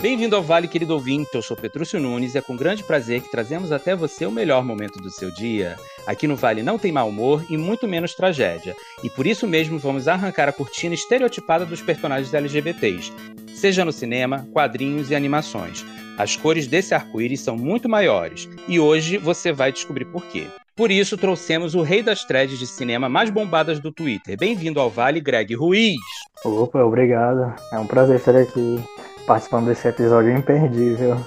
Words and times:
Bem-vindo 0.00 0.34
ao 0.34 0.42
Vale, 0.42 0.66
querido 0.66 0.94
ouvinte. 0.94 1.28
Eu 1.34 1.42
sou 1.42 1.54
Petrúcio 1.54 2.00
Nunes 2.00 2.34
e 2.34 2.38
é 2.38 2.40
com 2.40 2.56
grande 2.56 2.82
prazer 2.82 3.20
que 3.20 3.30
trazemos 3.30 3.70
até 3.70 3.94
você 3.94 4.24
o 4.24 4.32
melhor 4.32 4.64
momento 4.64 4.98
do 4.98 5.10
seu 5.10 5.30
dia. 5.30 5.76
Aqui 6.06 6.26
no 6.26 6.36
Vale 6.36 6.62
não 6.62 6.78
tem 6.78 6.90
mau 6.90 7.10
humor 7.10 7.44
e 7.50 7.56
muito 7.56 7.86
menos 7.86 8.14
tragédia. 8.14 8.74
E 9.04 9.10
por 9.10 9.26
isso 9.26 9.46
mesmo 9.46 9.78
vamos 9.78 10.08
arrancar 10.08 10.48
a 10.48 10.52
cortina 10.52 10.94
estereotipada 10.94 11.66
dos 11.66 11.82
personagens 11.82 12.32
LGBTs, 12.32 13.12
seja 13.54 13.84
no 13.84 13.92
cinema, 13.92 14.48
quadrinhos 14.54 15.10
e 15.10 15.14
animações. 15.14 15.84
As 16.16 16.34
cores 16.34 16.66
desse 16.66 16.94
arco-íris 16.94 17.40
são 17.40 17.58
muito 17.58 17.86
maiores 17.86 18.48
e 18.66 18.80
hoje 18.80 19.18
você 19.18 19.52
vai 19.52 19.70
descobrir 19.70 20.06
por 20.06 20.24
quê. 20.28 20.48
Por 20.80 20.90
isso 20.90 21.18
trouxemos 21.18 21.74
o 21.74 21.82
rei 21.82 22.02
das 22.02 22.24
threads 22.24 22.58
de 22.58 22.66
cinema 22.66 23.06
mais 23.06 23.28
bombadas 23.28 23.78
do 23.78 23.92
Twitter. 23.92 24.34
Bem-vindo 24.38 24.80
ao 24.80 24.88
Vale, 24.88 25.20
Greg 25.20 25.54
Ruiz. 25.54 25.98
Opa, 26.42 26.82
obrigado. 26.82 27.54
É 27.70 27.78
um 27.78 27.86
prazer 27.86 28.16
estar 28.16 28.34
aqui 28.34 28.82
participando 29.26 29.66
desse 29.66 29.86
episódio 29.86 30.32
imperdível. 30.32 31.22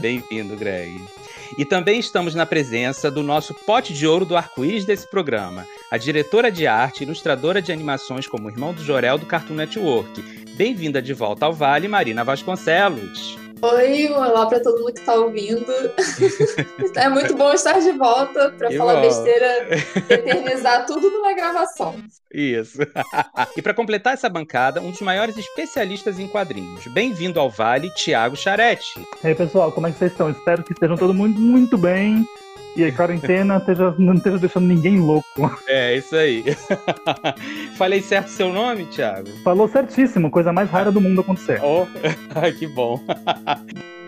Bem-vindo, 0.00 0.54
Greg. 0.54 1.02
E 1.56 1.64
também 1.64 1.98
estamos 1.98 2.34
na 2.34 2.44
presença 2.44 3.10
do 3.10 3.22
nosso 3.22 3.54
pote 3.64 3.94
de 3.94 4.06
ouro 4.06 4.26
do 4.26 4.36
arco-íris 4.36 4.84
desse 4.84 5.10
programa, 5.10 5.64
a 5.90 5.96
diretora 5.96 6.52
de 6.52 6.66
arte 6.66 7.00
e 7.00 7.04
ilustradora 7.04 7.62
de 7.62 7.72
animações 7.72 8.28
como 8.28 8.50
Irmão 8.50 8.74
do 8.74 8.84
Jorel 8.84 9.16
do 9.16 9.24
Cartoon 9.24 9.54
Network. 9.54 10.20
Bem-vinda 10.58 11.00
de 11.00 11.14
volta 11.14 11.46
ao 11.46 11.54
Vale, 11.54 11.88
Marina 11.88 12.22
Vasconcelos. 12.22 13.39
Oi, 13.62 14.08
olá 14.10 14.46
para 14.46 14.60
todo 14.60 14.78
mundo 14.78 14.94
que 14.94 15.00
está 15.00 15.14
ouvindo. 15.14 15.66
é 16.96 17.08
muito 17.10 17.36
bom 17.36 17.52
estar 17.52 17.78
de 17.78 17.92
volta 17.92 18.50
para 18.52 18.70
falar 18.72 18.94
bom. 18.94 19.00
besteira, 19.02 19.68
eternizar 20.08 20.86
tudo 20.86 21.10
numa 21.10 21.34
gravação. 21.34 21.94
Isso. 22.32 22.78
e 23.56 23.60
para 23.60 23.74
completar 23.74 24.14
essa 24.14 24.30
bancada, 24.30 24.80
um 24.80 24.90
dos 24.90 25.00
maiores 25.02 25.36
especialistas 25.36 26.18
em 26.18 26.26
quadrinhos. 26.26 26.86
Bem-vindo 26.88 27.38
ao 27.38 27.50
Vale, 27.50 27.90
Tiago 27.90 28.34
Charete. 28.34 28.98
E 29.22 29.26
aí, 29.26 29.34
pessoal, 29.34 29.70
como 29.72 29.86
é 29.86 29.92
que 29.92 29.98
vocês 29.98 30.12
estão? 30.12 30.30
Espero 30.30 30.62
que 30.62 30.72
estejam 30.72 30.96
todo 30.96 31.12
mundo 31.12 31.38
muito 31.38 31.76
bem. 31.76 32.24
E 32.76 32.84
a 32.84 32.92
quarentena 32.92 33.56
esteja, 33.56 33.94
não 33.98 34.14
esteja 34.14 34.38
deixando 34.38 34.66
ninguém 34.66 34.98
louco. 34.98 35.58
É, 35.66 35.96
isso 35.96 36.14
aí. 36.14 36.44
Falei 37.76 38.00
certo 38.00 38.28
seu 38.28 38.52
nome, 38.52 38.86
Thiago? 38.86 39.28
Falou 39.42 39.68
certíssimo, 39.68 40.30
coisa 40.30 40.52
mais 40.52 40.70
rara 40.70 40.92
do 40.92 41.00
mundo 41.00 41.20
acontecer. 41.20 41.60
Oh, 41.62 41.86
que 42.58 42.66
bom. 42.66 43.00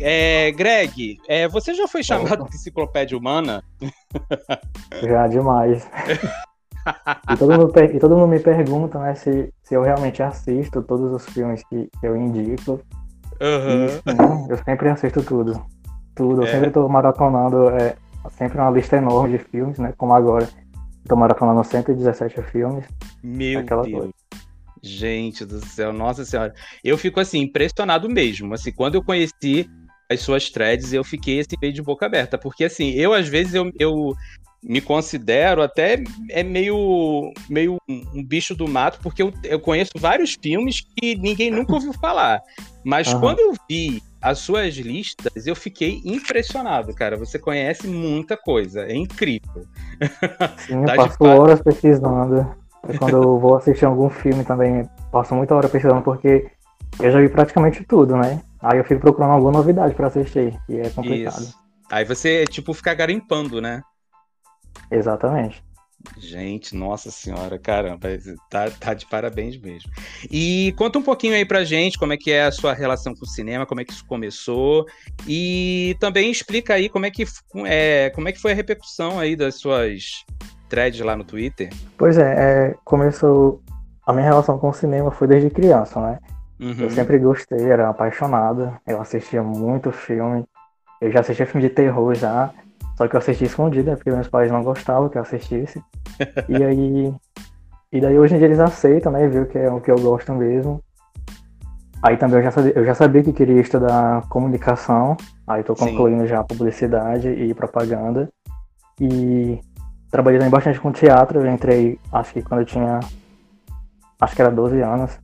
É, 0.00 0.50
Greg, 0.52 1.18
é, 1.28 1.48
você 1.48 1.74
já 1.74 1.86
foi 1.86 2.02
chamado 2.02 2.44
de 2.48 2.56
enciclopédia 2.56 3.16
humana? 3.16 3.62
Já, 5.02 5.26
demais. 5.28 5.88
e, 7.30 7.36
todo 7.36 7.58
mundo, 7.58 7.72
e 7.78 7.98
todo 7.98 8.16
mundo 8.16 8.28
me 8.28 8.40
pergunta 8.40 8.98
né, 8.98 9.14
se, 9.14 9.52
se 9.62 9.74
eu 9.74 9.82
realmente 9.82 10.22
assisto 10.22 10.82
todos 10.82 11.12
os 11.12 11.32
filmes 11.32 11.62
que, 11.68 11.88
que 12.00 12.06
eu 12.06 12.16
indico. 12.16 12.80
Uhum. 13.40 13.86
Né, 13.86 14.46
eu 14.48 14.58
sempre 14.64 14.88
assisto 14.88 15.22
tudo. 15.22 15.64
Tudo. 16.14 16.42
Eu 16.42 16.48
é. 16.48 16.50
sempre 16.52 16.68
estou 16.68 16.88
maratonando 16.88 17.70
é, 17.70 17.96
sempre 18.30 18.58
uma 18.58 18.70
lista 18.70 18.96
enorme 18.96 19.38
de 19.38 19.44
filmes, 19.44 19.78
né? 19.78 19.92
Como 19.96 20.12
agora. 20.12 20.48
Estou 21.02 21.16
maratonando 21.16 21.64
117 21.64 22.42
filmes. 22.42 22.84
Meu 23.22 23.62
Deus. 23.62 23.90
Coisa. 23.90 24.14
Gente 24.82 25.44
do 25.44 25.64
céu, 25.64 25.92
nossa 25.92 26.24
senhora. 26.24 26.54
Eu 26.82 26.96
fico 26.96 27.20
assim, 27.20 27.40
impressionado 27.40 28.08
mesmo. 28.08 28.54
Assim, 28.54 28.72
quando 28.72 28.94
eu 28.94 29.02
conheci 29.02 29.68
as 30.10 30.20
suas 30.20 30.50
threads, 30.50 30.92
eu 30.92 31.04
fiquei 31.04 31.40
assim, 31.40 31.56
meio 31.62 31.72
de 31.72 31.80
boca 31.80 32.04
aberta. 32.04 32.36
Porque 32.36 32.64
assim, 32.64 32.90
eu 32.90 33.14
às 33.14 33.28
vezes 33.28 33.54
eu, 33.54 33.70
eu 33.78 34.14
me 34.62 34.80
considero 34.80 35.62
até 35.62 36.02
é 36.28 36.42
meio, 36.42 37.32
meio 37.48 37.78
um 37.88 38.22
bicho 38.22 38.54
do 38.54 38.68
mato, 38.68 38.98
porque 39.02 39.22
eu, 39.22 39.32
eu 39.44 39.60
conheço 39.60 39.92
vários 39.96 40.36
filmes 40.40 40.80
que 40.80 41.14
ninguém 41.14 41.50
nunca 41.50 41.74
ouviu 41.74 41.92
falar. 41.92 42.40
Mas 42.84 43.12
uhum. 43.12 43.20
quando 43.20 43.38
eu 43.38 43.54
vi 43.68 44.02
as 44.20 44.38
suas 44.38 44.74
listas, 44.74 45.46
eu 45.46 45.54
fiquei 45.54 46.02
impressionado, 46.04 46.94
cara. 46.94 47.16
Você 47.16 47.38
conhece 47.38 47.86
muita 47.86 48.36
coisa, 48.36 48.82
é 48.82 48.94
incrível. 48.94 49.64
Sim, 50.66 50.82
tá 50.84 50.96
eu 50.96 50.96
passo 50.96 51.24
horas 51.24 51.62
pesquisando. 51.62 52.54
Quando 52.98 53.16
eu 53.16 53.38
vou 53.38 53.56
assistir 53.56 53.84
algum 53.84 54.10
filme 54.10 54.42
também, 54.42 54.88
passo 55.12 55.34
muita 55.34 55.54
hora 55.54 55.68
pesquisando, 55.68 56.02
porque 56.02 56.50
eu 56.98 57.10
já 57.10 57.20
vi 57.20 57.28
praticamente 57.28 57.84
tudo, 57.84 58.16
né? 58.16 58.42
Aí 58.62 58.78
eu 58.78 58.84
fico 58.84 59.00
procurando 59.00 59.32
alguma 59.32 59.52
novidade 59.52 59.94
para 59.94 60.08
assistir, 60.08 60.58
e 60.68 60.78
é 60.78 60.90
complicado. 60.90 61.40
Isso. 61.40 61.54
Aí 61.90 62.04
você, 62.04 62.44
tipo, 62.44 62.72
fica 62.72 62.94
garimpando, 62.94 63.60
né? 63.60 63.82
Exatamente. 64.90 65.62
Gente, 66.16 66.74
nossa 66.74 67.10
senhora, 67.10 67.58
caramba, 67.58 68.08
tá, 68.48 68.70
tá 68.70 68.94
de 68.94 69.04
parabéns 69.06 69.60
mesmo. 69.60 69.90
E 70.30 70.74
conta 70.78 70.98
um 70.98 71.02
pouquinho 71.02 71.34
aí 71.34 71.44
pra 71.44 71.62
gente 71.62 71.98
como 71.98 72.12
é 72.12 72.16
que 72.16 72.30
é 72.30 72.44
a 72.44 72.52
sua 72.52 72.72
relação 72.72 73.14
com 73.14 73.24
o 73.24 73.28
cinema, 73.28 73.66
como 73.66 73.82
é 73.82 73.84
que 73.84 73.92
isso 73.92 74.06
começou, 74.06 74.86
e 75.26 75.94
também 76.00 76.30
explica 76.30 76.74
aí 76.74 76.88
como 76.88 77.04
é 77.04 77.10
que, 77.10 77.24
é, 77.66 78.10
como 78.14 78.28
é 78.28 78.32
que 78.32 78.40
foi 78.40 78.52
a 78.52 78.54
repercussão 78.54 79.18
aí 79.18 79.36
das 79.36 79.56
suas 79.56 80.24
threads 80.70 81.00
lá 81.00 81.14
no 81.14 81.24
Twitter. 81.24 81.70
Pois 81.98 82.16
é, 82.16 82.70
é 82.70 82.74
começou. 82.84 83.62
A 84.06 84.12
minha 84.12 84.24
relação 84.24 84.58
com 84.58 84.70
o 84.70 84.72
cinema 84.72 85.10
foi 85.10 85.28
desde 85.28 85.50
criança, 85.50 86.00
né? 86.00 86.18
Uhum. 86.60 86.76
Eu 86.78 86.90
sempre 86.90 87.18
gostei, 87.18 87.70
era 87.70 87.88
apaixonado. 87.88 88.76
Eu 88.86 89.00
assistia 89.00 89.42
muito 89.42 89.90
filme. 89.90 90.44
Eu 91.00 91.10
já 91.10 91.20
assistia 91.20 91.46
filme 91.46 91.66
de 91.66 91.74
terror 91.74 92.14
já. 92.14 92.50
Só 92.96 93.08
que 93.08 93.16
eu 93.16 93.18
assisti 93.18 93.44
escondido, 93.44 93.90
né, 93.90 93.96
porque 93.96 94.10
meus 94.10 94.28
pais 94.28 94.52
não 94.52 94.62
gostavam 94.62 95.08
que 95.08 95.16
eu 95.16 95.22
assistisse. 95.22 95.82
e 96.48 96.56
aí. 96.62 97.14
E 97.90 98.00
daí 98.00 98.18
hoje 98.18 98.34
em 98.34 98.38
dia 98.38 98.46
eles 98.46 98.60
aceitam, 98.60 99.10
né? 99.10 99.26
Viu 99.26 99.46
que 99.46 99.58
é 99.58 99.70
o 99.70 99.80
que 99.80 99.90
eu 99.90 99.98
gosto 99.98 100.32
mesmo. 100.34 100.82
Aí 102.02 102.16
também 102.16 102.36
eu 102.36 102.44
já 102.44 102.50
sabia, 102.50 102.72
eu 102.76 102.84
já 102.84 102.94
sabia 102.94 103.22
que 103.22 103.32
queria 103.32 103.60
estudar 103.60 104.28
comunicação. 104.28 105.16
Aí 105.46 105.62
tô 105.62 105.74
concluindo 105.74 106.22
Sim. 106.22 106.28
já 106.28 106.44
publicidade 106.44 107.28
e 107.28 107.54
propaganda. 107.54 108.28
E 109.00 109.58
trabalhei 110.10 110.38
também 110.38 110.50
bastante 110.50 110.78
com 110.78 110.92
teatro. 110.92 111.40
Eu 111.40 111.50
entrei, 111.50 111.98
acho 112.12 112.34
que 112.34 112.42
quando 112.42 112.60
eu 112.60 112.66
tinha. 112.66 113.00
Acho 114.20 114.36
que 114.36 114.42
era 114.42 114.50
12 114.50 114.80
anos. 114.82 115.18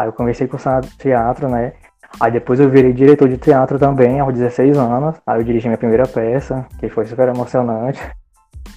Aí 0.00 0.08
eu 0.08 0.14
comecei 0.14 0.48
cursar 0.48 0.80
teatro, 0.96 1.46
né? 1.46 1.74
Aí 2.18 2.32
depois 2.32 2.58
eu 2.58 2.70
virei 2.70 2.90
diretor 2.90 3.28
de 3.28 3.36
teatro 3.36 3.78
também, 3.78 4.18
aos 4.18 4.32
16 4.32 4.78
anos. 4.78 5.16
Aí 5.26 5.38
eu 5.38 5.44
dirigi 5.44 5.68
minha 5.68 5.76
primeira 5.76 6.08
peça, 6.08 6.64
que 6.78 6.88
foi 6.88 7.04
super 7.04 7.28
emocionante. 7.28 8.00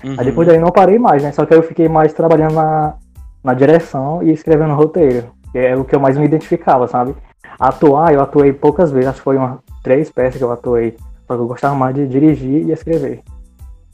Uhum. 0.03 0.15
Aí 0.17 0.25
depois 0.25 0.45
daí 0.45 0.59
não 0.59 0.69
parei 0.69 0.99
mais, 0.99 1.23
né? 1.23 1.31
Só 1.31 1.45
que 1.45 1.53
aí 1.53 1.59
eu 1.59 1.63
fiquei 1.63 1.87
mais 1.87 2.11
trabalhando 2.11 2.55
na, 2.55 2.95
na 3.41 3.53
direção 3.53 4.21
e 4.21 4.33
escrevendo 4.33 4.73
roteiro. 4.73 5.31
Que 5.53 5.59
é 5.59 5.77
o 5.77 5.85
que 5.85 5.95
eu 5.95 5.99
mais 6.01 6.17
me 6.17 6.25
identificava, 6.25 6.89
sabe? 6.89 7.15
Atuar, 7.57 8.13
eu 8.13 8.21
atuei 8.21 8.51
poucas 8.51 8.91
vezes, 8.91 9.07
acho 9.07 9.19
que 9.19 9.23
foi 9.23 9.37
umas 9.37 9.59
três 9.81 10.11
peças 10.11 10.37
que 10.37 10.43
eu 10.43 10.51
atuei. 10.51 10.97
Só 11.25 11.35
que 11.35 11.41
eu 11.41 11.47
gostava 11.47 11.73
mais 11.73 11.95
de 11.95 12.05
dirigir 12.05 12.67
e 12.67 12.73
escrever. 12.73 13.21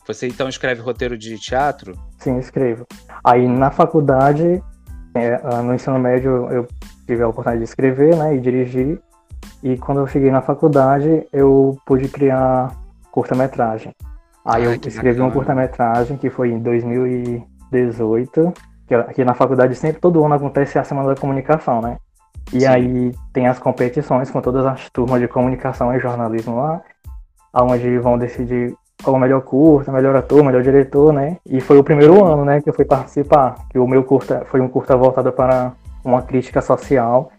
Você 0.08 0.28
então 0.28 0.50
escreve 0.50 0.82
roteiro 0.82 1.16
de 1.16 1.38
teatro? 1.38 1.94
Sim, 2.18 2.40
escrevo. 2.40 2.88
Aí 3.24 3.48
na 3.48 3.70
faculdade, 3.70 4.64
é, 5.14 5.62
no 5.62 5.76
ensino 5.76 6.00
médio, 6.00 6.50
eu 6.50 6.68
tive 7.10 7.24
a 7.24 7.28
oportunidade 7.28 7.64
de 7.66 7.70
escrever 7.70 8.16
né, 8.16 8.36
e 8.36 8.40
dirigir. 8.40 9.02
E 9.64 9.76
quando 9.78 10.00
eu 10.00 10.08
cheguei 10.08 10.30
na 10.30 10.42
faculdade, 10.42 11.26
eu 11.34 11.76
pude 11.86 12.08
criar 12.08 12.72
curta-metragem. 13.12 13.92
Aí 14.46 14.66
Ai, 14.66 14.68
eu 14.68 14.74
escrevi 14.74 15.18
bacana. 15.18 15.26
um 15.26 15.32
curta-metragem 15.32 16.18
que 16.18 16.30
foi 16.30 16.52
em 16.52 16.60
2018, 16.60 18.54
que 18.88 18.94
aqui 18.94 19.26
na 19.26 19.34
faculdade 19.34 19.74
sempre, 19.76 20.00
todo 20.00 20.24
ano 20.24 20.36
acontece 20.36 20.78
a 20.78 20.84
Semana 20.84 21.10
da 21.10 21.16
Comunicação, 21.20 21.82
né? 21.82 21.98
E 22.54 22.62
Sim. 22.62 22.68
aí 22.68 23.12
tem 23.34 23.48
as 23.48 23.58
competições 23.60 24.30
com 24.30 24.40
todas 24.40 24.66
as 24.66 24.88
turmas 24.90 25.20
de 25.20 25.28
comunicação 25.28 25.94
e 25.96 26.00
jornalismo 26.00 26.58
lá, 26.58 26.82
onde 27.54 27.98
vão 28.00 28.18
decidir 28.18 28.76
qual 29.04 29.16
o 29.16 29.20
melhor 29.20 29.42
curta, 29.42 29.92
melhor 29.92 30.16
ator, 30.16 30.44
melhor 30.44 30.62
diretor, 30.62 31.12
né? 31.12 31.38
E 31.46 31.60
foi 31.60 31.78
o 31.78 31.84
primeiro 31.84 32.24
ano, 32.24 32.46
né, 32.46 32.62
que 32.62 32.70
eu 32.70 32.74
fui 32.74 32.86
participar, 32.86 33.56
que 33.70 33.80
o 33.80 33.88
meu 33.88 34.04
curta 34.04 34.46
foi 34.46 34.62
um 34.62 34.68
curta 34.68 34.96
voltado 34.96 35.32
para 35.32 35.74
uma 36.04 36.22
crítica 36.22 36.62
social 36.62 37.32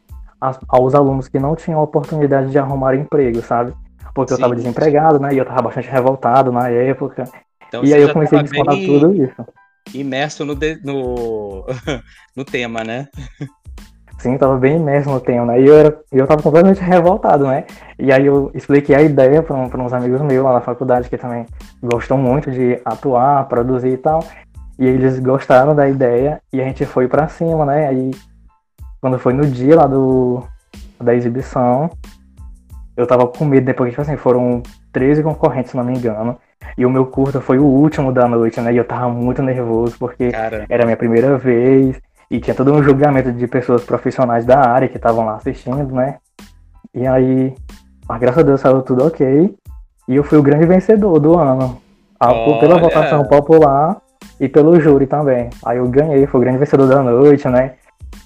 aos 0.68 0.94
alunos 0.94 1.28
que 1.28 1.38
não 1.38 1.54
tinham 1.54 1.82
oportunidade 1.82 2.50
de 2.50 2.58
arrumar 2.58 2.94
emprego, 2.94 3.42
sabe? 3.42 3.74
Porque 4.14 4.30
Sim. 4.30 4.34
eu 4.34 4.36
estava 4.36 4.56
desempregado, 4.56 5.20
né? 5.20 5.34
E 5.34 5.38
eu 5.38 5.42
estava 5.42 5.62
bastante 5.62 5.88
revoltado 5.88 6.50
na 6.50 6.68
época. 6.68 7.24
Então, 7.68 7.84
e 7.84 7.94
aí 7.94 8.02
eu 8.02 8.12
comecei 8.12 8.38
a 8.38 8.42
descontar 8.42 8.74
tudo 8.74 9.14
isso. 9.14 9.46
Imerso 9.94 10.44
no, 10.44 10.54
de... 10.54 10.80
no... 10.82 11.66
no 12.34 12.44
tema, 12.44 12.82
né? 12.82 13.08
Sim, 14.18 14.34
estava 14.34 14.58
bem 14.58 14.76
imerso 14.76 15.08
no 15.08 15.20
tema, 15.20 15.46
né? 15.46 15.62
E 15.62 15.66
eu, 15.66 15.78
era, 15.78 15.98
eu 16.12 16.26
tava 16.26 16.42
completamente 16.42 16.80
revoltado, 16.80 17.46
né? 17.46 17.64
E 17.98 18.12
aí 18.12 18.26
eu 18.26 18.50
expliquei 18.54 18.94
a 18.94 19.02
ideia 19.02 19.42
para 19.42 19.56
uns 19.56 19.92
amigos 19.92 20.20
meus 20.20 20.44
lá 20.44 20.52
na 20.52 20.60
faculdade 20.60 21.08
que 21.08 21.16
também 21.16 21.46
gostam 21.82 22.18
muito 22.18 22.50
de 22.50 22.78
atuar, 22.84 23.48
produzir 23.48 23.92
e 23.92 23.96
tal. 23.96 24.22
E 24.78 24.86
eles 24.86 25.18
gostaram 25.18 25.74
da 25.74 25.88
ideia 25.88 26.40
e 26.52 26.60
a 26.60 26.64
gente 26.64 26.84
foi 26.84 27.08
para 27.08 27.28
cima, 27.28 27.64
né? 27.64 27.88
Aí 27.88 28.10
quando 29.00 29.18
foi 29.18 29.32
no 29.32 29.46
dia 29.46 29.76
lá 29.76 29.86
do, 29.86 30.42
da 31.00 31.14
exibição, 31.14 31.90
eu 32.96 33.06
tava 33.06 33.26
com 33.26 33.44
medo, 33.44 33.66
né? 33.66 33.72
Porque, 33.72 33.90
tipo 33.90 34.02
assim, 34.02 34.16
foram 34.16 34.62
13 34.92 35.22
concorrentes, 35.22 35.70
se 35.70 35.76
não 35.76 35.84
me 35.84 35.96
engano. 35.96 36.38
E 36.76 36.84
o 36.84 36.90
meu 36.90 37.06
curta 37.06 37.40
foi 37.40 37.58
o 37.58 37.64
último 37.64 38.12
da 38.12 38.28
noite, 38.28 38.60
né? 38.60 38.72
E 38.72 38.76
eu 38.76 38.84
tava 38.84 39.08
muito 39.08 39.42
nervoso, 39.42 39.96
porque 39.98 40.30
Cara. 40.30 40.66
era 40.68 40.82
a 40.82 40.86
minha 40.86 40.96
primeira 40.96 41.36
vez. 41.38 42.00
E 42.30 42.38
tinha 42.38 42.54
todo 42.54 42.72
um 42.72 42.82
julgamento 42.82 43.32
de 43.32 43.46
pessoas 43.48 43.82
profissionais 43.84 44.44
da 44.44 44.60
área 44.60 44.88
que 44.88 44.96
estavam 44.96 45.24
lá 45.24 45.36
assistindo, 45.36 45.92
né? 45.94 46.18
E 46.94 47.06
aí, 47.06 47.54
mas 48.08 48.20
graças 48.20 48.38
a 48.38 48.46
Deus 48.46 48.60
saiu 48.60 48.82
tudo 48.82 49.06
ok. 49.06 49.54
E 50.06 50.16
eu 50.16 50.22
fui 50.22 50.38
o 50.38 50.42
grande 50.42 50.66
vencedor 50.66 51.18
do 51.18 51.38
ano. 51.38 51.80
Olha. 52.20 52.60
Pela 52.60 52.78
votação 52.78 53.24
popular 53.24 54.00
e 54.38 54.48
pelo 54.48 54.78
júri 54.80 55.06
também. 55.06 55.50
Aí 55.64 55.78
eu 55.78 55.88
ganhei, 55.88 56.26
fui 56.26 56.38
o 56.38 56.42
grande 56.42 56.58
vencedor 56.58 56.86
da 56.86 57.02
noite, 57.02 57.48
né? 57.48 57.74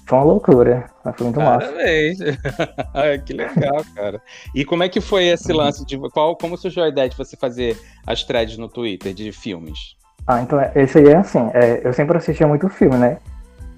Foi 0.07 0.19
uma 0.19 0.25
loucura, 0.25 0.85
mas 1.03 1.15
foi 1.15 1.25
muito 1.25 1.39
Parabéns. 1.39 2.19
massa. 2.93 3.17
que 3.25 3.33
legal, 3.33 3.83
cara. 3.95 4.21
E 4.53 4.63
como 4.63 4.83
é 4.83 4.89
que 4.89 5.01
foi 5.01 5.25
esse 5.25 5.51
uhum. 5.51 5.57
lance 5.57 5.85
de 5.85 5.97
qual, 6.11 6.35
como 6.35 6.57
surgiu 6.57 6.83
a 6.83 6.89
ideia 6.89 7.09
de 7.09 7.17
você 7.17 7.35
fazer 7.35 7.77
as 8.05 8.23
threads 8.23 8.57
no 8.57 8.69
Twitter 8.69 9.13
de 9.13 9.31
filmes? 9.31 9.95
Ah, 10.27 10.41
então 10.41 10.59
esse 10.75 10.99
aí 10.99 11.07
é 11.07 11.17
assim, 11.17 11.49
é, 11.53 11.81
eu 11.83 11.93
sempre 11.93 12.17
assistia 12.17 12.47
muito 12.47 12.69
filme, 12.69 12.97
né? 12.97 13.17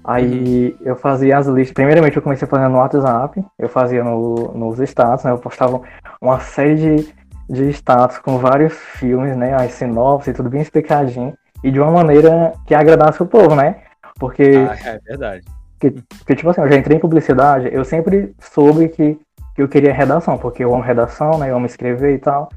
Aí 0.04 0.76
uhum. 0.80 0.86
eu 0.86 0.96
fazia 0.96 1.38
as 1.38 1.46
listas. 1.46 1.74
Primeiramente 1.74 2.16
eu 2.16 2.22
comecei 2.22 2.46
fazendo 2.46 2.72
no 2.72 2.78
WhatsApp, 2.78 3.42
eu 3.58 3.68
fazia 3.68 4.04
no, 4.04 4.52
nos 4.54 4.78
status, 4.80 5.24
né? 5.24 5.30
Eu 5.30 5.38
postava 5.38 5.80
uma 6.20 6.40
série 6.40 6.74
de, 6.76 7.14
de 7.48 7.70
status 7.70 8.18
com 8.18 8.38
vários 8.38 8.74
filmes, 8.74 9.36
né? 9.36 9.54
As 9.54 9.72
sinopses, 9.72 10.36
tudo 10.36 10.50
bem 10.50 10.60
explicadinho. 10.60 11.34
E 11.64 11.70
de 11.70 11.80
uma 11.80 11.90
maneira 11.90 12.52
que 12.66 12.74
agradasse 12.74 13.22
o 13.22 13.26
povo, 13.26 13.54
né? 13.54 13.82
Porque. 14.18 14.52
Ah, 14.70 14.76
é 14.88 14.98
verdade 15.00 15.57
que, 15.78 15.90
que, 16.26 16.34
tipo 16.34 16.50
assim, 16.50 16.60
eu 16.60 16.68
já 16.68 16.76
entrei 16.76 16.96
em 16.96 17.00
publicidade, 17.00 17.68
eu 17.72 17.84
sempre 17.84 18.34
soube 18.40 18.88
que, 18.88 19.18
que 19.54 19.62
eu 19.62 19.68
queria 19.68 19.92
redação, 19.92 20.36
porque 20.36 20.64
eu 20.64 20.74
amo 20.74 20.82
redação, 20.82 21.38
né? 21.38 21.50
Eu 21.50 21.56
amo 21.56 21.66
escrever 21.66 22.14
e 22.14 22.18
tal. 22.18 22.48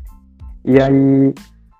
E 0.65 0.81
aí, 0.81 1.33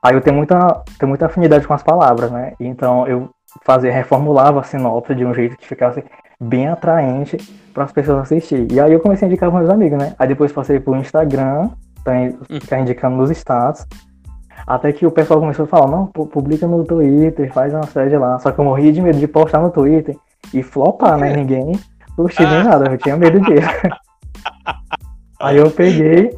aí 0.04 0.16
eu 0.16 0.22
tenho 0.22 0.36
muita, 0.36 0.84
tenho 0.98 1.10
muita 1.10 1.26
afinidade 1.26 1.68
com 1.68 1.74
as 1.74 1.84
palavras, 1.84 2.32
né? 2.32 2.54
Então 2.60 3.08
eu 3.08 3.30
fazia, 3.64 3.92
reformulava 3.92 4.60
a 4.60 4.64
sinopse 4.64 5.14
de 5.14 5.26
um 5.26 5.34
jeito 5.34 5.58
que 5.58 5.68
ficasse 5.68 6.04
bem 6.40 6.68
atraente 6.68 7.38
para 7.74 7.84
as 7.84 7.92
pessoas 7.92 8.24
assistirem. 8.24 8.68
E 8.72 8.80
aí 8.80 8.92
eu 8.92 9.00
comecei 9.00 9.28
a 9.28 9.30
indicar 9.30 9.50
para 9.50 9.60
meus 9.60 9.72
amigos, 9.72 9.98
né? 9.98 10.16
Aí 10.18 10.28
depois 10.28 10.52
passei 10.52 10.80
pro 10.80 10.96
Instagram, 10.96 11.70
também 12.04 12.38
ficar 12.60 12.80
indicando 12.80 13.16
nos 13.16 13.30
status. 13.32 13.86
Até 14.66 14.92
que 14.92 15.06
o 15.06 15.12
pessoal 15.12 15.40
começou 15.40 15.66
a 15.66 15.68
falar, 15.68 15.88
não, 15.88 16.06
publica 16.08 16.68
no 16.68 16.84
Twitter, 16.84 17.52
faz 17.52 17.74
uma 17.74 17.82
thread 17.82 18.16
lá. 18.18 18.40
Só 18.40 18.52
que 18.52 18.60
eu 18.60 18.66
morria 18.66 18.92
de 18.92 19.02
medo 19.02 19.18
de 19.18 19.28
postar 19.28 19.60
no 19.60 19.72
Twitter 19.72 20.16
e 20.54 20.62
flopar, 20.62 21.18
né? 21.18 21.36
Ninguém 21.36 21.80
curtiu 22.16 22.48
nem 22.48 22.64
nada, 22.64 22.92
eu 22.92 22.98
tinha 22.98 23.18
medo 23.18 23.40
disso. 23.42 23.68
Aí 25.40 25.58
eu 25.58 25.72
peguei. 25.72 26.38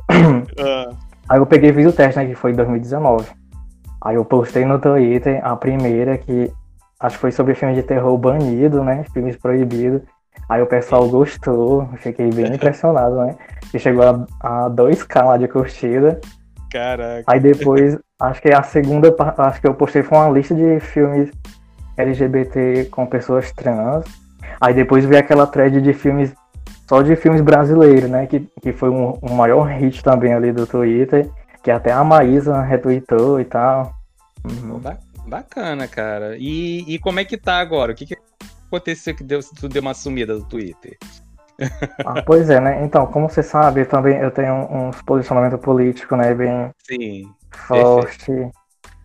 Ah. 0.60 0.90
Aí 1.28 1.40
eu 1.40 1.46
peguei 1.46 1.72
e 1.72 1.74
fiz 1.74 1.88
o 1.88 1.92
teste, 1.92 2.20
né? 2.20 2.26
Que 2.26 2.36
foi 2.36 2.52
em 2.52 2.56
2019. 2.56 3.28
Aí 4.02 4.16
eu 4.16 4.26
postei 4.26 4.66
no 4.66 4.80
Twitter 4.80 5.40
a 5.44 5.56
primeira 5.56 6.18
que 6.18 6.52
acho 7.00 7.16
que 7.16 7.22
foi 7.22 7.32
sobre 7.32 7.56
filme 7.56 7.76
de 7.76 7.84
terror 7.84 8.18
banido, 8.18 8.84
né? 8.84 9.04
Filmes 9.14 9.36
proibidos. 9.36 10.02
Aí 10.48 10.62
o 10.62 10.68
pessoal 10.68 11.08
gostou, 11.10 11.88
fiquei 11.98 12.30
bem 12.30 12.48
impressionado, 12.56 13.16
né? 13.16 13.36
E 13.74 13.80
chegou 13.80 14.04
a, 14.04 14.66
a 14.66 14.70
2k 14.70 15.26
lá 15.26 15.38
de 15.38 15.48
curtida. 15.48 16.20
Caraca. 16.74 17.24
Aí 17.28 17.40
depois, 17.40 18.00
acho 18.20 18.42
que 18.42 18.52
a 18.52 18.64
segunda, 18.64 19.16
acho 19.38 19.62
que 19.62 19.68
eu 19.68 19.76
postei 19.76 20.02
foi 20.02 20.18
uma 20.18 20.32
lista 20.32 20.56
de 20.56 20.80
filmes 20.80 21.30
LGBT 21.96 22.86
com 22.86 23.06
pessoas 23.06 23.52
trans. 23.52 24.06
Aí 24.60 24.74
depois 24.74 25.06
veio 25.06 25.22
aquela 25.22 25.46
thread 25.46 25.80
de 25.80 25.94
filmes, 25.94 26.34
só 26.90 27.04
de 27.04 27.16
filmes 27.16 27.42
brasileiros, 27.42 28.10
né? 28.10 28.26
Que, 28.26 28.40
que 28.60 28.74
foi 28.74 28.90
um, 28.90 29.20
um 29.22 29.36
maior 29.36 29.68
hit 29.68 30.04
também 30.04 30.34
ali 30.34 30.52
do 30.52 30.66
Twitter, 30.66 31.30
que 31.62 31.70
até 31.70 31.92
a 31.92 32.04
Maísa 32.04 32.60
retweetou 32.60 33.40
e 33.40 33.46
tal. 33.46 33.94
Uhum. 34.44 34.82
Bacana, 35.28 35.88
cara. 35.88 36.36
E, 36.40 36.84
e 36.88 36.98
como 36.98 37.20
é 37.20 37.26
que 37.26 37.38
tá 37.38 37.60
agora? 37.60 37.92
O 37.92 37.96
que, 37.96 38.08
que 38.08 38.18
aconteceu 38.66 39.16
que 39.16 39.24
deu, 39.24 39.42
tu 39.60 39.70
deu 39.70 39.82
uma 39.84 39.94
sumida 39.94 40.36
do 40.36 40.44
Twitter? 40.44 40.98
Ah, 42.06 42.22
pois 42.26 42.50
é, 42.50 42.60
né? 42.60 42.84
Então, 42.84 43.06
como 43.08 43.30
você 43.30 43.44
sabe, 43.44 43.86
também 43.86 44.18
eu 44.18 44.32
tenho 44.32 44.54
um 44.54 44.92
posicionamento 45.06 45.58
político, 45.58 46.16
né? 46.16 46.34
Bem 46.34 46.72
Sim, 46.84 47.30
forte. 47.52 48.32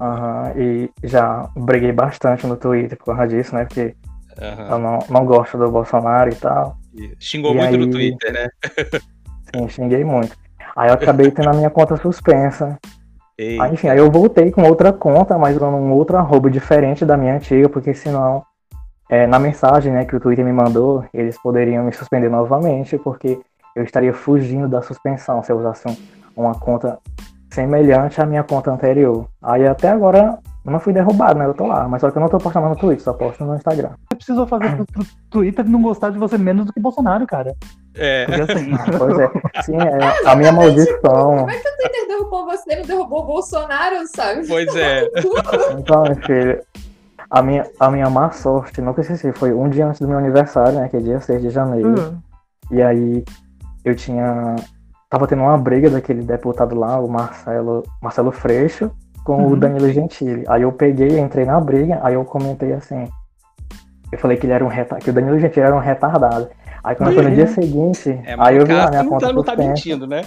Uhum, 0.01 0.53
e 0.57 0.91
já 1.03 1.49
briguei 1.57 1.93
bastante 1.93 2.47
no 2.47 2.57
Twitter 2.57 2.97
por 2.97 3.17
causa 3.17 3.27
disso, 3.27 3.55
né? 3.55 3.65
Porque 3.65 3.95
uhum. 4.41 4.69
eu 4.71 4.79
não, 4.79 4.99
não 5.11 5.27
gosto 5.27 5.59
do 5.59 5.71
Bolsonaro 5.71 6.31
e 6.31 6.35
tal. 6.37 6.77
E 6.95 7.15
xingou 7.19 7.53
e 7.53 7.57
muito 7.57 7.75
aí... 7.75 7.77
no 7.77 7.91
Twitter, 7.91 8.33
né? 8.33 8.49
Sim, 9.55 9.69
xinguei 9.69 10.05
muito. 10.05 10.37
Aí 10.77 10.89
eu 10.89 10.95
acabei 10.95 11.31
tendo 11.31 11.51
a 11.51 11.55
minha 11.55 11.71
conta 11.71 11.97
suspensa. 11.97 12.79
Aí, 13.39 13.73
enfim, 13.73 13.89
aí 13.89 13.99
eu 13.99 14.11
voltei 14.11 14.51
com 14.51 14.63
outra 14.63 14.93
conta, 14.93 15.39
mas 15.39 15.57
usando 15.57 15.77
um 15.77 15.93
outro 15.93 16.17
arroba 16.17 16.51
diferente 16.51 17.05
da 17.05 17.17
minha 17.17 17.37
antiga, 17.37 17.69
porque 17.69 17.95
senão, 17.95 18.45
é, 19.09 19.27
na 19.27 19.39
mensagem 19.39 19.93
né, 19.93 20.05
que 20.05 20.15
o 20.15 20.21
Twitter 20.21 20.45
me 20.45 20.53
mandou, 20.53 21.05
eles 21.13 21.41
poderiam 21.41 21.85
me 21.85 21.93
suspender 21.93 22.29
novamente, 22.29 22.99
porque 22.99 23.41
eu 23.75 23.85
estaria 23.85 24.13
fugindo 24.13 24.69
da 24.69 24.83
suspensão 24.83 25.43
se 25.43 25.53
eu 25.53 25.59
usasse 25.59 25.85
uma 26.37 26.55
conta 26.55 26.99
semelhante 27.51 28.21
à 28.21 28.27
minha 28.27 28.43
conta 28.43 28.71
anterior. 28.71 29.27
Aí 29.43 29.67
até 29.67 29.89
agora 29.89 30.39
eu 30.69 30.73
não 30.73 30.81
fui 30.81 30.93
derrubado, 30.93 31.39
né? 31.39 31.47
Eu 31.47 31.55
tô 31.55 31.67
lá. 31.67 31.89
Mas 31.89 32.01
só 32.01 32.11
que 32.11 32.19
eu 32.19 32.21
não 32.21 32.29
tô 32.29 32.37
postando 32.39 32.69
no 32.69 32.77
Twitter, 32.77 33.03
só 33.03 33.13
posto 33.15 33.43
no 33.45 33.57
Instagram. 33.57 33.91
Você 34.11 34.17
precisou 34.17 34.47
fazer 34.47 34.77
pro, 34.77 34.85
pro 34.85 35.05
Twitter 35.31 35.67
não 35.67 35.81
gostar 35.81 36.11
de 36.11 36.19
você 36.19 36.37
menos 36.37 36.67
do 36.67 36.73
que 36.73 36.81
Bolsonaro, 36.81 37.27
cara. 37.27 37.55
É. 37.95 38.27
Porque, 38.27 38.53
assim, 38.53 38.71
pois 38.99 39.19
é. 39.19 39.31
Sim, 39.63 39.77
é 39.77 40.29
a 40.29 40.37
minha 40.37 40.53
maldição. 40.53 41.39
Como 41.39 41.51
é 41.51 41.59
que 41.59 41.69
o 41.69 41.77
Twitter 41.77 42.09
derrubou 42.09 42.45
você 42.45 42.73
e 42.73 42.77
não 42.77 42.85
derrubou 42.85 43.23
o 43.23 43.27
Bolsonaro, 43.27 44.07
sabe? 44.15 44.47
Pois 44.47 44.77
é. 44.77 45.09
então, 45.79 46.05
filho, 46.27 46.61
a 47.31 47.43
minha, 47.43 47.67
a 47.79 47.91
minha 47.91 48.09
má 48.09 48.31
sorte, 48.31 48.81
nunca 48.81 49.01
esqueci, 49.03 49.33
foi 49.33 49.53
um 49.53 49.69
dia 49.69 49.87
antes 49.87 50.01
do 50.01 50.09
meu 50.09 50.19
aniversário, 50.19 50.79
né? 50.79 50.89
Que 50.89 50.97
é 50.97 51.01
dia 51.01 51.21
6 51.21 51.43
de 51.43 51.51
janeiro. 51.51 51.89
Uhum. 51.89 52.19
E 52.71 52.83
aí 52.83 53.25
eu 53.85 53.95
tinha 53.95 54.57
tava 55.09 55.27
tendo 55.27 55.43
uma 55.43 55.57
briga 55.57 55.89
daquele 55.89 56.23
deputado 56.23 56.75
lá, 56.75 56.99
o 57.01 57.09
Marcelo, 57.09 57.83
Marcelo 58.03 58.31
Freixo, 58.31 58.91
com 59.25 59.43
uhum. 59.43 59.53
o 59.53 59.57
Danilo 59.57 59.91
Gentili. 59.91 60.45
Aí 60.49 60.63
eu 60.63 60.73
peguei, 60.73 61.19
entrei 61.19 61.45
na 61.45 61.61
briga, 61.61 61.99
aí 62.03 62.15
eu 62.15 62.25
comentei 62.25 62.73
assim. 62.73 63.09
Eu 64.11 64.19
falei 64.19 64.37
que 64.37 64.47
ele 64.47 64.53
era 64.53 64.65
um 64.65 64.69
retardado, 64.69 65.05
que 65.05 65.11
o 65.11 65.13
Danilo 65.13 65.39
Gentili 65.39 65.67
era 65.67 65.75
um 65.75 65.81
retardado. 65.81 66.49
Aí 66.83 66.95
quando 66.95 67.15
foi 67.15 67.25
no 67.25 67.35
dia 67.35 67.47
seguinte, 67.47 68.11
é, 68.25 68.37
aí 68.39 68.57
eu 68.57 68.65
vi 68.65 68.73
a 68.73 68.89
minha 68.89 69.05
conta 69.05 69.33
não 69.33 69.43
tá 69.43 69.57
mentindo, 69.57 70.07
né? 70.07 70.23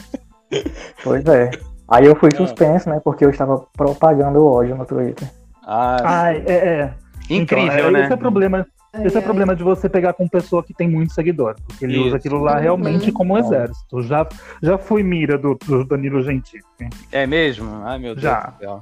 Pois 1.04 1.26
é. 1.26 1.49
Aí 1.87 2.06
eu 2.06 2.16
fui 2.16 2.30
suspenso, 2.35 2.90
né? 2.90 2.99
Porque 3.04 3.26
eu 3.26 3.30
estava 3.30 3.64
propagando 3.76 4.40
o 4.40 4.52
ódio 4.52 4.76
no 4.76 4.85
Twitter. 4.85 5.28
Ah, 5.65 6.23
Ai, 6.23 6.44
é, 6.45 6.53
é. 6.53 6.94
Incrível, 7.30 7.73
então, 7.73 7.87
é, 7.87 7.91
né? 7.91 8.03
Esse 8.03 8.11
é 8.11 8.15
o 8.15 8.18
problema. 8.18 8.68
Esse 9.06 9.15
é 9.15 9.19
o 9.19 9.23
problema 9.23 9.56
de 9.56 9.63
você 9.63 9.87
pegar 9.87 10.11
com 10.11 10.27
pessoa 10.27 10.61
que 10.61 10.73
tem 10.73 10.85
muito 10.85 11.13
seguidor, 11.13 11.56
porque 11.65 11.85
ele 11.85 11.95
Isso. 11.95 12.07
usa 12.07 12.18
aquilo 12.18 12.39
lá 12.39 12.59
realmente 12.59 13.07
uhum. 13.07 13.13
como 13.13 13.37
exército. 13.37 14.03
Já, 14.03 14.27
já 14.61 14.77
fui 14.77 15.01
mira 15.01 15.37
do, 15.37 15.57
do 15.65 15.85
Danilo 15.85 16.21
Gentili. 16.21 16.61
É 17.09 17.25
mesmo? 17.25 17.69
Ai, 17.85 17.97
meu 17.97 18.13
Deus 18.13 18.21
já. 18.21 18.47
do 18.47 18.59
céu. 18.59 18.81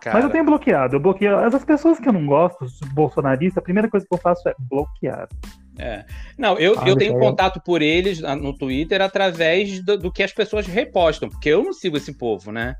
Cara. 0.00 0.16
Mas 0.16 0.24
eu 0.24 0.30
tenho 0.30 0.44
bloqueado. 0.44 0.96
Eu 0.96 1.00
bloqueio. 1.00 1.38
Essas 1.40 1.62
pessoas 1.62 2.00
que 2.00 2.08
eu 2.08 2.12
não 2.12 2.24
gosto, 2.24 2.64
bolsonarista, 2.94 3.60
a 3.60 3.62
primeira 3.62 3.88
coisa 3.88 4.06
que 4.06 4.14
eu 4.14 4.18
faço 4.18 4.48
é 4.48 4.54
bloquear. 4.58 5.28
É. 5.80 6.04
Não, 6.36 6.58
eu, 6.58 6.78
ah, 6.78 6.86
eu 6.86 6.94
tenho 6.94 7.18
contato 7.18 7.58
por 7.64 7.80
eles 7.80 8.20
no 8.20 8.56
Twitter 8.56 9.00
através 9.00 9.82
do, 9.82 9.96
do, 9.96 10.12
que 10.12 10.22
as 10.22 10.32
pessoas 10.32 10.66
repostam, 10.66 11.28
porque 11.28 11.48
eu 11.48 11.64
não 11.64 11.72
sigo 11.72 11.96
esse 11.96 12.12
povo, 12.12 12.52
né? 12.52 12.74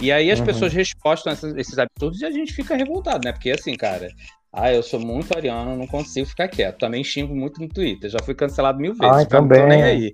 E 0.00 0.12
aí 0.12 0.30
as 0.30 0.38
uhum. 0.38 0.46
pessoas 0.46 0.72
repostam 0.72 1.32
esses, 1.32 1.54
esses 1.56 1.78
absurdos 1.78 2.20
e 2.20 2.24
a 2.24 2.30
gente 2.30 2.52
fica 2.52 2.76
revoltado, 2.76 3.24
né? 3.24 3.32
Porque 3.32 3.50
assim, 3.50 3.74
cara, 3.74 4.08
ah, 4.52 4.72
eu 4.72 4.84
sou 4.84 5.00
muito 5.00 5.36
ariano, 5.36 5.76
não 5.76 5.86
consigo 5.86 6.28
ficar 6.28 6.46
quieto. 6.46 6.78
Também 6.78 7.02
xingo 7.02 7.34
muito 7.34 7.60
no 7.60 7.68
Twitter, 7.68 8.08
já 8.08 8.18
fui 8.24 8.34
cancelado 8.34 8.78
mil 8.78 8.94
vezes. 8.94 9.24
Ah, 9.24 9.26
também. 9.26 9.82
Aí. 9.82 10.12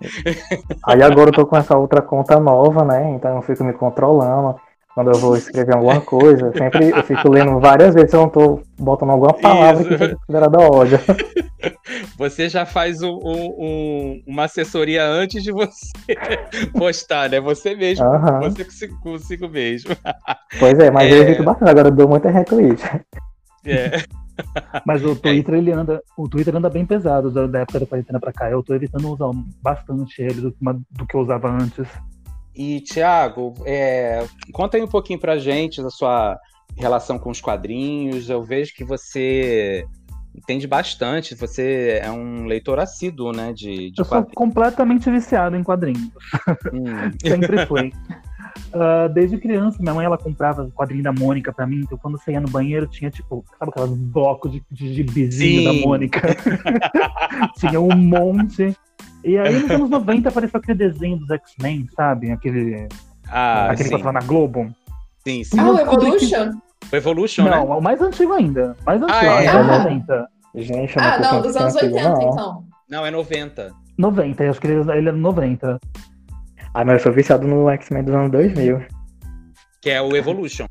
aí 0.82 1.02
agora 1.02 1.28
eu 1.28 1.34
tô 1.34 1.46
com 1.46 1.58
essa 1.58 1.76
outra 1.76 2.00
conta 2.00 2.40
nova, 2.40 2.82
né? 2.82 3.12
Então 3.14 3.36
eu 3.36 3.42
fico 3.42 3.62
me 3.62 3.74
controlando. 3.74 4.58
Quando 5.00 5.12
eu 5.14 5.18
vou 5.18 5.34
escrever 5.34 5.74
alguma 5.74 5.98
coisa, 6.02 6.52
sempre 6.52 6.90
eu 6.90 7.02
fico 7.02 7.30
lendo 7.30 7.58
várias 7.58 7.94
vezes 7.94 8.10
se 8.10 8.16
eu 8.16 8.20
não 8.20 8.28
tô 8.28 8.60
botando 8.78 9.08
alguma 9.08 9.32
palavra 9.32 9.80
Isso. 9.80 9.88
que 9.88 9.96
seja 9.96 10.16
considerada 10.16 10.58
ódio. 10.58 10.98
Você 12.18 12.50
já 12.50 12.66
faz 12.66 13.00
um, 13.00 13.18
um, 13.24 14.22
uma 14.26 14.44
assessoria 14.44 15.02
antes 15.06 15.42
de 15.42 15.52
você 15.52 15.90
postar, 16.76 17.30
né? 17.30 17.40
Você 17.40 17.74
mesmo, 17.74 18.04
uhum. 18.04 18.40
você 18.40 18.64
consigo, 18.64 19.00
consigo 19.00 19.48
mesmo. 19.48 19.96
Pois 20.58 20.78
é, 20.78 20.90
mas 20.90 21.10
é... 21.10 21.14
eu 21.14 21.22
evito 21.22 21.44
bastante, 21.44 21.70
agora 21.70 21.88
eu 21.88 21.92
dou 21.92 22.06
muita 22.06 22.28
retweet. 22.28 22.82
É. 23.64 24.02
Mas 24.84 25.02
o 25.02 25.16
Twitter, 25.16 25.54
ele 25.54 25.72
anda. 25.72 26.02
O 26.16 26.28
Twitter 26.28 26.54
anda 26.54 26.68
bem 26.68 26.84
pesado 26.84 27.30
da 27.30 27.60
época 27.60 27.80
da 27.80 27.86
quarentena 27.86 28.20
pra 28.20 28.32
cá. 28.32 28.50
Eu 28.50 28.62
tô 28.62 28.74
evitando 28.74 29.10
usar 29.10 29.30
bastante 29.62 30.20
ele 30.20 30.42
do, 30.42 30.54
do 30.90 31.06
que 31.06 31.16
eu 31.16 31.20
usava 31.20 31.50
antes. 31.50 31.86
E, 32.54 32.80
Thiago, 32.80 33.54
é, 33.64 34.26
conta 34.52 34.76
aí 34.76 34.82
um 34.82 34.88
pouquinho 34.88 35.18
pra 35.18 35.38
gente 35.38 35.82
da 35.82 35.90
sua 35.90 36.38
relação 36.76 37.18
com 37.18 37.30
os 37.30 37.40
quadrinhos. 37.40 38.28
Eu 38.28 38.42
vejo 38.42 38.74
que 38.74 38.84
você 38.84 39.86
entende 40.34 40.66
bastante. 40.66 41.34
Você 41.34 42.00
é 42.02 42.10
um 42.10 42.46
leitor 42.46 42.78
assíduo, 42.78 43.32
né? 43.32 43.52
De, 43.52 43.90
de 43.90 43.98
Eu 43.98 44.04
sou 44.04 44.24
completamente 44.34 45.10
viciado 45.10 45.56
em 45.56 45.62
quadrinhos. 45.62 46.10
Hum. 46.72 47.10
Sempre 47.22 47.66
fui. 47.66 47.92
Uh, 48.74 49.12
desde 49.12 49.38
criança, 49.38 49.78
minha 49.80 49.94
mãe 49.94 50.06
ela 50.06 50.18
comprava 50.18 50.62
o 50.62 50.70
quadrinho 50.70 51.02
da 51.02 51.12
Mônica 51.12 51.52
pra 51.52 51.66
mim, 51.66 51.80
então 51.80 51.98
quando 51.98 52.18
você 52.18 52.32
ia 52.32 52.40
no 52.40 52.48
banheiro 52.48 52.86
tinha 52.86 53.10
tipo, 53.10 53.44
sabe 53.58 53.70
aquelas 53.70 53.90
blocos 53.90 54.52
de, 54.52 54.62
de 54.70 54.94
gibizinho 54.94 55.64
da 55.64 55.72
Mônica? 55.72 56.36
tinha 57.58 57.80
um 57.80 57.94
monte. 57.96 58.76
E 59.24 59.36
aí 59.38 59.60
nos 59.60 59.70
anos 59.70 59.90
90 59.90 60.28
apareceu 60.28 60.58
aquele 60.58 60.78
desenho 60.78 61.18
dos 61.18 61.30
X-Men, 61.30 61.86
sabe? 61.94 62.30
Aquele. 62.30 62.88
Ah, 63.28 63.66
aquele 63.66 63.84
sim. 63.84 63.84
que 63.84 63.90
passava 63.90 64.12
na 64.12 64.20
Globo. 64.20 64.70
Sim, 65.26 65.44
sim. 65.44 65.58
Ah, 65.58 65.70
o 65.70 65.78
Evolution? 65.78 66.50
O 66.90 66.96
Evolution, 66.96 67.44
não, 67.44 67.68
né? 67.68 67.74
o 67.74 67.80
mais 67.80 68.00
antigo 68.00 68.32
ainda. 68.32 68.76
Mais 68.86 69.02
antigo, 69.02 69.18
ah, 69.18 69.42
é? 69.42 69.48
ah. 69.48 69.78
90. 69.84 70.28
Gente, 70.54 70.98
ah, 70.98 71.18
não, 71.18 71.42
dos 71.42 71.56
anos 71.56 71.74
80, 71.76 72.02
não. 72.02 72.22
então. 72.22 72.64
Não, 72.88 73.06
é 73.06 73.10
90. 73.10 73.72
90, 73.96 74.50
acho 74.50 74.60
que 74.60 74.66
ele, 74.66 74.92
ele 74.92 75.08
é 75.10 75.12
90. 75.12 75.78
Ah, 76.74 76.84
mas 76.84 76.94
eu 76.94 77.00
sou 77.00 77.12
viciado 77.12 77.46
no 77.46 77.68
X-Men 77.70 78.02
dos 78.02 78.14
anos 78.14 78.30
2000. 78.32 78.82
Que 79.80 79.90
é 79.90 80.02
o 80.02 80.16
Evolution. 80.16 80.66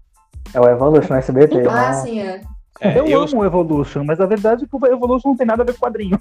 É 0.54 0.60
o 0.60 0.68
Evolution 0.68 1.14
no 1.14 1.20
SBT. 1.20 1.68
Ah, 1.70 1.94
sim, 1.94 2.20
é. 2.20 2.42
é 2.82 3.00
eu, 3.00 3.08
eu, 3.08 3.22
amo 3.22 3.38
o 3.38 3.46
Evolution, 3.46 4.04
mas 4.04 4.20
a 4.20 4.26
verdade 4.26 4.66
é 4.66 4.68
que 4.68 4.76
o 4.76 4.86
Evolution 4.88 5.30
não 5.30 5.38
tem 5.38 5.48
nada 5.48 5.64
a 5.64 5.66
ver 5.66 5.74
com 5.74 5.86
quadrinho. 5.86 6.20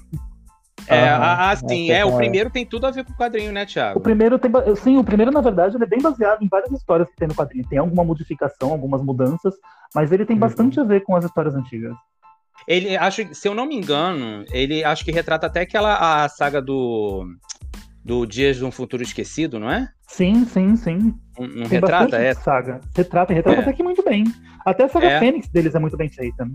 É, 0.89 1.07
ah, 1.09 1.55
sim, 1.55 1.91
é, 1.91 2.03
o 2.03 2.17
primeiro 2.17 2.49
tem 2.49 2.65
tudo 2.65 2.87
a 2.87 2.91
ver 2.91 3.05
com 3.05 3.13
o 3.13 3.15
quadrinho, 3.15 3.51
né, 3.51 3.63
Thiago? 3.65 3.99
O 3.99 4.01
primeiro 4.01 4.39
tem, 4.39 4.51
sim, 4.75 4.97
o 4.97 5.03
primeiro, 5.03 5.31
na 5.31 5.39
verdade, 5.39 5.75
ele 5.75 5.83
é 5.83 5.87
bem 5.87 6.01
baseado 6.01 6.41
em 6.41 6.47
várias 6.47 6.71
histórias 6.71 7.07
que 7.09 7.15
tem 7.15 7.27
no 7.27 7.35
quadrinho. 7.35 7.67
Tem 7.67 7.77
alguma 7.77 8.03
modificação, 8.03 8.71
algumas 8.71 9.03
mudanças, 9.03 9.53
mas 9.93 10.11
ele 10.11 10.25
tem 10.25 10.35
uhum. 10.35 10.39
bastante 10.39 10.79
a 10.79 10.83
ver 10.83 11.01
com 11.01 11.15
as 11.15 11.25
histórias 11.25 11.55
antigas. 11.55 11.95
Ele, 12.67 12.97
acho, 12.97 13.33
se 13.33 13.47
eu 13.47 13.53
não 13.53 13.65
me 13.65 13.75
engano, 13.75 14.43
ele 14.51 14.83
acho 14.83 15.05
que 15.05 15.11
retrata 15.11 15.47
até 15.47 15.61
aquela 15.61 16.23
a 16.23 16.27
saga 16.27 16.61
do 16.61 17.25
do 18.03 18.25
Dias 18.25 18.57
de 18.57 18.65
um 18.65 18.71
Futuro 18.71 19.03
Esquecido, 19.03 19.59
não 19.59 19.69
é? 19.69 19.87
Sim, 20.07 20.43
sim, 20.45 20.75
sim. 20.75 21.13
Não, 21.37 21.47
não 21.47 21.67
retrata 21.67 22.17
essa? 22.17 22.41
Saga. 22.41 22.79
Retrata, 22.95 23.33
retrata 23.33 23.59
é. 23.59 23.61
até 23.61 23.73
que 23.73 23.83
muito 23.83 24.03
bem. 24.03 24.23
Até 24.65 24.85
a 24.85 24.89
saga 24.89 25.07
é. 25.07 25.19
Fênix 25.19 25.47
deles 25.49 25.75
é 25.75 25.79
muito 25.79 25.95
bem 25.95 26.09
feita. 26.09 26.47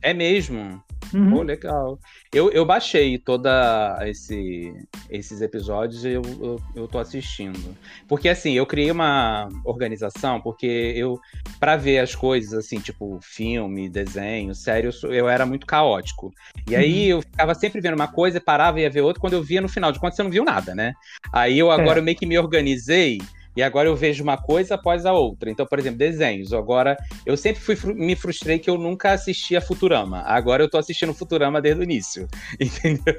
É 0.00 0.14
mesmo? 0.14 0.80
Uhum. 1.14 1.42
Legal. 1.42 1.98
Eu, 2.32 2.50
eu 2.50 2.64
baixei 2.64 3.18
toda 3.18 3.98
esse, 4.02 4.74
esses 5.08 5.40
episódios 5.40 6.04
e 6.04 6.10
eu, 6.10 6.22
eu, 6.40 6.60
eu 6.74 6.88
tô 6.88 6.98
assistindo. 6.98 7.76
Porque 8.08 8.28
assim, 8.28 8.52
eu 8.52 8.66
criei 8.66 8.90
uma 8.90 9.48
organização, 9.64 10.40
porque 10.40 10.92
eu, 10.96 11.20
para 11.60 11.76
ver 11.76 12.00
as 12.00 12.14
coisas 12.14 12.52
assim, 12.52 12.78
tipo 12.80 13.18
filme, 13.22 13.88
desenho, 13.88 14.54
sério, 14.54 14.90
eu, 15.04 15.12
eu 15.12 15.28
era 15.28 15.46
muito 15.46 15.66
caótico. 15.66 16.32
E 16.68 16.74
aí 16.74 17.12
uhum. 17.12 17.18
eu 17.18 17.22
ficava 17.22 17.54
sempre 17.54 17.80
vendo 17.80 17.94
uma 17.94 18.08
coisa, 18.08 18.40
parava 18.40 18.80
e 18.80 18.82
ia 18.82 18.90
ver 18.90 19.02
outra, 19.02 19.20
quando 19.20 19.34
eu 19.34 19.42
via 19.42 19.60
no 19.60 19.68
final 19.68 19.92
de 19.92 20.00
contas 20.00 20.16
você 20.16 20.22
não 20.22 20.30
viu 20.30 20.44
nada, 20.44 20.74
né? 20.74 20.94
Aí 21.32 21.58
eu 21.58 21.70
agora 21.70 22.00
é. 22.00 22.02
meio 22.02 22.16
que 22.16 22.26
me 22.26 22.38
organizei 22.38 23.20
e 23.56 23.62
agora 23.62 23.88
eu 23.88 23.96
vejo 23.96 24.22
uma 24.22 24.36
coisa 24.36 24.74
após 24.74 25.06
a 25.06 25.12
outra. 25.12 25.50
Então, 25.50 25.66
por 25.66 25.78
exemplo, 25.78 25.98
desenhos. 25.98 26.52
Agora, 26.52 26.96
eu 27.24 27.36
sempre 27.36 27.60
fui, 27.60 27.76
me 27.94 28.16
frustrei 28.16 28.58
que 28.58 28.68
eu 28.68 28.76
nunca 28.76 29.12
assistia 29.12 29.60
Futurama. 29.60 30.22
Agora 30.22 30.62
eu 30.62 30.68
tô 30.68 30.78
assistindo 30.78 31.14
Futurama 31.14 31.60
desde 31.60 31.80
o 31.80 31.84
início. 31.84 32.28
Entendeu? 32.58 33.14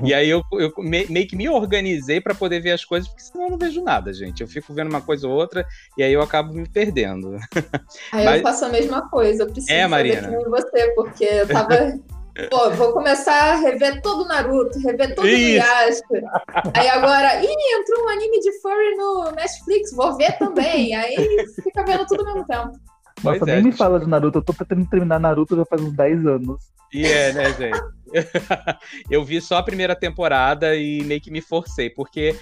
Uhum. 0.00 0.06
E 0.06 0.14
aí 0.14 0.28
eu, 0.28 0.42
eu 0.52 0.72
meio 0.78 1.26
que 1.26 1.36
me 1.36 1.48
organizei 1.48 2.20
para 2.20 2.34
poder 2.34 2.60
ver 2.60 2.72
as 2.72 2.84
coisas, 2.84 3.08
porque 3.08 3.22
senão 3.22 3.44
eu 3.44 3.50
não 3.50 3.58
vejo 3.58 3.82
nada, 3.82 4.12
gente. 4.12 4.40
Eu 4.40 4.48
fico 4.48 4.72
vendo 4.72 4.88
uma 4.88 5.00
coisa 5.00 5.28
ou 5.28 5.34
outra 5.34 5.66
e 5.96 6.02
aí 6.02 6.12
eu 6.12 6.22
acabo 6.22 6.52
me 6.52 6.68
perdendo. 6.68 7.36
Aí 8.12 8.24
Mas... 8.24 8.36
eu 8.36 8.42
faço 8.42 8.64
a 8.64 8.68
mesma 8.68 9.08
coisa. 9.08 9.42
Eu 9.42 9.50
preciso 9.50 9.72
é, 9.72 9.86
Marina. 9.86 10.30
você, 10.48 10.92
porque 10.94 11.24
eu 11.24 11.48
tava 11.48 11.98
Pô, 12.50 12.70
vou 12.70 12.92
começar 12.92 13.52
a 13.52 13.56
rever 13.56 14.00
todo 14.02 14.22
o 14.22 14.28
Naruto, 14.28 14.78
rever 14.78 15.14
todo 15.14 15.24
o 15.24 15.28
Yasha. 15.28 16.02
Aí 16.74 16.88
agora, 16.88 17.42
ih, 17.42 17.80
entrou 17.80 18.04
um 18.04 18.08
anime 18.08 18.40
de 18.40 18.52
furry 18.60 18.96
no 18.96 19.32
Netflix, 19.32 19.92
vou 19.92 20.16
ver 20.16 20.38
também. 20.38 20.94
Aí 20.94 21.46
fica 21.62 21.84
vendo 21.84 22.06
tudo 22.06 22.20
ao 22.20 22.34
mesmo 22.34 22.46
tempo. 22.46 22.72
Nossa, 23.22 23.44
nem 23.44 23.56
é, 23.56 23.60
me 23.60 23.72
fala 23.72 24.00
de 24.00 24.08
Naruto, 24.08 24.38
eu 24.38 24.42
tô 24.42 24.54
pretendendo 24.54 24.88
terminar 24.88 25.20
Naruto 25.20 25.56
já 25.56 25.64
faz 25.64 25.82
uns 25.82 25.92
10 25.92 26.26
anos. 26.26 26.60
E 26.92 27.04
é, 27.04 27.32
né, 27.32 27.52
gente? 27.52 27.80
eu 29.10 29.24
vi 29.24 29.40
só 29.40 29.58
a 29.58 29.62
primeira 29.62 29.94
temporada 29.94 30.74
e 30.74 31.02
meio 31.04 31.20
que 31.20 31.30
me 31.30 31.40
forcei, 31.40 31.90
porque, 31.90 32.34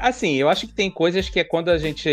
assim, 0.00 0.34
eu 0.34 0.48
acho 0.48 0.66
que 0.66 0.74
tem 0.74 0.90
coisas 0.90 1.28
que 1.28 1.40
é 1.40 1.44
quando 1.44 1.70
a 1.70 1.78
gente. 1.78 2.10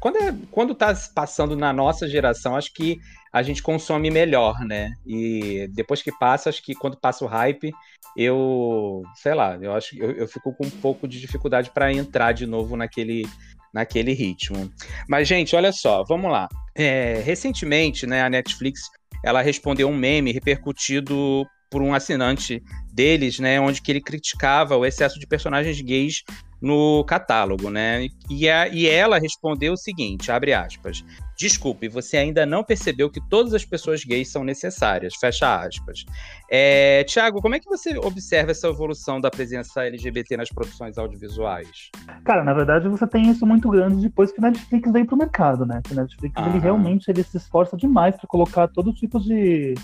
Quando, 0.00 0.16
é, 0.16 0.34
quando 0.50 0.74
tá 0.74 0.94
passando 1.14 1.56
na 1.56 1.72
nossa 1.72 2.08
geração, 2.08 2.56
acho 2.56 2.72
que 2.72 2.98
a 3.32 3.42
gente 3.42 3.62
consome 3.62 4.10
melhor, 4.10 4.60
né? 4.64 4.92
E 5.06 5.68
depois 5.72 6.02
que 6.02 6.12
passa, 6.18 6.48
acho 6.48 6.62
que 6.62 6.74
quando 6.74 6.96
passa 6.96 7.24
o 7.24 7.28
hype, 7.28 7.72
eu, 8.16 9.02
sei 9.16 9.34
lá, 9.34 9.58
eu 9.60 9.74
acho 9.74 9.96
eu, 9.98 10.12
eu 10.12 10.28
fico 10.28 10.52
com 10.54 10.66
um 10.66 10.70
pouco 10.70 11.06
de 11.06 11.20
dificuldade 11.20 11.70
para 11.70 11.92
entrar 11.92 12.32
de 12.32 12.46
novo 12.46 12.76
naquele 12.76 13.26
naquele 13.72 14.12
ritmo. 14.12 14.72
Mas 15.08 15.28
gente, 15.28 15.54
olha 15.54 15.72
só, 15.72 16.02
vamos 16.04 16.30
lá. 16.30 16.48
É, 16.74 17.20
recentemente, 17.24 18.06
né, 18.06 18.22
a 18.22 18.30
Netflix 18.30 18.80
ela 19.24 19.42
respondeu 19.42 19.88
um 19.88 19.96
meme 19.96 20.32
repercutido 20.32 21.46
por 21.70 21.82
um 21.82 21.92
assinante 21.92 22.62
deles, 22.92 23.38
né, 23.38 23.60
onde 23.60 23.82
que 23.82 23.92
ele 23.92 24.00
criticava 24.00 24.76
o 24.76 24.86
excesso 24.86 25.18
de 25.20 25.26
personagens 25.26 25.80
gays 25.80 26.22
no 26.60 27.04
catálogo, 27.04 27.70
né? 27.70 28.08
E, 28.28 28.48
a, 28.48 28.68
e 28.68 28.86
ela 28.86 29.18
respondeu 29.18 29.74
o 29.74 29.76
seguinte, 29.76 30.30
abre 30.30 30.52
aspas, 30.52 31.04
desculpe, 31.38 31.88
você 31.88 32.16
ainda 32.16 32.44
não 32.44 32.64
percebeu 32.64 33.08
que 33.08 33.20
todas 33.28 33.54
as 33.54 33.64
pessoas 33.64 34.04
gays 34.04 34.30
são 34.30 34.42
necessárias, 34.42 35.14
fecha 35.14 35.62
aspas. 35.62 36.04
É, 36.50 37.04
Tiago, 37.04 37.40
como 37.40 37.54
é 37.54 37.60
que 37.60 37.68
você 37.68 37.96
observa 37.98 38.50
essa 38.50 38.66
evolução 38.66 39.20
da 39.20 39.30
presença 39.30 39.84
LGBT 39.84 40.36
nas 40.36 40.48
produções 40.48 40.98
audiovisuais? 40.98 41.90
Cara, 42.24 42.42
na 42.42 42.52
verdade 42.52 42.88
você 42.88 43.06
tem 43.06 43.30
isso 43.30 43.46
muito 43.46 43.70
grande 43.70 44.02
depois 44.02 44.32
que 44.32 44.40
a 44.40 44.50
Netflix 44.50 44.92
veio 44.92 45.06
pro 45.06 45.16
mercado, 45.16 45.64
né? 45.64 45.80
Que 45.84 45.92
a 45.92 46.02
Netflix, 46.02 46.34
ele 46.44 46.58
realmente 46.58 47.08
ele 47.08 47.22
se 47.22 47.36
esforça 47.36 47.76
demais 47.76 48.16
para 48.16 48.26
colocar 48.26 48.66
todo 48.66 48.92
tipo 48.92 49.20
de, 49.20 49.74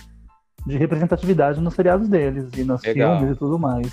de 0.67 0.77
representatividade 0.77 1.61
nos 1.61 1.75
seriados 1.75 2.09
deles 2.09 2.51
e 2.57 2.65
nos 2.65 2.83
Legal. 2.83 3.19
filmes 3.19 3.37
e 3.37 3.39
tudo 3.39 3.59
mais. 3.61 3.87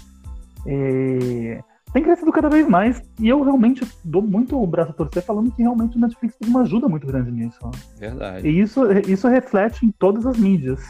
E 0.65 1.59
tem 1.93 2.03
crescido 2.03 2.31
cada 2.31 2.49
vez 2.49 2.67
mais. 2.67 3.01
E 3.19 3.27
eu 3.27 3.41
realmente 3.43 3.85
dou 4.03 4.21
muito 4.21 4.61
o 4.61 4.65
braço 4.67 4.91
a 4.91 4.93
torcer 4.93 5.23
falando 5.23 5.51
que 5.51 5.61
realmente 5.61 5.97
o 5.97 5.99
Netflix 5.99 6.35
tem 6.37 6.49
uma 6.49 6.61
ajuda 6.61 6.87
muito 6.87 7.05
grande 7.05 7.31
nisso. 7.31 7.59
Verdade. 7.99 8.47
E 8.47 8.59
isso, 8.59 8.81
isso 9.07 9.27
reflete 9.27 9.85
em 9.85 9.91
todas 9.91 10.25
as 10.25 10.37
mídias. 10.37 10.81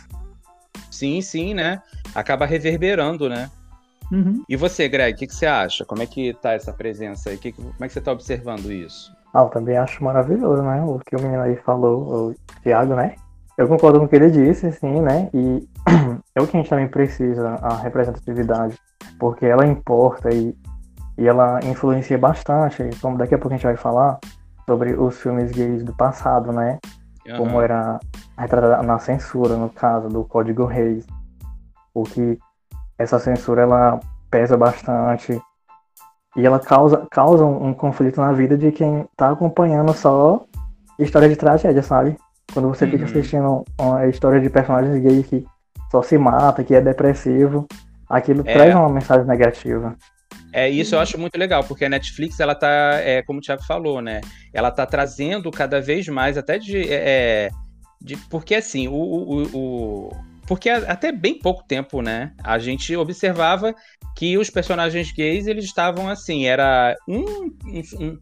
Sim, 0.90 1.22
sim, 1.22 1.54
né? 1.54 1.82
Acaba 2.14 2.46
reverberando, 2.46 3.28
né? 3.28 3.50
Uhum. 4.12 4.44
E 4.48 4.56
você, 4.56 4.90
Greg, 4.90 5.16
o 5.16 5.18
que, 5.18 5.28
que, 5.28 5.34
você 5.34 5.46
acha? 5.46 5.86
Como 5.86 6.04
é 6.04 6.06
que 6.06 6.34
tá 6.34 6.52
essa 6.52 6.74
presença 6.74 7.30
aí? 7.30 7.38
Que, 7.38 7.52
como 7.54 7.74
é 7.80 7.88
que 7.88 7.94
você 7.94 8.02
tá 8.02 8.12
observando 8.12 8.72
isso? 8.72 9.16
Ah, 9.34 9.44
eu 9.44 9.50
também 9.50 9.78
acho 9.78 10.04
maravilhoso, 10.04 10.62
né? 10.62 10.84
O 10.84 11.00
que 11.00 11.16
o 11.16 11.22
menino 11.22 11.42
aí 11.42 11.56
falou, 11.56 12.32
o 12.32 12.36
Thiago, 12.62 12.94
né? 12.94 13.16
Eu 13.58 13.68
concordo 13.68 14.00
com 14.00 14.06
o 14.06 14.08
que 14.08 14.16
ele 14.16 14.30
disse, 14.30 14.72
sim, 14.74 15.02
né? 15.02 15.30
E 15.34 15.68
é 16.36 16.42
o 16.42 16.48
que 16.48 16.58
a 16.58 16.60
gente 16.60 16.70
também 16.70 16.90
precisa, 16.90 17.56
a 17.62 17.78
representatividade, 17.78 18.78
porque 19.18 19.46
ela 19.46 19.66
importa 19.66 20.30
e 20.34 20.54
e 21.18 21.28
ela 21.28 21.60
influencia 21.64 22.18
bastante, 22.18 22.90
como 23.02 23.18
daqui 23.18 23.36
a 23.36 23.38
pouco 23.38 23.54
a 23.54 23.58
gente 23.58 23.66
vai 23.66 23.78
falar, 23.78 24.20
sobre 24.66 24.94
os 24.94 25.20
filmes 25.20 25.52
gays 25.52 25.84
do 25.84 25.94
passado, 25.96 26.52
né? 26.52 26.80
Uhum. 27.28 27.38
Como 27.38 27.62
era 27.62 28.00
retratada 28.38 28.82
na 28.84 28.98
censura, 29.00 29.56
no 29.56 29.70
caso 29.70 30.08
do 30.08 30.24
Código 30.24 30.66
Reis. 30.66 31.06
O 31.94 32.04
que 32.04 32.40
essa 32.98 33.20
censura 33.20 33.64
ela 33.64 34.00
pesa 34.30 34.56
bastante 34.56 35.40
e 36.36 36.46
ela 36.46 36.60
causa, 36.60 37.06
causa 37.12 37.44
um, 37.44 37.68
um 37.68 37.74
conflito 37.74 38.22
na 38.22 38.32
vida 38.32 38.58
de 38.58 38.72
quem 38.72 39.06
tá 39.18 39.32
acompanhando 39.32 39.94
só 39.94 40.46
história 40.98 41.28
de 41.28 41.36
tragédia, 41.36 41.84
sabe? 41.84 42.18
Quando 42.54 42.70
você 42.70 42.86
uhum. 42.86 42.92
fica 42.92 43.06
assistindo 43.06 43.66
uma 43.80 44.08
história 44.08 44.40
de 44.40 44.50
personagens 44.50 45.02
gays 45.02 45.26
que 45.26 45.46
só 45.92 46.02
se 46.02 46.18
mata, 46.18 46.64
que 46.64 46.74
é 46.74 46.82
depressivo, 46.82 47.68
aquilo 48.10 48.42
é. 48.46 48.54
traz 48.54 48.74
uma 48.76 48.90
mensagem 48.90 49.26
negativa. 49.26 49.96
É, 50.54 50.70
isso 50.70 50.96
eu 50.96 51.00
acho 51.00 51.18
muito 51.18 51.38
legal, 51.38 51.64
porque 51.64 51.86
a 51.86 51.90
Netflix, 51.90 52.40
ela 52.40 52.54
tá, 52.54 52.96
é, 53.00 53.22
como 53.22 53.40
o 53.40 53.42
Thiago 53.42 53.64
falou, 53.64 54.02
né? 54.02 54.22
Ela 54.54 54.70
tá 54.70 54.86
trazendo 54.86 55.50
cada 55.50 55.80
vez 55.80 56.08
mais, 56.08 56.38
até 56.38 56.58
de. 56.58 56.78
É, 56.78 57.50
é 57.50 57.50
de 58.02 58.18
porque 58.18 58.56
assim, 58.56 58.88
o, 58.88 58.94
o, 58.94 59.44
o, 59.54 60.10
Porque 60.48 60.70
até 60.70 61.12
bem 61.12 61.38
pouco 61.38 61.64
tempo, 61.64 62.02
né? 62.02 62.34
A 62.44 62.58
gente 62.58 62.96
observava 62.96 63.76
que 64.18 64.38
os 64.38 64.50
personagens 64.50 65.12
gays, 65.12 65.46
eles 65.46 65.66
estavam 65.66 66.10
assim, 66.10 66.46
era 66.46 66.96
um. 67.08 67.22
um, 67.66 67.82
um 68.00 68.18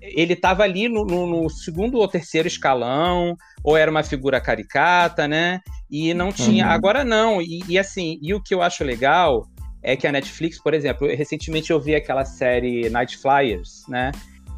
ele 0.00 0.34
estava 0.34 0.62
ali 0.62 0.88
no, 0.88 1.04
no, 1.04 1.26
no, 1.26 1.48
segundo 1.48 1.98
ou 1.98 2.06
terceiro 2.06 2.46
escalão, 2.46 3.34
ou 3.64 3.76
era 3.76 3.90
uma 3.90 4.02
figura 4.02 4.40
caricata, 4.40 5.26
né? 5.26 5.60
E 5.90 6.12
não 6.12 6.30
tinha. 6.30 6.66
Uhum. 6.66 6.72
Agora 6.72 7.04
não. 7.04 7.40
E, 7.40 7.62
e 7.68 7.78
assim, 7.78 8.18
e 8.20 8.34
o 8.34 8.42
que 8.42 8.54
eu 8.54 8.60
acho 8.60 8.84
legal 8.84 9.46
é 9.82 9.96
que 9.96 10.06
a 10.06 10.12
Netflix, 10.12 10.60
por 10.62 10.74
exemplo, 10.74 11.08
recentemente 11.08 11.70
eu 11.70 11.80
vi 11.80 11.94
aquela 11.94 12.24
série 12.24 12.88
Night 12.88 13.16
Flyers, 13.18 13.82
né? 13.88 14.12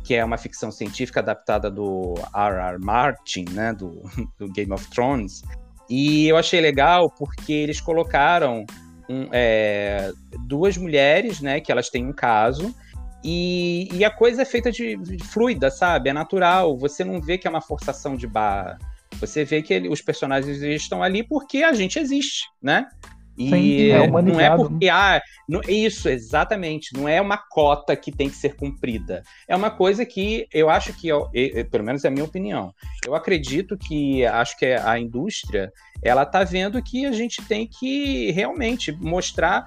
Que 0.05 0.15
é 0.15 0.25
uma 0.25 0.37
ficção 0.37 0.71
científica 0.71 1.21
adaptada 1.21 1.71
do 1.71 2.15
R.R. 2.35 2.79
Martin, 2.79 3.47
né? 3.53 3.73
Do, 3.73 4.03
do 4.39 4.51
Game 4.53 4.73
of 4.73 4.89
Thrones. 4.91 5.43
E 5.89 6.29
eu 6.29 6.37
achei 6.37 6.61
legal 6.61 7.11
porque 7.11 7.53
eles 7.53 7.81
colocaram 7.81 8.65
um, 9.09 9.29
é, 9.33 10.13
duas 10.47 10.77
mulheres, 10.77 11.41
né, 11.41 11.61
que 11.61 11.71
elas 11.71 11.91
têm 11.91 12.07
um 12.07 12.13
caso, 12.13 12.75
e, 13.23 13.89
e 13.93 14.05
a 14.05 14.11
coisa 14.11 14.43
é 14.43 14.45
feita 14.45 14.71
de, 14.71 14.97
de, 14.97 15.25
fluida, 15.25 15.71
sabe? 15.71 16.11
É 16.11 16.13
natural. 16.13 16.77
Você 16.77 17.03
não 17.03 17.23
vê 17.23 17.39
que 17.39 17.47
é 17.47 17.51
uma 17.51 17.63
forçação 17.63 18.17
de 18.17 18.27
barra. 18.27 18.79
Você 19.19 19.47
vê 19.47 19.63
que 19.63 19.73
ele, 19.73 19.89
os 19.89 20.03
personagens 20.03 20.61
estão 20.61 21.03
ali 21.03 21.23
porque 21.23 21.63
a 21.63 21.73
gente 21.73 21.99
existe, 21.99 22.45
né? 22.63 22.87
E 23.37 23.51
Sim, 23.51 23.91
é 23.91 24.07
não 24.07 24.41
é 24.41 24.57
porque, 24.57 24.89
ah, 24.89 25.21
não, 25.49 25.61
isso, 25.67 26.09
exatamente, 26.09 26.95
não 26.95 27.09
é 27.09 27.21
uma 27.21 27.37
cota 27.37 27.97
que 27.97 28.13
tem 28.13 28.31
que 28.31 28.37
ser 28.37 28.55
cumprida. 28.55 29.23
É 29.49 29.57
uma 29.57 29.71
coisa 29.71 30.07
que 30.07 30.47
eu 30.53 30.71
acho 30.71 30.93
que, 30.93 31.09
eu, 31.09 31.29
eu, 31.35 31.65
pelo 31.67 31.85
menos 31.85 32.05
é 32.05 32.09
a 32.09 32.11
minha 32.11 32.25
opinião, 32.25 32.73
eu 33.05 33.15
acredito 33.15 33.77
que, 33.77 34.25
acho 34.25 34.57
que 34.57 34.67
a 34.67 34.99
indústria, 34.99 35.73
ela 36.03 36.25
tá 36.25 36.45
vendo 36.45 36.83
que 36.83 37.07
a 37.07 37.13
gente 37.13 37.43
tem 37.43 37.67
que 37.67 38.31
realmente 38.31 38.93
mostrar 38.93 39.65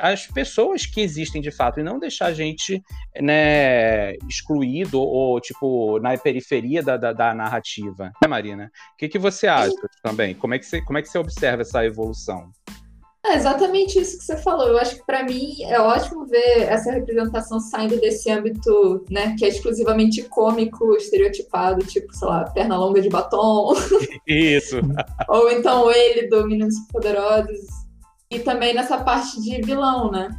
as 0.00 0.26
pessoas 0.26 0.86
que 0.86 1.00
existem 1.00 1.42
de 1.42 1.50
fato 1.50 1.80
e 1.80 1.82
não 1.82 1.98
deixar 1.98 2.26
a 2.26 2.32
gente 2.32 2.82
né, 3.20 4.14
excluído 4.28 5.00
ou, 5.00 5.40
tipo, 5.40 5.98
na 6.00 6.16
periferia 6.16 6.82
da, 6.82 6.96
da, 6.96 7.12
da 7.12 7.34
narrativa. 7.34 8.12
Né, 8.22 8.28
Marina? 8.28 8.70
O 8.94 8.96
que, 8.96 9.08
que 9.08 9.18
você 9.18 9.46
acha 9.46 9.74
também? 10.02 10.34
Como 10.34 10.54
é 10.54 10.58
que 10.58 10.66
você, 10.66 10.80
como 10.80 10.98
é 10.98 11.02
que 11.02 11.08
você 11.08 11.18
observa 11.18 11.62
essa 11.62 11.84
evolução? 11.84 12.50
É 13.28 13.36
exatamente 13.36 13.98
isso 13.98 14.18
que 14.18 14.24
você 14.24 14.36
falou. 14.38 14.68
Eu 14.68 14.78
acho 14.78 14.96
que 14.96 15.04
para 15.04 15.22
mim 15.22 15.62
é 15.64 15.78
ótimo 15.78 16.26
ver 16.26 16.62
essa 16.62 16.90
representação 16.90 17.60
saindo 17.60 18.00
desse 18.00 18.30
âmbito, 18.30 19.04
né, 19.10 19.36
que 19.38 19.44
é 19.44 19.48
exclusivamente 19.48 20.22
cômico, 20.22 20.96
estereotipado, 20.96 21.84
tipo, 21.84 22.14
sei 22.14 22.26
lá, 22.26 22.44
perna 22.44 22.78
longa 22.78 23.02
de 23.02 23.08
batom. 23.10 23.74
Isso. 24.26 24.76
Ou 25.28 25.50
então 25.50 25.90
ele 25.90 26.28
do 26.28 26.46
Meninos 26.46 26.74
Poderosos 26.90 27.66
e 28.30 28.38
também 28.38 28.74
nessa 28.74 28.98
parte 28.98 29.40
de 29.42 29.60
vilão, 29.60 30.10
né? 30.10 30.30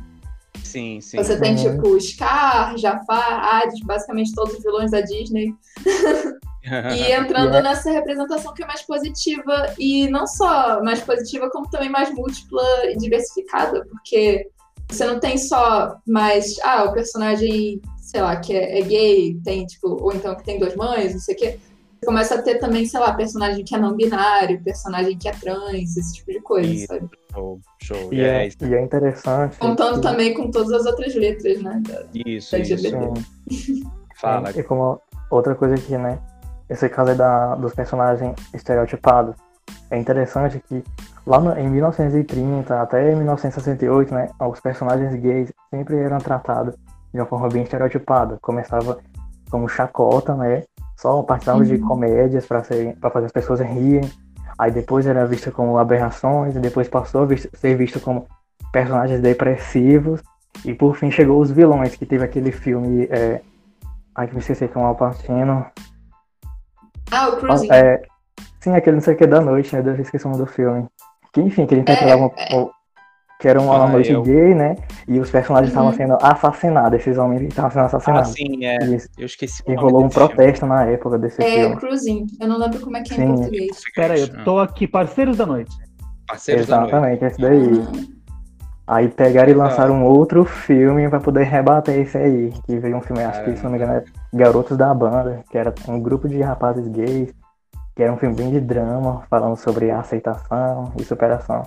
Sim, 0.64 1.00
sim. 1.00 1.18
Você 1.18 1.40
tem, 1.40 1.56
uhum. 1.56 1.72
tipo, 1.76 2.00
Scar, 2.02 2.78
Jafar, 2.78 3.56
Hades, 3.56 3.80
basicamente 3.82 4.34
todos 4.34 4.56
os 4.56 4.64
vilões 4.64 4.92
da 4.92 5.02
Disney. 5.02 5.54
e 6.96 7.12
entrando 7.12 7.50
yeah. 7.50 7.62
nessa 7.62 7.92
representação 7.92 8.54
que 8.54 8.64
é 8.64 8.68
mais 8.68 8.82
positiva, 8.82 9.74
e 9.78 10.08
não 10.10 10.28
só 10.28 10.84
mais 10.84 11.00
positiva, 11.02 11.50
como 11.50 11.70
também 11.70 11.90
mais 11.90 12.14
múltipla 12.14 12.64
e 12.86 12.98
diversificada, 12.98 13.86
porque 13.86 14.48
você 14.90 15.06
não 15.06 15.20
tem 15.20 15.38
só 15.38 15.96
mais, 16.08 16.56
ah, 16.64 16.86
o 16.86 16.94
personagem, 16.94 17.82
sei 17.98 18.22
lá, 18.22 18.36
que 18.38 18.56
é, 18.56 18.80
é 18.80 18.82
gay, 18.82 19.40
tem, 19.44 19.66
tipo, 19.66 19.88
ou 20.02 20.14
então 20.14 20.36
que 20.36 20.44
tem 20.44 20.60
duas 20.60 20.76
mães, 20.76 21.14
não 21.14 21.20
sei 21.20 21.36
o 21.36 21.38
quê 21.38 21.60
começa 22.06 22.36
a 22.36 22.42
ter 22.42 22.60
também, 22.60 22.86
sei 22.86 23.00
lá, 23.00 23.14
personagem 23.14 23.64
que 23.64 23.76
é 23.76 23.78
não 23.78 23.96
binário, 23.96 24.62
personagem 24.64 25.18
que 25.18 25.28
é 25.28 25.32
trans, 25.32 25.98
esse 25.98 26.16
tipo 26.16 26.32
de 26.32 26.40
coisa, 26.42 26.72
e, 26.72 26.88
sabe? 26.88 27.10
Show, 27.32 27.62
show. 27.82 28.14
E, 28.14 28.22
é, 28.22 28.48
e 28.48 28.74
é 28.74 28.82
interessante. 28.82 29.58
Contando 29.58 29.96
que... 29.96 30.02
também 30.02 30.34
com 30.34 30.50
todas 30.50 30.72
as 30.72 30.86
outras 30.86 31.14
letras, 31.16 31.62
né? 31.62 31.82
Da, 31.88 32.06
isso, 32.14 32.52
da 32.52 32.60
isso. 32.60 32.88
Fala. 34.16 34.52
E 34.52 34.64
como 34.64 35.02
outra 35.30 35.56
coisa 35.56 35.76
aqui, 35.76 35.98
né? 35.98 36.20
Esse 36.70 36.88
caso 36.88 37.16
da, 37.16 37.56
dos 37.56 37.74
personagens 37.74 38.36
estereotipados. 38.54 39.36
É 39.90 39.98
interessante 39.98 40.64
que 40.68 40.84
lá 41.26 41.40
no, 41.40 41.58
em 41.58 41.68
1930 41.68 42.82
até 42.82 43.16
1968, 43.16 44.14
né, 44.14 44.30
os 44.40 44.60
personagens 44.60 45.14
gays 45.16 45.52
sempre 45.70 45.98
eram 45.98 46.20
tratados 46.20 46.76
de 47.14 47.20
uma 47.20 47.26
forma 47.26 47.50
bem 47.50 47.64
estereotipada. 47.64 48.38
Começava 48.42 49.00
como 49.50 49.68
chacota, 49.68 50.36
né? 50.36 50.64
Só 50.96 51.24
participavam 51.24 51.64
de 51.64 51.78
comédias 51.80 52.46
para 52.46 52.64
fazer 52.64 53.26
as 53.26 53.32
pessoas 53.32 53.60
rirem. 53.62 54.10
Aí 54.58 54.72
depois 54.72 55.08
era 55.08 55.26
visto 55.26 55.52
como 55.52 55.78
aberrações, 55.78 56.56
e 56.56 56.60
depois 56.60 56.90
passou 56.90 57.24
a 57.24 57.58
ser 57.58 57.76
visto 57.76 58.00
como 58.00 58.28
personagens 58.72 59.22
depressivos. 59.22 60.22
E 60.66 60.74
por 60.74 60.98
fim 60.98 61.10
chegou 61.10 61.40
os 61.40 61.50
vilões, 61.50 61.96
que 61.96 62.06
teve 62.06 62.24
aquele 62.24 62.52
filme. 62.52 63.08
É... 63.10 63.42
Ai, 64.14 64.28
que 64.28 64.34
me 64.34 64.42
esqueci 64.42 64.68
com 64.68 64.82
o 64.82 64.86
Alpatino. 64.86 65.66
Ah, 67.12 67.30
o 67.30 67.38
Cruising. 67.38 67.72
É... 67.72 68.02
Sim, 68.60 68.72
aquele 68.72 68.98
não 68.98 69.02
sei 69.02 69.14
o 69.14 69.18
que 69.18 69.28
da 69.28 69.42
noite, 69.42 69.76
né? 69.76 69.82
Eu 69.86 70.02
esqueci 70.02 70.26
o 70.26 70.30
nome 70.30 70.44
do 70.44 70.50
filme. 70.50 70.88
Que 71.34 71.42
enfim, 71.42 71.66
que 71.66 71.74
ele 71.74 71.82
interpretava 71.82 72.32
é, 72.38 72.56
é 72.56 72.70
que 73.40 73.48
era 73.48 73.62
uma 73.62 73.86
ah, 73.86 73.88
noite 73.88 74.12
eu... 74.12 74.22
gay, 74.22 74.54
né? 74.54 74.76
E 75.08 75.18
os 75.18 75.32
personagens 75.32 75.70
estavam 75.70 75.92
uhum. 75.92 75.96
sendo 75.96 76.18
assassinados, 76.22 77.00
esses 77.00 77.18
homens 77.18 77.42
estavam 77.44 77.72
sendo 77.72 77.86
assassinados. 77.86 78.32
Ah, 78.32 78.34
sim, 78.34 78.66
é. 78.66 78.78
E, 78.86 78.98
eu 79.18 79.26
esqueci. 79.26 79.64
E 79.66 79.76
rolou 79.76 80.04
um 80.04 80.10
protesto 80.10 80.66
filme. 80.66 80.76
na 80.76 80.86
época 80.86 81.18
desse 81.18 81.42
é, 81.42 81.52
filme. 81.52 81.76
É, 81.76 81.78
Cruising. 81.78 82.28
Eu 82.40 82.48
não 82.50 82.58
lembro 82.58 82.82
como 82.82 82.98
é 82.98 83.02
que 83.02 83.14
é 83.14 83.16
sim. 83.16 83.24
em 83.24 83.36
português. 83.36 83.78
Espera 83.78 84.14
aí, 84.14 84.22
eu 84.22 84.44
tô 84.44 84.60
aqui, 84.60 84.86
Parceiros 84.86 85.38
da 85.38 85.46
Noite. 85.46 85.74
Parceiros 86.28 86.68
Exatamente, 86.68 86.92
da 86.92 87.00
Noite. 87.00 87.26
esse 87.26 87.42
daí. 87.42 87.58
Uhum. 87.58 88.19
Aí 88.90 89.08
pegaram 89.08 89.52
e 89.52 89.54
lançaram 89.54 89.98
um 89.98 90.04
outro 90.04 90.44
filme 90.44 91.08
pra 91.08 91.20
poder 91.20 91.44
rebater 91.44 92.00
esse 92.00 92.18
aí. 92.18 92.52
Que 92.66 92.80
veio 92.80 92.98
um 92.98 93.02
filme, 93.02 93.24
acho 93.24 93.44
que 93.44 93.56
se 93.56 93.64
não 93.64 93.70
me 93.70 93.78
engano, 93.78 93.94
é 93.94 94.04
Garotos 94.34 94.76
da 94.76 94.92
Banda, 94.96 95.44
que 95.48 95.60
era 95.60 95.72
um 95.88 96.02
grupo 96.02 96.28
de 96.28 96.42
rapazes 96.42 96.88
gays, 96.88 97.32
que 97.96 98.02
era 98.02 98.12
um 98.12 98.18
filme 98.18 98.36
bem 98.36 98.50
de 98.50 98.60
drama, 98.60 99.22
falando 99.30 99.56
sobre 99.58 99.92
aceitação 99.92 100.92
e 101.00 101.04
superação. 101.04 101.62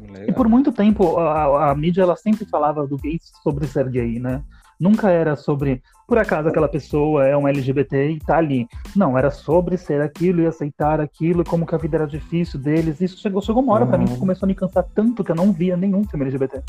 Legal. 0.00 0.24
E 0.26 0.32
por 0.32 0.48
muito 0.48 0.72
tempo 0.72 1.18
a, 1.18 1.70
a, 1.70 1.74
mídia 1.74 2.00
ela 2.00 2.16
sempre 2.16 2.46
falava 2.46 2.86
do 2.86 2.96
gay 2.96 3.18
sobre 3.42 3.66
ser 3.66 3.90
gay, 3.90 4.18
né? 4.18 4.42
Nunca 4.82 5.10
era 5.10 5.36
sobre, 5.36 5.80
por 6.08 6.18
acaso 6.18 6.48
aquela 6.48 6.66
pessoa 6.66 7.24
é 7.24 7.36
um 7.36 7.46
LGBT 7.46 8.10
e 8.10 8.18
tá 8.18 8.38
ali. 8.38 8.66
Não, 8.96 9.16
era 9.16 9.30
sobre 9.30 9.76
ser 9.76 10.00
aquilo 10.00 10.42
e 10.42 10.46
aceitar 10.46 11.00
aquilo, 11.00 11.42
e 11.42 11.44
como 11.44 11.64
que 11.64 11.72
a 11.72 11.78
vida 11.78 11.98
era 11.98 12.06
difícil 12.08 12.58
deles. 12.58 13.00
Isso 13.00 13.16
chegou, 13.18 13.40
chegou 13.40 13.62
uma 13.62 13.74
hora 13.74 13.84
uhum. 13.84 13.90
pra 13.90 13.96
mim 13.96 14.06
que 14.06 14.14
uhum. 14.14 14.18
começou 14.18 14.44
a 14.44 14.48
me 14.48 14.56
cansar 14.56 14.84
tanto 14.92 15.22
que 15.22 15.30
eu 15.30 15.36
não 15.36 15.52
via 15.52 15.76
nenhum 15.76 16.02
filme 16.02 16.24
LGBT. 16.24 16.64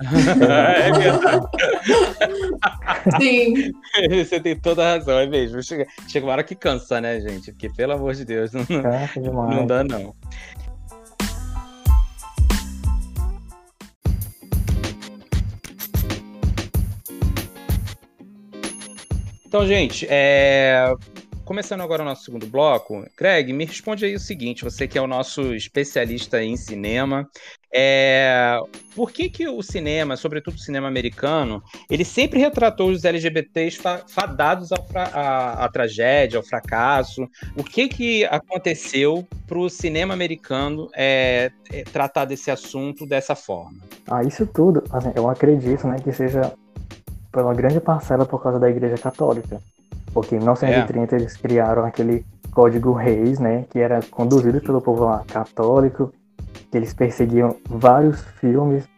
é 0.00 0.92
verdade. 0.98 1.46
Sim. 3.20 3.72
Você 4.24 4.40
tem 4.40 4.56
toda 4.56 4.82
a 4.82 4.94
razão, 4.94 5.18
é 5.18 5.26
mesmo. 5.26 5.62
Chega, 5.62 5.86
chega 6.08 6.24
uma 6.24 6.32
hora 6.32 6.42
que 6.42 6.54
cansa, 6.54 6.98
né, 6.98 7.20
gente? 7.20 7.52
Porque, 7.52 7.68
pelo 7.68 7.92
amor 7.92 8.14
de 8.14 8.24
Deus, 8.24 8.52
não, 8.54 8.64
não 9.50 9.66
dá, 9.66 9.84
não. 9.84 10.14
Então, 19.50 19.66
gente, 19.66 20.06
é... 20.08 20.94
começando 21.44 21.80
agora 21.80 22.02
o 22.02 22.04
nosso 22.04 22.22
segundo 22.22 22.46
bloco, 22.46 23.04
Craig, 23.16 23.52
me 23.52 23.64
responde 23.64 24.04
aí 24.04 24.14
o 24.14 24.20
seguinte: 24.20 24.62
você 24.62 24.86
que 24.86 24.96
é 24.96 25.02
o 25.02 25.08
nosso 25.08 25.52
especialista 25.52 26.40
em 26.40 26.56
cinema, 26.56 27.28
é... 27.74 28.56
por 28.94 29.10
que, 29.10 29.28
que 29.28 29.48
o 29.48 29.60
cinema, 29.60 30.16
sobretudo 30.16 30.54
o 30.54 30.60
cinema 30.60 30.86
americano, 30.86 31.60
ele 31.90 32.04
sempre 32.04 32.38
retratou 32.38 32.90
os 32.90 33.04
LGBTs 33.04 33.80
fadados 34.06 34.68
fra... 34.88 35.02
à, 35.06 35.64
à 35.64 35.68
tragédia, 35.68 36.38
ao 36.38 36.44
fracasso? 36.44 37.26
O 37.56 37.64
que, 37.64 37.88
que 37.88 38.24
aconteceu 38.26 39.26
para 39.48 39.58
o 39.58 39.68
cinema 39.68 40.14
americano 40.14 40.86
é... 40.94 41.50
É, 41.72 41.82
tratar 41.82 42.24
desse 42.24 42.52
assunto 42.52 43.04
dessa 43.04 43.34
forma? 43.34 43.80
Ah, 44.08 44.22
isso 44.22 44.46
tudo, 44.46 44.84
assim, 44.92 45.10
eu 45.16 45.28
acredito 45.28 45.88
né, 45.88 45.96
que 46.02 46.12
seja 46.12 46.52
por 47.30 47.42
uma 47.42 47.54
grande 47.54 47.80
parcela 47.80 48.26
por 48.26 48.42
causa 48.42 48.58
da 48.58 48.68
Igreja 48.68 48.96
Católica. 48.96 49.60
Porque 50.12 50.34
em 50.34 50.38
1930 50.38 51.14
é. 51.14 51.18
eles 51.18 51.36
criaram 51.36 51.84
aquele 51.84 52.24
Código 52.50 52.92
Reis, 52.92 53.38
né, 53.38 53.64
que 53.70 53.78
era 53.78 54.00
conduzido 54.10 54.60
pelo 54.60 54.80
povo 54.80 55.04
lá 55.04 55.24
católico, 55.26 56.12
que 56.70 56.76
eles 56.76 56.92
perseguiam 56.92 57.56
vários 57.68 58.20
filmes 58.40 58.88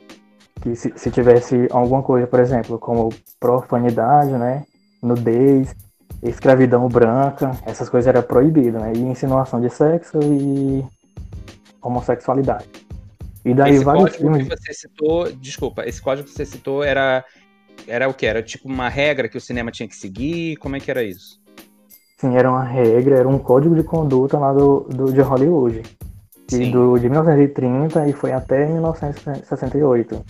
que 0.63 0.75
se, 0.75 0.93
se 0.97 1.11
tivesse 1.11 1.69
alguma 1.71 2.03
coisa, 2.03 2.27
por 2.27 2.41
exemplo, 2.41 2.79
como 2.79 3.11
profanidade, 3.39 4.33
né, 4.33 4.65
nudez, 5.03 5.75
escravidão 6.23 6.89
branca, 6.89 7.51
essas 7.67 7.89
coisas 7.89 8.07
eram 8.07 8.23
proibidas, 8.23 8.81
né, 8.81 8.93
e 8.95 9.01
insinuação 9.01 9.61
de 9.61 9.69
sexo 9.69 10.19
e 10.23 10.85
homossexualidade. 11.83 12.69
E 13.45 13.53
daí 13.53 13.75
esse 13.75 13.85
vários 13.85 14.17
filmes... 14.17 14.45
que 14.45 14.57
você 14.57 14.73
citou, 14.73 15.33
desculpa, 15.33 15.85
esse 15.85 16.01
código 16.01 16.29
que 16.29 16.35
você 16.35 16.47
citou 16.47 16.85
era 16.85 17.25
era 17.87 18.09
o 18.09 18.15
que? 18.15 18.27
Era 18.27 18.43
tipo 18.43 18.69
uma 18.69 18.89
regra 18.89 19.29
que 19.29 19.37
o 19.37 19.41
cinema 19.41 19.71
tinha 19.71 19.89
que 19.89 19.97
seguir? 19.97 20.57
Como 20.57 20.77
é 20.77 20.81
que 20.81 20.91
era 20.91 21.03
isso? 21.03 21.41
Sim, 22.19 22.37
era 22.37 22.49
uma 22.49 22.63
regra, 22.63 23.19
era 23.19 23.29
um 23.29 23.39
código 23.39 23.75
de 23.75 23.83
conduta 23.83 24.39
lá 24.39 24.53
do, 24.53 24.81
do 24.89 25.13
de 25.13 25.21
Hollywood. 25.21 25.83
Sim. 26.49 26.71
Do, 26.71 26.99
de 26.99 27.09
1930 27.09 28.09
e 28.09 28.13
foi 28.13 28.33
até 28.33 28.67
1968. 28.67 30.25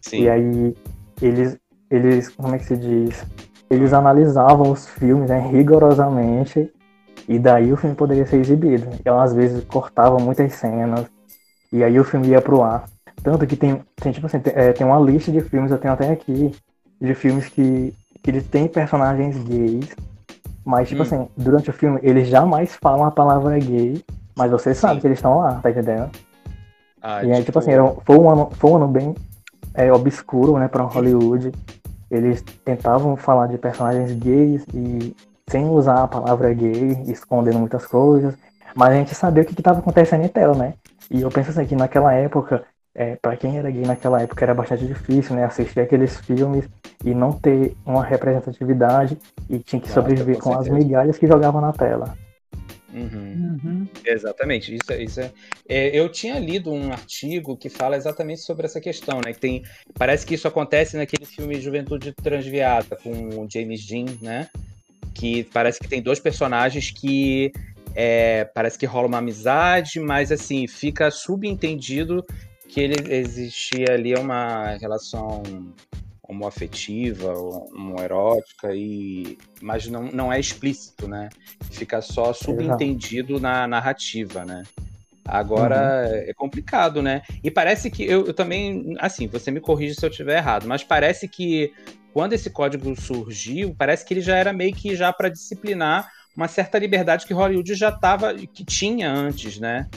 Sim. 0.00 0.22
E 0.22 0.30
aí 0.30 0.74
eles, 1.20 1.58
eles, 1.90 2.28
como 2.30 2.54
é 2.54 2.58
que 2.58 2.64
se 2.64 2.76
diz? 2.76 3.24
Eles 3.70 3.92
analisavam 3.92 4.72
os 4.72 4.88
filmes 4.88 5.28
né, 5.28 5.38
rigorosamente 5.38 6.72
e 7.28 7.38
daí 7.38 7.72
o 7.72 7.76
filme 7.76 7.94
poderia 7.94 8.26
ser 8.26 8.38
exibido. 8.38 8.88
E 9.04 9.08
às 9.08 9.32
vezes 9.34 9.64
cortavam 9.64 10.18
muitas 10.18 10.54
cenas 10.54 11.06
e 11.72 11.84
aí 11.84 12.00
o 12.00 12.04
filme 12.04 12.28
ia 12.28 12.40
pro 12.40 12.62
ar. 12.62 12.88
Tanto 13.22 13.46
que 13.46 13.56
tem, 13.56 13.82
tem 13.96 14.12
tipo 14.12 14.26
assim, 14.26 14.40
tem, 14.40 14.52
é, 14.56 14.72
tem 14.72 14.86
uma 14.86 14.98
lista 14.98 15.30
de 15.30 15.40
filmes, 15.40 15.70
eu 15.70 15.78
tenho 15.78 15.92
até 15.92 16.10
aqui, 16.10 16.52
de 17.00 17.14
filmes 17.14 17.48
que, 17.48 17.94
que 18.22 18.30
eles 18.30 18.46
têm 18.46 18.66
personagens 18.68 19.36
gays, 19.44 19.94
mas, 20.64 20.88
tipo 20.88 21.00
hum. 21.00 21.02
assim, 21.02 21.28
durante 21.36 21.70
o 21.70 21.72
filme 21.72 21.98
eles 22.02 22.28
jamais 22.28 22.76
falam 22.76 23.04
a 23.04 23.10
palavra 23.10 23.58
gay, 23.58 24.04
Mas 24.36 24.50
você 24.50 24.74
sabe 24.74 24.94
Sim. 24.94 25.00
que 25.00 25.06
eles 25.06 25.18
estão 25.18 25.38
lá, 25.38 25.54
tá 25.62 25.70
entendendo? 25.70 26.10
Ah, 27.02 27.24
e 27.24 27.32
aí, 27.32 27.38
tipo, 27.38 27.46
tipo 27.46 27.58
assim, 27.58 27.72
era, 27.72 27.84
foi, 28.04 28.18
um 28.18 28.30
ano, 28.30 28.50
foi 28.52 28.70
um 28.70 28.76
ano 28.76 28.88
bem 28.88 29.14
é, 29.74 29.92
obscuro, 29.92 30.58
né, 30.58 30.68
pra 30.68 30.82
Hollywood. 30.82 31.52
Eles 32.10 32.42
tentavam 32.64 33.16
falar 33.16 33.46
de 33.46 33.58
personagens 33.58 34.12
gays 34.12 34.64
e 34.74 35.14
sem 35.48 35.68
usar 35.68 36.02
a 36.02 36.08
palavra 36.08 36.52
gay, 36.52 37.02
escondendo 37.06 37.58
muitas 37.58 37.86
coisas. 37.86 38.34
Mas 38.74 38.90
a 38.90 38.94
gente 38.94 39.14
sabia 39.14 39.42
o 39.42 39.46
que 39.46 39.52
estava 39.52 39.78
acontecendo 39.78 40.24
em 40.24 40.28
tela, 40.28 40.54
né? 40.54 40.74
E 41.10 41.22
eu 41.22 41.30
penso 41.30 41.50
assim, 41.50 41.64
que 41.64 41.74
naquela 41.74 42.12
época, 42.12 42.64
é, 42.94 43.16
para 43.16 43.36
quem 43.36 43.58
era 43.58 43.70
gay 43.70 43.84
naquela 43.84 44.22
época, 44.22 44.44
era 44.44 44.54
bastante 44.54 44.86
difícil, 44.86 45.36
né? 45.36 45.44
Assistir 45.44 45.80
aqueles 45.80 46.18
filmes 46.18 46.68
e 47.04 47.14
não 47.14 47.32
ter 47.32 47.76
uma 47.86 48.04
representatividade 48.04 49.16
e 49.48 49.58
tinha 49.58 49.80
que 49.80 49.90
sobreviver 49.90 50.38
com, 50.38 50.52
com 50.52 50.58
as 50.58 50.68
migalhas 50.68 51.16
que 51.16 51.26
jogavam 51.26 51.60
na 51.60 51.72
tela. 51.72 52.16
Uhum. 52.92 53.60
Uhum. 53.62 53.88
Exatamente. 54.04 54.74
Isso, 54.74 54.92
é, 54.92 55.02
isso 55.02 55.20
é, 55.20 55.32
é, 55.68 55.98
Eu 55.98 56.08
tinha 56.08 56.38
lido 56.38 56.72
um 56.72 56.90
artigo 56.90 57.56
que 57.56 57.68
fala 57.68 57.96
exatamente 57.96 58.40
sobre 58.40 58.66
essa 58.66 58.80
questão, 58.80 59.20
né? 59.24 59.32
Que 59.32 59.40
tem, 59.40 59.62
parece 59.94 60.26
que 60.26 60.34
isso 60.34 60.48
acontece 60.48 60.96
naquele 60.96 61.26
filme 61.26 61.60
Juventude 61.60 62.12
Transviada 62.12 62.96
com 62.96 63.10
o 63.10 63.48
James 63.50 63.86
Dean, 63.86 64.06
né? 64.22 64.48
Que 65.14 65.44
parece 65.44 65.78
que 65.78 65.88
tem 65.88 66.02
dois 66.02 66.18
personagens 66.18 66.90
que 66.90 67.52
é, 67.94 68.44
parece 68.44 68.78
que 68.78 68.86
rola 68.86 69.06
uma 69.06 69.18
amizade, 69.18 70.00
mas 70.00 70.32
assim 70.32 70.66
fica 70.66 71.10
subentendido 71.10 72.24
que 72.68 72.80
ele 72.80 73.12
existia 73.14 73.86
ali 73.92 74.14
uma 74.14 74.76
relação 74.76 75.42
homoafetiva, 76.22 77.32
homoerótica, 77.32 78.74
e, 78.74 79.38
mas 79.62 79.88
não, 79.88 80.04
não 80.04 80.32
é 80.32 80.38
explícito, 80.38 81.08
né? 81.08 81.30
Fica 81.70 82.02
só 82.02 82.34
subentendido 82.34 83.40
na 83.40 83.66
narrativa, 83.66 84.44
né? 84.44 84.62
Agora 85.24 86.06
uhum. 86.06 86.30
é 86.30 86.32
complicado, 86.34 87.02
né? 87.02 87.22
E 87.42 87.50
parece 87.50 87.90
que 87.90 88.04
eu, 88.04 88.26
eu, 88.26 88.34
também, 88.34 88.94
assim, 88.98 89.26
você 89.26 89.50
me 89.50 89.60
corrige 89.60 89.94
se 89.94 90.04
eu 90.04 90.10
estiver 90.10 90.36
errado, 90.36 90.66
mas 90.66 90.84
parece 90.84 91.26
que 91.26 91.72
quando 92.12 92.34
esse 92.34 92.50
código 92.50 92.94
surgiu, 93.00 93.74
parece 93.76 94.04
que 94.04 94.12
ele 94.12 94.20
já 94.20 94.36
era 94.36 94.52
meio 94.52 94.74
que 94.74 94.94
já 94.94 95.10
para 95.12 95.30
disciplinar 95.30 96.10
uma 96.36 96.48
certa 96.48 96.78
liberdade 96.78 97.26
que 97.26 97.34
Hollywood 97.34 97.74
já 97.74 97.90
tava, 97.90 98.34
que 98.34 98.64
tinha 98.64 99.10
antes, 99.10 99.58
né? 99.58 99.88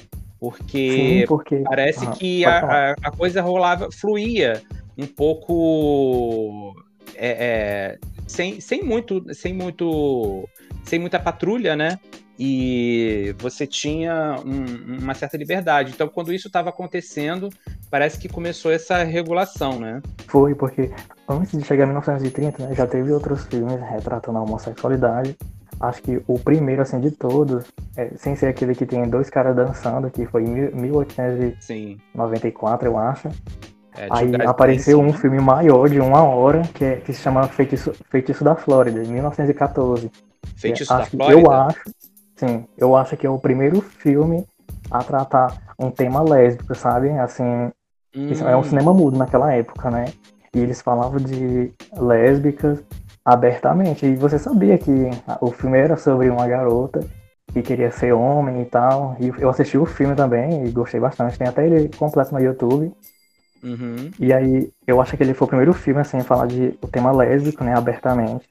Porque, 0.41 1.21
Sim, 1.21 1.25
porque... 1.27 1.57
parece 1.57 2.09
que 2.13 2.43
a, 2.43 2.95
a, 3.03 3.11
coisa 3.11 3.43
rolava, 3.43 3.91
fluía 3.91 4.59
um 4.97 5.05
pouco 5.05 6.75
é, 7.15 7.29
é, 7.29 7.99
sem, 8.25 8.59
sem 8.59 8.81
muito 8.83 9.23
sem 9.35 9.53
muito 9.53 10.49
sem 10.83 10.97
muita 10.97 11.19
patrulha 11.19 11.75
né? 11.75 11.99
E 12.39 13.35
você 13.37 13.67
tinha 13.67 14.35
um, 14.43 15.03
uma 15.03 15.13
certa 15.13 15.37
liberdade. 15.37 15.91
Então 15.93 16.07
quando 16.07 16.33
isso 16.33 16.47
estava 16.47 16.69
acontecendo 16.69 17.47
parece 17.91 18.17
que 18.17 18.27
começou 18.27 18.71
essa 18.71 19.03
regulação 19.03 19.79
né? 19.79 20.01
Foi 20.25 20.55
porque 20.55 20.89
antes 21.29 21.55
de 21.55 21.63
chegar 21.63 21.83
em 21.83 21.89
1930 21.89 22.67
né, 22.67 22.73
já 22.73 22.87
teve 22.87 23.11
outros 23.11 23.45
filmes 23.45 23.79
retratando 23.79 24.39
a 24.39 24.41
homossexualidade 24.41 25.37
acho 25.81 26.01
que 26.03 26.21
o 26.27 26.37
primeiro 26.39 26.81
assim 26.81 26.99
de 26.99 27.11
todos 27.11 27.65
é, 27.97 28.11
sem 28.15 28.35
ser 28.35 28.47
aquele 28.47 28.75
que 28.75 28.85
tem 28.85 29.09
dois 29.09 29.29
caras 29.29 29.55
dançando 29.55 30.09
que 30.09 30.25
foi 30.25 30.43
em 30.43 30.71
1894 30.73 32.87
eu 32.87 32.97
acho 32.97 33.29
é, 33.97 34.07
Aí 34.09 34.31
apareceu 34.47 34.99
um 34.99 35.11
filme 35.11 35.39
maior 35.39 35.89
de 35.89 35.99
uma 35.99 36.23
hora 36.23 36.61
que, 36.73 36.83
é, 36.83 36.95
que 36.97 37.13
se 37.13 37.21
chama 37.21 37.47
Feitiço, 37.47 37.93
Feitiço 38.09 38.43
da 38.43 38.55
Flórida, 38.55 39.03
de 39.03 39.11
1914. 39.11 40.09
Feitiço 40.55 40.93
é, 40.93 40.97
da 40.97 41.05
Flórida? 41.05 41.41
Eu 41.41 41.51
acho, 41.51 41.81
sim, 42.35 42.65
eu 42.77 42.95
acho 42.95 43.17
que 43.17 43.27
é 43.27 43.29
o 43.29 43.37
primeiro 43.37 43.81
filme 43.81 44.45
a 44.89 45.03
tratar 45.03 45.57
um 45.77 45.91
tema 45.91 46.21
lésbico, 46.21 46.73
sabe? 46.73 47.09
Assim, 47.09 47.71
hum. 48.15 48.31
é 48.47 48.55
um 48.55 48.59
hum. 48.59 48.63
cinema 48.63 48.93
mudo 48.93 49.17
naquela 49.17 49.53
época, 49.53 49.91
né? 49.91 50.05
E 50.53 50.59
eles 50.59 50.81
falavam 50.81 51.17
de 51.17 51.73
lésbicas 51.93 52.81
abertamente. 53.23 54.05
E 54.05 54.15
você 54.15 54.37
sabia 54.37 54.77
que 54.77 54.91
o 55.39 55.51
filme 55.51 55.77
era 55.77 55.97
sobre 55.97 56.29
uma 56.29 56.47
garota 56.47 56.99
que 57.53 57.61
queria 57.61 57.91
ser 57.91 58.13
homem 58.13 58.61
e 58.61 58.65
tal. 58.65 59.15
E 59.19 59.27
eu 59.41 59.49
assisti 59.49 59.77
o 59.77 59.85
filme 59.85 60.15
também 60.15 60.65
e 60.65 60.71
gostei 60.71 60.99
bastante. 60.99 61.37
Tem 61.37 61.47
até 61.47 61.65
ele 61.65 61.89
completo 61.89 62.33
no 62.33 62.39
YouTube. 62.39 62.91
Uhum. 63.63 64.09
E 64.19 64.33
aí, 64.33 64.71
eu 64.87 64.99
acho 64.99 65.15
que 65.15 65.23
ele 65.23 65.33
foi 65.33 65.45
o 65.45 65.49
primeiro 65.49 65.73
filme 65.73 66.01
assim, 66.01 66.17
a 66.17 66.23
falar 66.23 66.47
de 66.47 66.77
o 66.81 66.87
tema 66.87 67.11
lésbico, 67.11 67.63
né, 67.63 67.75
abertamente. 67.75 68.49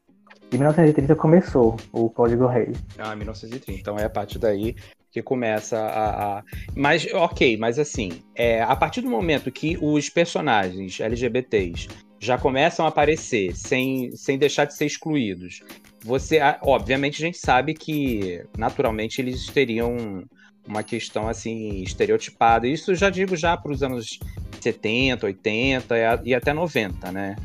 Em 0.52 0.56
1930 0.56 1.14
começou 1.16 1.76
o 1.92 2.11
Código 2.11 2.46
Rei. 2.46 2.72
Ah, 2.98 3.14
1930. 3.14 3.80
Então 3.80 3.96
é 3.96 4.04
a 4.04 4.11
partir 4.11 4.38
daí 4.38 4.74
que 5.11 5.22
começa 5.22 5.78
a. 5.78 6.38
a... 6.38 6.44
Mas, 6.74 7.06
ok, 7.12 7.56
mas 7.56 7.78
assim, 7.78 8.22
é, 8.35 8.62
a 8.62 8.74
partir 8.76 9.00
do 9.00 9.09
momento 9.09 9.50
que 9.50 9.78
os 9.80 10.09
personagens 10.09 11.00
LGBTs 11.00 11.88
já 12.20 12.37
começam 12.37 12.85
a 12.85 12.90
aparecer 12.90 13.56
sem, 13.56 14.14
sem 14.14 14.38
deixar 14.38 14.66
de 14.66 14.74
ser 14.74 14.85
excluídos, 14.85 15.62
você. 16.04 16.38
Obviamente 16.61 17.22
a 17.22 17.26
gente 17.26 17.38
sabe 17.38 17.72
que 17.72 18.44
naturalmente 18.56 19.22
eles 19.22 19.46
teriam 19.46 20.22
uma 20.66 20.83
questão 20.83 21.26
assim 21.26 21.83
estereotipada. 21.83 22.68
Isso 22.68 22.94
já 22.94 23.09
digo 23.09 23.35
já 23.35 23.56
para 23.56 23.72
os 23.72 23.83
anos 23.83 24.20
70, 24.61 25.26
80 25.26 26.22
e 26.24 26.35
até 26.35 26.52
90, 26.52 27.11
né? 27.11 27.37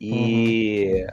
E 0.00 1.06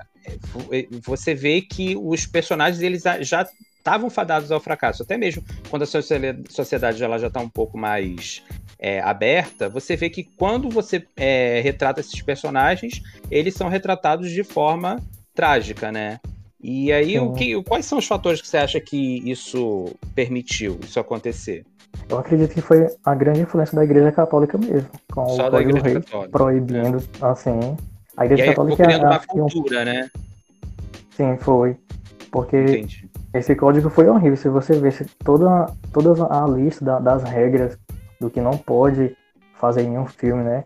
uhum. 0.56 1.00
você 1.04 1.36
vê 1.36 1.62
que 1.62 1.96
os 1.96 2.26
personagens 2.26 2.82
eles 2.82 3.04
já 3.22 3.48
estavam 3.78 4.10
fadados 4.10 4.52
ao 4.52 4.60
fracasso, 4.60 5.04
até 5.04 5.16
mesmo 5.16 5.44
quando 5.70 5.84
a 5.84 5.86
sociedade 5.86 7.04
ela 7.04 7.20
já 7.20 7.28
está 7.28 7.40
um 7.40 7.50
pouco 7.50 7.78
mais 7.78 8.44
é, 8.82 9.00
aberta, 9.00 9.70
você 9.70 9.96
vê 9.96 10.10
que 10.10 10.24
quando 10.24 10.68
você 10.68 11.06
é, 11.16 11.62
retrata 11.62 12.00
esses 12.00 12.20
personagens, 12.20 13.04
eles 13.30 13.54
são 13.54 13.70
retratados 13.70 14.32
de 14.32 14.44
forma 14.44 15.00
trágica, 15.36 15.92
né? 15.92 16.20
E 16.60 16.92
aí, 16.92 17.20
o 17.20 17.34
que, 17.34 17.62
quais 17.64 17.86
são 17.86 18.00
os 18.00 18.08
fatores 18.08 18.42
que 18.42 18.48
você 18.48 18.58
acha 18.58 18.80
que 18.80 19.22
isso 19.30 19.96
permitiu 20.16 20.80
isso 20.84 21.00
acontecer? 21.00 21.64
Eu 22.10 22.18
acredito 22.18 22.54
que 22.54 22.62
foi 22.62 22.88
a 23.04 23.16
grande 23.16 23.42
influência 23.42 23.76
da 23.76 23.84
Igreja 23.84 24.12
Católica 24.12 24.58
mesmo, 24.58 24.90
com 25.12 25.28
Só 25.30 25.48
o 25.48 25.52
Código 25.52 25.82
Rei 25.82 25.94
Católica. 25.96 26.32
proibindo, 26.32 26.98
é. 26.98 27.26
assim. 27.26 27.78
A 28.18 28.26
Igreja 28.26 28.44
aí, 28.44 28.50
Católica 28.50 28.84
criando 28.84 29.06
uma 29.06 29.20
cultura, 29.20 29.82
um... 29.82 29.86
né? 29.86 30.10
Sim, 31.12 31.38
foi. 31.40 31.78
Porque 32.32 32.58
Entendi. 32.58 33.10
esse 33.34 33.56
código 33.56 33.90
foi 33.90 34.08
horrível. 34.08 34.38
Se 34.38 34.50
você 34.50 34.80
vê 34.80 34.90
toda, 35.24 35.68
toda 35.92 36.28
a 36.32 36.48
lista 36.48 36.86
da, 36.86 37.00
das 37.00 37.24
regras 37.24 37.78
do 38.22 38.30
que 38.30 38.40
não 38.40 38.52
pode 38.52 39.18
fazer 39.56 39.82
em 39.82 39.98
um 39.98 40.06
filme, 40.06 40.44
né? 40.44 40.64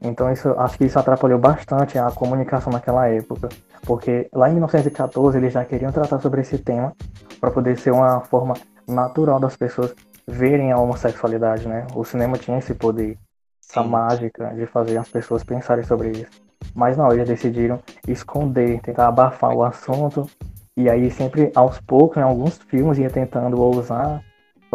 Então 0.00 0.30
isso, 0.32 0.48
acho 0.58 0.78
que 0.78 0.84
isso 0.84 0.98
atrapalhou 0.98 1.38
bastante 1.38 1.98
a 1.98 2.10
comunicação 2.10 2.72
naquela 2.72 3.08
época, 3.08 3.48
porque 3.82 4.28
lá 4.32 4.48
em 4.48 4.52
1914 4.52 5.36
eles 5.36 5.52
já 5.52 5.64
queriam 5.64 5.90
tratar 5.90 6.20
sobre 6.20 6.42
esse 6.42 6.58
tema 6.58 6.92
para 7.40 7.50
poder 7.50 7.76
ser 7.78 7.90
uma 7.90 8.20
forma 8.20 8.54
natural 8.86 9.40
das 9.40 9.56
pessoas 9.56 9.94
verem 10.26 10.70
a 10.70 10.78
homossexualidade, 10.78 11.66
né? 11.66 11.86
O 11.94 12.04
cinema 12.04 12.38
tinha 12.38 12.58
esse 12.58 12.72
poder, 12.72 13.18
essa 13.60 13.82
Sim. 13.82 13.88
mágica 13.88 14.54
de 14.54 14.66
fazer 14.66 14.96
as 14.96 15.08
pessoas 15.08 15.42
pensarem 15.42 15.84
sobre 15.84 16.10
isso. 16.10 16.40
Mas 16.74 16.96
não, 16.96 17.12
eles 17.12 17.28
decidiram 17.28 17.80
esconder, 18.06 18.80
tentar 18.80 19.08
abafar 19.08 19.54
o 19.54 19.64
assunto. 19.64 20.28
E 20.76 20.90
aí 20.90 21.10
sempre 21.10 21.50
aos 21.54 21.80
poucos, 21.80 22.18
em 22.18 22.22
alguns 22.22 22.58
filmes, 22.58 22.98
ia 22.98 23.08
tentando 23.08 23.60
ousar, 23.60 24.22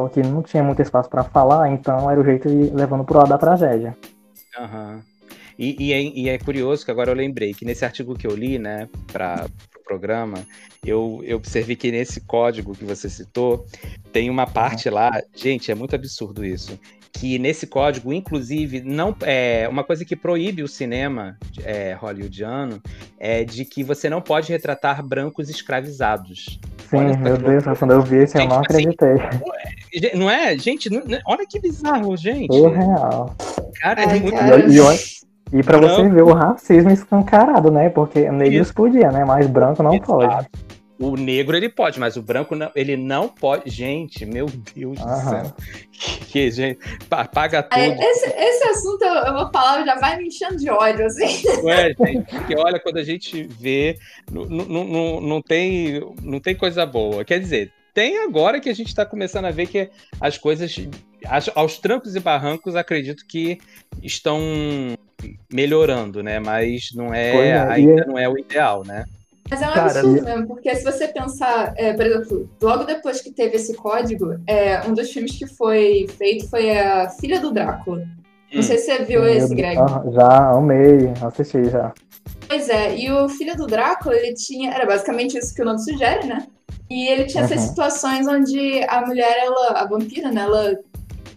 só 0.02 0.10
que 0.10 0.22
não 0.22 0.42
tinha 0.42 0.64
muito 0.64 0.82
espaço 0.82 1.10
para 1.10 1.24
falar, 1.24 1.70
então 1.72 2.10
era 2.10 2.20
o 2.20 2.24
jeito 2.24 2.48
de 2.48 2.56
ir 2.56 2.74
levando 2.74 3.04
pro 3.04 3.18
lado 3.18 3.30
da 3.30 3.38
tragédia. 3.38 3.96
Aham. 4.58 4.96
Uhum. 4.96 5.12
E, 5.60 5.76
e, 5.80 5.94
é, 5.94 6.02
e, 6.02 6.30
é, 6.30 6.40
curioso 6.40 6.84
que 6.84 6.90
agora 6.90 7.12
eu 7.12 7.16
lembrei 7.16 7.54
que 7.54 7.66
nesse 7.66 7.86
artigo 7.86 8.16
que 8.16 8.26
eu 8.26 8.36
li, 8.36 8.58
né, 8.58 8.90
para 9.12 9.46
o 9.46 9.70
pro 9.70 9.84
programa, 9.84 10.40
eu, 10.84 11.22
eu 11.24 11.38
observei 11.38 11.76
que 11.76 11.92
nesse 11.92 12.22
código 12.22 12.74
que 12.74 12.84
você 12.84 13.08
citou, 13.08 13.66
tem 14.12 14.30
uma 14.30 14.48
parte 14.48 14.90
uhum. 14.90 14.96
lá, 14.96 15.22
gente, 15.36 15.72
é 15.72 15.76
muito 15.76 15.96
absurdo 15.96 16.44
isso, 16.44 16.80
que 17.14 17.38
nesse 17.38 17.68
código, 17.68 18.12
inclusive, 18.12 18.82
não 18.82 19.16
é 19.22 19.68
uma 19.70 19.84
coisa 19.84 20.04
que 20.06 20.16
proíbe 20.16 20.64
o 20.64 20.68
cinema 20.68 21.38
é, 21.64 21.94
hollywoodiano 21.94 22.82
é 23.20 23.44
de 23.44 23.66
que 23.66 23.84
você 23.84 24.10
não 24.10 24.22
pode 24.22 24.52
retratar 24.52 25.06
brancos 25.06 25.50
escravizados. 25.50 26.60
Sim, 26.90 27.18
meu 27.18 27.38
Deus, 27.38 27.64
quando 27.78 27.92
eu 27.92 28.02
vi 28.02 28.18
esse 28.18 28.38
eu 28.38 28.48
não 28.48 28.62
tipo 28.62 28.74
assim, 28.74 28.88
acreditei. 28.90 29.14
Assim, 29.14 29.40
não 30.16 30.30
é, 30.30 30.58
gente? 30.58 30.90
Não, 30.90 31.02
olha 31.28 31.46
que 31.46 31.60
bizarro, 31.60 32.16
gente. 32.16 32.56
Surreal. 32.56 33.36
Cara, 33.80 34.02
é 34.02 34.06
Ai, 34.06 34.18
é 34.18 34.20
muito. 34.20 34.38
Cara. 34.38 34.60
E, 34.60 34.78
e, 34.78 35.60
e 35.60 35.64
para 35.64 35.78
você 35.80 36.08
ver 36.08 36.24
o 36.24 36.34
racismo 36.34 36.92
escancarado, 36.92 37.70
né? 37.70 37.90
Porque 37.90 38.30
negros 38.32 38.68
Isso. 38.68 38.74
podia, 38.74 39.12
né? 39.12 39.26
Mas 39.26 39.48
branco 39.48 39.84
não 39.84 39.94
Exato. 39.94 40.14
pode. 40.14 40.48
O 41.02 41.18
negro 41.18 41.58
ele 41.58 41.68
pode, 41.68 42.00
mas 42.00 42.16
o 42.16 42.22
branco 42.22 42.56
não, 42.56 42.70
ele 42.76 42.96
não 42.96 43.28
pode. 43.28 43.72
Gente, 43.72 44.24
meu 44.24 44.46
Deus 44.46 45.00
Aham. 45.00 45.16
do 45.16 45.30
céu. 45.30 45.54
Que, 46.32 46.52
gente, 46.52 46.80
paga 47.10 47.64
tudo. 47.64 47.82
Esse, 47.82 48.30
esse 48.30 48.64
assunto 48.70 49.04
eu, 49.04 49.14
eu, 49.14 49.34
vou 49.34 49.52
falar, 49.52 49.84
já 49.84 49.96
vai 49.96 50.18
me 50.18 50.28
enchendo 50.28 50.58
de 50.58 50.70
ódio, 50.70 51.06
assim. 51.06 51.44
Ué, 51.64 51.94
gente, 52.00 52.24
porque 52.24 52.56
olha, 52.56 52.80
quando 52.80 52.98
a 52.98 53.04
gente 53.04 53.44
vê, 53.44 53.98
não, 54.32 54.46
não, 54.46 54.84
não, 54.86 55.22
não, 55.22 55.42
tem, 55.42 56.00
não 56.22 56.40
tem 56.40 56.56
coisa 56.56 56.86
boa. 56.86 57.26
Quer 57.26 57.40
dizer, 57.40 57.74
tem 57.94 58.20
agora 58.20 58.60
que 58.60 58.70
a 58.70 58.74
gente 58.74 58.88
está 58.88 59.06
começando 59.06 59.46
a 59.46 59.52
ver 59.52 59.68
que 59.68 59.90
as 60.20 60.38
coisas, 60.38 60.76
aos 61.56 61.78
trancos 61.78 62.16
e 62.16 62.20
barrancos, 62.20 62.76
acredito 62.76 63.26
que 63.28 63.60
estão 64.02 64.40
melhorando, 65.52 66.24
né? 66.24 66.40
Mas 66.40 66.90
não 66.94 67.14
é, 67.14 67.50
é 67.50 67.60
ainda 67.60 68.02
é... 68.02 68.06
não 68.06 68.18
é 68.18 68.30
o 68.30 68.38
ideal, 68.38 68.84
né? 68.84 69.06
Mas 69.50 69.62
é 69.62 69.68
um 69.68 69.74
absurdo 69.74 70.24
mesmo, 70.24 70.48
porque 70.48 70.74
se 70.74 70.84
você 70.84 71.10
pensar, 71.10 71.74
é, 71.76 71.94
por 71.94 72.06
exemplo, 72.06 72.50
logo 72.62 72.86
depois 72.86 73.20
que 73.20 73.32
teve 73.32 73.58
esse 73.58 73.76
código, 73.76 74.40
é, 74.48 74.82
um 74.88 74.94
dos 74.94 75.12
filmes 75.12 75.38
que 75.38 75.46
foi 75.46 76.08
feito 76.18 76.50
foi 76.50 76.78
a 76.78 77.10
Filha 77.10 77.40
do 77.40 77.52
Drácula. 77.52 78.02
Não 78.54 78.62
sei 78.62 78.78
se 78.78 78.86
você 78.86 79.04
viu 79.04 79.26
esse, 79.26 79.54
Greg. 79.54 79.76
Já, 80.14 80.52
amei, 80.52 81.12
assisti 81.22 81.70
já. 81.70 81.94
Pois 82.48 82.70
é, 82.70 82.98
e 82.98 83.12
o 83.12 83.28
Filho 83.30 83.56
do 83.56 83.66
Drácula, 83.66 84.16
ele 84.16 84.34
tinha. 84.34 84.74
Era 84.74 84.86
basicamente 84.86 85.38
isso 85.38 85.54
que 85.54 85.62
o 85.62 85.66
nome 85.66 85.80
sugere, 85.80 86.28
né? 86.28 86.48
E 86.92 87.08
ele 87.08 87.24
tinha 87.24 87.46
uhum. 87.46 87.50
essas 87.50 87.70
situações 87.70 88.28
onde 88.28 88.84
a 88.84 89.06
mulher, 89.06 89.34
ela, 89.46 89.68
a 89.80 89.86
vampira, 89.86 90.30
né, 90.30 90.42
ela 90.42 90.78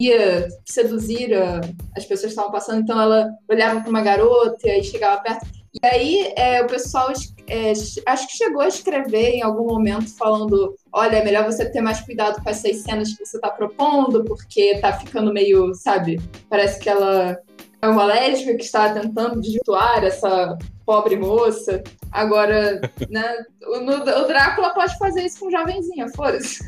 ia 0.01 0.49
seduzir 0.65 1.33
a, 1.33 1.61
as 1.97 2.05
pessoas 2.05 2.23
que 2.23 2.27
estavam 2.31 2.51
passando, 2.51 2.81
então 2.81 3.01
ela 3.01 3.31
olhava 3.49 3.81
para 3.81 3.89
uma 3.89 4.03
garota 4.03 4.67
e 4.67 4.71
aí 4.71 4.83
chegava 4.83 5.23
perto. 5.23 5.47
E 5.81 5.87
aí 5.87 6.33
é, 6.37 6.61
o 6.61 6.67
pessoal 6.67 7.13
é, 7.47 7.71
acho 7.71 8.27
que 8.27 8.37
chegou 8.37 8.63
a 8.63 8.69
escrever 8.69 9.35
em 9.35 9.43
algum 9.43 9.67
momento 9.67 10.17
falando: 10.17 10.75
olha, 10.93 11.19
é 11.19 11.25
melhor 11.25 11.45
você 11.45 11.71
ter 11.71 11.81
mais 11.81 12.01
cuidado 12.01 12.43
com 12.43 12.51
essas 12.51 12.79
cenas 12.79 13.13
que 13.13 13.25
você 13.25 13.37
está 13.37 13.49
propondo, 13.49 14.25
porque 14.25 14.79
tá 14.81 14.93
ficando 14.93 15.33
meio, 15.33 15.73
sabe? 15.77 16.21
Parece 16.51 16.81
que 16.81 16.89
ela 16.89 17.39
é 17.85 17.89
uma 17.89 18.05
lésbica 18.05 18.57
que 18.57 18.65
está 18.65 18.93
tentando 18.93 19.41
desvirtuar 19.41 20.05
essa 20.05 20.59
pobre 20.85 21.17
moça. 21.17 21.83
Agora, 22.11 22.81
né, 23.09 23.45
o, 23.63 23.79
o 23.79 24.27
Drácula 24.27 24.71
pode 24.71 24.97
fazer 24.99 25.23
isso 25.23 25.41
com 25.41 25.51
jovenzinha, 25.51 26.09
foda-se. 26.15 26.65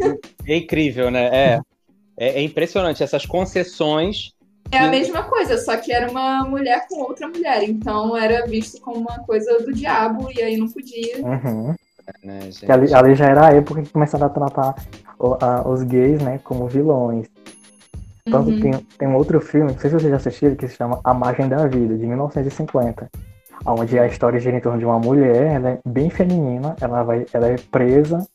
É 0.47 0.57
incrível, 0.57 1.11
né? 1.11 1.27
É, 1.33 1.61
é, 2.17 2.29
é 2.41 2.43
impressionante 2.43 3.03
essas 3.03 3.27
concessões 3.27 4.37
é 4.71 4.79
a 4.79 4.89
mesma 4.89 5.23
coisa, 5.23 5.59
só 5.59 5.77
que 5.77 5.93
era 5.93 6.11
uma 6.11 6.45
mulher 6.45 6.87
com 6.89 7.01
outra 7.01 7.29
mulher, 7.29 7.63
então 7.63 8.17
era 8.17 8.47
visto 8.47 8.81
como 8.81 8.99
uma 8.99 9.21
coisa 9.21 9.61
do 9.61 9.73
diabo 9.73 10.29
e 10.35 10.43
aí 10.43 10.57
não 10.57 10.69
podia. 10.69 11.19
Uhum. 11.19 11.75
É, 12.23 12.27
né, 12.27 12.51
ali, 12.69 12.95
ali, 12.95 13.15
já 13.15 13.27
era 13.27 13.47
a 13.47 13.53
época 13.53 13.83
que 13.83 13.91
começaram 13.91 14.27
a 14.27 14.31
tratar 14.31 14.75
o, 15.19 15.37
a, 15.41 15.69
os 15.69 15.83
gays, 15.83 16.21
né, 16.21 16.41
como 16.43 16.67
vilões. 16.67 17.29
Tanto 18.31 18.51
uhum. 18.51 18.61
tem, 18.61 18.73
tem 18.99 19.09
um 19.09 19.15
outro 19.15 19.41
filme, 19.41 19.73
não 19.73 19.79
sei 19.79 19.91
se 19.91 19.97
vocês 19.97 20.11
já 20.11 20.17
assistiram, 20.17 20.57
que 20.57 20.69
se 20.69 20.77
chama 20.77 21.01
A 21.05 21.15
Margem 21.15 21.49
da 21.49 21.67
Vida, 21.67 21.97
de 21.97 22.07
1950. 22.07 23.09
Onde 23.65 23.99
a 23.99 24.07
história 24.07 24.39
gira 24.39 24.57
em 24.57 24.61
torno 24.61 24.79
de 24.79 24.85
uma 24.85 24.99
mulher, 24.99 25.55
ela 25.55 25.71
é 25.71 25.79
bem 25.87 26.11
feminina, 26.11 26.77
ela, 26.81 27.03
vai, 27.03 27.25
ela 27.33 27.49
é 27.49 27.57
presa, 27.71 28.27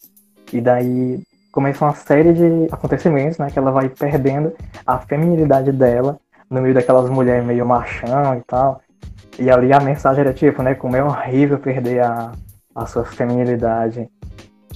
e 0.51 0.60
daí 0.60 1.21
começa 1.51 1.84
uma 1.86 1.93
série 1.93 2.34
de 2.34 2.67
acontecimentos, 2.71 3.38
né? 3.38 3.49
Que 3.51 3.60
ela 3.60 3.71
vai 3.71 3.89
perdendo 3.89 4.54
a 4.86 4.99
feminilidade 4.99 5.71
dela 5.71 6.17
no 6.49 6.62
meio 6.62 6.73
daquelas 6.73 7.10
mulheres 7.10 7.45
meio 7.45 7.65
machão 7.65 8.36
e 8.36 8.41
tal. 8.41 8.82
E 9.38 9.49
ali 9.49 9.71
a 9.73 9.80
mensagem 9.80 10.21
era 10.21 10.34
tipo, 10.34 10.62
né? 10.63 10.75
Como 10.75 10.95
é 10.95 11.04
horrível 11.04 11.60
perder 11.60 12.04
a, 12.04 12.32
a 12.75 12.86
sua 12.86 13.04
feminilidade. 13.04 14.10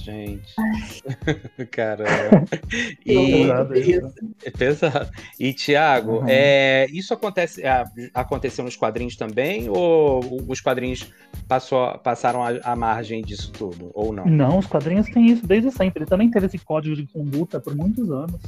Gente. 0.06 0.54
Caramba. 1.72 2.46
E, 3.04 3.44
é 4.44 4.50
pesado. 4.50 5.10
E, 5.38 5.52
Tiago, 5.52 6.18
uhum. 6.18 6.28
é, 6.28 6.86
isso 6.90 7.14
acontece, 7.14 7.64
é, 7.64 7.84
aconteceu 8.12 8.64
nos 8.64 8.76
quadrinhos 8.76 9.16
também? 9.16 9.68
Ou 9.68 10.20
os 10.48 10.60
quadrinhos 10.60 11.12
passou, 11.48 11.96
passaram 11.98 12.42
à 12.44 12.76
margem 12.76 13.22
disso 13.22 13.52
tudo? 13.52 13.90
Ou 13.94 14.12
não? 14.12 14.26
Não, 14.26 14.58
os 14.58 14.66
quadrinhos 14.66 15.06
têm 15.08 15.26
isso 15.26 15.46
desde 15.46 15.70
sempre. 15.70 16.00
Ele 16.00 16.10
também 16.10 16.30
teve 16.30 16.46
esse 16.46 16.58
código 16.58 16.96
de 16.96 17.06
conduta 17.06 17.60
por 17.60 17.74
muitos 17.74 18.10
anos. 18.10 18.40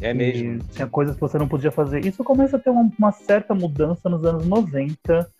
É 0.00 0.12
mesmo. 0.12 0.58
Tinha 0.72 0.86
coisas 0.86 1.14
que 1.14 1.20
você 1.20 1.38
não 1.38 1.48
podia 1.48 1.70
fazer. 1.70 2.04
Isso 2.04 2.22
começa 2.22 2.56
a 2.56 2.60
ter 2.60 2.70
uma, 2.70 2.90
uma 2.98 3.12
certa 3.12 3.54
mudança 3.54 4.08
nos 4.08 4.24
anos 4.24 4.46
90 4.46 5.30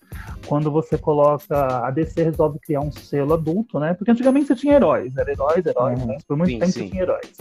quando 0.46 0.70
você 0.70 0.96
coloca. 0.96 1.87
A 1.87 1.90
DC 1.90 2.22
resolve 2.22 2.59
criar 2.59 2.80
um 2.80 2.92
selo 2.92 3.35
adulto, 3.35 3.78
né? 3.78 3.94
Porque 3.94 4.11
antigamente 4.11 4.46
você 4.46 4.56
tinha 4.56 4.74
heróis, 4.74 5.16
era 5.16 5.30
heróis, 5.30 5.64
heróis, 5.64 6.00
uhum. 6.00 6.06
né? 6.06 6.16
Por 6.26 6.37
muito 6.37 6.50
sim, 6.50 6.59
tempo 6.59 6.72
sim. 6.72 6.80
você 6.80 6.88
tinha 6.88 7.02
heróis. 7.02 7.32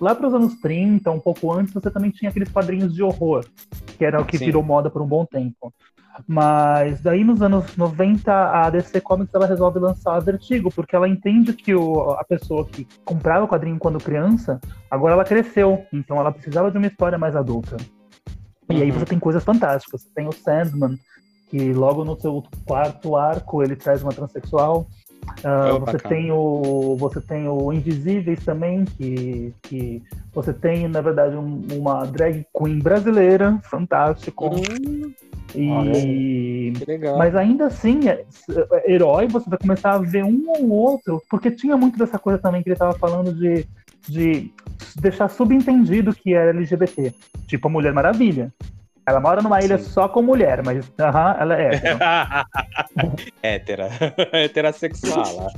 Lá 0.00 0.14
para 0.14 0.26
os 0.26 0.34
anos 0.34 0.54
30, 0.60 1.10
um 1.10 1.20
pouco 1.20 1.52
antes, 1.52 1.72
você 1.72 1.90
também 1.90 2.10
tinha 2.10 2.30
aqueles 2.30 2.50
quadrinhos 2.50 2.92
de 2.92 3.02
horror, 3.02 3.44
que 3.96 4.04
era 4.04 4.20
o 4.20 4.24
que 4.24 4.38
sim. 4.38 4.46
virou 4.46 4.62
moda 4.62 4.90
por 4.90 5.00
um 5.02 5.06
bom 5.06 5.24
tempo. 5.24 5.72
Mas 6.26 7.00
daí 7.00 7.24
nos 7.24 7.42
anos 7.42 7.76
90 7.76 8.32
a 8.32 8.70
DC 8.70 9.00
Comics 9.00 9.34
ela 9.34 9.46
resolve 9.46 9.80
lançar 9.80 10.14
a 10.14 10.20
Vertigo, 10.20 10.70
porque 10.72 10.94
ela 10.94 11.08
entende 11.08 11.52
que 11.52 11.74
o, 11.74 12.10
a 12.10 12.24
pessoa 12.24 12.64
que 12.64 12.86
comprava 13.04 13.44
o 13.44 13.48
quadrinho 13.48 13.78
quando 13.78 13.98
criança, 13.98 14.60
agora 14.90 15.14
ela 15.14 15.24
cresceu, 15.24 15.84
então 15.92 16.18
ela 16.18 16.30
precisava 16.30 16.70
de 16.70 16.78
uma 16.78 16.86
história 16.86 17.18
mais 17.18 17.34
adulta. 17.34 17.76
E 18.70 18.82
aí 18.82 18.90
uhum. 18.90 18.98
você 18.98 19.04
tem 19.06 19.18
coisas 19.18 19.44
fantásticas. 19.44 20.02
Você 20.02 20.08
tem 20.14 20.26
o 20.26 20.32
Sandman, 20.32 20.96
que 21.54 21.72
logo 21.72 22.04
no 22.04 22.20
seu 22.20 22.42
quarto 22.66 23.14
arco 23.14 23.62
ele 23.62 23.76
traz 23.76 24.02
uma 24.02 24.12
transexual. 24.12 24.88
Uh, 25.38 25.78
você 25.78 25.98
tem 25.98 26.32
o 26.32 26.96
você 26.98 27.20
tem 27.20 27.48
o 27.48 27.72
Invisíveis 27.72 28.44
também 28.44 28.84
que, 28.84 29.54
que 29.62 30.02
você 30.34 30.52
tem 30.52 30.88
na 30.88 31.00
verdade 31.00 31.36
um, 31.36 31.62
uma 31.72 32.04
drag 32.06 32.44
queen 32.52 32.80
brasileira 32.80 33.56
fantástico. 33.70 34.50
Hum, 34.50 35.12
e 35.54 36.72
mas 37.16 37.36
ainda 37.36 37.66
assim 37.66 38.08
é, 38.08 38.24
é, 38.72 38.92
herói 38.92 39.28
você 39.28 39.48
vai 39.48 39.58
começar 39.58 39.92
a 39.92 39.98
ver 39.98 40.24
um 40.24 40.44
ou 40.48 40.70
outro 40.70 41.22
porque 41.30 41.52
tinha 41.52 41.76
muito 41.76 41.96
dessa 41.96 42.18
coisa 42.18 42.38
também 42.40 42.62
que 42.62 42.68
ele 42.68 42.74
estava 42.74 42.98
falando 42.98 43.32
de 43.32 43.64
de 44.08 44.52
deixar 44.96 45.28
subentendido 45.28 46.12
que 46.12 46.34
era 46.34 46.50
LGBT 46.50 47.14
tipo 47.46 47.68
a 47.68 47.70
Mulher 47.70 47.94
Maravilha 47.94 48.52
ela 49.06 49.20
mora 49.20 49.42
numa 49.42 49.60
ilha 49.62 49.76
Sim. 49.78 49.90
só 49.90 50.08
com 50.08 50.22
mulher, 50.22 50.62
mas 50.64 50.90
aham, 50.98 51.36
ela 51.38 51.60
é 51.60 51.74
hétera. 51.74 52.46
hétera. 53.42 53.88
Heterossexual. 54.32 55.52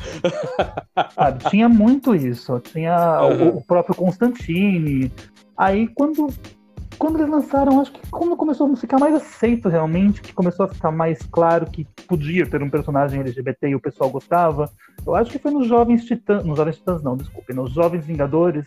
ah, 1.17 1.33
tinha 1.33 1.69
muito 1.69 2.15
isso. 2.15 2.59
Tinha 2.61 3.23
uhum. 3.23 3.49
o, 3.49 3.57
o, 3.59 3.65
próprio 3.65 3.95
Constantine. 3.95 5.13
Aí 5.57 5.87
quando, 5.89 6.29
quando 6.99 7.19
eles 7.19 7.31
lançaram, 7.31 7.81
acho 7.81 7.93
que 7.93 8.01
quando 8.11 8.37
começou 8.37 8.73
a 8.73 8.77
ficar 8.77 8.99
mais 8.99 9.15
aceito 9.15 9.69
realmente, 9.69 10.21
que 10.21 10.33
começou 10.33 10.67
a 10.67 10.69
ficar 10.69 10.91
mais 10.91 11.23
claro 11.31 11.67
que 11.71 11.87
podia 12.09 12.47
ter 12.47 12.61
um 12.63 12.71
personagem 12.71 13.21
LGBT 13.21 13.69
e 13.69 13.75
o 13.77 13.81
pessoal 13.81 14.11
gostava, 14.11 14.69
eu 15.07 15.15
acho 15.15 15.31
que 15.31 15.39
foi 15.39 15.53
nos 15.53 15.69
Jovens 15.69 16.05
Titãs. 16.05 16.45
Nos 16.45 16.57
Jovens 16.57 16.79
Titãs, 16.79 17.01
não, 17.01 17.17
desculpe, 17.17 17.53
nos 17.53 17.73
Jovens 17.73 18.05
Vingadores 18.05 18.67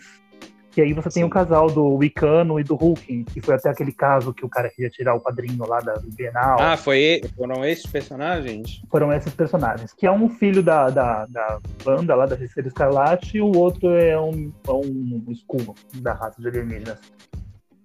que 0.71 0.81
aí 0.81 0.93
você 0.93 1.09
Sim. 1.09 1.21
tem 1.21 1.23
o 1.23 1.29
casal 1.29 1.69
do 1.69 1.95
Wicano 1.95 2.59
e 2.59 2.63
do 2.63 2.75
Hulk, 2.75 3.23
que 3.25 3.41
foi 3.41 3.55
até 3.55 3.69
aquele 3.69 3.91
caso 3.91 4.33
que 4.33 4.45
o 4.45 4.49
cara 4.49 4.69
queria 4.69 4.89
tirar 4.89 5.15
o 5.15 5.19
padrinho 5.19 5.65
lá 5.65 5.79
da 5.79 5.95
Bienal. 6.15 6.57
Ah, 6.59 6.77
foi, 6.77 7.21
foram 7.35 7.65
esses 7.65 7.85
personagens? 7.85 8.81
Foram 8.89 9.11
esses 9.11 9.33
personagens. 9.33 9.93
Que 9.93 10.05
é 10.05 10.11
um 10.11 10.29
filho 10.29 10.61
da, 10.61 10.89
da, 10.89 11.25
da 11.25 11.59
banda 11.83 12.15
lá 12.15 12.25
da 12.25 12.37
Terceira 12.37 12.67
Escarlate 12.67 13.37
e 13.37 13.41
o 13.41 13.55
outro 13.55 13.89
é 13.89 14.19
um, 14.19 14.51
é 14.67 14.71
um 14.71 15.25
escudo 15.29 15.73
da 15.95 16.13
raça 16.13 16.41
de 16.41 16.47
alienígenas. 16.47 16.99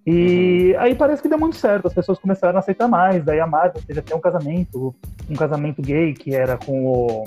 E 0.05 0.73
uhum. 0.73 0.79
aí 0.81 0.93
parece 0.95 1.21
que 1.21 1.27
deu 1.27 1.39
muito 1.39 1.55
certo, 1.55 1.87
as 1.87 1.93
pessoas 1.93 2.19
começaram 2.19 2.57
a 2.57 2.59
aceitar 2.59 2.87
mais. 2.87 3.23
Daí 3.23 3.39
a 3.39 3.47
Marvel 3.47 3.81
teve 3.85 3.99
até 3.99 4.15
um 4.15 4.19
casamento, 4.19 4.95
um 5.27 5.35
casamento 5.35 5.81
gay 5.81 6.13
que 6.13 6.35
era 6.35 6.57
com 6.57 6.85
o 6.85 7.23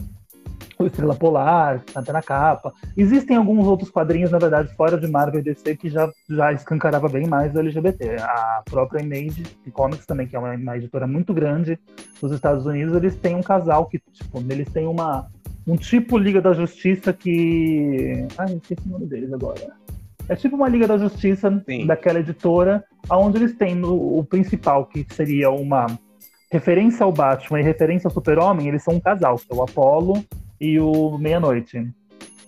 o 0.79 0.87
Estrela 0.87 1.15
Polar, 1.15 1.83
canta 1.93 2.13
na 2.13 2.23
capa. 2.23 2.73
Existem 2.97 3.37
alguns 3.37 3.67
outros 3.67 3.91
quadrinhos, 3.91 4.31
na 4.31 4.39
verdade, 4.39 4.75
fora 4.75 4.99
de 4.99 5.09
Marvel 5.09 5.41
e 5.41 5.43
DC, 5.43 5.77
que 5.77 5.89
já, 5.89 6.11
já 6.29 6.53
escancarava 6.53 7.09
bem 7.09 7.27
mais 7.27 7.55
o 7.55 7.59
LGBT. 7.59 8.17
A 8.21 8.63
própria 8.65 9.03
Image 9.03 9.45
Comics 9.73 10.07
também, 10.07 10.27
que 10.27 10.37
é 10.37 10.39
uma, 10.39 10.55
uma 10.55 10.77
editora 10.77 11.07
muito 11.07 11.35
grande 11.35 11.79
dos 12.21 12.33
Estados 12.33 12.65
Unidos, 12.67 12.95
eles 12.95 13.17
têm 13.17 13.35
um 13.35 13.43
casal 13.43 13.87
que, 13.87 13.99
tipo, 14.13 14.43
eles 14.49 14.69
têm 14.71 14.87
uma, 14.87 15.29
um 15.67 15.77
tipo 15.77 16.17
Liga 16.17 16.41
da 16.41 16.53
Justiça 16.53 17.13
que... 17.13 18.27
Ai, 18.37 18.55
esqueci 18.55 18.87
o 18.87 18.91
nome 18.91 19.07
deles 19.07 19.33
agora. 19.33 19.73
É 20.29 20.37
tipo 20.37 20.57
uma 20.57 20.69
Liga 20.69 20.87
da 20.87 20.99
Justiça 20.99 21.51
Sim. 21.67 21.87
daquela 21.87 22.21
editora, 22.21 22.85
onde 23.11 23.39
eles 23.39 23.57
têm 23.57 23.75
no, 23.75 24.19
o 24.19 24.25
principal, 24.25 24.87
que 24.87 25.07
seria 25.11 25.51
uma 25.51 25.87
referência 26.51 27.05
ao 27.05 27.13
Batman 27.13 27.61
e 27.61 27.63
referência 27.63 28.09
ao 28.09 28.13
Super-Homem, 28.13 28.69
eles 28.69 28.83
são 28.83 28.95
um 28.95 29.01
casal, 29.01 29.37
que 29.37 29.53
é 29.53 29.55
o 29.55 29.63
Apollo 29.63 30.25
e 30.61 30.79
o 30.79 31.17
Meia-Noite. 31.19 31.89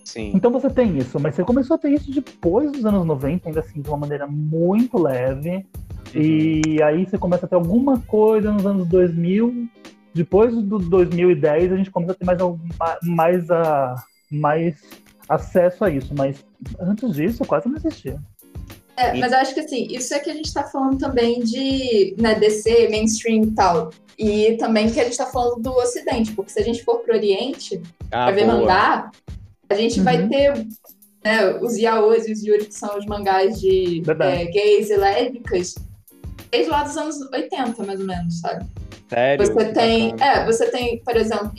Sim. 0.03 0.31
Então 0.35 0.51
você 0.51 0.69
tem 0.69 0.97
isso, 0.97 1.19
mas 1.19 1.35
você 1.35 1.43
começou 1.43 1.75
a 1.75 1.77
ter 1.77 1.91
isso 1.91 2.11
depois 2.11 2.71
dos 2.71 2.85
anos 2.85 3.05
90, 3.05 3.47
ainda 3.47 3.61
assim, 3.61 3.81
de 3.81 3.87
uma 3.87 3.97
maneira 3.97 4.27
muito 4.27 5.01
leve. 5.01 5.65
Uhum. 6.13 6.21
E 6.21 6.83
aí 6.83 7.05
você 7.05 7.17
começa 7.17 7.45
a 7.45 7.49
ter 7.49 7.55
alguma 7.55 7.99
coisa 8.01 8.51
nos 8.51 8.65
anos 8.65 8.87
2000. 8.87 9.67
Depois 10.13 10.53
do 10.53 10.77
2010, 10.77 11.71
a 11.71 11.77
gente 11.77 11.89
começa 11.89 12.11
a 12.11 12.15
ter 12.15 12.25
mais, 12.25 12.39
mais, 13.03 13.49
a, 13.49 13.95
mais 14.29 14.81
acesso 15.29 15.85
a 15.85 15.89
isso. 15.89 16.13
Mas 16.13 16.43
antes 16.79 17.13
disso, 17.13 17.45
quase 17.45 17.69
não 17.69 17.77
existia. 17.77 18.19
É, 18.97 19.17
mas 19.17 19.31
eu 19.31 19.37
acho 19.39 19.53
que 19.53 19.61
assim, 19.61 19.87
isso 19.89 20.13
é 20.13 20.19
que 20.19 20.29
a 20.29 20.33
gente 20.33 20.45
está 20.45 20.63
falando 20.63 20.97
também 20.97 21.39
de 21.39 22.15
né, 22.19 22.35
DC, 22.35 22.89
mainstream 22.89 23.43
e 23.43 23.51
tal. 23.51 23.91
E 24.21 24.55
também 24.57 24.91
que 24.91 24.99
a 24.99 25.03
gente 25.03 25.13
está 25.13 25.25
falando 25.25 25.63
do 25.63 25.71
Ocidente, 25.71 26.33
porque 26.33 26.51
se 26.51 26.59
a 26.59 26.63
gente 26.63 26.83
for 26.83 26.99
para 26.99 27.15
o 27.15 27.17
Oriente, 27.17 27.81
ah, 28.11 28.25
para 28.25 28.31
ver 28.31 28.45
mandar, 28.45 29.09
a 29.67 29.73
gente 29.73 29.97
uhum. 29.97 30.05
vai 30.05 30.27
ter 30.27 30.53
né, 31.25 31.55
os 31.59 31.75
yaois 31.75 32.27
e 32.27 32.31
os 32.31 32.43
yuri, 32.43 32.65
que 32.65 32.73
são 32.75 32.99
os 32.99 33.05
mangás 33.07 33.59
de 33.59 34.03
é, 34.19 34.45
gays 34.45 34.91
e 34.91 34.95
lésbicas, 34.95 35.73
desde 36.51 36.69
lá 36.69 36.83
dos 36.83 36.95
anos 36.97 37.19
80, 37.33 37.83
mais 37.83 37.99
ou 37.99 38.05
menos, 38.05 38.39
sabe? 38.41 38.63
Sério? 39.09 39.43
Você 39.43 39.65
tem, 39.73 40.13
é, 40.19 40.45
você 40.45 40.69
tem, 40.69 40.99
por 40.99 41.15
exemplo, 41.17 41.51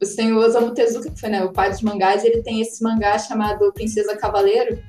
você 0.00 0.16
tem 0.16 0.32
o 0.32 0.38
Osamu 0.38 0.74
Tezuka, 0.74 1.10
que 1.12 1.20
foi 1.20 1.28
né, 1.28 1.44
o 1.44 1.52
pai 1.52 1.70
dos 1.70 1.80
mangás, 1.80 2.24
e 2.24 2.26
ele 2.26 2.42
tem 2.42 2.60
esse 2.60 2.82
mangá 2.82 3.16
chamado 3.20 3.72
Princesa 3.72 4.16
Cavaleiro, 4.16 4.82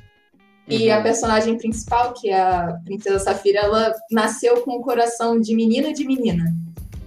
e 0.67 0.89
uhum. 0.89 0.97
a 0.97 1.01
personagem 1.01 1.55
principal, 1.55 2.13
que 2.13 2.31
é 2.31 2.41
a 2.41 2.79
Princesa 2.83 3.19
Safira, 3.19 3.59
ela 3.59 3.93
nasceu 4.09 4.61
com 4.61 4.71
o 4.71 4.81
coração 4.81 5.39
de 5.39 5.55
menina 5.55 5.89
e 5.89 5.93
de 5.93 6.03
menina. 6.03 6.45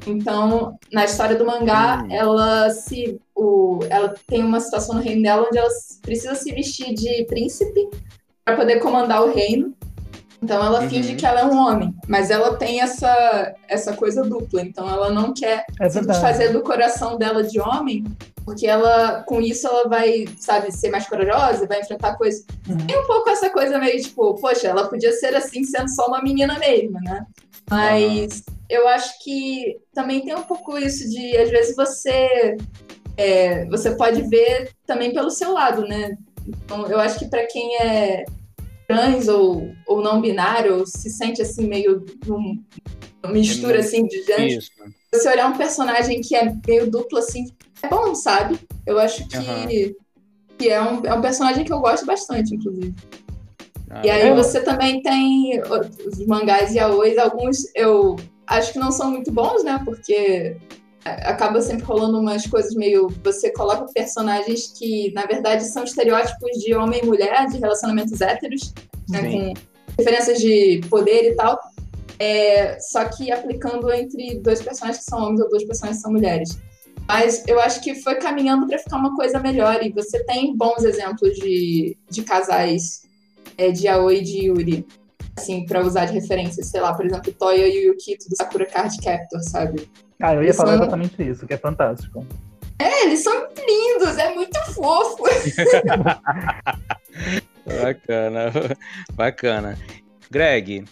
Então, 0.07 0.79
na 0.93 1.05
história 1.05 1.37
do 1.37 1.47
mangá, 1.47 2.03
uhum. 2.03 2.12
ela 2.12 2.71
se 2.71 3.21
o, 3.35 3.81
ela 3.88 4.14
tem 4.27 4.43
uma 4.43 4.61
situação 4.61 4.97
no 4.97 5.01
reino 5.01 5.23
dela 5.23 5.47
onde 5.49 5.59
ela 5.59 5.71
precisa 6.03 6.35
se 6.35 6.53
vestir 6.53 6.95
de 6.95 7.25
príncipe 7.25 7.88
para 8.45 8.57
poder 8.57 8.81
comandar 8.81 9.23
o 9.23 9.33
reino. 9.33 9.75
Então 10.43 10.62
ela 10.62 10.83
uhum. 10.83 10.90
finge 10.90 11.14
que 11.14 11.25
ela 11.25 11.40
é 11.40 11.45
um 11.47 11.57
homem, 11.57 11.95
mas 12.07 12.31
ela 12.31 12.55
tem 12.57 12.83
essa, 12.83 13.55
essa 13.67 13.95
coisa 13.95 14.23
dupla. 14.23 14.61
Então 14.61 14.87
ela 14.88 15.11
não 15.11 15.33
quer 15.33 15.64
é 15.81 15.88
se 15.88 16.05
fazer 16.05 16.53
do 16.53 16.61
coração 16.61 17.17
dela 17.17 17.43
de 17.43 17.59
homem, 17.59 18.05
porque 18.45 18.67
ela, 18.67 19.23
com 19.27 19.40
isso, 19.40 19.67
ela 19.67 19.88
vai, 19.88 20.27
sabe, 20.37 20.71
ser 20.71 20.90
mais 20.90 21.09
corajosa, 21.09 21.67
vai 21.67 21.81
enfrentar 21.81 22.17
coisas. 22.17 22.45
Uhum. 22.69 22.77
Tem 22.77 22.99
um 22.99 23.07
pouco 23.07 23.31
essa 23.31 23.49
coisa 23.49 23.79
meio 23.79 24.01
tipo, 24.03 24.35
poxa, 24.35 24.69
ela 24.69 24.87
podia 24.87 25.12
ser 25.12 25.35
assim 25.35 25.64
sendo 25.64 25.88
só 25.88 26.09
uma 26.09 26.21
menina 26.21 26.59
mesmo, 26.59 27.01
né? 27.01 27.25
Mas 27.71 28.45
uhum. 28.47 28.55
Eu 28.68 28.88
acho 28.88 29.22
que 29.22 29.79
também 29.92 30.24
tem 30.24 30.35
um 30.35 30.42
pouco 30.42 30.79
isso 30.79 31.09
de, 31.09 31.37
às 31.37 31.50
vezes, 31.50 31.77
você. 31.77 32.57
É, 33.16 33.64
você 33.66 33.94
pode 33.94 34.22
ver 34.22 34.72
também 34.85 35.12
pelo 35.12 35.31
seu 35.31 35.53
lado, 35.53 35.87
né? 35.87 36.16
Então, 36.46 36.87
eu 36.87 36.98
acho 36.98 37.18
que 37.18 37.29
para 37.29 37.46
quem 37.46 37.77
é 37.77 38.24
trans 38.88 39.29
ou, 39.29 39.70
ou 39.87 40.03
não 40.03 40.20
binário, 40.20 40.79
ou 40.79 40.87
se 40.87 41.09
sente 41.11 41.40
assim 41.40 41.66
meio 41.66 42.05
num, 42.27 42.62
uma 43.22 43.33
mistura 43.33 43.79
assim 43.81 44.05
de 44.07 44.22
gente, 44.24 44.70
você 45.12 45.29
olhar 45.29 45.48
um 45.48 45.57
personagem 45.57 46.20
que 46.20 46.35
é 46.35 46.53
meio 46.66 46.90
duplo 46.90 47.18
assim, 47.18 47.46
é 47.83 47.88
bom, 47.88 48.14
sabe? 48.14 48.59
Eu 48.87 48.98
acho 48.98 49.27
que, 49.29 49.37
uhum. 49.37 49.94
que 50.59 50.68
é, 50.68 50.83
um, 50.83 51.05
é 51.05 51.14
um 51.14 51.22
personagem 51.22 51.64
que 51.64 51.72
eu 51.72 51.81
gosto 51.81 52.05
bastante, 52.05 52.55
inclusive. 52.55 52.94
Ah, 53.90 54.03
e 54.05 54.11
aí 54.11 54.29
é. 54.29 54.35
você 54.35 54.61
também 54.61 55.00
tem 55.03 55.61
os 55.61 56.27
mangás 56.27 56.74
e 56.74 56.79
aois, 56.79 57.16
alguns 57.16 57.64
eu 57.74 58.16
acho 58.46 58.72
que 58.72 58.78
não 58.78 58.90
são 58.90 59.11
muito 59.11 59.30
bons, 59.33 59.62
né? 59.64 59.80
Porque 59.85 60.57
acaba 61.04 61.61
sempre 61.61 61.85
rolando 61.85 62.18
umas 62.18 62.46
coisas 62.46 62.74
meio. 62.74 63.09
Você 63.22 63.50
coloca 63.52 63.92
personagens 63.92 64.72
que, 64.78 65.12
na 65.12 65.22
verdade, 65.22 65.64
são 65.64 65.85
estereótipos 65.85 66.50
de 66.62 66.74
homem 66.74 67.00
e 67.02 67.07
mulher, 67.07 67.46
de 67.46 67.59
relacionamentos 67.59 68.20
héteros, 68.20 68.72
né, 69.09 69.30
com 69.30 69.54
diferenças 69.98 70.38
de 70.38 70.80
poder 70.88 71.33
e 71.33 71.35
tal. 71.35 71.59
É, 72.18 72.78
só 72.80 73.04
que 73.07 73.30
aplicando 73.30 73.92
entre 73.92 74.38
dois 74.38 74.62
personagens 74.62 75.04
que 75.04 75.11
são 75.11 75.18
homens 75.20 75.40
ou 75.40 75.48
duas 75.48 75.64
personagens 75.64 75.98
que 75.98 76.02
são 76.02 76.12
mulheres. 76.12 76.59
Mas 77.07 77.44
eu 77.46 77.61
acho 77.61 77.83
que 77.83 77.94
foi 77.96 78.14
caminhando 78.14 78.66
para 78.66 78.78
ficar 78.78 78.96
uma 78.96 79.14
coisa 79.14 79.38
melhor. 79.38 79.83
E 79.83 79.92
você 79.92 80.24
tem 80.24 80.57
bons 80.57 80.85
exemplos 80.85 81.35
de, 81.35 81.96
de 82.09 82.22
casais 82.22 83.02
é, 83.59 83.70
de 83.70 83.87
Aoi 83.88 84.18
e 84.18 84.22
de 84.22 84.46
Yuri, 84.46 84.87
assim, 85.37 85.66
para 85.66 85.81
usar 85.81 86.07
de 86.07 86.12
referência. 86.12 86.62
Sei 86.62 86.81
lá, 86.81 86.94
por 86.94 87.05
exemplo, 87.07 87.33
Toya 87.33 87.66
e 87.66 87.87
Yukito 87.87 88.29
do 88.29 88.37
Sakura 88.37 88.66
Card 88.66 88.97
Captor, 88.99 89.42
sabe? 89.42 89.88
Ah, 90.20 90.35
eu 90.35 90.42
ia 90.42 90.47
eles 90.47 90.57
falar 90.57 90.73
são... 90.73 90.83
exatamente 90.83 91.23
isso, 91.23 91.47
que 91.47 91.55
é 91.55 91.59
fantástico. 91.59 92.27
É, 92.79 93.05
eles 93.05 93.20
são 93.20 93.49
lindos, 93.57 94.18
é 94.18 94.35
muito 94.35 94.59
fofo. 94.73 95.23
bacana, 97.83 98.53
bacana. 99.14 99.79
Greg, 100.31 100.85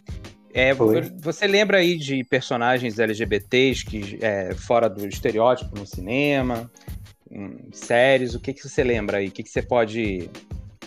é, 0.54 0.72
você 0.74 1.46
lembra 1.46 1.78
aí 1.78 1.96
de 1.96 2.22
personagens 2.24 2.98
LGBTs 2.98 3.84
que 3.84 4.18
é, 4.20 4.54
fora 4.54 4.88
do 4.88 5.06
estereótipo 5.08 5.76
no 5.76 5.86
cinema, 5.86 6.70
em 7.30 7.70
séries? 7.72 8.34
O 8.34 8.40
que, 8.40 8.52
que 8.52 8.68
você 8.68 8.84
lembra 8.84 9.16
aí? 9.18 9.28
O 9.28 9.32
que, 9.32 9.42
que 9.42 9.50
você 9.50 9.62
pode 9.62 10.30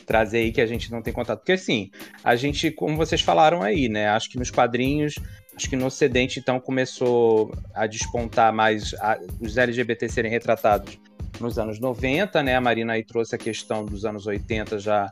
trazer 0.05 0.37
aí 0.39 0.51
que 0.51 0.61
a 0.61 0.65
gente 0.65 0.91
não 0.91 1.01
tem 1.01 1.13
contato? 1.13 1.39
Porque 1.39 1.53
assim, 1.53 1.89
a 2.23 2.35
gente, 2.35 2.71
como 2.71 2.95
vocês 2.95 3.21
falaram 3.21 3.61
aí, 3.61 3.89
né? 3.89 4.07
Acho 4.09 4.29
que 4.29 4.37
nos 4.37 4.51
quadrinhos 4.51 5.15
Acho 5.55 5.69
que 5.69 5.75
no 5.75 5.85
Ocidente, 5.85 6.39
então, 6.39 6.59
começou 6.59 7.51
a 7.73 7.87
despontar 7.87 8.51
mais 8.51 8.93
a, 8.95 9.17
os 9.39 9.57
LGBT 9.57 10.09
serem 10.09 10.29
retratados 10.29 10.99
nos 11.39 11.57
anos 11.57 11.79
90, 11.79 12.43
né? 12.43 12.55
A 12.55 12.61
Marina 12.61 12.93
aí 12.93 13.03
trouxe 13.03 13.35
a 13.35 13.37
questão 13.37 13.85
dos 13.85 14.03
anos 14.05 14.27
80 14.27 14.79
já 14.79 15.09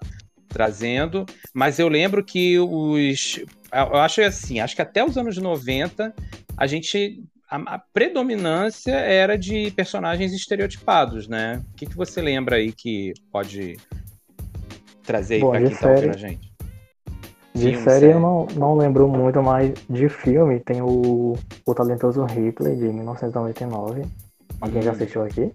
trazendo, 0.49 1.25
mas 1.53 1.79
eu 1.79 1.88
lembro 1.88 2.23
que 2.23 2.60
os. 2.60 3.39
Eu 3.71 3.95
acho 3.95 4.21
assim, 4.21 4.60
acho 4.60 4.75
que 4.75 4.82
até 4.82 5.03
os 5.03 5.17
anos 5.17 5.38
90 5.38 6.13
a 6.58 6.67
gente. 6.67 7.23
A, 7.49 7.77
predominância 7.77 8.95
era 8.95 9.38
de 9.38 9.69
personagens 9.71 10.34
estereotipados, 10.34 11.27
né? 11.27 11.63
O 11.71 11.75
que, 11.75 11.86
que 11.86 11.95
você 11.95 12.19
lembra 12.19 12.56
aí 12.56 12.71
que 12.71 13.13
pode 13.32 13.77
trazer 15.03 15.35
aí 15.35 15.41
para 15.41 15.59
quem 15.59 15.71
está 15.71 15.89
ouvindo 15.89 16.09
a 16.09 16.17
gente? 16.17 16.53
De 17.53 17.69
filme, 17.69 17.83
série, 17.83 18.05
eu 18.07 18.19
não, 18.19 18.47
não 18.55 18.75
lembro 18.75 19.07
muito, 19.07 19.41
mas 19.43 19.73
de 19.87 20.09
filme 20.09 20.59
tem 20.59 20.81
o, 20.81 21.35
o 21.65 21.75
Talentoso 21.75 22.25
Ripley, 22.25 22.75
de 22.75 22.85
1999. 22.85 24.05
Alguém 24.59 24.79
hum. 24.79 24.81
já 24.81 24.91
assistiu 24.91 25.23
aqui? 25.23 25.51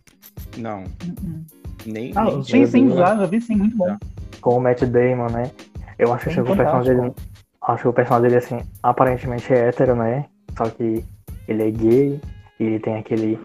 Não. 0.57 0.79
Uhum. 0.79 1.45
Nem, 1.85 2.13
ah, 2.15 2.25
nem 2.25 2.43
sim, 2.45 2.67
sim, 2.67 2.91
já, 2.91 3.17
já 3.17 3.27
vi 3.27 3.41
sim, 3.41 3.57
muito 3.57 3.77
bom. 3.77 3.97
Com 4.41 4.59
o 4.59 4.61
Matt 4.61 4.83
Damon, 4.85 5.31
né? 5.31 5.51
Eu 5.99 6.13
acho 6.13 6.31
que 6.31 6.41
o 6.41 6.45
personagem 6.45 6.97
dele. 6.97 7.13
Acho 7.61 7.83
que 7.83 7.89
o 7.89 7.93
personagem 7.93 8.31
dele, 8.31 8.45
assim, 8.45 8.61
aparentemente 8.83 9.53
é 9.53 9.69
hétero, 9.69 9.97
né? 9.97 10.27
Só 10.57 10.71
que 10.71 11.05
ele 11.49 11.63
é 11.67 11.71
gay 11.71 12.21
e 12.61 12.65
ele 12.65 12.79
tem 12.79 12.97
aquele 12.97 13.39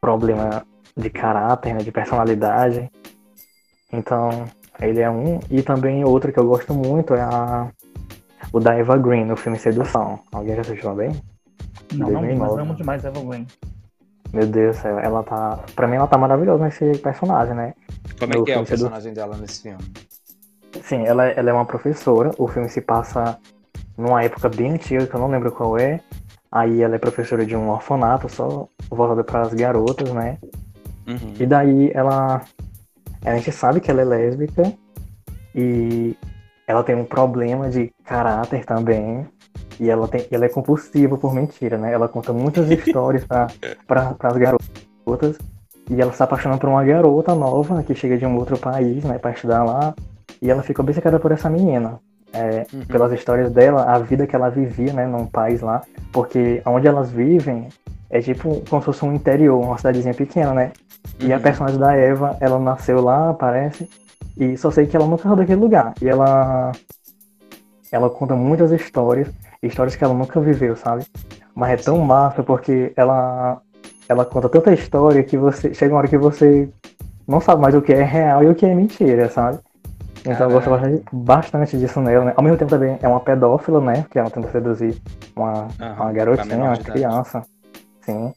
problema 0.00 0.64
de 0.96 1.10
caráter, 1.10 1.74
né? 1.74 1.80
De 1.80 1.90
personalidade. 1.90 2.88
Então, 3.92 4.44
ele 4.80 5.00
é 5.00 5.10
um. 5.10 5.40
E 5.50 5.62
também 5.62 6.04
outro 6.04 6.32
que 6.32 6.38
eu 6.38 6.46
gosto 6.46 6.74
muito 6.74 7.14
é 7.14 7.22
a 7.22 7.68
o 8.52 8.60
da 8.60 8.74
Eva 8.74 8.96
Green 8.96 9.24
no 9.24 9.36
filme 9.36 9.58
Sedução. 9.58 10.20
Alguém 10.32 10.54
já 10.54 10.60
assistiu 10.62 10.94
bem? 10.94 11.10
Não, 11.92 12.10
não 12.10 12.22
vi, 12.22 12.34
mas 12.34 12.52
amo 12.52 12.74
demais 12.74 13.04
Eva 13.04 13.20
Green. 13.20 13.46
Meu 14.32 14.46
Deus, 14.46 14.84
ela 14.84 15.22
tá. 15.22 15.60
Pra 15.74 15.86
mim 15.86 15.96
ela 15.96 16.06
tá 16.06 16.18
maravilhosa 16.18 16.64
nesse 16.64 16.98
personagem, 16.98 17.54
né? 17.54 17.74
Como 18.18 18.32
é 18.32 18.42
que 18.42 18.52
é 18.52 18.58
o 18.58 18.64
personagem 18.64 19.12
dela 19.12 19.36
nesse 19.36 19.62
filme? 19.62 19.82
Sim, 20.82 21.04
ela, 21.06 21.26
ela 21.26 21.50
é 21.50 21.52
uma 21.52 21.64
professora. 21.64 22.30
O 22.38 22.46
filme 22.46 22.68
se 22.68 22.80
passa 22.80 23.38
numa 23.96 24.22
época 24.22 24.48
bem 24.48 24.72
antiga, 24.72 25.06
que 25.06 25.14
eu 25.14 25.20
não 25.20 25.28
lembro 25.28 25.50
qual 25.52 25.78
é. 25.78 26.00
Aí 26.50 26.82
ela 26.82 26.96
é 26.96 26.98
professora 26.98 27.44
de 27.44 27.56
um 27.56 27.70
orfanato, 27.70 28.28
só 28.28 28.68
voltada 28.90 29.24
para 29.24 29.42
as 29.42 29.54
garotas, 29.54 30.12
né? 30.12 30.38
Uhum. 31.06 31.34
E 31.38 31.46
daí 31.46 31.90
ela. 31.94 32.42
A 33.26 33.34
gente 33.34 33.50
sabe 33.50 33.80
que 33.80 33.90
ela 33.90 34.02
é 34.02 34.04
lésbica. 34.04 34.72
E 35.54 36.16
ela 36.66 36.82
tem 36.82 36.94
um 36.94 37.04
problema 37.04 37.68
de 37.68 37.92
caráter 38.04 38.64
também. 38.64 39.26
E 39.80 39.90
ela, 39.90 40.06
tem, 40.06 40.26
ela 40.30 40.44
é 40.44 40.48
compulsiva 40.48 41.18
por 41.18 41.34
mentira, 41.34 41.76
né? 41.76 41.92
Ela 41.92 42.08
conta 42.08 42.32
muitas 42.32 42.68
histórias 42.70 43.24
para 43.24 43.48
as 44.22 44.36
garotas. 44.36 45.38
E 45.90 46.00
ela 46.00 46.12
se 46.12 46.22
apaixona 46.22 46.58
por 46.58 46.68
uma 46.68 46.84
garota 46.84 47.34
nova 47.34 47.82
que 47.82 47.94
chega 47.94 48.16
de 48.18 48.26
um 48.26 48.36
outro 48.36 48.58
país, 48.58 49.04
né? 49.04 49.18
Pra 49.18 49.32
estudar 49.32 49.64
lá. 49.64 49.94
E 50.40 50.50
ela 50.50 50.62
fica 50.62 50.82
obcecada 50.82 51.18
por 51.18 51.32
essa 51.32 51.48
menina. 51.48 51.98
É, 52.32 52.66
uhum. 52.72 52.84
Pelas 52.86 53.12
histórias 53.12 53.50
dela, 53.50 53.84
a 53.84 53.98
vida 53.98 54.26
que 54.26 54.36
ela 54.36 54.50
vivia, 54.50 54.92
né? 54.92 55.06
Num 55.06 55.26
país 55.26 55.60
lá. 55.60 55.82
Porque 56.12 56.60
onde 56.66 56.86
elas 56.86 57.10
vivem 57.10 57.68
é 58.10 58.20
tipo 58.20 58.62
como 58.68 58.82
se 58.82 58.86
fosse 58.86 59.04
um 59.04 59.12
interior, 59.12 59.60
uma 59.60 59.76
cidadezinha 59.76 60.14
pequena, 60.14 60.54
né? 60.54 60.72
E 61.20 61.32
a 61.32 61.36
uhum. 61.36 61.42
personagem 61.42 61.78
da 61.78 61.94
Eva, 61.94 62.36
ela 62.40 62.58
nasceu 62.58 63.00
lá, 63.00 63.32
parece. 63.34 63.88
E 64.36 64.56
só 64.56 64.70
sei 64.70 64.86
que 64.86 64.96
ela 64.96 65.06
nunca 65.06 65.22
saiu 65.22 65.36
daquele 65.36 65.60
lugar. 65.60 65.94
E 66.00 66.08
ela. 66.08 66.72
Ela 67.90 68.10
conta 68.10 68.34
muitas 68.34 68.72
histórias, 68.72 69.28
histórias 69.62 69.94
que 69.94 70.04
ela 70.04 70.12
nunca 70.12 70.40
viveu, 70.40 70.76
sabe? 70.76 71.06
Mas 71.54 71.70
é 71.70 71.76
tão 71.76 71.98
massa 71.98 72.42
porque 72.42 72.92
ela. 72.96 73.60
Ela 74.08 74.24
conta 74.24 74.48
tanta 74.48 74.72
história 74.72 75.22
que 75.22 75.36
você. 75.36 75.72
Chega 75.72 75.92
uma 75.92 75.98
hora 75.98 76.08
que 76.08 76.18
você 76.18 76.68
não 77.26 77.40
sabe 77.40 77.62
mais 77.62 77.74
o 77.74 77.82
que 77.82 77.92
é 77.92 78.02
real 78.02 78.42
e 78.42 78.48
o 78.48 78.54
que 78.54 78.66
é 78.66 78.74
mentira, 78.74 79.28
sabe? 79.28 79.58
Então 80.24 80.48
eu 80.48 80.50
gosto 80.50 80.70
bastante, 80.70 81.04
bastante, 81.12 81.78
disso 81.78 82.00
nela, 82.00 82.24
né? 82.24 82.32
Ao 82.36 82.42
mesmo 82.42 82.58
tempo 82.58 82.70
também 82.70 82.98
é 83.00 83.08
uma 83.08 83.20
pedófila, 83.20 83.80
né? 83.80 84.04
Que 84.10 84.18
ela 84.18 84.28
tenta 84.28 84.50
seduzir 84.50 85.00
uma, 85.36 85.68
uma 85.96 86.12
garotinha, 86.12 86.56
uma 86.56 86.76
criança. 86.76 87.42
Sim. 88.06 88.32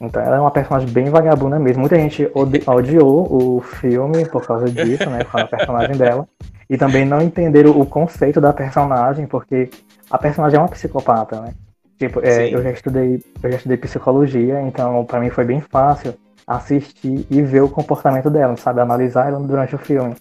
Então 0.00 0.20
ela 0.22 0.36
é 0.36 0.40
uma 0.40 0.50
personagem 0.50 0.88
bem 0.90 1.08
vagabunda 1.08 1.58
mesmo. 1.58 1.80
Muita 1.80 1.96
gente 1.96 2.30
odi 2.34 2.62
odiou 2.66 3.56
o 3.56 3.60
filme 3.62 4.26
por 4.28 4.46
causa 4.46 4.66
disso, 4.66 5.08
né? 5.08 5.24
Por 5.24 5.32
causa 5.32 5.48
da 5.50 5.56
personagem 5.56 5.96
dela. 5.96 6.28
E 6.68 6.76
também 6.76 7.06
não 7.06 7.22
entenderam 7.22 7.70
o 7.70 7.86
conceito 7.86 8.40
da 8.40 8.52
personagem, 8.52 9.26
porque 9.26 9.70
a 10.10 10.18
personagem 10.18 10.58
é 10.58 10.60
uma 10.60 10.68
psicopata, 10.68 11.40
né? 11.40 11.54
Tipo, 11.98 12.20
é, 12.22 12.52
eu 12.52 12.62
já 12.62 12.70
estudei, 12.70 13.24
eu 13.42 13.50
já 13.50 13.56
estudei 13.56 13.76
psicologia, 13.78 14.60
então 14.60 15.02
para 15.06 15.20
mim 15.20 15.30
foi 15.30 15.44
bem 15.44 15.62
fácil 15.62 16.14
assistir 16.46 17.26
e 17.30 17.40
ver 17.40 17.62
o 17.62 17.68
comportamento 17.68 18.28
dela, 18.28 18.56
sabe? 18.56 18.80
Analisar 18.80 19.28
ela 19.28 19.40
durante 19.40 19.74
o 19.74 19.78
filme. 19.78 20.14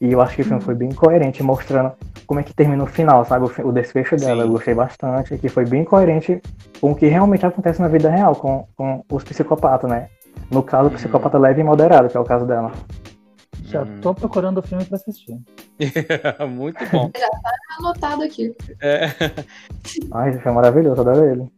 E 0.00 0.12
eu 0.12 0.20
acho 0.20 0.36
que 0.36 0.42
o 0.42 0.44
filme 0.44 0.62
foi 0.62 0.74
bem 0.74 0.90
coerente, 0.90 1.42
mostrando 1.42 1.92
como 2.26 2.38
é 2.38 2.42
que 2.42 2.54
termina 2.54 2.84
o 2.84 2.86
final, 2.86 3.24
sabe? 3.24 3.46
O, 3.64 3.72
desfecho 3.72 4.16
dela. 4.16 4.42
Sim. 4.42 4.48
Eu 4.48 4.52
gostei 4.52 4.74
bastante, 4.74 5.36
que 5.38 5.48
foi 5.48 5.64
bem 5.64 5.84
coerente 5.84 6.40
com 6.80 6.92
o 6.92 6.94
que 6.94 7.06
realmente 7.06 7.44
acontece 7.44 7.80
na 7.80 7.88
vida 7.88 8.08
real, 8.08 8.36
com, 8.36 8.66
com 8.76 9.04
os 9.10 9.24
psicopatas, 9.24 9.90
né? 9.90 10.08
No 10.50 10.62
caso, 10.62 10.84
o 10.84 10.90
uhum. 10.90 10.96
psicopata 10.96 11.36
leve 11.36 11.60
e 11.60 11.64
moderado, 11.64 12.08
que 12.08 12.16
é 12.16 12.20
o 12.20 12.24
caso 12.24 12.46
dela. 12.46 12.72
Já 13.64 13.82
hum. 13.82 14.00
tô 14.00 14.14
procurando 14.14 14.58
o 14.58 14.62
filme 14.62 14.84
pra 14.84 14.96
assistir. 14.96 15.38
Muito 16.48 16.78
bom. 16.90 17.10
Já 17.18 17.28
tá 17.28 17.52
anotado 17.78 18.22
aqui. 18.22 18.54
É. 18.80 19.06
Ai, 20.12 20.30
esse 20.30 20.38
filme 20.38 20.52
é 20.52 20.52
maravilhoso, 20.52 21.00
adoro 21.00 21.24
ele. 21.24 21.52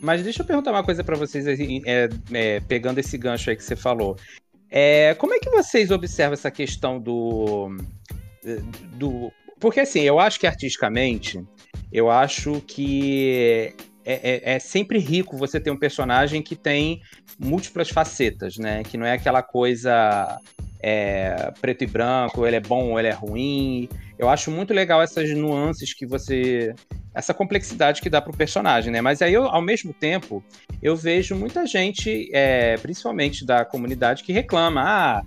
Mas 0.00 0.22
deixa 0.22 0.42
eu 0.42 0.46
perguntar 0.46 0.70
uma 0.70 0.84
coisa 0.84 1.02
para 1.02 1.16
vocês, 1.16 1.46
é, 1.46 2.08
é, 2.32 2.60
pegando 2.60 2.98
esse 2.98 3.16
gancho 3.16 3.50
aí 3.50 3.56
que 3.56 3.64
você 3.64 3.74
falou. 3.74 4.16
É, 4.70 5.14
como 5.14 5.34
é 5.34 5.38
que 5.38 5.50
vocês 5.50 5.90
observam 5.90 6.34
essa 6.34 6.50
questão 6.50 7.00
do, 7.00 7.68
do. 8.94 9.32
Porque 9.60 9.80
assim, 9.80 10.00
eu 10.00 10.18
acho 10.18 10.38
que 10.38 10.46
artisticamente, 10.46 11.42
eu 11.92 12.10
acho 12.10 12.60
que 12.62 13.74
é, 14.04 14.20
é, 14.22 14.54
é, 14.54 14.58
sempre 14.60 15.00
rico 15.00 15.36
você 15.36 15.58
ter 15.58 15.72
um 15.72 15.76
personagem 15.76 16.40
que 16.40 16.54
tem 16.54 17.00
múltiplas 17.38 17.90
facetas, 17.90 18.56
né? 18.56 18.84
Que 18.84 18.96
não 18.96 19.04
é 19.04 19.12
aquela 19.12 19.42
coisa 19.42 20.40
é, 20.80 21.52
preto 21.60 21.82
e 21.82 21.86
branco, 21.88 22.46
ele 22.46 22.56
é 22.56 22.60
bom 22.60 22.92
ou 22.92 22.98
ele 22.98 23.08
é 23.08 23.12
ruim. 23.12 23.88
Eu 24.16 24.28
acho 24.28 24.50
muito 24.50 24.72
legal 24.72 25.02
essas 25.02 25.30
nuances 25.30 25.92
que 25.92 26.06
você. 26.06 26.72
Essa 27.16 27.32
complexidade 27.32 28.02
que 28.02 28.10
dá 28.10 28.20
para 28.20 28.30
o 28.30 28.36
personagem, 28.36 28.92
né? 28.92 29.00
Mas 29.00 29.22
aí, 29.22 29.32
eu, 29.32 29.44
ao 29.44 29.62
mesmo 29.62 29.94
tempo, 29.94 30.44
eu 30.82 30.94
vejo 30.94 31.34
muita 31.34 31.66
gente, 31.66 32.28
é, 32.30 32.76
principalmente 32.76 33.42
da 33.42 33.64
comunidade, 33.64 34.22
que 34.22 34.34
reclama: 34.34 34.82
ah, 34.84 35.22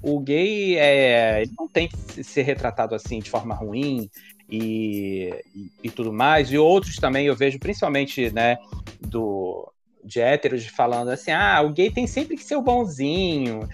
o 0.00 0.20
gay 0.20 0.78
é, 0.78 1.42
ele 1.42 1.50
não 1.58 1.66
tem 1.66 1.88
que 1.88 2.22
ser 2.22 2.42
retratado 2.42 2.94
assim 2.94 3.18
de 3.18 3.28
forma 3.28 3.56
ruim. 3.56 4.08
E, 4.48 5.34
e, 5.82 5.90
tudo 5.90 6.12
mais, 6.12 6.52
e 6.52 6.58
outros 6.58 6.96
também 6.96 7.26
eu 7.26 7.34
vejo, 7.34 7.58
principalmente, 7.58 8.30
né, 8.32 8.58
do, 9.00 9.72
de 10.04 10.20
héteros 10.20 10.64
falando 10.66 11.10
assim: 11.10 11.32
ah, 11.32 11.60
o 11.62 11.70
gay 11.70 11.90
tem 11.90 12.06
sempre 12.06 12.36
que 12.36 12.44
ser 12.44 12.54
o 12.54 12.62
bonzinho, 12.62 13.68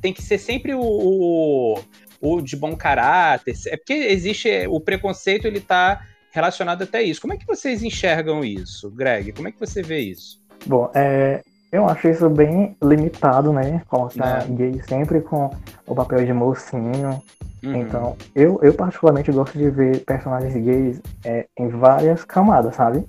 tem 0.00 0.14
que 0.14 0.22
ser 0.22 0.38
sempre 0.38 0.72
o, 0.72 0.80
o, 0.80 1.80
o 2.18 2.40
de 2.40 2.56
bom 2.56 2.74
caráter. 2.74 3.54
É 3.66 3.76
porque 3.76 3.92
existe 3.92 4.48
o 4.68 4.80
preconceito, 4.80 5.46
ele 5.46 5.60
tá 5.60 6.00
relacionado 6.32 6.82
até 6.82 7.02
isso. 7.02 7.20
Como 7.20 7.32
é 7.32 7.36
que 7.36 7.46
vocês 7.46 7.82
enxergam 7.82 8.44
isso, 8.44 8.90
Greg? 8.90 9.32
Como 9.32 9.48
é 9.48 9.52
que 9.52 9.60
você 9.60 9.82
vê 9.82 9.98
isso? 9.98 10.40
Bom, 10.66 10.90
é, 10.94 11.42
eu 11.72 11.88
acho 11.88 12.08
isso 12.08 12.28
bem 12.28 12.76
limitado, 12.82 13.52
né? 13.52 13.82
Colocar 13.88 14.44
é. 14.44 14.48
gay 14.48 14.82
sempre 14.88 15.20
com 15.20 15.50
o 15.86 15.94
papel 15.94 16.24
de 16.24 16.32
mocinho. 16.32 17.22
Uhum. 17.62 17.76
Então, 17.76 18.16
eu, 18.34 18.58
eu 18.62 18.72
particularmente 18.72 19.30
gosto 19.30 19.56
de 19.56 19.68
ver 19.70 20.04
personagens 20.04 20.54
gays 20.54 21.00
é, 21.24 21.46
em 21.58 21.68
várias 21.68 22.24
camadas, 22.24 22.74
sabe? 22.74 23.06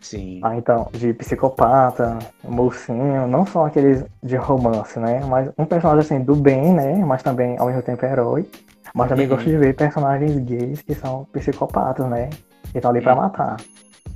Sim. 0.00 0.40
Ah, 0.42 0.56
então, 0.56 0.88
de 0.92 1.14
psicopata, 1.14 2.18
mocinho, 2.42 3.26
não 3.28 3.46
só 3.46 3.66
aqueles 3.66 4.04
de 4.22 4.36
romance, 4.36 4.98
né? 4.98 5.20
Mas 5.24 5.48
um 5.56 5.64
personagem 5.64 6.00
assim 6.00 6.24
do 6.24 6.34
bem, 6.34 6.74
né? 6.74 6.96
Mas 6.96 7.22
também 7.22 7.56
ao 7.58 7.66
mesmo 7.66 7.82
tempo 7.82 8.04
herói. 8.04 8.46
Mas 8.94 9.08
também 9.08 9.26
uhum. 9.26 9.36
gosto 9.36 9.48
de 9.48 9.56
ver 9.56 9.74
personagens 9.74 10.36
gays 10.36 10.82
que 10.82 10.94
são 10.94 11.24
psicopatas, 11.32 12.06
né? 12.10 12.28
Que 12.72 12.78
estão 12.78 12.90
ali 12.90 13.00
pra 13.00 13.14
matar. 13.14 13.56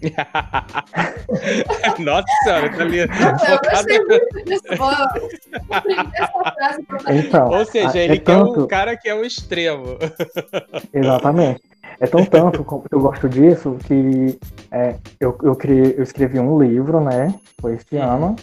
Nossa 1.99 2.27
senhora, 2.45 2.69
tá 2.71 2.83
ali. 2.83 3.01
Então, 7.09 7.49
Ou 7.49 7.65
seja, 7.65 7.99
ele 7.99 8.17
é 8.17 8.21
tanto... 8.21 8.53
quer 8.53 8.61
um 8.61 8.67
cara 8.67 8.97
que 8.97 9.09
é 9.09 9.15
o 9.15 9.25
extremo. 9.25 9.97
Exatamente. 10.93 11.63
É 11.99 12.07
tão 12.07 12.27
tanto 12.27 12.63
que 12.63 12.95
eu 12.95 13.01
gosto 13.01 13.27
disso 13.29 13.79
que 13.87 14.39
é, 14.71 14.97
eu, 15.19 15.37
eu, 15.43 15.57
criei, 15.57 15.95
eu 15.97 16.03
escrevi 16.03 16.39
um 16.39 16.63
livro, 16.63 17.01
né? 17.01 17.35
Foi 17.61 17.73
este 17.75 17.97
uhum. 17.97 18.03
ano. 18.03 18.37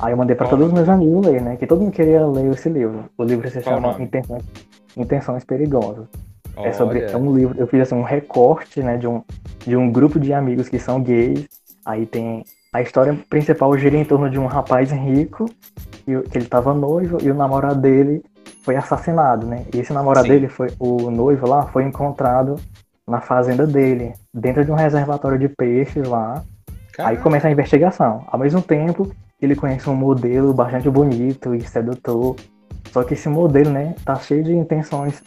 Aí 0.00 0.12
eu 0.12 0.16
mandei 0.16 0.36
para 0.36 0.48
todos 0.48 0.66
os 0.66 0.72
meus 0.72 0.88
amigos 0.88 1.26
ler, 1.26 1.40
né? 1.40 1.56
Que 1.56 1.66
todo 1.66 1.80
mundo 1.80 1.92
queria 1.92 2.24
ler 2.26 2.52
esse 2.52 2.68
livro. 2.68 3.08
O 3.16 3.24
livro 3.24 3.50
se 3.50 3.62
chama 3.62 3.96
Intenções, 3.98 4.44
Intenções 4.96 5.44
Perigosas. 5.44 6.06
É 6.64 6.72
sobre 6.72 7.00
é 7.00 7.16
um 7.16 7.34
livro, 7.34 7.58
eu 7.58 7.66
fiz 7.66 7.80
assim, 7.80 7.94
um 7.94 8.02
recorte, 8.02 8.82
né, 8.82 8.96
de 8.96 9.06
um, 9.06 9.22
de 9.66 9.76
um 9.76 9.90
grupo 9.90 10.18
de 10.18 10.32
amigos 10.32 10.68
que 10.68 10.78
são 10.78 11.00
gays. 11.00 11.46
Aí 11.84 12.06
tem 12.06 12.44
a 12.72 12.82
história 12.82 13.16
principal 13.30 13.76
gira 13.78 13.96
em 13.96 14.04
torno 14.04 14.28
de 14.28 14.38
um 14.38 14.46
rapaz 14.46 14.90
rico 14.90 15.46
que, 16.04 16.20
que 16.22 16.38
ele 16.38 16.44
estava 16.44 16.74
noivo 16.74 17.18
e 17.22 17.30
o 17.30 17.34
namorado 17.34 17.80
dele 17.80 18.22
foi 18.62 18.76
assassinado, 18.76 19.46
né? 19.46 19.64
E 19.74 19.78
esse 19.78 19.92
namorado 19.92 20.26
Sim. 20.26 20.32
dele 20.32 20.48
foi 20.48 20.68
o 20.78 21.10
noivo 21.10 21.46
lá 21.46 21.66
foi 21.66 21.84
encontrado 21.84 22.56
na 23.06 23.20
fazenda 23.20 23.66
dele, 23.66 24.12
dentro 24.34 24.64
de 24.64 24.70
um 24.70 24.74
reservatório 24.74 25.38
de 25.38 25.48
peixes 25.48 26.06
lá. 26.06 26.44
Caramba. 26.92 27.16
Aí 27.16 27.22
começa 27.22 27.48
a 27.48 27.50
investigação. 27.50 28.24
Ao 28.26 28.38
mesmo 28.38 28.60
tempo, 28.60 29.10
ele 29.40 29.56
conhece 29.56 29.88
um 29.88 29.94
modelo 29.94 30.52
bastante 30.52 30.90
bonito 30.90 31.54
e 31.54 31.62
sedutor. 31.62 32.36
Só 32.92 33.02
que 33.02 33.14
esse 33.14 33.28
modelo, 33.28 33.70
né, 33.70 33.94
tá 34.04 34.16
cheio 34.16 34.44
de 34.44 34.52
intenções 34.52 35.22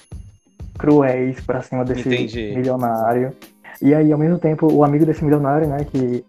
cruéis 0.82 1.39
para 1.39 1.61
cima 1.61 1.86
desse 1.86 2.09
Entendi. 2.09 2.53
milionário. 2.55 3.32
E 3.79 3.93
aí, 3.93 4.11
ao 4.11 4.17
mesmo 4.17 4.39
tempo, 4.39 4.71
o 4.71 4.84
amigo 4.84 5.05
desse 5.05 5.23
milionário, 5.23 5.67
né, 5.67 5.86
que, 5.89 6.25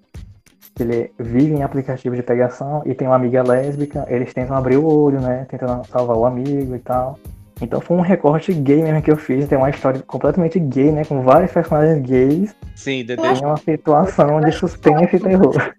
que 0.75 0.83
ele 0.83 1.11
vive 1.19 1.55
em 1.55 1.63
aplicativo 1.63 2.15
de 2.15 2.23
pegação 2.23 2.83
e 2.85 2.95
tem 2.95 3.09
uma 3.09 3.17
amiga 3.17 3.43
lésbica, 3.43 4.05
eles 4.09 4.33
tentam 4.33 4.57
abrir 4.57 4.77
o 4.77 4.87
olho, 4.87 5.21
né, 5.21 5.47
tentando 5.49 5.85
salvar 5.87 6.17
o 6.17 6.27
amigo 6.27 6.77
e 6.77 6.79
tal. 6.79 7.19
Então 7.61 7.81
foi 7.81 7.97
um 7.97 8.01
recorte 8.01 8.53
gay 8.53 8.83
mesmo 8.83 9.01
que 9.01 9.11
eu 9.11 9.17
fiz, 9.17 9.47
tem 9.47 9.57
uma 9.57 9.71
história 9.71 10.03
completamente 10.07 10.59
gay, 10.59 10.91
né, 10.91 11.05
com 11.05 11.23
vários 11.23 11.51
personagens 11.53 12.01
gays. 12.03 12.55
Sim, 12.75 13.05
Dedê. 13.05 13.23
Tem 13.23 13.45
uma 13.45 13.57
situação 13.57 14.41
de 14.41 14.53
suspense 14.53 15.17
e 15.17 15.21
terror. 15.21 15.73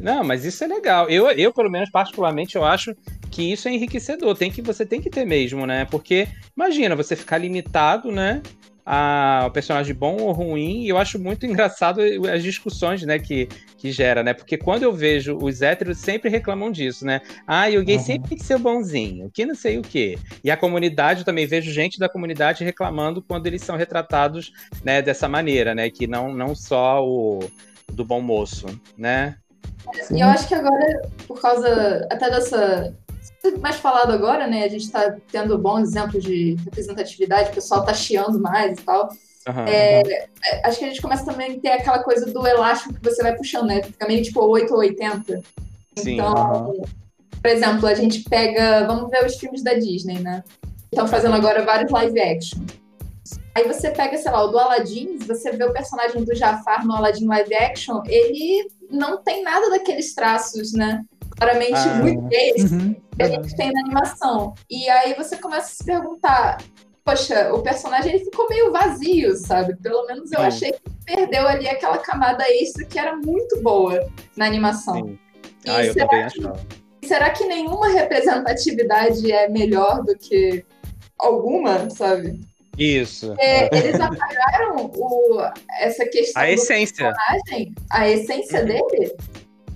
Não, 0.00 0.24
mas 0.24 0.44
isso 0.44 0.64
é 0.64 0.66
legal. 0.66 1.08
Eu, 1.08 1.30
eu, 1.30 1.52
pelo 1.52 1.70
menos, 1.70 1.90
particularmente, 1.90 2.56
eu 2.56 2.64
acho 2.64 2.94
que 3.30 3.52
isso 3.52 3.68
é 3.68 3.72
enriquecedor. 3.72 4.36
Tem 4.36 4.50
que, 4.50 4.62
você 4.62 4.84
tem 4.84 5.00
que 5.00 5.10
ter 5.10 5.24
mesmo, 5.24 5.66
né? 5.66 5.84
Porque, 5.84 6.28
imagina, 6.56 6.96
você 6.96 7.14
ficar 7.14 7.38
limitado, 7.38 8.10
né? 8.10 8.42
a, 8.84 9.44
o 9.46 9.50
personagem 9.50 9.94
bom 9.94 10.16
ou 10.16 10.32
ruim, 10.32 10.82
e 10.82 10.88
eu 10.88 10.98
acho 10.98 11.18
muito 11.18 11.46
engraçado 11.46 12.00
as 12.32 12.42
discussões, 12.42 13.02
né, 13.02 13.18
que, 13.18 13.48
que 13.78 13.92
gera, 13.92 14.22
né? 14.22 14.34
Porque 14.34 14.56
quando 14.56 14.82
eu 14.82 14.92
vejo 14.92 15.36
os 15.40 15.62
héteros 15.62 15.98
sempre 15.98 16.28
reclamam 16.28 16.70
disso, 16.70 17.04
né? 17.04 17.20
Ah, 17.46 17.70
e 17.70 17.78
o 17.78 17.84
gay 17.84 17.96
uhum. 17.96 18.02
sempre 18.02 18.28
tem 18.30 18.38
que 18.38 18.44
ser 18.44 18.58
bonzinho, 18.58 19.30
que 19.32 19.46
não 19.46 19.54
sei 19.54 19.78
o 19.78 19.82
quê. 19.82 20.18
E 20.42 20.50
a 20.50 20.56
comunidade, 20.56 21.20
eu 21.20 21.24
também 21.24 21.46
vejo 21.46 21.72
gente 21.72 21.98
da 21.98 22.08
comunidade 22.08 22.64
reclamando 22.64 23.22
quando 23.22 23.46
eles 23.46 23.62
são 23.62 23.76
retratados, 23.76 24.52
né, 24.84 25.00
dessa 25.00 25.28
maneira, 25.28 25.74
né? 25.74 25.88
Que 25.90 26.06
não, 26.06 26.32
não 26.34 26.54
só 26.54 27.04
o 27.04 27.40
do 27.92 28.04
bom 28.04 28.20
moço, 28.20 28.66
né? 28.96 29.36
E 30.10 30.20
eu 30.20 30.28
acho 30.28 30.48
que 30.48 30.54
agora, 30.54 31.02
por 31.26 31.40
causa 31.40 32.06
até 32.10 32.30
dessa 32.30 32.94
mais 33.60 33.76
falado 33.76 34.12
agora, 34.12 34.46
né? 34.46 34.64
A 34.64 34.68
gente 34.68 34.84
está 34.84 35.16
tendo 35.30 35.58
bons 35.58 35.88
exemplos 35.88 36.22
de 36.22 36.54
representatividade, 36.64 37.50
o 37.50 37.54
pessoal 37.54 37.80
está 37.80 37.92
chiando 37.92 38.40
mais 38.40 38.78
e 38.78 38.82
tal. 38.82 39.08
Uhum, 39.48 39.64
é, 39.66 40.02
uhum. 40.02 40.60
Acho 40.64 40.78
que 40.78 40.84
a 40.84 40.88
gente 40.88 41.02
começa 41.02 41.24
também 41.24 41.56
a 41.56 41.60
ter 41.60 41.70
aquela 41.70 42.02
coisa 42.02 42.26
do 42.26 42.46
elástico 42.46 42.94
que 42.94 43.02
você 43.02 43.22
vai 43.22 43.34
puxando, 43.34 43.66
né? 43.66 43.82
Fica 43.82 44.06
meio 44.06 44.22
tipo 44.22 44.40
8 44.40 44.72
ou 44.72 44.78
80. 44.78 45.42
Sim, 45.98 46.14
então, 46.14 46.68
uhum. 46.68 46.82
por 47.40 47.50
exemplo, 47.50 47.86
a 47.86 47.94
gente 47.94 48.22
pega. 48.22 48.86
Vamos 48.86 49.10
ver 49.10 49.26
os 49.26 49.36
filmes 49.36 49.62
da 49.62 49.74
Disney, 49.74 50.20
né? 50.20 50.44
Estão 50.92 51.08
fazendo 51.08 51.34
agora 51.34 51.64
vários 51.64 51.90
live 51.90 52.20
action. 52.20 52.60
Aí 53.54 53.66
você 53.66 53.90
pega, 53.90 54.16
sei 54.16 54.30
lá, 54.30 54.44
o 54.44 54.48
do 54.48 54.58
Aladdin, 54.58 55.18
você 55.18 55.52
vê 55.52 55.64
o 55.64 55.72
personagem 55.72 56.24
do 56.24 56.34
Jafar 56.34 56.86
no 56.86 56.94
Aladdin 56.94 57.26
live 57.26 57.54
action, 57.54 58.02
ele 58.06 58.66
não 58.92 59.22
tem 59.22 59.42
nada 59.42 59.70
daqueles 59.70 60.14
traços, 60.14 60.72
né? 60.72 61.02
claramente 61.42 61.88
ah, 61.88 61.94
muito 61.96 62.22
gays 62.28 62.70
uhum, 62.70 62.94
que 63.16 63.22
a 63.22 63.28
gente 63.28 63.56
tem 63.56 63.72
na 63.72 63.80
animação. 63.80 64.54
E 64.70 64.88
aí 64.88 65.14
você 65.14 65.36
começa 65.36 65.66
a 65.66 65.74
se 65.74 65.84
perguntar, 65.84 66.62
poxa, 67.04 67.52
o 67.52 67.62
personagem 67.62 68.14
ele 68.14 68.24
ficou 68.24 68.48
meio 68.48 68.70
vazio, 68.70 69.36
sabe? 69.36 69.76
Pelo 69.76 70.06
menos 70.06 70.30
eu 70.32 70.40
Sim. 70.40 70.46
achei 70.46 70.72
que 70.72 70.80
perdeu 71.04 71.46
ali 71.46 71.68
aquela 71.68 71.98
camada 71.98 72.44
extra 72.48 72.84
que 72.84 72.98
era 72.98 73.16
muito 73.16 73.60
boa 73.62 74.08
na 74.36 74.46
animação. 74.46 74.94
Sim. 74.94 75.18
Ah, 75.66 75.84
eu 75.84 75.94
também 75.94 76.22
achava. 76.22 76.60
Será 77.04 77.30
que 77.30 77.44
nenhuma 77.44 77.88
representatividade 77.88 79.30
é 79.30 79.48
melhor 79.48 80.04
do 80.04 80.16
que 80.16 80.64
alguma, 81.18 81.90
sabe? 81.90 82.40
Isso. 82.78 83.34
É, 83.38 83.68
eles 83.76 84.00
apagaram 84.00 84.90
o, 84.94 85.40
essa 85.80 86.06
questão 86.06 86.42
a 86.42 86.50
essência. 86.50 87.12
personagem, 87.12 87.74
a 87.90 88.08
essência 88.08 88.60
uhum. 88.60 88.66
dele, 88.66 89.14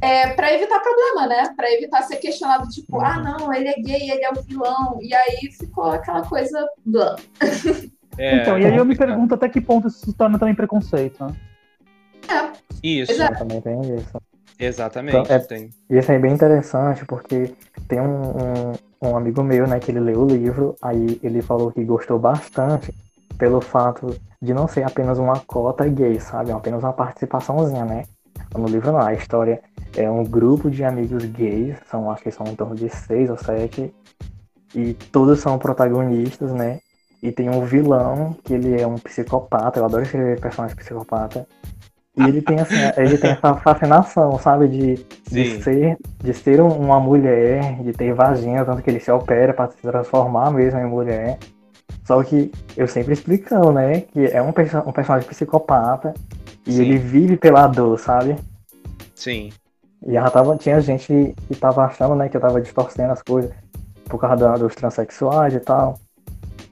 é, 0.00 0.28
para 0.28 0.52
evitar 0.52 0.80
problema, 0.80 1.26
né? 1.26 1.54
Para 1.56 1.72
evitar 1.72 2.02
ser 2.02 2.16
questionado, 2.16 2.68
tipo, 2.68 3.00
ah, 3.00 3.18
não, 3.22 3.52
ele 3.52 3.68
é 3.68 3.74
gay, 3.74 4.10
ele 4.10 4.24
é 4.24 4.30
o 4.30 4.42
vilão. 4.42 4.98
E 5.00 5.14
aí 5.14 5.50
ficou 5.58 5.90
aquela 5.90 6.22
coisa. 6.22 6.66
Blá. 6.84 7.16
É, 8.18 8.36
então, 8.36 8.58
e 8.58 8.64
aí 8.64 8.74
eu 8.74 8.84
me 8.86 8.96
pergunto 8.96 9.34
até 9.34 9.46
que 9.46 9.60
ponto 9.60 9.88
isso 9.88 10.06
se 10.06 10.12
torna 10.14 10.38
também 10.38 10.54
preconceito, 10.54 11.22
né? 11.22 11.36
É. 12.30 12.50
Isso. 12.82 13.12
Exato. 13.12 13.40
Também 13.40 13.60
tem 13.60 13.78
isso. 13.94 14.22
Exatamente. 14.58 15.18
Então, 15.18 15.36
é, 15.36 15.38
tem. 15.38 15.70
Isso 15.90 16.10
é 16.10 16.18
bem 16.18 16.32
interessante, 16.32 17.04
porque 17.04 17.52
tem 17.86 18.00
um, 18.00 18.30
um, 18.30 18.72
um, 19.00 19.16
amigo 19.16 19.42
meu, 19.42 19.66
né, 19.66 19.78
que 19.78 19.90
ele 19.90 20.00
leu 20.00 20.22
o 20.22 20.26
livro, 20.26 20.74
aí 20.80 21.20
ele 21.22 21.42
falou 21.42 21.70
que 21.70 21.84
gostou 21.84 22.18
bastante, 22.18 22.94
pelo 23.38 23.60
fato 23.60 24.16
de 24.40 24.54
não 24.54 24.66
ser 24.66 24.84
apenas 24.84 25.18
uma 25.18 25.38
cota 25.40 25.86
gay, 25.88 26.18
sabe? 26.20 26.50
É 26.50 26.54
apenas 26.54 26.82
uma 26.82 26.92
participaçãozinha, 26.92 27.84
né? 27.84 28.04
No 28.56 28.66
livro 28.66 28.92
não, 28.92 29.00
a 29.00 29.12
história 29.12 29.60
é 29.96 30.10
um 30.10 30.24
grupo 30.24 30.70
de 30.70 30.84
amigos 30.84 31.24
gays, 31.24 31.76
são, 31.90 32.10
acho 32.10 32.22
que 32.22 32.30
são 32.30 32.46
em 32.46 32.54
torno 32.54 32.74
de 32.74 32.88
seis 32.88 33.28
ou 33.28 33.36
sete, 33.36 33.94
e 34.74 34.94
todos 34.94 35.40
são 35.40 35.58
protagonistas, 35.58 36.52
né? 36.52 36.80
E 37.22 37.32
tem 37.32 37.48
um 37.48 37.64
vilão, 37.64 38.36
que 38.44 38.54
ele 38.54 38.80
é 38.80 38.86
um 38.86 38.96
psicopata, 38.96 39.78
eu 39.78 39.84
adoro 39.84 40.02
escrever 40.02 40.40
personagem 40.40 40.76
psicopata. 40.76 41.46
E 42.16 42.22
ele 42.22 42.40
tem 42.40 42.58
assim, 42.58 42.74
ele 42.96 43.18
tem 43.18 43.30
essa 43.30 43.54
fascinação, 43.56 44.38
sabe, 44.38 44.68
de, 44.68 44.94
de 45.30 45.62
ser, 45.62 45.98
de 46.22 46.32
ser 46.32 46.60
uma 46.62 46.98
mulher, 46.98 47.82
de 47.82 47.92
ter 47.92 48.14
vagina, 48.14 48.64
tanto 48.64 48.82
que 48.82 48.88
ele 48.88 49.00
se 49.00 49.10
opera 49.10 49.52
para 49.52 49.70
se 49.70 49.76
transformar 49.82 50.50
mesmo 50.50 50.80
em 50.80 50.86
mulher. 50.86 51.38
Só 52.04 52.22
que 52.22 52.50
eu 52.76 52.88
sempre 52.88 53.12
explicando, 53.12 53.70
né, 53.72 54.00
que 54.00 54.24
é 54.26 54.40
um, 54.40 54.48
um 54.48 54.92
personagem 54.92 55.28
psicopata 55.28 56.14
e 56.66 56.72
Sim. 56.72 56.82
ele 56.82 56.98
vive 56.98 57.36
pela 57.36 57.66
dor, 57.66 57.98
sabe? 57.98 58.36
Sim. 59.14 59.52
E 60.06 60.12
já 60.12 60.30
tava, 60.30 60.56
tinha 60.56 60.80
gente 60.80 61.34
que 61.48 61.54
tava 61.56 61.84
achando, 61.84 62.14
né, 62.14 62.28
que 62.28 62.36
eu 62.36 62.40
tava 62.40 62.60
distorcendo 62.60 63.12
as 63.12 63.22
coisas 63.22 63.52
por 64.08 64.18
causa 64.18 64.36
da, 64.36 64.54
dos 64.54 64.74
transexuais 64.74 65.52
e 65.52 65.60
tal. 65.60 65.98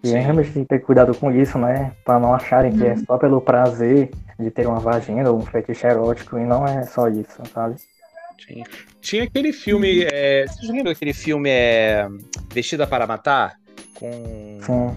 E 0.03 0.09
Sim. 0.09 0.18
realmente 0.18 0.53
tem 0.53 0.62
que 0.62 0.68
ter 0.68 0.78
cuidado 0.80 1.14
com 1.14 1.32
isso, 1.32 1.59
né? 1.59 1.92
Pra 2.05 2.18
não 2.18 2.34
acharem 2.34 2.72
uhum. 2.72 2.78
que 2.78 2.86
é 2.86 2.92
uhum. 2.92 3.05
só 3.07 3.18
pelo 3.18 3.40
prazer 3.40 4.11
de 4.39 4.51
ter 4.51 4.66
uma 4.66 4.80
vagina 4.80 5.30
ou 5.30 5.39
um 5.39 5.43
fetiche 5.43 5.87
erótico 5.87 6.39
e 6.39 6.45
não 6.45 6.66
é 6.66 6.85
só 6.85 7.09
isso, 7.09 7.43
sabe? 7.53 7.76
Tinha, 8.37 8.64
tinha 9.01 9.24
aquele 9.24 9.53
filme. 9.53 10.07
É, 10.12 10.47
vocês 10.47 10.68
lembram 10.68 10.93
daquele 10.93 11.12
filme 11.12 11.49
é, 11.51 12.09
Vestida 12.53 12.87
para 12.87 13.07
Matar? 13.07 13.57
Com. 13.95 14.59
Sim. 14.62 14.97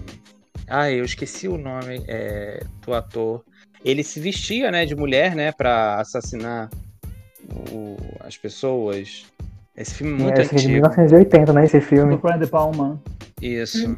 Ah, 0.66 0.90
eu 0.90 1.04
esqueci 1.04 1.48
o 1.48 1.56
nome 1.56 2.04
é, 2.08 2.62
do 2.84 2.92
ator. 2.92 3.42
Ele 3.84 4.02
se 4.02 4.20
vestia, 4.20 4.70
né, 4.70 4.84
de 4.84 4.94
mulher, 4.94 5.34
né, 5.34 5.52
para 5.52 6.00
assassinar 6.00 6.68
o, 7.72 7.96
as 8.20 8.36
pessoas. 8.36 9.26
Esse 9.76 9.94
filme 9.94 10.14
é 10.14 10.22
muito 10.24 10.40
esse 10.40 10.54
antigo. 10.54 10.68
de 10.68 10.72
1980, 10.74 11.52
né, 11.52 11.64
esse 11.64 11.80
filme. 11.80 12.16
Do 12.16 12.20
Brian 12.20 12.38
De 12.38 12.46
Palma. 12.46 13.00
Isso. 13.40 13.86
Uhum. 13.86 13.96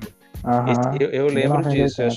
Esse, 0.68 1.02
eu, 1.02 1.10
eu, 1.10 1.26
lembro 1.26 1.68
disso. 1.68 2.02
Eu, 2.02 2.10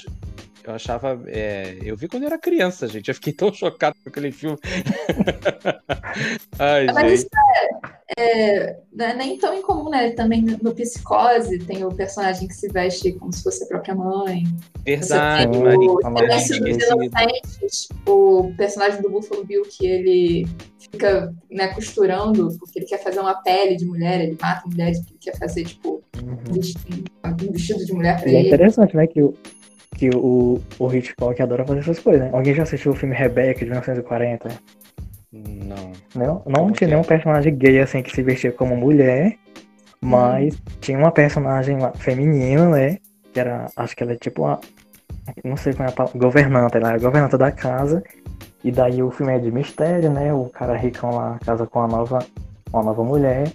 eu 0.64 0.74
achava. 0.74 1.22
É, 1.28 1.78
eu 1.82 1.95
vi 1.95 2.07
quando 2.07 2.24
eu 2.24 2.28
era 2.28 2.38
criança, 2.38 2.88
gente. 2.88 3.09
Eu 3.09 3.16
fiquei 3.16 3.34
tão 3.34 3.53
chocado 3.53 3.95
com 4.01 4.09
aquele 4.09 4.32
filme. 4.32 4.57
Ai, 6.57 6.86
Mas 6.86 6.95
gente. 6.95 7.14
isso 7.14 7.28
é, 8.18 8.59
é, 8.59 8.80
não 8.93 9.05
é 9.05 9.16
nem 9.16 9.38
tão 9.38 9.53
incomum, 9.53 9.89
né? 9.89 10.11
Também 10.11 10.41
no 10.41 10.74
Psicose 10.74 11.59
tem 11.59 11.84
o 11.84 11.93
personagem 11.93 12.47
que 12.47 12.53
se 12.53 12.70
veste 12.70 13.11
como 13.14 13.34
se 13.34 13.43
fosse 13.43 13.64
a 13.64 13.68
própria 13.68 13.95
mãe. 13.95 14.43
Verdade, 14.86 15.57
Maria. 15.57 15.91
o 18.07 18.53
personagem 18.55 19.01
do 19.01 19.09
Buffalo 19.09 19.43
Bill 19.43 19.64
que 19.64 19.86
ele 19.86 20.47
fica 20.80 21.34
né, 21.49 21.70
costurando 21.70 22.55
porque 22.59 22.80
ele 22.80 22.86
quer 22.86 23.01
fazer 23.01 23.20
uma 23.20 23.36
pele 23.41 23.76
de 23.76 23.86
mulher, 23.86 24.22
ele 24.22 24.38
mata 24.39 24.61
a 24.66 24.70
mulher 24.70 24.93
porque 24.93 25.14
ele 25.14 25.20
quer 25.20 25.38
fazer, 25.38 25.64
tipo, 25.66 26.03
uhum. 26.22 26.38
um 26.53 27.51
vestido 27.51 27.86
de 27.86 27.93
mulher 27.93 28.20
pra 28.22 28.30
e 28.30 28.36
é 28.36 28.39
ele. 28.39 28.51
É 28.51 28.53
interessante, 28.53 28.95
né? 28.95 29.07
Que 29.07 29.22
o, 29.22 29.34
que 29.94 30.10
o, 30.14 30.60
o 30.80 30.94
Hitchcock 30.94 31.41
adora 31.41 31.66
fazer 31.66 31.80
essas 31.82 32.00
coisas, 32.00 32.24
né? 32.24 32.30
Alguém 32.34 32.54
já 32.54 32.64
assistiu 32.64 32.91
o 32.91 32.96
filme 32.96 33.16
Rebecca 33.16 33.60
de 33.60 33.66
1940? 33.66 34.50
Não. 35.32 35.91
Não, 36.16 36.44
não 36.46 36.72
tinha 36.72 36.88
é? 36.88 36.91
nenhum 36.91 37.04
personagem 37.04 37.56
gay 37.56 37.80
assim 37.80 38.04
que 38.04 38.12
se 38.12 38.22
vestia 38.22 38.52
como 38.52 38.76
mulher, 38.76 39.36
mas 40.00 40.56
hum. 40.56 40.60
tinha 40.80 40.98
uma 40.98 41.12
personagem 41.12 41.78
feminina, 41.96 42.70
né? 42.70 42.98
Que 43.32 43.39
era, 43.39 43.68
acho 43.76 43.96
que 43.96 44.04
ela 44.04 44.14
é 44.14 44.16
tipo 44.16 44.44
uma. 44.44 44.60
Não 45.44 45.58
sei 45.58 45.74
como 45.74 45.88
é 45.88 45.91
a 45.91 45.91
palavra. 45.91 46.20
Governanta, 46.20 46.78
ela 46.78 46.91
é 46.91 46.96
a 46.96 47.00
governanta 47.00 47.38
da 47.38 47.52
casa. 47.52 48.04
E 48.64 48.72
daí 48.72 49.02
o 49.02 49.12
filme 49.12 49.34
é 49.34 49.39
de 49.39 49.52
mistério, 49.52 50.12
né? 50.12 50.34
O 50.34 50.46
cara 50.46 50.76
ricão 50.76 51.12
lá 51.12 51.39
casa 51.46 51.66
com 51.66 51.80
uma 51.80 51.88
nova, 51.88 52.20
uma 52.72 52.84
nova 52.84 53.04
mulher. 53.04 53.52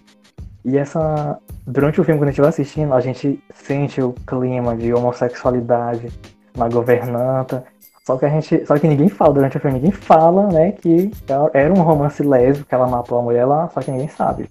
E 0.65 0.77
essa. 0.77 1.39
Durante 1.67 2.01
o 2.01 2.05
filme, 2.05 2.19
quando 2.19 2.29
a 2.29 2.33
gente 2.33 2.41
vai 2.41 2.51
assistindo, 2.51 2.95
a 2.95 3.01
gente 3.01 3.43
sente 3.55 4.01
o 4.01 4.13
clima 4.27 4.77
de 4.77 4.93
homossexualidade 4.93 6.09
na 6.57 6.69
governanta. 6.69 7.65
Só 8.05 8.17
que 8.17 8.25
a 8.25 8.29
gente. 8.29 8.65
Só 8.67 8.79
que 8.79 8.89
ninguém 8.89 9.09
fala, 9.09 9.35
durante 9.35 9.57
o 9.57 9.61
filme 9.61 9.77
ninguém 9.77 9.93
fala, 9.93 10.49
né, 10.49 10.73
que 10.73 11.11
era 11.53 11.73
um 11.73 11.83
romance 11.83 12.23
lésbico, 12.23 12.69
que 12.69 12.75
ela 12.75 12.87
matou 12.87 13.19
a 13.19 13.23
mulher 13.23 13.45
lá, 13.45 13.69
só 13.69 13.81
que 13.81 13.91
ninguém 13.91 14.09
sabe. 14.09 14.49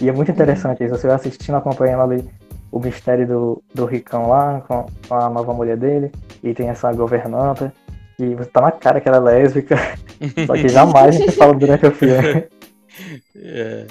E 0.00 0.08
é 0.08 0.12
muito 0.12 0.30
interessante 0.30 0.84
isso, 0.84 0.96
você 0.96 1.06
vai 1.06 1.16
assistindo, 1.16 1.56
acompanhando 1.56 2.02
ali 2.02 2.28
o 2.70 2.78
mistério 2.78 3.26
do, 3.26 3.62
do 3.74 3.84
Ricão 3.84 4.28
lá, 4.28 4.62
com, 4.66 4.86
a 5.10 5.28
nova 5.28 5.52
mulher 5.52 5.76
dele, 5.76 6.12
e 6.42 6.54
tem 6.54 6.68
essa 6.68 6.92
governanta, 6.92 7.72
e 8.18 8.34
você 8.34 8.50
tá 8.50 8.60
na 8.60 8.70
cara 8.70 9.00
que 9.00 9.08
ela 9.08 9.16
é 9.16 9.20
lésbica, 9.20 9.76
só 10.46 10.54
que 10.54 10.68
jamais 10.68 11.16
a 11.16 11.18
gente 11.18 11.32
fala 11.32 11.54
durante 11.54 11.86
o 11.86 11.92
filme. 11.92 12.44
É. 13.36 13.86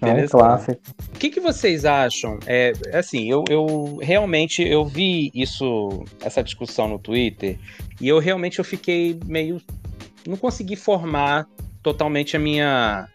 É 0.00 0.24
um 0.24 0.28
clássico. 0.28 0.80
O 1.14 1.18
que, 1.18 1.30
que 1.30 1.40
vocês 1.40 1.84
acham? 1.84 2.38
É, 2.46 2.72
assim, 2.92 3.30
eu, 3.30 3.44
eu 3.48 3.98
realmente 4.00 4.62
eu 4.62 4.84
vi 4.84 5.30
isso, 5.34 6.04
essa 6.20 6.42
discussão 6.42 6.88
no 6.88 6.98
Twitter, 6.98 7.58
e 8.00 8.08
eu 8.08 8.18
realmente 8.18 8.58
eu 8.58 8.64
fiquei 8.64 9.18
meio. 9.26 9.60
Não 10.26 10.36
consegui 10.36 10.76
formar 10.76 11.48
totalmente 11.82 12.36
a 12.36 12.38
minha, 12.38 13.08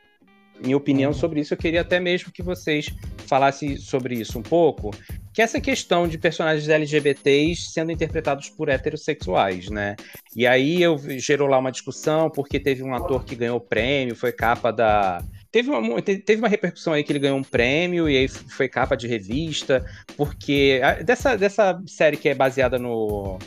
minha 0.62 0.76
opinião 0.76 1.12
uhum. 1.12 1.18
sobre 1.18 1.40
isso. 1.40 1.54
Eu 1.54 1.58
queria 1.58 1.82
até 1.82 2.00
mesmo 2.00 2.32
que 2.32 2.44
vocês 2.44 2.94
falassem 3.26 3.78
sobre 3.78 4.16
isso 4.16 4.38
um 4.38 4.44
pouco. 4.44 4.92
Que 5.34 5.42
é 5.42 5.44
essa 5.44 5.62
questão 5.62 6.08
de 6.08 6.18
personagens 6.18 6.68
LGBTs 6.68 7.72
sendo 7.72 7.92
interpretados 7.92 8.50
por 8.50 8.70
heterossexuais, 8.70 9.70
né? 9.70 9.96
E 10.36 10.48
aí 10.48 10.82
eu 10.82 10.98
gerou 11.20 11.48
lá 11.48 11.60
uma 11.60 11.72
discussão, 11.72 12.30
porque 12.30 12.60
teve 12.60 12.84
um 12.84 12.94
ator 12.94 13.24
que 13.24 13.36
ganhou 13.36 13.60
prêmio, 13.60 14.16
foi 14.16 14.32
capa 14.32 14.72
da 14.72 15.24
Teve 15.52 15.70
uma, 15.70 16.02
teve 16.02 16.36
uma 16.36 16.48
repercussão 16.48 16.94
aí 16.94 17.04
que 17.04 17.12
ele 17.12 17.20
ganhou 17.20 17.38
um 17.38 17.44
prêmio 17.44 18.10
e 18.10 18.18
aí 18.18 18.28
foi 18.28 18.68
capa 18.68 18.96
de 18.96 19.08
revista, 19.08 19.86
porque 20.16 20.82
dessa, 21.06 21.38
dessa 21.38 21.82
série 21.88 22.18
que 22.18 22.30
é 22.30 22.36
baseada 22.36 22.78
no 22.78 23.40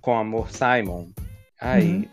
com 0.00 0.16
Amor 0.16 0.50
Simon. 0.52 1.08
Aí, 1.60 1.96
uhum. 1.96 2.08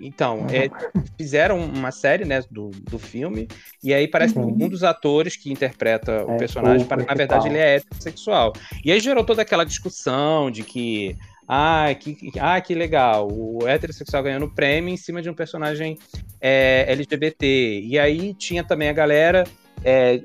Então, 0.00 0.40
uhum. 0.40 0.48
é, 0.50 0.68
fizeram 1.16 1.58
uma 1.58 1.90
série 1.90 2.24
né, 2.24 2.42
do, 2.50 2.70
do 2.70 2.98
filme, 2.98 3.48
e 3.82 3.94
aí 3.94 4.06
parece 4.06 4.36
uhum. 4.36 4.54
que 4.54 4.64
um 4.64 4.68
dos 4.68 4.84
atores 4.84 5.36
que 5.36 5.50
interpreta 5.50 6.12
é, 6.12 6.22
o 6.22 6.36
personagem, 6.36 6.86
o 6.86 6.96
na 6.96 7.14
verdade, 7.14 7.48
ele 7.48 7.58
é 7.58 7.76
heterossexual. 7.76 8.52
E 8.84 8.92
aí 8.92 9.00
gerou 9.00 9.24
toda 9.24 9.42
aquela 9.42 9.64
discussão 9.64 10.50
de 10.50 10.62
que 10.62 11.16
ah, 11.48 11.94
que, 11.94 12.32
ah, 12.40 12.60
que 12.60 12.74
legal, 12.74 13.28
o 13.30 13.66
heterossexual 13.66 14.22
ganhando 14.22 14.50
prêmio 14.50 14.92
em 14.92 14.96
cima 14.96 15.22
de 15.22 15.30
um 15.30 15.34
personagem 15.34 15.98
é, 16.40 16.84
LGBT. 16.88 17.80
E 17.84 17.98
aí 17.98 18.34
tinha 18.34 18.64
também 18.64 18.88
a 18.88 18.92
galera 18.92 19.44
é, 19.84 20.22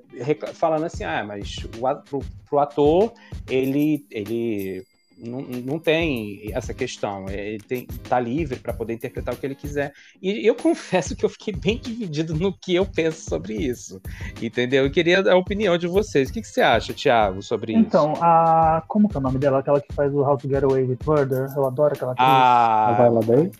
falando 0.54 0.86
assim, 0.86 1.04
ah, 1.04 1.24
mas 1.24 1.58
o, 1.78 1.96
pro, 2.04 2.24
pro 2.50 2.60
ator, 2.60 3.14
ele, 3.48 4.06
ele 4.10 4.84
não, 5.24 5.42
não 5.42 5.80
tem 5.80 6.52
essa 6.54 6.74
questão. 6.74 7.30
Ele 7.30 7.60
tem, 7.60 7.86
tá 7.86 8.20
livre 8.20 8.58
para 8.60 8.74
poder 8.74 8.94
interpretar 8.94 9.34
o 9.34 9.38
que 9.38 9.46
ele 9.46 9.56
quiser. 9.56 9.94
E 10.22 10.46
eu 10.46 10.56
confesso 10.56 11.16
que 11.16 11.24
eu 11.24 11.30
fiquei 11.30 11.54
bem 11.54 11.78
dividido 11.78 12.34
no 12.34 12.52
que 12.52 12.76
eu 12.76 12.86
penso 12.86 13.30
sobre 13.30 13.54
isso. 13.56 14.02
Entendeu? 14.42 14.86
Eu 14.86 14.92
queria 14.92 15.22
a 15.32 15.38
opinião 15.38 15.78
de 15.78 15.88
vocês. 15.88 16.30
O 16.30 16.34
que, 16.34 16.42
que 16.42 16.48
você 16.48 16.62
acha, 16.62 16.94
Thiago, 16.94 17.42
sobre 17.42 17.74
então, 17.74 18.12
isso? 18.12 18.18
Então, 18.18 18.24
a. 18.24 18.84
Como 18.88 19.08
que 19.08 19.16
é 19.16 19.20
o 19.20 19.24
nome 19.24 19.38
dela? 19.38 19.60
Aquela 19.60 19.80
que 19.80 19.94
faz 19.94 20.14
o 20.14 20.22
How 20.22 20.38
to 20.38 20.50
Get 20.50 20.64
Away 20.64 20.84
with 20.84 21.00
Murder. 21.06 21.48
Eu 21.56 21.66
adoro 21.66 21.94
aquela 21.94 22.12
atriz. 22.14 22.28
Ah, 22.28 22.90
a 22.90 22.94
Viola 22.94 23.22
Davis? 23.22 23.52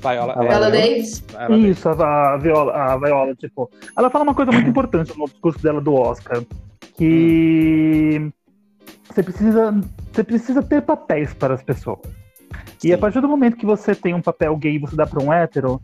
Viola, 0.00 0.32
a 0.34 0.42
Viola 0.42 0.70
Davis. 0.70 1.24
Isso, 1.68 1.88
a, 1.88 2.34
a, 2.34 2.36
Viola, 2.36 2.72
a 2.72 2.98
Viola, 2.98 3.34
tipo. 3.34 3.70
Ela 3.96 4.10
fala 4.10 4.24
uma 4.24 4.34
coisa 4.34 4.52
muito 4.52 4.68
importante 4.70 5.16
no 5.18 5.24
discurso 5.24 5.62
dela 5.62 5.80
do 5.80 5.94
Oscar. 5.94 6.42
Que. 6.96 8.20
Hum 8.20 8.32
você 9.16 9.22
precisa, 9.22 9.80
você 10.12 10.24
precisa 10.24 10.62
ter 10.62 10.82
papéis 10.82 11.32
para 11.32 11.54
as 11.54 11.62
pessoas. 11.62 12.00
Sim. 12.78 12.88
E 12.88 12.92
a 12.92 12.98
partir 12.98 13.20
do 13.20 13.28
momento 13.28 13.56
que 13.56 13.64
você 13.64 13.94
tem 13.94 14.12
um 14.12 14.20
papel 14.20 14.54
gay 14.56 14.74
e 14.74 14.78
você 14.78 14.94
dá 14.94 15.06
para 15.06 15.22
um 15.22 15.32
hétero, 15.32 15.80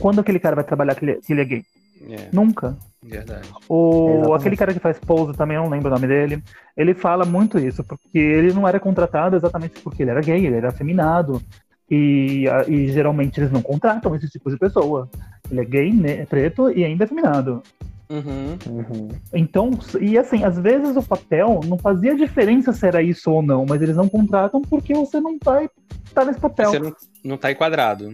quando 0.00 0.20
aquele 0.20 0.40
cara 0.40 0.56
vai 0.56 0.64
trabalhar 0.64 0.96
que 0.96 1.04
ele, 1.04 1.14
que 1.20 1.32
ele 1.32 1.40
é 1.40 1.44
gay? 1.44 1.64
É. 2.10 2.28
Nunca. 2.32 2.76
Verdade. 3.00 3.48
O, 3.68 4.34
aquele 4.34 4.56
cara 4.56 4.74
que 4.74 4.80
faz 4.80 4.98
pose 4.98 5.36
também, 5.36 5.56
eu 5.56 5.62
não 5.62 5.70
lembro 5.70 5.88
o 5.88 5.94
nome 5.94 6.08
dele. 6.08 6.42
Ele 6.76 6.92
fala 6.92 7.24
muito 7.24 7.58
isso, 7.58 7.84
porque 7.84 8.18
ele 8.18 8.52
não 8.52 8.66
era 8.66 8.80
contratado 8.80 9.36
exatamente 9.36 9.80
porque 9.80 10.02
ele 10.02 10.10
era 10.10 10.20
gay, 10.20 10.44
ele 10.44 10.56
era 10.56 10.68
afeminado. 10.68 11.40
E, 11.88 12.46
e 12.66 12.88
geralmente 12.88 13.38
eles 13.38 13.52
não 13.52 13.62
contratam 13.62 14.14
esse 14.16 14.28
tipo 14.28 14.50
de 14.50 14.58
pessoa. 14.58 15.08
Ele 15.48 15.60
é 15.60 15.64
gay, 15.64 15.92
né, 15.92 16.26
preto 16.26 16.68
e 16.70 16.84
ainda 16.84 17.04
afeminado. 17.04 17.62
Uhum. 18.10 18.58
Uhum. 18.68 19.08
Então, 19.32 19.70
e 20.00 20.18
assim, 20.18 20.44
às 20.44 20.58
vezes 20.58 20.96
o 20.96 21.02
papel 21.02 21.60
não 21.66 21.78
fazia 21.78 22.14
diferença 22.14 22.72
se 22.72 22.86
era 22.86 23.02
isso 23.02 23.30
ou 23.30 23.42
não, 23.42 23.64
mas 23.66 23.80
eles 23.80 23.96
não 23.96 24.08
contratam 24.08 24.60
porque 24.62 24.92
você 24.92 25.20
não 25.20 25.38
vai 25.42 25.64
estar 25.64 26.22
tá 26.22 26.24
nesse 26.24 26.40
papel. 26.40 26.70
Você 26.70 26.78
não, 26.78 26.96
não 27.24 27.38
tá 27.38 27.50
enquadrado. 27.50 28.12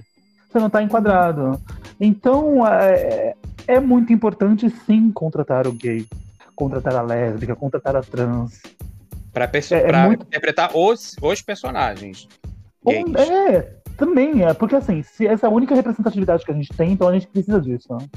Você 0.48 0.58
não 0.58 0.68
está 0.68 0.82
enquadrado. 0.82 1.60
Então, 2.00 2.66
é, 2.66 3.34
é 3.66 3.80
muito 3.80 4.12
importante 4.12 4.70
sim 4.86 5.10
contratar 5.12 5.66
o 5.66 5.72
gay, 5.72 6.06
contratar 6.54 6.96
a 6.96 7.02
lésbica, 7.02 7.54
contratar 7.54 7.96
a 7.96 8.00
trans. 8.00 8.60
Pra, 9.32 9.46
perso 9.46 9.74
é, 9.74 9.78
é 9.78 9.86
pra 9.86 10.06
muito... 10.06 10.22
interpretar 10.22 10.76
os, 10.76 11.16
os 11.20 11.42
personagens. 11.42 12.28
Gays. 12.84 13.14
É, 13.16 13.76
também 13.96 14.44
é, 14.44 14.54
porque 14.54 14.74
assim, 14.74 15.02
se 15.02 15.26
essa 15.26 15.46
é 15.46 15.48
a 15.48 15.52
única 15.52 15.74
representatividade 15.74 16.44
que 16.44 16.50
a 16.50 16.54
gente 16.54 16.72
tem, 16.72 16.92
então 16.92 17.08
a 17.08 17.12
gente 17.12 17.26
precisa 17.26 17.60
disso. 17.60 17.88
Né? 17.90 18.08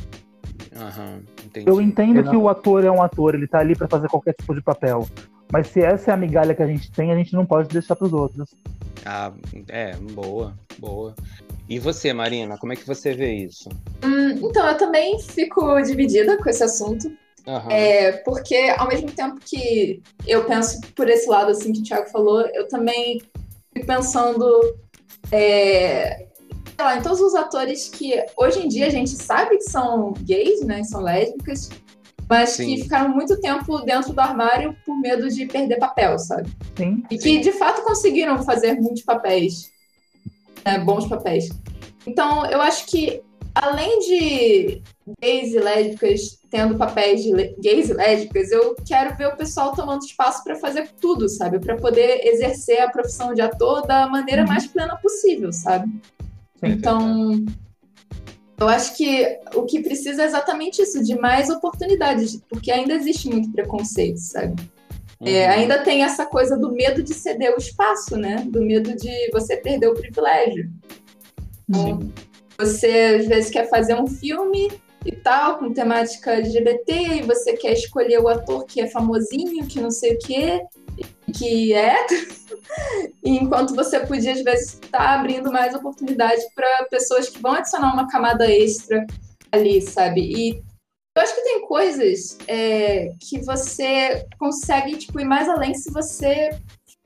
Uhum, 0.76 1.24
eu 1.66 1.82
entendo 1.82 2.20
eu 2.20 2.30
que 2.30 2.36
o 2.36 2.50
ator 2.50 2.84
é 2.84 2.92
um 2.92 3.02
ator, 3.02 3.36
ele 3.36 3.48
tá 3.48 3.60
ali 3.60 3.76
para 3.76 3.88
fazer 3.88 4.08
qualquer 4.08 4.34
tipo 4.34 4.54
de 4.54 4.62
papel. 4.62 5.08
Mas 5.52 5.68
se 5.68 5.82
essa 5.82 6.12
é 6.12 6.14
a 6.14 6.18
migalha 6.18 6.56
que 6.56 6.64
a 6.64 6.68
gente 6.68 6.92
tem, 6.92 7.12
a 7.12 7.16
gente 7.16 7.34
não 7.34 7.46
pode 7.46 7.70
deixar 7.70 7.96
para 7.96 8.08
os 8.08 8.14
outros. 8.14 8.50
Ah, 9.06 9.32
é, 9.68 9.96
boa, 9.96 10.54
boa. 10.80 11.14
E 11.70 11.80
você, 11.80 12.12
Marina, 12.12 12.58
como 12.58 12.74
é 12.74 12.76
que 12.76 12.88
você 12.88 13.14
vê 13.14 13.34
isso? 13.34 13.70
Hum, 14.04 14.32
então, 14.32 14.68
eu 14.68 14.78
também 14.78 15.20
fico 15.20 15.80
dividida 15.82 16.38
com 16.38 16.50
esse 16.50 16.64
assunto. 16.64 17.08
Uhum. 17.46 17.70
É, 17.70 18.14
porque 18.24 18.74
ao 18.78 18.88
mesmo 18.88 19.12
tempo 19.12 19.38
que 19.46 20.02
eu 20.26 20.46
penso 20.46 20.80
por 20.96 21.10
esse 21.10 21.30
lado 21.30 21.52
assim 21.52 21.74
que 21.74 21.82
o 21.82 21.84
Thiago 21.84 22.10
falou, 22.10 22.42
eu 22.54 22.68
também 22.70 23.22
fico 23.74 23.86
pensando 23.86 24.78
é, 25.32 26.28
lá, 26.80 26.98
em 26.98 27.02
todos 27.02 27.22
os 27.22 27.36
atores 27.36 27.90
que 27.90 28.24
hoje 28.38 28.66
em 28.66 28.68
dia 28.68 28.88
a 28.88 28.90
gente 28.90 29.12
sabe 29.12 29.58
que 29.58 29.70
são 29.70 30.14
gays, 30.22 30.62
né? 30.62 30.84
São 30.84 31.02
lésbicas, 31.02 31.70
mas 32.30 32.52
Sim. 32.52 32.76
que 32.76 32.84
ficaram 32.84 33.10
muito 33.10 33.40
tempo 33.40 33.80
dentro 33.80 34.14
do 34.14 34.20
armário 34.20 34.76
por 34.86 34.96
medo 35.00 35.30
de 35.30 35.46
perder 35.46 35.78
papel, 35.78 36.18
sabe? 36.18 36.50
Sim. 36.76 37.04
E 37.12 37.18
que 37.18 37.40
de 37.40 37.52
fato 37.52 37.84
conseguiram 37.84 38.42
fazer 38.44 38.74
muitos 38.80 39.04
papéis, 39.04 39.72
né, 40.66 40.80
bons 40.80 41.08
papéis. 41.08 41.50
Então, 42.08 42.46
eu 42.48 42.62
acho 42.62 42.86
que 42.88 43.22
além 43.54 44.00
de 44.00 44.82
gays 45.22 45.54
e 45.54 45.60
lésbicas 45.60 46.40
tendo 46.50 46.78
papéis 46.78 47.24
de 47.24 47.32
gays 47.60 47.90
e 47.90 47.94
lésbicas, 47.94 48.52
eu 48.52 48.76
quero 48.86 49.16
ver 49.16 49.28
o 49.28 49.36
pessoal 49.36 49.76
tomando 49.76 50.04
espaço 50.04 50.44
para 50.44 50.56
fazer 50.56 50.90
tudo, 51.02 51.28
sabe? 51.28 51.60
Para 51.60 51.76
poder 51.76 52.28
exercer 52.28 52.80
a 52.80 52.90
profissão 52.90 53.34
de 53.34 53.42
ator 53.42 53.88
da 53.88 54.08
maneira 54.08 54.44
uhum. 54.44 54.48
mais 54.48 54.68
plena 54.68 54.96
possível, 54.98 55.52
sabe? 55.52 55.92
Então, 56.70 57.46
eu 58.60 58.70
acho 58.70 58.96
que 58.96 59.40
o 59.56 59.64
que 59.64 59.82
precisa 59.82 60.24
é 60.24 60.26
exatamente 60.26 60.82
isso, 60.82 61.04
de 61.04 61.16
mais 61.18 61.50
oportunidades, 61.50 62.40
porque 62.50 62.72
ainda 62.72 62.94
existe 62.94 63.30
muito 63.30 63.52
preconceito, 63.52 64.20
sabe? 64.20 64.56
É, 65.22 65.26
uhum. 65.26 65.28
É, 65.28 65.48
ainda 65.50 65.84
tem 65.84 66.04
essa 66.04 66.26
coisa 66.26 66.58
do 66.58 66.72
medo 66.72 67.02
de 67.02 67.14
ceder 67.14 67.54
o 67.54 67.58
espaço, 67.58 68.18
né? 68.18 68.46
Do 68.48 68.62
medo 68.62 68.96
de 68.96 69.32
você 69.32 69.58
perder 69.58 69.88
o 69.88 69.94
privilégio. 69.94 70.70
Então, 71.68 72.12
você 72.58 73.18
às 73.20 73.28
vezes 73.28 73.50
quer 73.50 73.70
fazer 73.70 73.96
um 73.96 74.08
filme 74.08 74.70
e 75.06 75.12
tal, 75.12 75.58
com 75.58 75.74
temática 75.74 76.32
LGBT, 76.32 76.94
e 76.94 77.22
você 77.24 77.54
quer 77.54 77.74
escolher 77.74 78.20
o 78.20 78.28
ator 78.28 78.66
que 78.66 78.80
é 78.80 78.88
famosinho, 78.88 79.68
que 79.68 79.82
não 79.82 79.92
sei 79.92 80.14
o 80.14 80.20
quê, 80.20 80.62
que 81.34 81.74
é, 81.74 82.06
enquanto 83.24 83.76
você 83.76 84.00
podia, 84.00 84.34
às 84.34 84.44
vezes, 84.44 84.74
estar 84.74 84.98
tá 84.98 85.16
abrindo 85.16 85.52
mais 85.52 85.74
oportunidade 85.74 86.42
para 86.56 86.86
pessoas 86.90 87.30
que 87.30 87.42
vão 87.42 87.54
adicionar 87.54 87.94
uma 87.94 88.08
camada 88.08 88.50
extra 88.50 89.06
ali, 89.52 89.82
sabe? 89.82 90.22
E 90.22 90.64
eu 91.16 91.22
acho 91.22 91.36
que 91.36 91.44
tem 91.44 91.68
coisas 91.68 92.38
é, 92.48 93.12
que 93.20 93.40
você 93.42 94.26
consegue 94.40 94.98
tipo, 94.98 95.20
ir 95.20 95.26
mais 95.26 95.48
além 95.48 95.74
se 95.74 95.92
você 95.92 96.50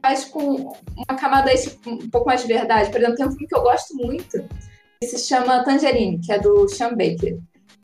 faz 0.02 0.26
com 0.26 0.74
uma 0.96 1.18
camada 1.20 1.52
extra 1.52 1.78
um 1.86 2.10
pouco 2.10 2.28
mais 2.28 2.42
de 2.42 2.48
verdade. 2.48 2.90
Por 2.90 3.00
exemplo, 3.00 3.18
tem 3.18 3.26
um 3.26 3.32
filme 3.32 3.48
que 3.48 3.56
eu 3.56 3.62
gosto 3.62 3.96
muito, 3.96 4.48
que 5.02 5.08
se 5.08 5.18
chama 5.28 5.64
Tangerine, 5.64 6.20
que 6.20 6.32
é 6.32 6.40
do 6.40 6.68
Sean 6.70 6.92
Baker. 6.92 7.38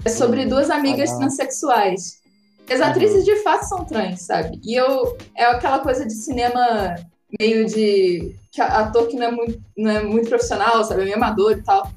É 0.05 0.09
sobre 0.09 0.45
hum, 0.45 0.49
duas 0.49 0.69
amigas 0.69 1.11
ah, 1.11 1.17
transexuais. 1.17 2.21
As 2.69 2.81
atrizes 2.81 3.27
uhum. 3.27 3.35
de 3.35 3.35
fato 3.43 3.63
são 3.65 3.85
trans, 3.85 4.21
sabe? 4.21 4.59
E 4.63 4.73
eu 4.73 5.17
é 5.35 5.43
aquela 5.45 5.79
coisa 5.79 6.05
de 6.05 6.13
cinema 6.13 6.95
meio 7.39 7.65
de 7.65 8.35
que 8.51 8.61
ator 8.61 9.07
que 9.07 9.15
não 9.15 9.27
é 9.27 9.31
muito, 9.31 9.61
não 9.77 9.91
é 9.91 10.03
muito 10.03 10.29
profissional, 10.29 10.83
sabe? 10.83 11.01
É 11.01 11.05
meio 11.05 11.17
amador 11.17 11.53
e 11.53 11.61
tal. 11.61 11.91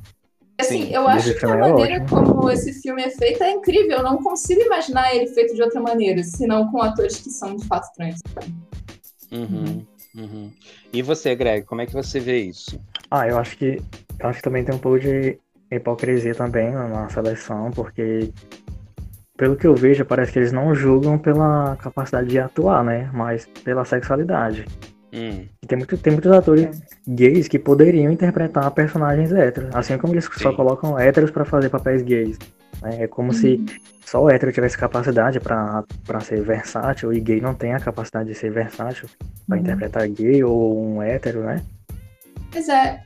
Assim, 0.59 0.87
Sim, 0.87 0.95
eu 0.95 1.07
acho 1.07 1.35
que 1.35 1.45
a 1.45 1.51
é 1.51 1.57
maneira 1.57 1.95
é 1.97 2.09
como 2.09 2.51
esse 2.51 2.73
filme 2.81 3.03
é 3.03 3.11
feito 3.11 3.43
é 3.43 3.51
incrível. 3.51 3.99
Eu 3.99 4.03
não 4.03 4.23
consigo 4.23 4.63
imaginar 4.63 5.15
ele 5.15 5.27
feito 5.27 5.55
de 5.55 5.63
outra 5.63 5.81
maneira, 5.81 6.23
senão 6.23 6.71
com 6.71 6.81
atores 6.81 7.19
que 7.19 7.29
são 7.29 7.57
de 7.57 7.67
fato 7.67 7.93
trans. 7.95 8.21
Uhum, 9.31 9.85
uhum. 10.17 10.51
E 10.93 11.03
você, 11.03 11.35
Greg, 11.35 11.67
como 11.67 11.83
é 11.83 11.87
que 11.87 11.93
você 11.93 12.19
vê 12.19 12.41
isso? 12.41 12.81
Ah, 13.11 13.29
eu 13.29 13.39
acho 13.39 13.59
que 13.59 13.83
eu 14.19 14.29
acho 14.29 14.39
que 14.39 14.45
também 14.45 14.65
tem 14.65 14.75
um 14.75 14.79
pouco 14.79 14.99
de 14.99 15.39
hipocrisia 15.71 16.35
também 16.35 16.71
na 16.71 17.09
seleção, 17.11 17.71
porque 17.73 18.33
pelo 19.37 19.57
que 19.57 19.67
eu 19.67 19.75
vejo, 19.75 20.07
parece 20.07 20.33
que 20.33 20.39
eles 20.39 20.53
não 20.53 20.75
julgam 20.75 21.19
pela 21.19 21.77
capacidade 21.77 22.29
de 22.29 22.39
atuar, 22.39 22.83
né? 22.83 23.11
Mas 23.13 23.47
pela 23.63 23.85
sexualidade. 23.85 24.65
Hum. 25.17 25.47
Tem, 25.67 25.79
muito, 25.79 25.97
tem 25.97 26.13
muitos 26.13 26.31
atores 26.31 26.83
gays 27.09 27.49
que 27.49 27.59
poderiam 27.59 28.13
interpretar 28.13 28.71
personagens 28.73 29.33
héteros, 29.33 29.75
assim 29.75 29.97
como 29.97 30.13
eles 30.13 30.27
Sim. 30.27 30.43
só 30.43 30.53
colocam 30.53 30.99
héteros 30.99 31.31
para 31.31 31.45
fazer 31.45 31.71
papéis 31.71 32.03
gays. 32.03 32.39
Né? 32.83 33.05
É 33.05 33.07
como 33.07 33.33
se 33.33 33.55
uhum. 33.55 33.67
só 34.05 34.23
o 34.23 34.31
hétero 34.31 34.53
tivesse 34.53 34.77
capacidade 34.77 35.41
para 35.41 35.85
ser 36.21 36.43
versátil 36.43 37.13
e 37.15 37.21
gay 37.21 37.41
não 37.41 37.55
tem 37.55 37.73
a 37.73 37.81
capacidade 37.81 38.29
de 38.29 38.35
ser 38.35 38.51
versátil 38.51 39.09
para 39.49 39.57
uhum. 39.57 39.63
interpretar 39.63 40.07
gay 40.09 40.45
ou 40.45 40.79
um 40.79 41.03
hétero, 41.03 41.45
né? 41.45 41.65
Pois 42.53 42.69
é, 42.69 43.03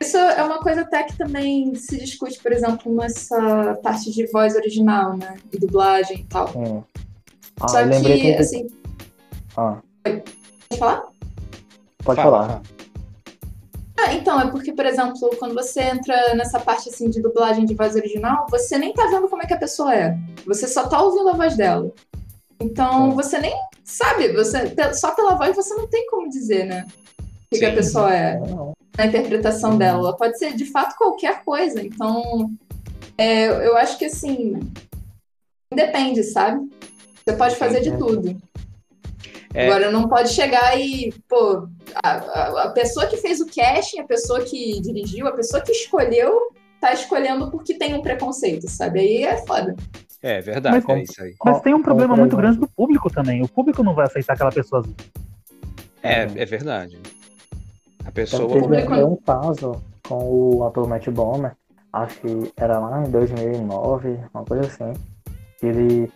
isso 0.00 0.16
é 0.16 0.42
uma 0.42 0.58
coisa 0.58 0.80
até 0.80 1.02
que 1.04 1.16
também 1.16 1.74
se 1.74 1.98
discute, 1.98 2.42
por 2.42 2.50
exemplo, 2.50 2.94
nessa 2.94 3.78
parte 3.82 4.10
de 4.10 4.26
voz 4.32 4.56
original, 4.56 5.16
né? 5.16 5.36
E 5.52 5.58
dublagem 5.58 6.20
e 6.20 6.24
tal. 6.24 6.50
Hum. 6.56 6.82
Ah, 7.60 7.68
Só 7.68 7.86
que, 7.86 8.00
que, 8.00 8.34
assim. 8.34 8.66
Ah. 9.56 9.80
Pode 10.02 10.78
falar? 10.78 11.11
Pode 12.04 12.20
Fala. 12.20 12.46
falar. 12.46 12.62
Ah, 13.98 14.14
então, 14.14 14.40
é 14.40 14.50
porque, 14.50 14.72
por 14.72 14.84
exemplo, 14.84 15.30
quando 15.38 15.54
você 15.54 15.82
entra 15.82 16.34
nessa 16.34 16.58
parte 16.58 16.88
assim 16.88 17.08
de 17.08 17.22
dublagem 17.22 17.64
de 17.64 17.74
voz 17.74 17.94
original, 17.94 18.46
você 18.50 18.76
nem 18.76 18.92
tá 18.92 19.06
vendo 19.06 19.28
como 19.28 19.42
é 19.42 19.46
que 19.46 19.54
a 19.54 19.58
pessoa 19.58 19.94
é. 19.94 20.16
Você 20.46 20.66
só 20.66 20.88
tá 20.88 21.00
ouvindo 21.00 21.28
a 21.28 21.34
voz 21.34 21.56
dela. 21.56 21.92
Então, 22.58 23.12
você 23.12 23.38
nem 23.38 23.54
sabe, 23.84 24.32
você 24.32 24.74
só 24.94 25.12
pela 25.12 25.36
voz 25.36 25.54
você 25.54 25.74
não 25.74 25.86
tem 25.88 26.06
como 26.08 26.28
dizer, 26.28 26.64
né? 26.64 26.86
O 27.20 27.24
que, 27.50 27.58
que 27.58 27.64
a 27.64 27.74
pessoa 27.74 28.12
é. 28.12 28.38
Não 28.38 28.72
na 28.96 29.06
interpretação 29.06 29.76
dela. 29.76 29.98
Ela 29.98 30.16
pode 30.16 30.38
ser 30.38 30.54
de 30.54 30.66
fato 30.66 30.96
qualquer 30.96 31.44
coisa. 31.44 31.82
Então, 31.82 32.50
é, 33.16 33.46
eu 33.66 33.76
acho 33.76 33.98
que 33.98 34.06
assim, 34.06 34.58
depende, 35.72 36.22
sabe? 36.22 36.68
Você 37.24 37.36
pode 37.36 37.56
fazer 37.56 37.80
de 37.80 37.96
tudo. 37.96 38.36
É... 39.54 39.66
Agora, 39.66 39.90
não 39.90 40.08
pode 40.08 40.30
chegar 40.30 40.78
e, 40.78 41.12
pô, 41.28 41.68
a, 42.02 42.10
a, 42.10 42.62
a, 42.64 42.70
pessoa 42.70 43.06
que 43.06 43.18
fez 43.18 43.40
o 43.40 43.46
casting, 43.46 44.00
a 44.00 44.06
pessoa 44.06 44.40
que 44.40 44.80
dirigiu, 44.80 45.26
a 45.26 45.32
pessoa 45.32 45.62
que 45.62 45.72
escolheu, 45.72 46.52
tá 46.80 46.92
escolhendo 46.92 47.50
porque 47.50 47.74
tem 47.74 47.94
um 47.94 48.02
preconceito, 48.02 48.68
sabe? 48.68 49.00
Aí 49.00 49.24
é 49.24 49.36
foda. 49.46 49.76
É 50.22 50.40
verdade, 50.40 50.84
mas, 50.86 50.96
é 50.98 51.02
isso 51.02 51.22
aí. 51.22 51.34
Mas 51.44 51.60
tem 51.60 51.74
um 51.74 51.82
problema 51.82 52.16
muito 52.16 52.36
grande 52.36 52.58
do 52.58 52.68
público 52.68 53.10
também. 53.10 53.42
O 53.42 53.48
público 53.48 53.82
não 53.82 53.94
vai 53.94 54.06
aceitar 54.06 54.34
aquela 54.34 54.52
pessoa. 54.52 54.82
É, 56.02 56.22
é 56.22 56.44
verdade. 56.44 56.98
A 58.04 58.10
pessoa. 58.10 58.44
Então, 58.44 58.70
teve 58.70 59.04
um 59.04 59.16
caso 59.16 59.82
com 60.08 60.58
o 60.58 60.64
ator 60.64 60.88
Matt 60.88 61.08
Bomer, 61.08 61.56
acho 61.92 62.20
que 62.20 62.52
era 62.56 62.78
lá 62.78 63.04
em 63.04 63.10
2009, 63.10 64.18
uma 64.32 64.44
coisa 64.44 64.66
assim. 64.66 64.92
Ele. 65.62 66.10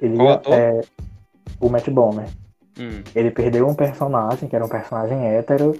ele 0.00 0.16
Qual 0.16 0.30
ator? 0.30 0.54
É, 0.54 0.80
o 1.60 1.68
Matt 1.68 1.88
Bomer. 1.90 2.28
Hum. 2.78 3.02
Ele 3.14 3.30
perdeu 3.30 3.66
um 3.66 3.74
personagem, 3.74 4.48
que 4.48 4.54
era 4.54 4.64
um 4.64 4.68
personagem 4.68 5.26
hétero. 5.26 5.74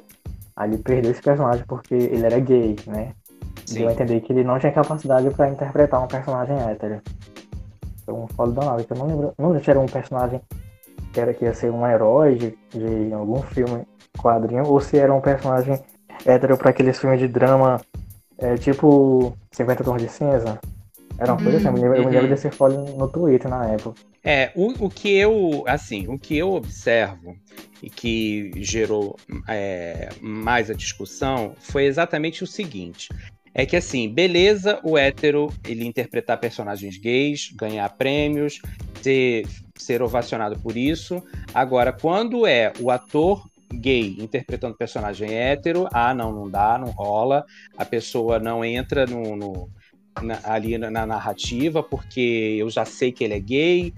Aí 0.56 0.70
ele 0.70 0.78
perdeu 0.78 1.12
esse 1.12 1.22
personagem 1.22 1.64
porque 1.66 1.94
ele 1.94 2.26
era 2.26 2.38
gay, 2.40 2.76
né? 2.86 3.12
Sim. 3.64 3.80
Deu 3.80 3.88
a 3.88 3.92
entender 3.92 4.20
que 4.20 4.32
ele 4.32 4.44
não 4.44 4.58
tinha 4.58 4.72
capacidade 4.72 5.30
para 5.30 5.48
interpretar 5.48 6.02
um 6.02 6.08
personagem 6.08 6.56
hétero. 6.58 7.00
Então, 8.02 8.26
foda 8.34 8.52
danado, 8.52 8.84
que 8.84 8.92
eu 8.92 8.96
não 8.96 9.06
lembro. 9.06 9.34
Não 9.38 9.48
lembro 9.48 9.64
se 9.64 9.70
era 9.70 9.78
um 9.78 9.86
personagem 9.86 10.40
que 11.12 11.20
era 11.20 11.34
que 11.34 11.44
ia 11.44 11.54
ser 11.54 11.70
um 11.70 11.86
herói 11.86 12.34
de, 12.34 12.58
de 12.70 13.12
algum 13.12 13.42
filme 13.42 13.86
quadrinho, 14.18 14.66
ou 14.66 14.80
se 14.80 14.98
era 14.98 15.12
um 15.12 15.20
personagem 15.20 15.78
hétero 16.24 16.56
para 16.56 16.70
aqueles 16.70 16.98
filmes 16.98 17.20
de 17.20 17.28
drama, 17.28 17.80
é, 18.38 18.56
tipo 18.56 19.36
50 19.52 19.84
Tons 19.84 20.02
de 20.02 20.08
Cinza. 20.08 20.58
Era 21.18 21.32
uma 21.32 21.42
coisa 21.42 21.58
assim, 21.58 21.66
eu 21.66 21.72
me 21.72 22.04
lembro, 22.06 22.28
desse 22.28 22.48
folha 22.50 22.78
no 22.78 23.08
Twitter 23.08 23.50
na 23.50 23.66
época. 23.66 24.00
É, 24.22 24.52
o, 24.54 24.86
o 24.86 24.88
que 24.88 25.12
eu, 25.16 25.64
assim, 25.66 26.06
o 26.06 26.16
que 26.16 26.36
eu 26.36 26.52
observo 26.52 27.36
e 27.82 27.90
que 27.90 28.52
gerou 28.56 29.16
é, 29.48 30.10
mais 30.20 30.70
a 30.70 30.74
discussão 30.74 31.54
foi 31.58 31.86
exatamente 31.86 32.44
o 32.44 32.46
seguinte. 32.46 33.08
É 33.52 33.66
que 33.66 33.74
assim, 33.74 34.08
beleza 34.08 34.78
o 34.84 34.96
hétero 34.96 35.52
ele 35.66 35.84
interpretar 35.84 36.38
personagens 36.38 36.96
gays, 36.96 37.50
ganhar 37.52 37.88
prêmios, 37.96 38.60
ser, 39.02 39.44
ser 39.74 40.02
ovacionado 40.02 40.56
por 40.60 40.76
isso. 40.76 41.20
Agora, 41.52 41.92
quando 41.92 42.46
é 42.46 42.72
o 42.78 42.92
ator 42.92 43.42
gay 43.72 44.16
interpretando 44.20 44.76
personagem 44.76 45.34
hétero, 45.34 45.88
ah, 45.92 46.14
não, 46.14 46.32
não 46.32 46.48
dá, 46.48 46.78
não 46.78 46.90
rola, 46.90 47.44
a 47.76 47.84
pessoa 47.84 48.38
não 48.38 48.64
entra 48.64 49.06
no, 49.06 49.34
no 49.34 49.68
na, 50.22 50.40
ali 50.44 50.78
na, 50.78 50.90
na, 50.90 51.06
narrativa 51.06 51.82
porque 51.82 52.56
eu 52.58 52.70
já 52.70 52.84
sei 52.84 53.12
que 53.12 53.24
ele 53.24 53.34
é 53.34 53.40
gay. 53.40 53.94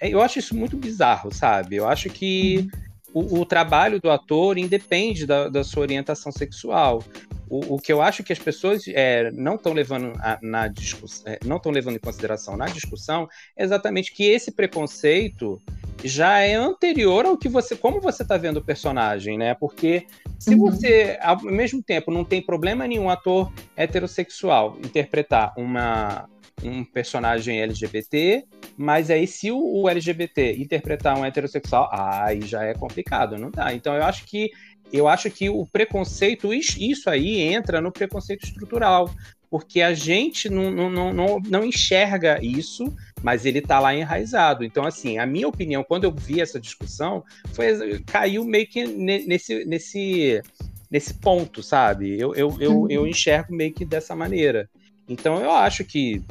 Eu 0.00 0.20
acho 0.20 0.38
isso 0.38 0.54
muito 0.54 0.76
bizarro, 0.76 1.32
sabe? 1.32 1.76
Eu 1.76 1.88
acho 1.88 2.08
que 2.10 2.68
o, 3.12 3.40
o 3.40 3.46
trabalho 3.46 4.00
do 4.00 4.10
ator 4.10 4.58
independe 4.58 5.26
da, 5.26 5.48
da 5.48 5.64
sua 5.64 5.82
orientação 5.82 6.30
sexual. 6.30 7.02
O, 7.50 7.74
o, 7.74 7.78
que 7.78 7.92
eu 7.92 8.00
acho 8.00 8.22
que 8.22 8.32
as 8.32 8.38
pessoas 8.38 8.84
é, 8.86 9.30
não 9.32 9.56
estão 9.56 9.72
levando 9.72 10.12
a, 10.20 10.38
na 10.40 10.68
discussão, 10.68 11.32
é, 11.32 11.38
não 11.44 11.56
estão 11.56 11.72
levando 11.72 11.96
em 11.96 11.98
consideração 11.98 12.56
na 12.56 12.66
discussão 12.66 13.28
é 13.56 13.64
exatamente 13.64 14.12
que 14.14 14.24
esse 14.24 14.52
preconceito 14.52 15.60
já 16.04 16.38
é 16.38 16.54
anterior 16.54 17.26
ao 17.26 17.36
que 17.36 17.48
você, 17.48 17.74
como 17.74 18.00
você 18.00 18.22
está 18.22 18.36
vendo 18.36 18.58
o 18.58 18.64
personagem, 18.64 19.36
né? 19.36 19.54
Porque 19.54 20.06
se 20.38 20.54
uhum. 20.54 20.70
você, 20.70 21.18
ao 21.20 21.42
mesmo 21.42 21.82
tempo, 21.82 22.10
não 22.10 22.24
tem 22.24 22.40
problema 22.40 22.86
nenhum 22.86 23.10
ator 23.10 23.52
heterossexual 23.76 24.78
interpretar 24.82 25.52
uma 25.56 26.28
um 26.62 26.84
personagem 26.84 27.60
LGBT, 27.60 28.44
mas 28.76 29.10
aí 29.10 29.26
se 29.26 29.50
o, 29.50 29.58
o, 29.58 29.88
LGBT 29.88 30.56
interpretar 30.58 31.18
um 31.18 31.24
heterossexual, 31.24 31.88
aí 31.92 32.42
já 32.42 32.64
é 32.64 32.74
complicado, 32.74 33.38
não 33.38 33.50
dá. 33.50 33.72
Então 33.72 33.94
eu 33.94 34.04
acho 34.04 34.24
que 34.26 34.50
eu 34.92 35.08
acho 35.08 35.30
que 35.30 35.48
o 35.48 35.66
preconceito, 35.66 36.52
isso 36.52 37.08
aí 37.08 37.40
entra 37.40 37.80
no 37.80 37.92
preconceito 37.92 38.44
estrutural, 38.44 39.10
porque 39.50 39.80
a 39.80 39.92
gente 39.92 40.48
não, 40.48 40.70
não, 40.70 41.12
não, 41.12 41.40
não 41.40 41.64
enxerga 41.64 42.38
isso, 42.40 42.94
mas 43.22 43.44
ele 43.44 43.58
está 43.58 43.80
lá 43.80 43.94
enraizado. 43.94 44.64
Então, 44.64 44.84
assim, 44.84 45.18
a 45.18 45.26
minha 45.26 45.48
opinião, 45.48 45.82
quando 45.82 46.04
eu 46.04 46.12
vi 46.12 46.40
essa 46.40 46.60
discussão, 46.60 47.24
foi 47.52 48.00
caiu 48.06 48.44
meio 48.44 48.66
que 48.66 48.86
nesse, 48.86 49.64
nesse, 49.64 50.42
nesse 50.90 51.14
ponto, 51.14 51.62
sabe? 51.62 52.18
Eu, 52.18 52.34
eu, 52.34 52.56
eu, 52.60 52.86
eu 52.88 53.06
enxergo 53.06 53.54
meio 53.54 53.72
que 53.72 53.84
dessa 53.84 54.14
maneira. 54.14 54.68
Então, 55.08 55.40
eu 55.40 55.50
acho 55.50 55.84
que, 55.84 56.22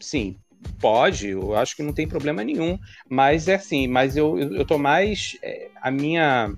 sim, 0.00 0.36
pode, 0.80 1.28
eu 1.28 1.54
acho 1.56 1.76
que 1.76 1.82
não 1.82 1.92
tem 1.92 2.08
problema 2.08 2.42
nenhum, 2.42 2.76
mas 3.08 3.46
é 3.46 3.54
assim, 3.54 3.86
mas 3.86 4.16
eu, 4.16 4.38
eu, 4.38 4.56
eu 4.56 4.64
tô 4.64 4.78
mais. 4.78 5.36
É, 5.42 5.68
a 5.80 5.90
minha 5.90 6.52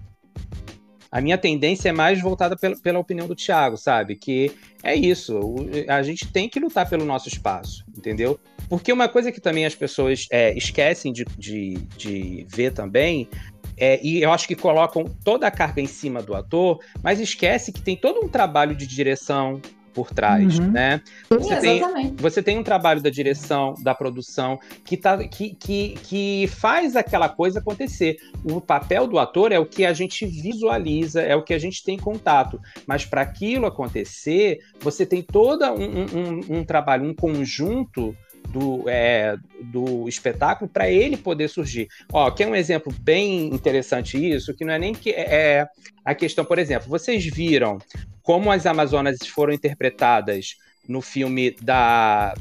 a 1.17 1.21
minha 1.23 1.39
tendência 1.39 1.89
é 1.89 1.93
mais 1.93 2.21
voltada 2.21 2.55
pela, 2.55 2.77
pela 2.77 2.99
opinião 2.99 3.27
do 3.27 3.35
Thiago, 3.35 3.79
sabe? 3.79 4.17
Que 4.17 4.53
é 4.83 4.95
isso, 4.95 5.41
a 5.89 6.03
gente 6.03 6.31
tem 6.31 6.47
que 6.47 6.61
lutar 6.61 6.87
pelo 6.91 7.07
nosso 7.07 7.27
espaço, 7.27 7.87
entendeu? 7.97 8.39
Porque 8.69 8.93
uma 8.93 9.09
coisa 9.09 9.33
que 9.33 9.41
também 9.41 9.65
as 9.65 9.75
pessoas 9.75 10.27
é, 10.31 10.53
esquecem 10.55 11.15
de, 11.15 11.25
de, 11.39 11.79
de 11.97 12.47
ver 12.51 12.73
também 12.75 13.31
é, 13.79 13.99
e 14.03 14.23
eu 14.23 14.31
acho 14.31 14.47
que 14.47 14.55
colocam 14.55 15.05
toda 15.25 15.47
a 15.47 15.51
carga 15.51 15.81
em 15.81 15.87
cima 15.87 16.23
do 16.23 16.35
ator, 16.35 16.81
mas 17.03 17.19
esquece 17.19 17.73
que 17.73 17.81
tem 17.81 17.97
todo 17.97 18.23
um 18.23 18.29
trabalho 18.29 18.77
de 18.77 18.87
direção, 18.87 19.59
por 19.97 20.11
trás, 20.11 20.59
uhum. 20.59 20.73
né? 20.73 21.01
Você, 21.31 21.55
Sim, 21.55 21.61
tem, 21.81 22.15
você 22.17 22.43
tem 22.43 22.59
um 22.59 22.63
trabalho 22.63 23.01
da 23.01 23.09
direção, 23.09 23.73
da 23.83 23.95
produção, 23.95 24.61
que, 24.85 24.95
tá, 24.95 25.27
que, 25.27 25.55
que, 25.55 25.95
que 26.03 26.47
faz 26.49 26.95
aquela 26.95 27.31
coisa 27.31 27.61
acontecer. 27.61 28.19
O 28.45 28.61
papel 28.61 29.07
do 29.07 29.19
ator 29.19 29.53
é 29.53 29.59
o 29.59 29.65
que 29.65 29.87
a 29.87 29.95
gente 29.95 30.27
visualiza, 30.27 31.23
é 31.23 31.35
o 31.35 31.43
que 31.43 31.55
a 31.55 31.59
gente 31.59 31.83
tem 31.83 31.97
contato. 31.97 32.61
Mas 32.87 33.07
para 33.07 33.23
aquilo 33.23 33.65
acontecer, 33.65 34.59
você 34.81 35.07
tem 35.07 35.23
todo 35.23 35.65
um, 35.65 36.03
um, 36.03 36.59
um 36.59 36.65
trabalho, 36.65 37.09
um 37.09 37.15
conjunto 37.15 38.15
do, 38.51 38.85
é, 38.87 39.35
do 39.63 40.07
espetáculo 40.07 40.69
para 40.69 40.91
ele 40.91 41.17
poder 41.17 41.49
surgir. 41.49 41.89
Ó, 42.13 42.31
que 42.31 42.43
é 42.43 42.47
um 42.47 42.55
exemplo 42.55 42.93
bem 43.01 43.47
interessante 43.47 44.19
isso, 44.19 44.55
que 44.55 44.63
não 44.63 44.75
é 44.75 44.79
nem 44.79 44.93
que 44.93 45.11
é, 45.11 45.35
é 45.35 45.67
a 46.05 46.15
questão, 46.15 46.45
por 46.45 46.59
exemplo, 46.59 46.87
vocês 46.87 47.25
viram 47.25 47.79
como 48.27 48.51
as 48.51 48.67
Amazonas 48.67 49.19
foram 49.29 49.55
interpretadas 49.55 50.57
no 50.89 51.01
filme 51.01 51.53
da, 51.63 52.35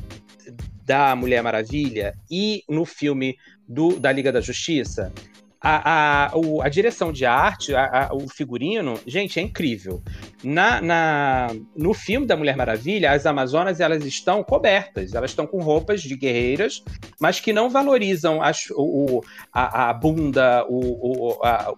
da 0.84 1.16
Mulher 1.16 1.44
Maravilha 1.44 2.16
e 2.30 2.64
no 2.68 2.86
filme 2.86 3.38
do, 3.68 4.00
da 4.00 4.12
Liga 4.12 4.32
da 4.32 4.42
Justiça, 4.42 5.14
a, 5.62 6.26
a, 6.26 6.38
o, 6.38 6.62
a 6.62 6.70
direção 6.70 7.12
de 7.12 7.26
arte, 7.26 7.74
a, 7.74 8.10
a, 8.10 8.14
o 8.14 8.28
figurino, 8.28 9.00
gente, 9.08 9.40
é 9.40 9.42
incrível. 9.42 10.02
Na, 10.44 10.80
na, 10.80 11.48
no 11.76 11.92
filme 11.92 12.28
da 12.28 12.38
Mulher 12.38 12.56
Maravilha, 12.56 13.12
as 13.12 13.26
Amazonas 13.26 13.80
elas 13.80 14.06
estão 14.06 14.44
cobertas, 14.44 15.16
elas 15.16 15.32
estão 15.32 15.48
com 15.48 15.62
roupas 15.64 16.04
de 16.04 16.16
guerreiras, 16.16 16.84
mas 17.20 17.40
que 17.40 17.52
não 17.52 17.68
valorizam 17.68 18.44
as, 18.44 18.68
o, 18.76 19.24
a, 19.52 19.90
a 19.90 19.94
bunda, 19.94 20.64
o, 20.68 21.32
o, 21.32 21.44
a, 21.44 21.74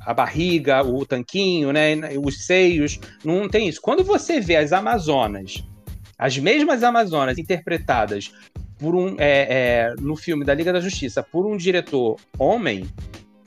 a 0.00 0.14
barriga, 0.14 0.82
o 0.82 1.04
tanquinho, 1.04 1.72
né, 1.72 1.94
os 2.22 2.46
seios, 2.46 2.98
não 3.24 3.48
tem 3.48 3.68
isso. 3.68 3.80
Quando 3.80 4.04
você 4.04 4.40
vê 4.40 4.56
as 4.56 4.72
Amazonas, 4.72 5.64
as 6.18 6.36
mesmas 6.38 6.82
Amazonas 6.82 7.38
interpretadas 7.38 8.32
por 8.78 8.94
um 8.94 9.16
é, 9.18 9.90
é, 9.90 9.94
no 10.00 10.16
filme 10.16 10.44
da 10.44 10.54
Liga 10.54 10.72
da 10.72 10.80
Justiça 10.80 11.22
por 11.22 11.46
um 11.46 11.56
diretor 11.56 12.16
homem, 12.38 12.88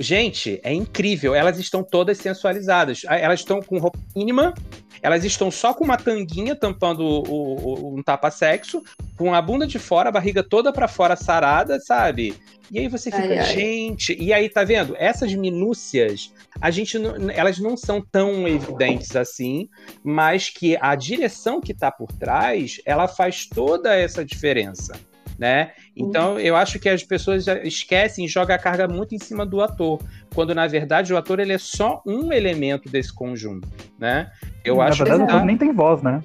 gente, 0.02 0.60
é 0.64 0.74
incrível. 0.74 1.34
Elas 1.36 1.60
estão 1.60 1.84
todas 1.84 2.18
sensualizadas. 2.18 3.02
Elas 3.08 3.40
estão 3.40 3.62
com 3.62 3.78
roupa 3.78 4.00
mínima, 4.16 4.54
elas 5.02 5.24
estão 5.24 5.50
só 5.50 5.74
com 5.74 5.84
uma 5.84 5.98
tanguinha 5.98 6.56
tampando 6.56 7.02
o, 7.02 7.92
o, 7.92 7.98
um 7.98 8.04
tapa-sexo, 8.04 8.84
com 9.18 9.34
a 9.34 9.42
bunda 9.42 9.66
de 9.66 9.80
fora, 9.80 10.10
a 10.10 10.12
barriga 10.12 10.44
toda 10.44 10.72
para 10.72 10.88
fora 10.88 11.16
sarada, 11.16 11.80
sabe? 11.80 12.36
E 12.70 12.80
aí 12.80 12.88
você 12.88 13.12
fica, 13.12 13.24
ai, 13.24 13.40
ai. 13.40 13.54
gente, 13.54 14.16
e 14.18 14.32
aí 14.32 14.48
tá 14.48 14.64
vendo? 14.64 14.96
Essas 14.98 15.34
minúcias, 15.34 16.32
a 16.60 16.72
gente 16.72 16.98
não, 16.98 17.30
elas 17.30 17.60
não 17.60 17.76
são 17.76 18.02
tão 18.02 18.48
evidentes 18.48 19.16
assim, 19.16 19.68
mas 20.04 20.50
que 20.50 20.78
a 20.80 20.96
direção 20.96 21.60
que 21.60 21.74
tá 21.74 21.92
por 21.92 22.12
trás, 22.14 22.80
ela 22.86 23.08
faz 23.08 23.46
toda 23.46 23.96
essa 23.96 24.24
diferença 24.24 24.94
né? 25.42 25.72
Então 25.98 26.40
eu 26.40 26.56
acho 26.56 26.78
que 26.78 26.88
as 26.88 27.04
pessoas 27.04 27.48
esquecem 27.64 28.26
e 28.26 28.28
jogam 28.28 28.56
a 28.56 28.60
carga 28.60 28.88
muito 28.88 29.16
em 29.16 29.18
cima 29.18 29.44
do 29.44 29.60
ator, 29.60 30.00
quando 30.36 30.54
na 30.54 30.68
verdade 30.68 31.12
o 31.12 31.18
ator 31.18 31.40
ele 31.40 31.52
é 31.52 31.58
só 31.58 32.00
um 32.06 32.32
elemento 32.32 32.88
desse 32.88 33.12
conjunto, 33.12 33.68
né? 33.98 34.30
Eu 34.64 34.78
na 34.78 34.86
acho 34.86 35.04
verdade, 35.04 35.26
que 35.26 35.32
o 35.32 35.36
ator 35.36 35.46
nem 35.48 35.58
tem 35.58 35.74
voz, 35.74 36.04
né? 36.04 36.24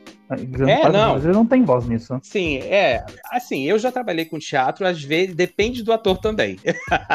É, 0.69 0.87
não. 0.91 1.17
Ele 1.17 1.29
não 1.29 1.47
tem 1.47 1.63
voz 1.65 1.89
nisso. 1.89 2.19
Sim, 2.23 2.59
é. 2.59 3.07
Assim, 3.33 3.63
eu 3.63 3.79
já 3.79 3.91
trabalhei 3.91 4.27
com 4.27 4.39
teatro, 4.39 4.87
às 4.87 5.03
vezes 5.03 5.35
depende 5.35 5.83
do 5.83 5.95
ator 5.95 6.19
também. 6.19 6.59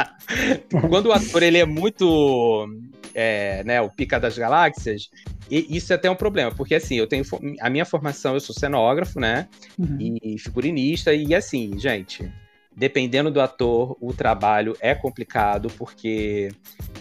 quando 0.89 1.07
o 1.07 1.13
ator 1.13 1.43
ele 1.43 1.59
é 1.59 1.65
muito 1.65 2.67
é, 3.13 3.63
né, 3.63 3.81
o 3.81 3.89
pica 3.89 4.19
das 4.19 4.37
galáxias, 4.37 5.09
e 5.49 5.75
isso 5.75 5.91
é 5.91 5.95
até 5.95 6.09
um 6.09 6.15
problema, 6.15 6.51
porque 6.51 6.75
assim, 6.75 6.95
eu 6.95 7.07
tenho 7.07 7.23
a 7.59 7.69
minha 7.69 7.85
formação, 7.85 8.33
eu 8.33 8.39
sou 8.39 8.55
cenógrafo, 8.55 9.19
né? 9.19 9.47
Uhum. 9.77 10.17
E 10.23 10.39
figurinista, 10.39 11.13
e 11.13 11.35
assim, 11.35 11.77
gente, 11.77 12.31
dependendo 12.75 13.29
do 13.29 13.41
ator, 13.41 13.97
o 13.99 14.13
trabalho 14.13 14.75
é 14.79 14.95
complicado, 14.95 15.69
porque 15.77 16.49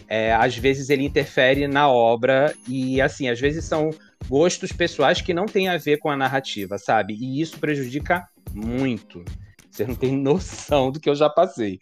é, 0.09 0.33
às 0.33 0.57
vezes 0.57 0.91
ele 0.91 1.05
interfere 1.05 1.69
na 1.69 1.89
obra, 1.89 2.53
e 2.67 3.01
assim, 3.01 3.29
às 3.29 3.41
vezes 3.41 3.65
são 3.65 3.91
gostos 4.29 4.73
pessoais 4.73 5.21
que 5.21 5.33
não 5.33 5.47
têm 5.47 5.69
a 5.69 5.77
ver 5.77 5.99
com 5.99 6.11
a 6.11 6.17
narrativa, 6.17 6.77
sabe? 6.79 7.15
E 7.15 7.41
isso 7.41 7.59
prejudica 7.59 8.29
muito. 8.53 9.25
Você 9.71 9.87
não 9.87 9.95
tem 9.95 10.17
noção 10.17 10.91
do 10.91 10.99
que 10.99 11.09
eu 11.09 11.15
já 11.15 11.31
passei. 11.31 11.79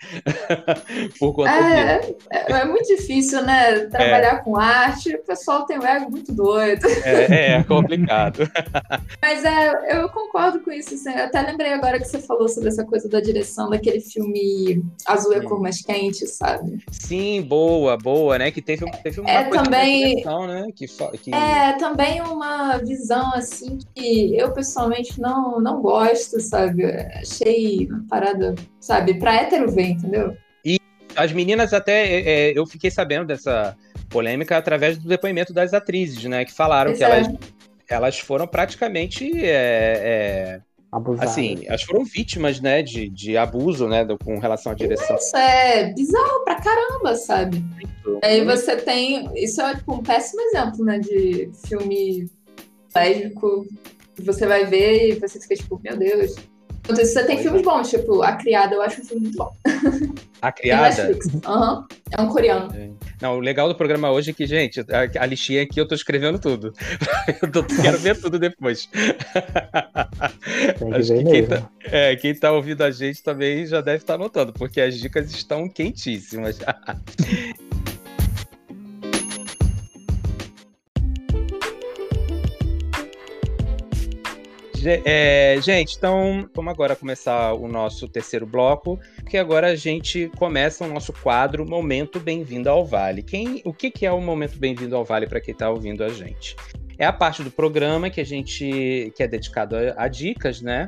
Por 1.18 1.32
conta 1.32 1.50
é, 1.50 1.98
disso. 1.98 2.16
É, 2.30 2.52
é, 2.52 2.64
muito 2.66 2.86
difícil, 2.86 3.42
né? 3.42 3.86
Trabalhar 3.86 4.34
é. 4.34 4.42
com 4.42 4.56
arte, 4.58 5.14
o 5.14 5.24
pessoal 5.24 5.64
tem 5.64 5.78
um 5.78 5.86
ego 5.86 6.10
muito 6.10 6.32
doido. 6.32 6.86
É, 7.08 7.52
é 7.52 7.64
complicado. 7.64 8.40
Mas 9.22 9.44
é, 9.44 9.98
eu 9.98 10.08
concordo 10.10 10.60
com 10.60 10.70
isso. 10.70 10.94
Assim, 10.94 11.10
eu 11.10 11.24
até 11.24 11.40
lembrei 11.40 11.72
agora 11.72 11.98
que 11.98 12.06
você 12.06 12.18
falou 12.18 12.48
sobre 12.48 12.68
essa 12.68 12.84
coisa 12.84 13.08
da 13.08 13.20
direção 13.20 13.70
daquele 13.70 14.00
filme 14.00 14.84
Azul 15.06 15.32
é 15.32 15.40
cor 15.40 15.60
mais 15.60 15.80
quente, 15.80 16.26
sabe? 16.26 16.82
Sim, 16.90 17.42
boa, 17.42 17.96
boa, 17.96 18.38
né? 18.38 18.50
Que 18.50 18.60
teve, 18.60 18.84
teve 19.02 19.20
uma 19.20 19.30
é, 19.30 19.44
também, 19.44 20.16
direção, 20.16 20.46
né? 20.46 20.66
Que, 20.74 20.86
que... 21.18 21.34
É, 21.34 21.72
também 21.74 22.20
uma 22.20 22.78
visão, 22.78 23.32
assim, 23.34 23.78
que 23.94 24.36
eu 24.36 24.52
pessoalmente 24.52 25.20
não, 25.20 25.60
não 25.60 25.80
gosto, 25.80 26.40
sabe? 26.40 26.84
Achei 26.84 27.77
uma 27.86 28.04
parada, 28.08 28.54
sabe, 28.80 29.14
pra 29.14 29.34
hétero 29.34 29.70
ver, 29.70 29.90
entendeu? 29.90 30.36
E 30.64 30.78
as 31.16 31.32
meninas 31.32 31.72
até, 31.72 32.06
é, 32.06 32.30
é, 32.50 32.58
eu 32.58 32.66
fiquei 32.66 32.90
sabendo 32.90 33.26
dessa 33.26 33.76
polêmica 34.08 34.56
através 34.56 34.98
do 34.98 35.08
depoimento 35.08 35.52
das 35.52 35.74
atrizes, 35.74 36.24
né, 36.24 36.44
que 36.44 36.52
falaram 36.52 36.94
que 36.94 37.04
elas, 37.04 37.28
elas 37.88 38.18
foram 38.18 38.46
praticamente 38.46 39.30
é, 39.44 40.60
é, 40.60 40.60
Assim, 41.18 41.64
elas 41.66 41.82
foram 41.82 42.02
vítimas, 42.02 42.60
né, 42.60 42.82
de, 42.82 43.10
de 43.10 43.36
abuso, 43.36 43.86
né, 43.86 44.06
do, 44.06 44.16
com 44.16 44.38
relação 44.38 44.72
à 44.72 44.74
direção. 44.74 45.16
Isso 45.16 45.36
é 45.36 45.92
bizarro 45.92 46.44
pra 46.44 46.54
caramba, 46.54 47.14
sabe? 47.14 47.58
Muito, 47.58 48.20
Aí 48.24 48.42
você 48.42 48.74
tem, 48.76 49.28
isso 49.36 49.60
é 49.60 49.76
tipo 49.76 49.94
um 49.94 50.02
péssimo 50.02 50.40
exemplo, 50.40 50.84
né, 50.86 50.98
de 50.98 51.50
filme 51.66 52.30
lésbico, 52.94 53.66
você 54.18 54.46
vai 54.46 54.64
ver 54.64 55.10
e 55.10 55.20
você 55.20 55.38
fica 55.38 55.54
tipo, 55.56 55.78
meu 55.84 55.96
Deus, 55.96 56.36
Enquanto 56.88 57.02
isso, 57.02 57.12
você 57.12 57.24
tem 57.24 57.36
filmes 57.42 57.60
bons, 57.60 57.90
tipo 57.90 58.22
A 58.22 58.32
Criada, 58.32 58.74
eu 58.74 58.80
acho 58.80 59.02
um 59.02 59.04
filme 59.04 59.24
muito 59.24 59.36
bom. 59.36 59.54
A 60.40 60.50
Criada? 60.50 61.10
Uhum. 61.46 61.84
É 62.16 62.22
um 62.22 62.28
coreano. 62.28 62.74
É. 62.74 62.88
Não, 63.20 63.36
o 63.36 63.40
legal 63.40 63.68
do 63.68 63.74
programa 63.74 64.10
hoje 64.10 64.30
é 64.30 64.32
que, 64.32 64.46
gente, 64.46 64.80
a, 64.80 65.22
a 65.22 65.26
listinha 65.26 65.62
aqui 65.62 65.78
eu 65.78 65.86
tô 65.86 65.94
escrevendo 65.94 66.38
tudo. 66.38 66.72
eu 67.42 67.52
tô, 67.52 67.62
quero 67.64 67.98
ver 67.98 68.18
tudo 68.18 68.38
depois. 68.38 68.88
Acho 70.94 71.14
que 71.14 71.24
quem 71.24 71.46
tá, 71.46 71.68
é, 71.84 72.16
quem 72.16 72.34
tá 72.34 72.52
ouvindo 72.52 72.82
a 72.82 72.90
gente 72.90 73.22
também 73.22 73.66
já 73.66 73.82
deve 73.82 73.98
estar 73.98 74.14
tá 74.14 74.22
anotando, 74.22 74.54
porque 74.54 74.80
as 74.80 74.96
dicas 74.98 75.30
estão 75.30 75.68
quentíssimas. 75.68 76.58
É, 84.84 85.58
gente, 85.60 85.96
então 85.96 86.48
vamos 86.54 86.72
agora 86.72 86.94
começar 86.94 87.52
o 87.54 87.66
nosso 87.66 88.06
terceiro 88.08 88.46
bloco, 88.46 88.98
que 89.28 89.36
agora 89.36 89.68
a 89.68 89.74
gente 89.74 90.30
começa 90.36 90.84
o 90.84 90.88
nosso 90.88 91.12
quadro 91.12 91.68
Momento 91.68 92.20
Bem-vindo 92.20 92.68
ao 92.70 92.84
Vale. 92.84 93.22
Quem, 93.22 93.60
o 93.64 93.72
que, 93.72 93.90
que 93.90 94.06
é 94.06 94.12
o 94.12 94.20
Momento 94.20 94.58
Bem-vindo 94.58 94.94
ao 94.94 95.04
Vale 95.04 95.26
para 95.26 95.40
quem 95.40 95.52
está 95.52 95.68
ouvindo 95.70 96.04
a 96.04 96.08
gente? 96.08 96.54
É 96.98 97.06
a 97.06 97.12
parte 97.12 97.42
do 97.42 97.50
programa 97.50 98.10
que 98.10 98.20
a 98.20 98.24
gente 98.24 99.12
que 99.16 99.22
é 99.22 99.28
dedicado 99.28 99.76
a, 99.76 100.04
a 100.04 100.08
dicas, 100.08 100.60
né? 100.60 100.86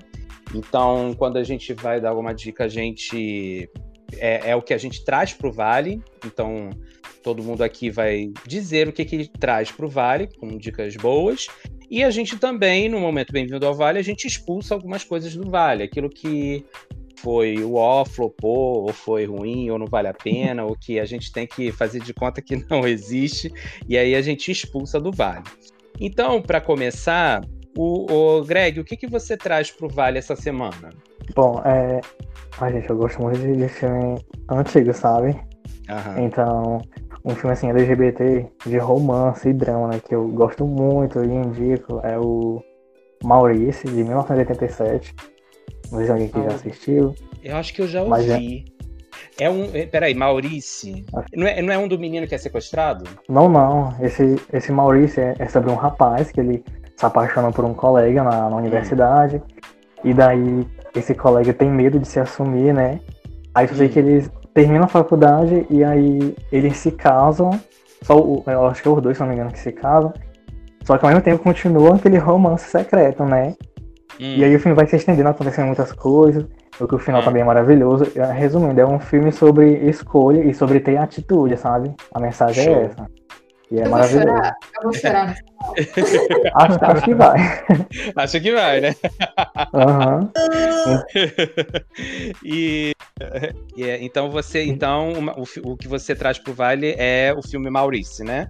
Então, 0.54 1.14
quando 1.16 1.36
a 1.36 1.44
gente 1.44 1.72
vai 1.72 2.00
dar 2.00 2.10
alguma 2.10 2.34
dica, 2.34 2.64
a 2.64 2.68
gente 2.68 3.68
é, 4.18 4.50
é 4.50 4.56
o 4.56 4.62
que 4.62 4.74
a 4.74 4.78
gente 4.78 5.04
traz 5.04 5.32
para 5.32 5.48
o 5.48 5.52
Vale. 5.52 6.02
Então, 6.24 6.70
todo 7.22 7.42
mundo 7.42 7.62
aqui 7.62 7.90
vai 7.90 8.32
dizer 8.46 8.88
o 8.88 8.92
que, 8.92 9.04
que 9.04 9.14
ele 9.16 9.28
traz 9.28 9.70
para 9.70 9.86
o 9.86 9.88
Vale, 9.88 10.28
com 10.38 10.56
dicas 10.56 10.96
boas. 10.96 11.46
E 11.90 12.04
a 12.04 12.10
gente 12.10 12.38
também, 12.38 12.88
no 12.88 13.00
momento 13.00 13.32
Bem-vindo 13.32 13.66
ao 13.66 13.74
Vale, 13.74 13.98
a 13.98 14.02
gente 14.02 14.26
expulsa 14.26 14.74
algumas 14.74 15.04
coisas 15.04 15.34
do 15.34 15.50
Vale. 15.50 15.82
Aquilo 15.82 16.08
que 16.08 16.64
foi 17.20 17.62
o 17.62 17.74
ó, 17.74 18.04
flopou, 18.04 18.82
ou 18.82 18.92
foi 18.92 19.26
ruim, 19.26 19.70
ou 19.70 19.78
não 19.78 19.86
vale 19.86 20.08
a 20.08 20.14
pena, 20.14 20.64
ou 20.64 20.74
que 20.74 20.98
a 20.98 21.04
gente 21.04 21.30
tem 21.32 21.46
que 21.46 21.70
fazer 21.70 22.00
de 22.00 22.14
conta 22.14 22.40
que 22.40 22.56
não 22.70 22.86
existe, 22.86 23.52
e 23.88 23.96
aí 23.98 24.14
a 24.14 24.22
gente 24.22 24.50
expulsa 24.50 24.98
do 24.98 25.12
Vale. 25.12 25.44
Então, 26.00 26.40
para 26.40 26.60
começar, 26.60 27.42
o, 27.76 28.10
o, 28.10 28.44
Greg, 28.44 28.80
o 28.80 28.84
que, 28.84 28.96
que 28.96 29.06
você 29.06 29.36
traz 29.36 29.70
para 29.70 29.86
o 29.86 29.90
Vale 29.90 30.18
essa 30.18 30.34
semana? 30.34 30.90
Bom, 31.34 31.60
é... 31.64 32.00
Ai, 32.58 32.72
gente, 32.72 32.88
eu 32.88 32.96
gosto 32.96 33.20
muito 33.20 33.38
de, 33.38 33.54
de 33.54 33.68
filme 33.68 34.16
antigo, 34.48 34.92
sabe? 34.92 35.38
Aham. 35.88 36.20
Então, 36.20 36.80
um 37.24 37.34
filme 37.34 37.52
assim 37.52 37.68
LGBT 37.70 38.46
de 38.66 38.78
romance 38.78 39.48
e 39.48 39.52
drama, 39.52 39.88
né, 39.88 40.00
que 40.00 40.14
eu 40.14 40.26
gosto 40.28 40.66
muito 40.66 41.22
e 41.22 41.28
indico 41.28 42.00
é 42.02 42.18
o 42.18 42.62
Maurice 43.22 43.86
de 43.86 44.02
1987. 44.02 45.14
Não 45.90 45.98
sei 45.98 46.06
se 46.06 46.12
alguém 46.12 46.26
aqui 46.26 46.42
já 46.42 46.54
assistiu. 46.54 47.14
Eu 47.42 47.56
acho 47.56 47.74
que 47.74 47.82
eu 47.82 47.88
já 47.88 48.00
é 48.00 48.02
ouvi. 48.02 48.64
É... 49.38 49.44
é 49.44 49.50
um. 49.50 49.68
Peraí, 49.90 50.14
Maurice. 50.14 51.04
Não 51.34 51.46
é, 51.46 51.60
não 51.60 51.72
é 51.72 51.78
um 51.78 51.88
do 51.88 51.98
menino 51.98 52.26
que 52.26 52.34
é 52.34 52.38
sequestrado? 52.38 53.04
Não, 53.28 53.48
não. 53.48 53.94
Esse, 54.00 54.40
esse 54.52 54.72
Maurice 54.72 55.20
é, 55.20 55.34
é 55.38 55.48
sobre 55.48 55.70
um 55.70 55.74
rapaz 55.74 56.30
que 56.30 56.40
ele 56.40 56.64
se 56.96 57.04
apaixona 57.04 57.50
por 57.50 57.64
um 57.64 57.74
colega 57.74 58.22
na, 58.22 58.48
na 58.48 58.56
universidade. 58.56 59.36
Hum. 59.36 59.42
E 60.04 60.14
daí 60.14 60.66
esse 60.94 61.14
colega 61.14 61.52
tem 61.52 61.68
medo 61.68 61.98
de 61.98 62.06
se 62.06 62.20
assumir, 62.20 62.72
né? 62.72 63.00
Aí 63.54 63.66
eu 63.66 63.74
sei 63.74 63.88
hum. 63.88 63.90
que 63.90 63.98
eles 63.98 64.30
termina 64.54 64.84
a 64.84 64.88
faculdade 64.88 65.66
e 65.70 65.82
aí 65.84 66.34
eles 66.50 66.76
se 66.76 66.90
casam. 66.90 67.58
Só 68.02 68.18
o, 68.18 68.42
eu 68.46 68.66
acho 68.66 68.82
que 68.82 68.88
é 68.88 68.90
os 68.90 69.02
dois, 69.02 69.16
se 69.16 69.22
não 69.22 69.28
me 69.28 69.34
engano, 69.34 69.52
que 69.52 69.58
se 69.58 69.72
casam. 69.72 70.12
Só 70.84 70.96
que 70.96 71.04
ao 71.04 71.10
mesmo 71.10 71.22
tempo 71.22 71.42
continua 71.42 71.96
aquele 71.96 72.18
romance 72.18 72.70
secreto, 72.70 73.24
né? 73.24 73.54
Hum. 74.20 74.36
E 74.36 74.44
aí 74.44 74.54
o 74.54 74.60
filme 74.60 74.74
vai 74.74 74.86
se 74.86 74.96
estendendo, 74.96 75.28
acontecendo 75.28 75.66
muitas 75.66 75.92
coisas. 75.92 76.46
O 76.80 76.88
que 76.88 76.94
o 76.94 76.98
final 76.98 77.20
hum. 77.20 77.24
também 77.24 77.42
é 77.42 77.44
maravilhoso. 77.44 78.06
Resumindo, 78.34 78.80
é 78.80 78.86
um 78.86 78.98
filme 78.98 79.30
sobre 79.30 79.74
escolha 79.88 80.42
e 80.42 80.54
sobre 80.54 80.80
ter 80.80 80.96
atitude, 80.96 81.56
sabe? 81.56 81.94
A 82.12 82.18
mensagem 82.18 82.64
é 82.64 82.66
Show. 82.66 82.76
é 82.76 82.84
essa. 82.86 83.19
E 83.70 83.78
é 83.78 83.86
eu 83.86 83.90
maravilhoso. 83.90 84.26
Vou 84.26 84.34
chorar. 84.34 84.56
Eu 84.76 84.82
vou 84.82 84.92
chorar. 84.92 85.36
acho, 86.54 86.84
acho 86.84 87.04
que 87.04 87.14
vai. 87.14 87.38
Acho 88.16 88.40
que 88.40 88.52
vai, 88.52 88.80
né? 88.80 88.94
Uhum. 89.74 90.30
e, 92.44 92.92
e, 93.76 93.84
então 94.00 94.30
você, 94.30 94.64
então 94.64 95.12
o, 95.36 95.72
o 95.72 95.76
que 95.76 95.86
você 95.86 96.14
traz 96.14 96.38
pro 96.38 96.54
Vale 96.54 96.94
é 96.98 97.32
o 97.36 97.42
filme 97.42 97.70
Maurício, 97.70 98.24
né? 98.24 98.48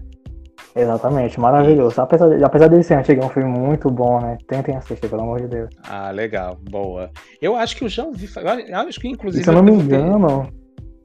Exatamente, 0.75 1.39
maravilhoso. 1.39 2.01
Apesar, 2.01 2.29
de, 2.29 2.45
apesar 2.45 2.69
dele 2.69 2.83
ser 2.83 2.95
antigo, 2.95 3.23
é 3.23 3.27
um 3.27 3.31
filme 3.31 3.51
muito 3.51 3.91
bom, 3.91 4.21
né? 4.21 4.39
Tentem 4.47 4.77
assistir, 4.77 5.09
pelo 5.09 5.23
amor 5.23 5.41
de 5.41 5.49
Deus. 5.49 5.71
Ah, 5.89 6.11
legal, 6.11 6.57
boa. 6.71 7.11
Eu 7.43 7.57
acho 7.57 7.77
que 7.77 7.85
eu 7.85 7.89
já 7.89 8.05
ouvi. 8.05 8.29
Eu 8.69 8.79
acho 8.79 9.01
que 9.01 9.09
inclusive. 9.09 9.43
se 9.43 9.51
eu 9.51 9.55
não 9.55 9.63
me 9.63 9.73
engano, 9.73 10.49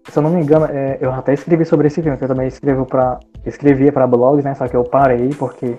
se 0.07 0.17
eu 0.17 0.23
não 0.23 0.29
me 0.29 0.41
engano, 0.41 0.65
é, 0.65 0.97
eu 1.01 1.11
até 1.11 1.33
escrevi 1.33 1.65
sobre 1.65 1.87
esse 1.87 2.01
filme, 2.01 2.17
que 2.17 2.23
eu 2.23 2.27
também 2.27 2.47
escrevo 2.47 2.85
pra, 2.85 3.19
escrevia 3.45 3.91
para 3.91 4.07
blogs, 4.07 4.45
né? 4.45 4.53
Só 4.53 4.67
que 4.67 4.75
eu 4.75 4.83
parei 4.83 5.29
porque 5.29 5.77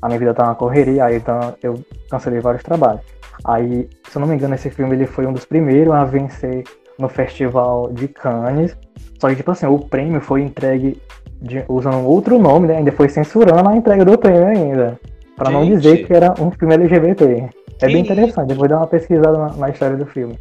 a 0.00 0.08
minha 0.08 0.18
vida 0.18 0.34
tá 0.34 0.44
uma 0.44 0.54
correria, 0.54 1.04
aí 1.04 1.16
então 1.16 1.54
eu 1.62 1.80
cancelei 2.10 2.40
vários 2.40 2.62
trabalhos. 2.62 3.02
Aí, 3.44 3.88
se 4.08 4.16
eu 4.16 4.20
não 4.20 4.26
me 4.26 4.34
engano, 4.34 4.54
esse 4.54 4.70
filme 4.70 4.94
ele 4.94 5.06
foi 5.06 5.26
um 5.26 5.32
dos 5.32 5.44
primeiros 5.44 5.92
a 5.92 6.04
vencer 6.04 6.64
no 6.98 7.08
Festival 7.08 7.90
de 7.92 8.08
Cannes. 8.08 8.76
Só 9.18 9.28
que, 9.28 9.36
tipo 9.36 9.50
assim, 9.50 9.66
o 9.66 9.78
prêmio 9.78 10.20
foi 10.20 10.42
entregue 10.42 11.00
de, 11.40 11.64
usando 11.68 12.06
outro 12.06 12.38
nome, 12.38 12.68
né? 12.68 12.76
Ainda 12.78 12.92
foi 12.92 13.08
censurando 13.08 13.68
a 13.68 13.76
entrega 13.76 14.04
do 14.04 14.16
prêmio 14.16 14.46
ainda. 14.46 14.98
Pra 15.36 15.50
Gente. 15.50 15.54
não 15.54 15.76
dizer 15.76 16.06
que 16.06 16.12
era 16.12 16.32
um 16.40 16.50
filme 16.50 16.74
LGBT. 16.74 17.48
É 17.80 17.86
bem 17.86 18.02
interessante, 18.02 18.50
eu 18.50 18.56
vou 18.56 18.68
dar 18.68 18.78
uma 18.78 18.86
pesquisada 18.86 19.36
na, 19.36 19.48
na 19.54 19.70
história 19.70 19.96
do 19.96 20.06
filme. 20.06 20.38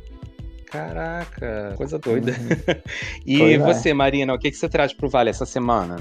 Caraca, 0.72 1.74
coisa 1.76 2.00
doida. 2.00 2.32
Uhum. 2.32 2.82
e 3.26 3.38
pois 3.38 3.52
é. 3.52 3.58
você, 3.58 3.90
é. 3.90 3.94
Marina, 3.94 4.34
o 4.34 4.40
que, 4.40 4.50
que 4.50 4.58
você 4.58 4.70
traz 4.70 4.94
pro 4.94 5.10
Vale 5.10 5.30
essa 5.30 5.46
semana? 5.46 5.98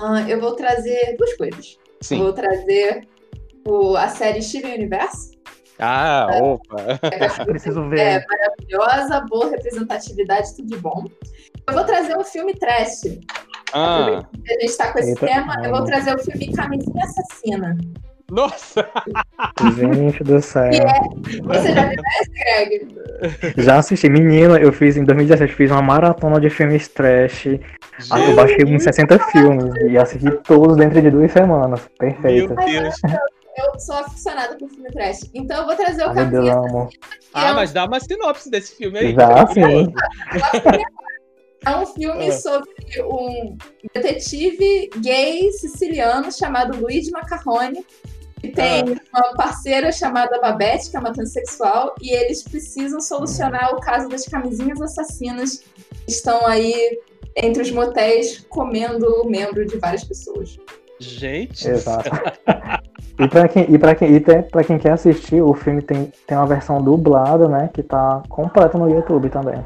Uh, 0.00 0.28
eu 0.28 0.40
vou 0.40 0.56
trazer 0.56 1.16
duas 1.16 1.34
coisas. 1.36 1.78
Sim. 2.00 2.18
Eu 2.18 2.24
vou 2.24 2.32
trazer 2.32 3.06
o, 3.64 3.96
a 3.96 4.08
série 4.08 4.42
Steven 4.42 4.74
Universo. 4.74 5.30
Ah, 5.78 6.28
é, 6.32 6.42
opa! 6.42 6.76
É, 7.02 7.44
Preciso 7.44 7.88
ver. 7.88 8.00
É 8.00 8.26
maravilhosa, 8.26 9.20
boa 9.28 9.50
representatividade, 9.50 10.54
tudo 10.56 10.68
de 10.68 10.76
bom. 10.78 11.04
Eu 11.68 11.74
vou 11.74 11.84
trazer 11.84 12.16
o 12.16 12.24
filme 12.24 12.54
Trash. 12.54 13.02
Ah. 13.72 14.26
A 14.28 14.60
gente 14.60 14.76
tá 14.76 14.92
com 14.92 14.98
esse 14.98 15.10
Eita, 15.10 15.26
tema. 15.26 15.54
Eu 15.64 15.70
vou 15.70 15.84
trazer 15.84 16.14
o 16.14 16.18
filme 16.18 16.52
Camisinha 16.52 17.04
Assassina. 17.04 17.78
Nossa! 18.32 18.88
Gente 19.76 20.24
do 20.24 20.40
céu. 20.40 20.64
É... 20.64 21.00
Você 21.44 21.74
já 21.74 21.86
viu 21.86 22.02
esse, 22.20 22.30
Greg? 22.30 22.88
Já 23.58 23.76
assisti. 23.76 24.08
Menino, 24.08 24.56
eu 24.56 24.72
fiz 24.72 24.96
em 24.96 25.04
2017, 25.04 25.52
fiz 25.52 25.70
uma 25.70 25.82
maratona 25.82 26.40
de 26.40 26.48
filmes 26.48 26.88
trash. 26.88 27.42
Gente. 27.42 27.60
Eu 28.10 28.34
baixei 28.34 28.64
uns 28.64 28.84
60 28.84 29.18
filmes 29.18 29.74
e 29.86 29.98
assisti 29.98 30.30
todos 30.44 30.78
dentro 30.78 31.02
de 31.02 31.10
duas 31.10 31.30
semanas. 31.30 31.86
Perfeito. 31.98 32.54
Meu 32.54 32.64
Deus. 32.64 32.94
Eu 33.54 33.78
sou 33.78 33.96
aficionada 33.96 34.56
por 34.56 34.66
filme 34.70 34.90
trash. 34.90 35.30
Então 35.34 35.60
eu 35.60 35.66
vou 35.66 35.76
trazer 35.76 36.02
o 36.06 36.10
ah, 36.10 36.14
Caminho. 36.14 36.88
Ah, 37.34 37.48
é 37.48 37.52
um... 37.52 37.54
mas 37.54 37.70
dá 37.70 37.84
uma 37.84 38.00
sinopse 38.00 38.50
desse 38.50 38.76
filme 38.76 38.98
aí. 38.98 39.14
Já, 39.14 39.46
sim. 39.48 39.92
É 41.64 41.76
um 41.76 41.86
filme 41.86 42.26
é. 42.26 42.32
sobre 42.32 42.70
um 43.04 43.56
detetive 43.94 44.90
gay 44.96 45.50
siciliano 45.52 46.32
chamado 46.32 46.76
Luigi 46.80 47.10
Macarrone, 47.12 47.86
e 48.42 48.48
tem 48.48 48.98
ah. 49.12 49.20
uma 49.20 49.36
parceira 49.36 49.92
chamada 49.92 50.40
Babette, 50.40 50.90
que 50.90 50.96
é 50.96 51.00
uma 51.00 51.12
transexual, 51.12 51.94
e 52.00 52.12
eles 52.12 52.42
precisam 52.42 53.00
solucionar 53.00 53.74
o 53.74 53.80
caso 53.80 54.08
das 54.08 54.24
camisinhas 54.24 54.80
assassinas 54.80 55.62
que 56.04 56.10
estão 56.10 56.44
aí 56.46 56.98
entre 57.36 57.62
os 57.62 57.70
motéis 57.70 58.44
comendo 58.48 59.06
o 59.22 59.30
membro 59.30 59.64
de 59.64 59.78
várias 59.78 60.04
pessoas. 60.04 60.58
Gente. 60.98 61.68
Exato. 61.68 62.10
e 63.18 63.28
para 63.28 63.48
quem, 63.48 63.66
e 63.72 63.78
pra 63.78 63.94
quem, 63.94 64.14
e 64.14 64.20
pra 64.20 64.64
quem 64.64 64.78
quer 64.78 64.92
assistir, 64.92 65.40
o 65.42 65.54
filme 65.54 65.82
tem, 65.82 66.12
tem 66.26 66.36
uma 66.36 66.46
versão 66.46 66.82
dublada, 66.82 67.48
né? 67.48 67.70
Que 67.72 67.82
tá 67.82 68.22
completa 68.28 68.76
no 68.76 68.88
YouTube 68.88 69.30
também. 69.30 69.64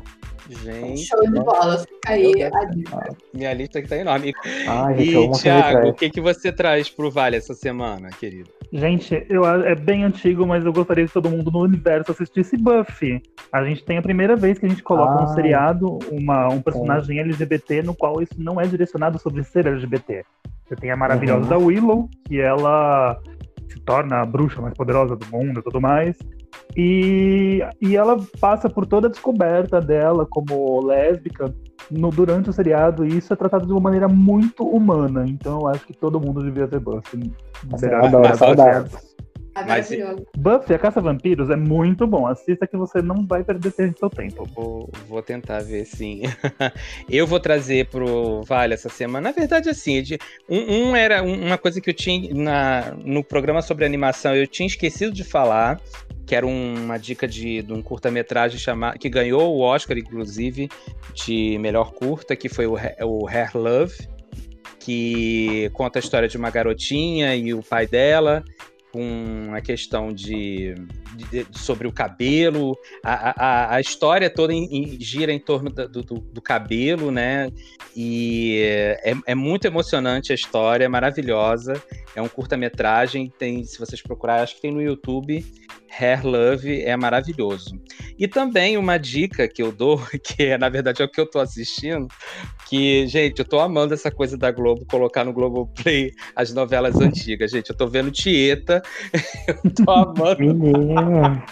Gente. 0.48 1.04
Show 1.04 1.20
de 1.22 1.40
bola, 1.40 1.78
fica 1.78 2.12
aí 2.12 2.42
a 2.42 2.64
dica. 2.64 3.16
Minha 3.34 3.52
lista 3.52 3.80
aqui 3.80 3.88
tá 3.88 3.96
enorme. 3.96 4.32
Ah, 4.68 4.92
gente, 4.94 5.16
e, 5.16 5.42
Thiago, 5.42 5.88
o 5.88 5.94
que, 5.94 6.08
que 6.08 6.20
você 6.20 6.52
traz 6.52 6.88
pro 6.88 7.10
Vale 7.10 7.36
essa 7.36 7.54
semana, 7.54 8.10
querido? 8.10 8.55
Gente, 8.72 9.26
eu, 9.28 9.44
é 9.44 9.74
bem 9.74 10.04
antigo, 10.04 10.46
mas 10.46 10.64
eu 10.64 10.72
gostaria 10.72 11.06
que 11.06 11.12
todo 11.12 11.30
mundo 11.30 11.50
no 11.50 11.60
universo 11.60 12.12
assistisse 12.12 12.56
Buffy. 12.56 13.22
A 13.52 13.64
gente 13.64 13.84
tem 13.84 13.98
a 13.98 14.02
primeira 14.02 14.36
vez 14.36 14.58
que 14.58 14.66
a 14.66 14.68
gente 14.68 14.82
coloca 14.82 15.22
no 15.22 15.28
seriado 15.28 15.98
uma, 16.10 16.48
um 16.48 16.60
personagem 16.60 17.20
LGBT 17.20 17.82
no 17.82 17.94
qual 17.94 18.20
isso 18.20 18.34
não 18.38 18.60
é 18.60 18.66
direcionado 18.66 19.18
sobre 19.18 19.44
ser 19.44 19.66
LGBT. 19.66 20.24
Você 20.66 20.76
tem 20.76 20.90
a 20.90 20.96
maravilhosa 20.96 21.42
uhum. 21.42 21.48
da 21.48 21.58
Willow, 21.58 22.10
que 22.26 22.40
ela 22.40 23.20
se 23.68 23.78
torna 23.80 24.20
a 24.20 24.26
bruxa 24.26 24.60
mais 24.60 24.74
poderosa 24.74 25.14
do 25.14 25.26
mundo 25.26 25.60
e 25.60 25.62
tudo 25.62 25.80
mais. 25.80 26.16
E, 26.76 27.60
e 27.80 27.96
ela 27.96 28.16
passa 28.40 28.68
por 28.68 28.84
toda 28.84 29.06
a 29.06 29.10
descoberta 29.10 29.80
dela 29.80 30.26
como 30.28 30.84
lésbica 30.84 31.54
durante 31.90 32.50
o 32.50 32.52
seriado, 32.52 33.04
e 33.04 33.18
isso 33.18 33.32
é 33.32 33.36
tratado 33.36 33.66
de 33.66 33.72
uma 33.72 33.80
maneira 33.80 34.08
muito 34.08 34.66
humana. 34.66 35.24
Então 35.26 35.60
eu 35.60 35.68
acho 35.68 35.86
que 35.86 35.92
todo 35.92 36.20
mundo 36.20 36.42
devia 36.42 36.66
ver 36.66 36.80
Buffy. 36.80 37.32
Adoro, 37.92 38.86
mas, 39.64 39.88
Buffy, 40.36 40.74
a 40.74 40.78
Caça 40.78 41.00
Vampiros 41.00 41.48
é 41.48 41.56
muito 41.56 42.06
bom. 42.06 42.26
Assista 42.26 42.66
que 42.66 42.76
você 42.76 43.00
não 43.00 43.26
vai 43.26 43.42
perder 43.42 43.72
seu 43.72 44.10
tempo. 44.10 44.44
Vou, 44.54 44.90
vou 45.08 45.22
tentar 45.22 45.62
ver, 45.62 45.86
sim. 45.86 46.22
eu 47.08 47.26
vou 47.26 47.40
trazer 47.40 47.86
pro 47.86 48.42
Vale 48.42 48.74
essa 48.74 48.88
semana. 48.88 49.28
Na 49.28 49.32
verdade, 49.32 49.70
assim, 49.70 50.02
um, 50.48 50.90
um 50.90 50.96
era 50.96 51.22
uma 51.22 51.56
coisa 51.56 51.80
que 51.80 51.88
eu 51.88 51.94
tinha 51.94 52.34
na, 52.34 52.94
no 53.02 53.24
programa 53.24 53.62
sobre 53.62 53.86
animação, 53.86 54.34
eu 54.34 54.46
tinha 54.46 54.66
esquecido 54.66 55.12
de 55.12 55.24
falar, 55.24 55.80
que 56.26 56.34
era 56.34 56.46
uma 56.46 56.98
dica 56.98 57.26
de, 57.28 57.62
de 57.62 57.72
um 57.72 57.80
curta-metragem 57.80 58.58
chamado 58.58 58.98
que 58.98 59.08
ganhou 59.08 59.54
o 59.54 59.60
Oscar, 59.60 59.96
inclusive, 59.96 60.68
de 61.14 61.56
melhor 61.58 61.92
curta, 61.92 62.34
que 62.34 62.48
foi 62.48 62.66
o, 62.66 62.74
o 63.04 63.28
Hair 63.28 63.56
Love, 63.56 64.08
que 64.80 65.70
conta 65.72 65.98
a 65.98 66.00
história 66.00 66.28
de 66.28 66.36
uma 66.36 66.50
garotinha 66.50 67.34
e 67.36 67.54
o 67.54 67.62
pai 67.62 67.86
dela 67.86 68.44
com 68.92 69.52
a 69.52 69.60
questão 69.60 70.12
de, 70.12 70.74
de, 71.16 71.46
sobre 71.52 71.88
o 71.88 71.92
cabelo, 71.92 72.76
a, 73.04 73.44
a, 73.44 73.74
a 73.76 73.80
história 73.80 74.28
toda 74.28 74.52
em, 74.52 74.64
em, 74.64 75.00
gira 75.00 75.32
em 75.32 75.38
torno 75.38 75.70
do, 75.70 75.88
do, 75.88 76.02
do, 76.20 76.42
cabelo, 76.42 77.10
né? 77.10 77.50
E 77.96 78.60
é, 79.02 79.14
é, 79.26 79.34
muito 79.34 79.66
emocionante 79.66 80.32
a 80.32 80.34
história, 80.34 80.84
é 80.84 80.88
maravilhosa. 80.88 81.82
É 82.14 82.22
um 82.22 82.28
curta-metragem, 82.28 83.32
tem, 83.38 83.64
se 83.64 83.78
vocês 83.78 84.02
procurarem, 84.02 84.42
acho 84.42 84.56
que 84.56 84.62
tem 84.62 84.72
no 84.72 84.82
YouTube. 84.82 85.44
Hair 85.98 86.26
Love 86.26 86.82
é 86.82 86.96
maravilhoso. 86.96 87.80
E 88.18 88.28
também 88.28 88.76
uma 88.76 88.98
dica 88.98 89.48
que 89.48 89.62
eu 89.62 89.72
dou, 89.72 89.98
que 90.22 90.44
é, 90.44 90.58
na 90.58 90.68
verdade 90.68 91.02
é 91.02 91.04
o 91.04 91.10
que 91.10 91.20
eu 91.20 91.28
tô 91.28 91.38
assistindo, 91.38 92.08
que, 92.68 93.06
gente, 93.06 93.38
eu 93.38 93.44
tô 93.44 93.58
amando 93.58 93.94
essa 93.94 94.10
coisa 94.10 94.36
da 94.36 94.50
Globo 94.50 94.84
colocar 94.86 95.24
no 95.24 95.32
Globoplay 95.32 96.12
as 96.34 96.52
novelas 96.52 96.96
antigas. 97.00 97.50
Gente, 97.50 97.70
eu 97.70 97.76
tô 97.76 97.86
vendo 97.86 98.10
Tieta, 98.10 98.82
eu 99.64 99.70
tô 99.70 99.90
amando. 99.90 100.36
Menino. 101.06 101.42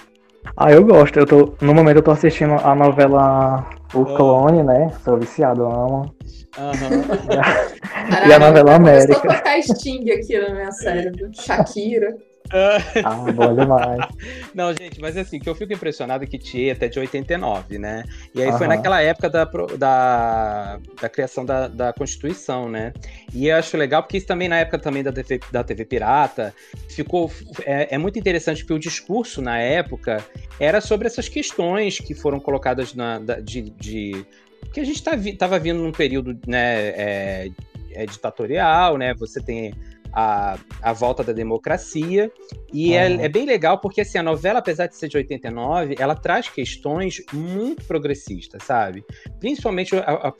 Ah, 0.56 0.70
eu 0.70 0.84
gosto. 0.84 1.18
Eu 1.18 1.26
tô, 1.26 1.54
no 1.60 1.74
momento 1.74 1.96
eu 1.96 2.02
tô 2.02 2.10
assistindo 2.10 2.54
a 2.54 2.74
novela 2.74 3.66
O 3.94 4.02
ah. 4.02 4.16
Clone, 4.16 4.62
né? 4.62 4.90
Sou 5.02 5.18
viciado, 5.18 5.62
eu 5.62 5.70
amo. 5.70 6.14
Uhum. 6.58 8.28
e 8.28 8.32
a 8.32 8.38
novela 8.38 8.74
América. 8.76 9.20
Começou 9.20 9.30
a 9.30 9.36
tocar 9.38 9.62
Sting 9.62 10.10
aqui 10.10 10.38
no 10.38 10.54
meu 10.54 10.72
cérebro. 10.72 11.30
Shakira. 11.32 12.14
Ah, 12.52 13.32
bom 13.32 13.54
demais. 13.54 14.06
Não, 14.54 14.72
gente, 14.74 15.00
mas 15.00 15.16
assim, 15.16 15.38
que 15.38 15.48
eu 15.48 15.54
fico 15.54 15.72
impressionado 15.72 16.26
que 16.26 16.38
Tieta 16.38 16.84
é 16.84 16.88
de 16.88 16.98
89, 16.98 17.78
né? 17.78 18.04
E 18.34 18.42
aí 18.42 18.50
uhum. 18.50 18.58
foi 18.58 18.66
naquela 18.66 19.00
época 19.00 19.30
da, 19.30 19.44
da, 19.78 20.78
da 21.00 21.08
criação 21.08 21.44
da, 21.44 21.68
da 21.68 21.92
Constituição, 21.92 22.68
né? 22.68 22.92
E 23.32 23.48
eu 23.48 23.56
acho 23.56 23.76
legal 23.76 24.02
porque 24.02 24.18
isso 24.18 24.26
também 24.26 24.48
na 24.48 24.58
época 24.58 24.78
também 24.78 25.02
da 25.02 25.12
TV, 25.12 25.40
da 25.50 25.64
TV 25.64 25.84
Pirata 25.84 26.54
ficou 26.90 27.32
é, 27.64 27.94
é 27.94 27.98
muito 27.98 28.18
interessante 28.18 28.62
porque 28.62 28.74
o 28.74 28.78
discurso 28.78 29.40
na 29.40 29.58
época 29.58 30.24
era 30.60 30.80
sobre 30.80 31.06
essas 31.06 31.28
questões 31.28 31.98
que 31.98 32.14
foram 32.14 32.38
colocadas 32.38 32.94
na, 32.94 33.18
da, 33.18 33.40
de, 33.40 33.70
de 33.70 34.26
que 34.72 34.80
a 34.80 34.84
gente 34.84 34.96
estava 34.96 35.18
tá, 35.36 35.58
vindo 35.58 35.82
num 35.82 35.92
período 35.92 36.38
né, 36.46 36.88
é, 36.88 37.50
é 37.92 38.06
ditatorial, 38.06 38.98
né? 38.98 39.14
Você 39.14 39.40
tem 39.40 39.72
a, 40.14 40.56
a 40.80 40.92
volta 40.92 41.24
da 41.24 41.32
democracia. 41.32 42.30
E 42.72 42.94
é, 42.94 43.24
é, 43.24 43.28
bem 43.28 43.44
legal 43.44 43.80
porque 43.80 44.02
assim, 44.02 44.18
a 44.18 44.22
novela, 44.22 44.60
apesar 44.60 44.86
de 44.86 44.96
ser 44.96 45.08
de 45.08 45.16
89, 45.16 45.96
ela 45.98 46.14
traz 46.14 46.48
questões 46.48 47.22
muito 47.32 47.84
progressistas, 47.84 48.62
sabe? 48.62 49.04
Principalmente 49.40 49.96
a, 49.96 50.00
a 50.00 50.32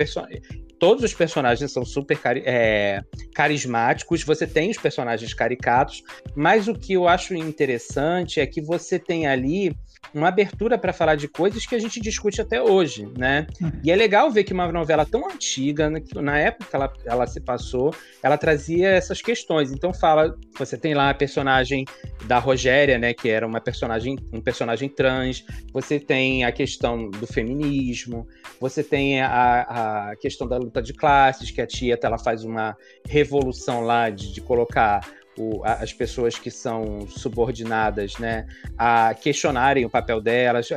Todos 0.79 1.03
os 1.03 1.14
personagens 1.14 1.72
são 1.72 1.85
super 1.85 2.18
cari 2.18 2.43
é, 2.45 3.01
carismáticos, 3.35 4.22
você 4.22 4.47
tem 4.47 4.70
os 4.70 4.77
personagens 4.77 5.33
caricatos, 5.33 6.03
mas 6.35 6.68
o 6.68 6.75
que 6.75 6.93
eu 6.93 7.09
acho 7.09 7.35
interessante 7.35 8.41
é 8.41 8.47
que 8.47 8.61
você 8.61 8.99
tem 8.99 9.27
ali 9.27 9.75
uma 10.12 10.28
abertura 10.28 10.76
para 10.76 10.92
falar 10.92 11.16
de 11.16 11.28
coisas 11.28 11.66
que 11.66 11.74
a 11.74 11.78
gente 11.78 12.00
discute 12.00 12.40
até 12.40 12.61
hoje, 12.61 13.09
né? 13.16 13.46
E 13.82 13.90
é 13.90 13.96
legal 13.96 14.30
ver 14.30 14.44
que 14.44 14.52
uma 14.52 14.70
novela 14.70 15.07
tão 15.07 15.28
antiga, 15.28 15.88
né, 15.88 16.00
na 16.16 16.38
época 16.38 16.70
que 16.70 16.76
ela, 16.76 16.92
ela 17.05 17.26
se 17.26 17.40
passou, 17.40 17.94
ela 18.22 18.36
trazia 18.36 18.88
essas 18.88 19.20
questões. 19.22 19.72
Então 19.72 19.92
fala, 19.92 20.36
você 20.59 20.76
tem 20.76 20.94
lá 20.94 21.11
a 21.11 21.14
personagem 21.14 21.84
da 22.26 22.38
Rogéria, 22.38 22.98
né, 22.98 23.14
que 23.14 23.28
era 23.28 23.46
uma 23.46 23.61
personagem, 23.61 24.18
um 24.32 24.40
personagem 24.40 24.88
trans, 24.88 25.44
você 25.72 25.98
tem 25.98 26.44
a 26.44 26.52
questão 26.52 27.11
do 27.11 27.26
feminismo, 27.26 28.26
você 28.61 28.82
tem 28.82 29.20
a, 29.20 30.11
a 30.11 30.16
questão 30.16 30.46
da 30.46 30.57
luta 30.57 30.82
de 30.82 30.92
classes, 30.92 31.50
que 31.50 31.61
a 31.61 31.66
Tieta 31.66 32.07
ela 32.07 32.18
faz 32.18 32.44
uma 32.44 32.76
revolução 33.09 33.82
lá 33.82 34.11
de, 34.11 34.32
de 34.32 34.40
colocar 34.40 35.00
o, 35.39 35.62
as 35.64 35.93
pessoas 35.93 36.39
que 36.39 36.51
são 36.51 37.07
subordinadas, 37.09 38.18
né, 38.18 38.47
a 38.78 39.14
questionarem 39.14 39.85
o 39.85 39.91
papel 39.91 40.20
delas, 40.20 40.68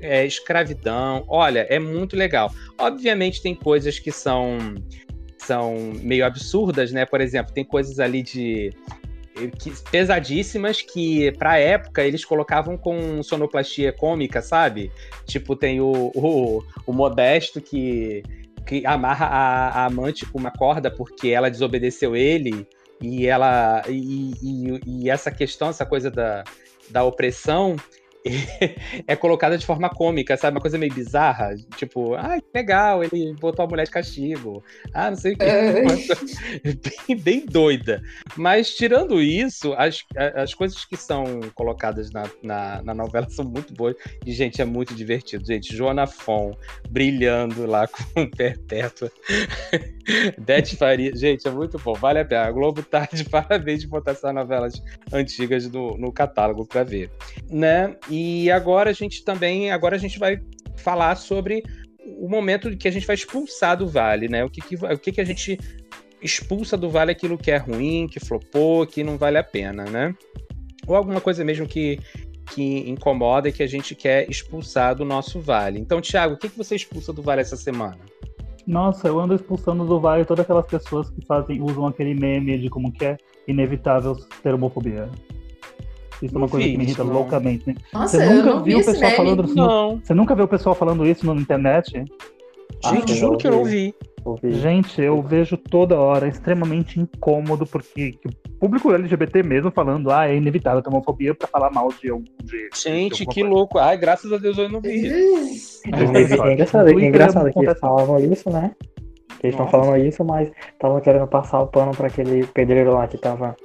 é, 0.00 0.24
escravidão. 0.24 1.24
Olha, 1.28 1.66
é 1.68 1.78
muito 1.78 2.16
legal. 2.16 2.52
Obviamente 2.78 3.42
tem 3.42 3.54
coisas 3.54 3.98
que 3.98 4.10
são 4.10 4.58
são 5.38 5.74
meio 6.00 6.24
absurdas, 6.24 6.92
né? 6.92 7.04
Por 7.04 7.20
exemplo, 7.20 7.52
tem 7.52 7.64
coisas 7.64 7.98
ali 7.98 8.22
de 8.22 8.72
que, 9.58 9.72
pesadíssimas 9.90 10.82
que, 10.82 11.32
pra 11.32 11.58
época, 11.58 12.02
eles 12.02 12.24
colocavam 12.24 12.76
com 12.76 13.22
sonoplastia 13.22 13.92
cômica, 13.92 14.40
sabe? 14.40 14.92
Tipo, 15.26 15.56
tem 15.56 15.80
o, 15.80 16.12
o, 16.14 16.62
o 16.86 16.92
Modesto 16.92 17.60
que, 17.60 18.22
que 18.66 18.86
amarra 18.86 19.26
a, 19.26 19.68
a 19.68 19.86
amante 19.86 20.26
com 20.26 20.38
uma 20.38 20.50
corda 20.50 20.90
porque 20.90 21.28
ela 21.28 21.50
desobedeceu 21.50 22.14
ele 22.14 22.66
e 23.02 23.26
ela 23.26 23.82
e, 23.88 24.32
e, 24.40 24.80
e, 24.86 25.10
essa 25.10 25.30
questão, 25.30 25.68
essa 25.68 25.84
coisa 25.84 26.10
da, 26.10 26.44
da 26.88 27.04
opressão 27.04 27.76
é 29.06 29.16
colocada 29.16 29.58
de 29.58 29.66
forma 29.66 29.90
cômica, 29.90 30.36
sabe? 30.36 30.56
Uma 30.56 30.60
coisa 30.60 30.78
meio 30.78 30.92
bizarra. 30.92 31.54
Tipo, 31.76 32.14
ai, 32.14 32.40
que 32.40 32.48
legal, 32.54 33.02
ele 33.02 33.34
botou 33.34 33.64
a 33.64 33.68
mulher 33.68 33.84
de 33.84 33.90
castigo. 33.90 34.62
Ah, 34.92 35.10
não 35.10 35.16
sei 35.16 35.32
o 35.32 35.38
que. 35.38 35.44
É. 35.44 35.82
bem, 37.08 37.16
bem 37.16 37.46
doida. 37.46 38.02
Mas, 38.36 38.74
tirando 38.74 39.20
isso, 39.20 39.72
as, 39.74 40.04
as 40.34 40.54
coisas 40.54 40.84
que 40.84 40.96
são 40.96 41.40
colocadas 41.54 42.10
na, 42.10 42.24
na, 42.42 42.82
na 42.82 42.94
novela 42.94 43.28
são 43.28 43.44
muito 43.44 43.74
boas. 43.74 43.96
E, 44.24 44.32
gente, 44.32 44.62
é 44.62 44.64
muito 44.64 44.94
divertido. 44.94 45.44
Gente, 45.44 45.74
Joana 45.74 46.06
Fon 46.06 46.52
brilhando 46.88 47.66
lá 47.66 47.88
com 48.14 48.28
Perpétua. 48.30 49.10
Beth 50.38 50.76
Faria. 50.76 51.14
Gente, 51.14 51.46
é 51.46 51.50
muito 51.50 51.78
bom. 51.78 51.94
Vale 51.94 52.20
a 52.20 52.24
pena. 52.24 52.46
A 52.46 52.52
Globo 52.52 52.82
tá 52.82 53.08
de 53.12 53.24
parabéns 53.24 53.80
de 53.80 53.88
botar 53.88 54.12
essas 54.12 54.34
novelas 54.34 54.82
antigas 55.12 55.68
no, 55.70 55.96
no 55.96 56.12
catálogo 56.12 56.64
para 56.64 56.84
ver. 56.84 57.10
Né? 57.50 57.96
E 58.12 58.50
agora 58.50 58.90
a 58.90 58.92
gente 58.92 59.24
também, 59.24 59.70
agora 59.70 59.96
a 59.96 59.98
gente 59.98 60.18
vai 60.18 60.38
falar 60.76 61.16
sobre 61.16 61.62
o 62.18 62.28
momento 62.28 62.76
que 62.76 62.86
a 62.86 62.90
gente 62.90 63.06
vai 63.06 63.14
expulsar 63.14 63.74
do 63.74 63.88
Vale, 63.88 64.28
né? 64.28 64.44
O 64.44 64.50
que, 64.50 64.60
que, 64.60 64.74
o 64.74 64.98
que, 64.98 65.12
que 65.12 65.20
a 65.22 65.24
gente 65.24 65.58
expulsa 66.20 66.76
do 66.76 66.90
Vale 66.90 67.10
aquilo 67.10 67.38
que 67.38 67.50
é 67.50 67.56
ruim, 67.56 68.06
que 68.06 68.20
flopou, 68.20 68.86
que 68.86 69.02
não 69.02 69.16
vale 69.16 69.38
a 69.38 69.42
pena, 69.42 69.84
né? 69.86 70.14
Ou 70.86 70.94
alguma 70.94 71.22
coisa 71.22 71.42
mesmo 71.42 71.66
que, 71.66 71.98
que 72.54 72.90
incomoda 72.90 73.48
e 73.48 73.52
que 73.52 73.62
a 73.62 73.66
gente 73.66 73.94
quer 73.94 74.28
expulsar 74.28 74.94
do 74.94 75.06
nosso 75.06 75.40
Vale. 75.40 75.80
Então, 75.80 75.98
Thiago, 75.98 76.34
o 76.34 76.36
que, 76.36 76.50
que 76.50 76.58
você 76.58 76.76
expulsa 76.76 77.14
do 77.14 77.22
Vale 77.22 77.40
essa 77.40 77.56
semana? 77.56 78.00
Nossa, 78.66 79.08
eu 79.08 79.18
ando 79.18 79.34
expulsando 79.34 79.86
do 79.86 79.98
Vale 79.98 80.26
todas 80.26 80.44
aquelas 80.44 80.66
pessoas 80.66 81.08
que 81.08 81.24
fazem, 81.24 81.62
usam 81.62 81.86
aquele 81.86 82.12
meme 82.12 82.58
de 82.58 82.68
como 82.68 82.92
que 82.92 83.06
é 83.06 83.16
inevitável 83.48 84.14
ter 84.42 84.52
homofobia. 84.52 85.08
Isso 86.22 86.34
é 86.34 86.38
uma 86.38 86.48
coisa 86.48 86.68
que 86.68 86.76
me 86.76 86.84
irrita 86.84 87.04
não. 87.04 87.12
loucamente. 87.12 87.66
Né? 87.66 87.74
Nossa, 87.92 88.18
você 88.18 88.34
nunca 88.34 88.60
viu 88.60 88.78
o 88.78 88.84
pessoal 88.84 89.10
falando 89.10 89.44
isso? 89.44 89.54
Não. 89.54 90.00
Você 90.02 90.14
nunca 90.14 90.34
viu 90.34 90.44
o 90.44 90.48
pessoal 90.48 90.74
falando 90.74 91.06
isso 91.06 91.26
na 91.26 91.40
internet? 91.40 92.04
Gente, 92.84 93.12
ah, 93.12 93.16
juro 93.16 93.36
que 93.36 93.46
eu 93.46 93.52
não 93.52 93.64
vi. 93.64 93.94
Gente, 94.44 95.00
eu 95.02 95.20
vejo 95.20 95.56
toda 95.56 95.98
hora, 95.98 96.26
é 96.26 96.28
extremamente 96.28 97.00
incômodo, 97.00 97.66
porque 97.66 98.18
o 98.24 98.58
público 98.60 98.92
LGBT 98.92 99.42
mesmo 99.42 99.70
falando, 99.72 100.10
ah, 100.12 100.28
é 100.28 100.36
inevitável 100.36 100.80
ter 100.80 100.88
homofobia 100.88 101.34
pra 101.34 101.48
falar 101.48 101.70
mal 101.72 101.88
de 102.00 102.10
algum 102.10 102.24
jeito. 102.44 102.78
Gente, 102.78 103.26
que 103.26 103.42
louco. 103.42 103.78
Ai, 103.78 103.96
graças 103.96 104.32
a 104.32 104.38
Deus 104.38 104.56
eu 104.58 104.68
não 104.68 104.80
vi. 104.80 105.06
é 105.86 106.52
engraçado, 106.52 106.88
é 106.88 106.92
engraçado 106.92 107.52
que 107.52 107.58
eles 107.58 107.78
falavam 107.80 108.18
isso, 108.20 108.48
né? 108.48 108.70
Que 109.40 109.46
eles 109.48 109.54
estão 109.54 109.68
falando 109.68 109.96
isso, 109.96 110.24
mas 110.24 110.52
estavam 110.72 111.00
querendo 111.00 111.26
passar 111.26 111.60
o 111.60 111.66
pano 111.66 111.90
pra 111.90 112.06
aquele 112.06 112.46
pedreiro 112.46 112.92
lá 112.92 113.08
que 113.08 113.18
tava 113.18 113.56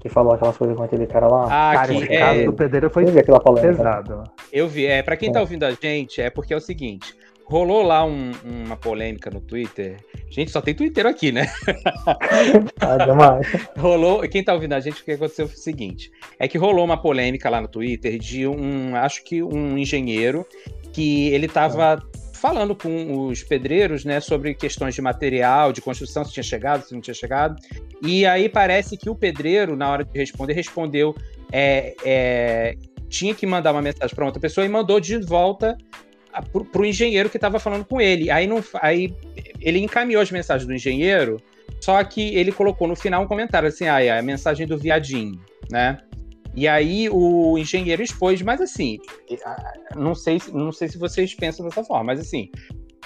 que 0.00 0.08
falou 0.08 0.32
aquelas 0.32 0.56
coisas 0.56 0.76
com 0.76 0.82
aquele 0.82 1.06
cara 1.06 1.28
lá. 1.28 1.44
Ah, 1.44 1.74
cara, 1.74 1.94
que, 1.94 2.02
esse 2.02 2.14
é... 2.14 2.44
do 2.44 2.52
pedreiro 2.52 2.90
foi 2.90 3.04
aquela 3.18 3.38
polêmica, 3.38 3.76
pesado. 3.76 4.24
Eu 4.52 4.66
vi, 4.66 4.86
é, 4.86 5.02
pra 5.02 5.16
quem 5.16 5.30
tá 5.30 5.32
é. 5.32 5.34
tá 5.34 5.40
ouvindo 5.40 5.64
a 5.64 5.70
gente, 5.72 6.20
é 6.20 6.30
porque 6.30 6.54
é 6.54 6.56
o 6.56 6.60
seguinte, 6.60 7.14
rolou 7.44 7.82
lá 7.82 8.04
um, 8.04 8.30
uma 8.44 8.76
polêmica 8.76 9.28
no 9.28 9.40
Twitter. 9.40 9.96
Gente, 10.30 10.50
só 10.50 10.60
tem 10.60 10.74
Twitter 10.74 11.04
aqui, 11.04 11.32
né? 11.32 11.48
ah, 12.80 12.96
demais. 13.04 13.46
rolou, 13.76 14.20
quem 14.28 14.42
tá 14.42 14.54
ouvindo 14.54 14.72
a 14.72 14.80
gente, 14.80 15.02
o 15.02 15.04
que 15.04 15.12
aconteceu 15.12 15.46
foi 15.46 15.56
o 15.56 15.58
seguinte, 15.58 16.10
é 16.38 16.48
que 16.48 16.56
rolou 16.56 16.84
uma 16.84 16.96
polêmica 16.96 17.50
lá 17.50 17.60
no 17.60 17.68
Twitter 17.68 18.18
de 18.18 18.46
um, 18.46 18.94
acho 18.96 19.24
que 19.24 19.42
um 19.42 19.76
engenheiro 19.76 20.46
que 20.92 21.28
ele 21.28 21.48
tava 21.48 22.00
falando 22.40 22.74
com 22.74 23.26
os 23.26 23.42
pedreiros, 23.42 24.04
né, 24.04 24.18
sobre 24.18 24.54
questões 24.54 24.94
de 24.94 25.02
material, 25.02 25.72
de 25.72 25.82
construção, 25.82 26.24
se 26.24 26.32
tinha 26.32 26.42
chegado, 26.42 26.86
se 26.86 26.94
não 26.94 27.00
tinha 27.00 27.14
chegado. 27.14 27.60
E 28.02 28.24
aí 28.24 28.48
parece 28.48 28.96
que 28.96 29.10
o 29.10 29.14
pedreiro, 29.14 29.76
na 29.76 29.90
hora 29.90 30.04
de 30.04 30.18
responder, 30.18 30.54
respondeu 30.54 31.14
é, 31.52 31.94
é, 32.02 32.76
tinha 33.10 33.34
que 33.34 33.46
mandar 33.46 33.72
uma 33.72 33.82
mensagem 33.82 34.14
para 34.14 34.24
outra 34.24 34.40
pessoa 34.40 34.64
e 34.64 34.68
mandou 34.70 34.98
de 34.98 35.18
volta 35.18 35.76
para 36.72 36.80
o 36.80 36.86
engenheiro 36.86 37.28
que 37.28 37.36
estava 37.36 37.58
falando 37.58 37.84
com 37.84 38.00
ele. 38.00 38.30
Aí, 38.30 38.46
não, 38.46 38.64
aí 38.80 39.14
ele 39.60 39.78
encaminhou 39.78 40.22
as 40.22 40.30
mensagens 40.30 40.66
do 40.66 40.72
engenheiro, 40.72 41.42
só 41.80 42.02
que 42.04 42.34
ele 42.34 42.52
colocou 42.52 42.88
no 42.88 42.96
final 42.96 43.22
um 43.22 43.26
comentário 43.26 43.68
assim: 43.68 43.86
ah, 43.86 44.02
é 44.02 44.18
a 44.18 44.22
mensagem 44.22 44.66
do 44.66 44.78
viadinho, 44.78 45.38
né? 45.70 45.98
E 46.54 46.66
aí 46.66 47.08
o 47.08 47.56
engenheiro 47.56 48.02
expôs, 48.02 48.42
mas 48.42 48.60
assim, 48.60 48.98
não 49.96 50.14
sei, 50.14 50.40
não 50.52 50.72
sei 50.72 50.88
se 50.88 50.98
vocês 50.98 51.34
pensam 51.34 51.64
dessa 51.64 51.84
forma, 51.84 52.04
mas 52.04 52.20
assim, 52.20 52.50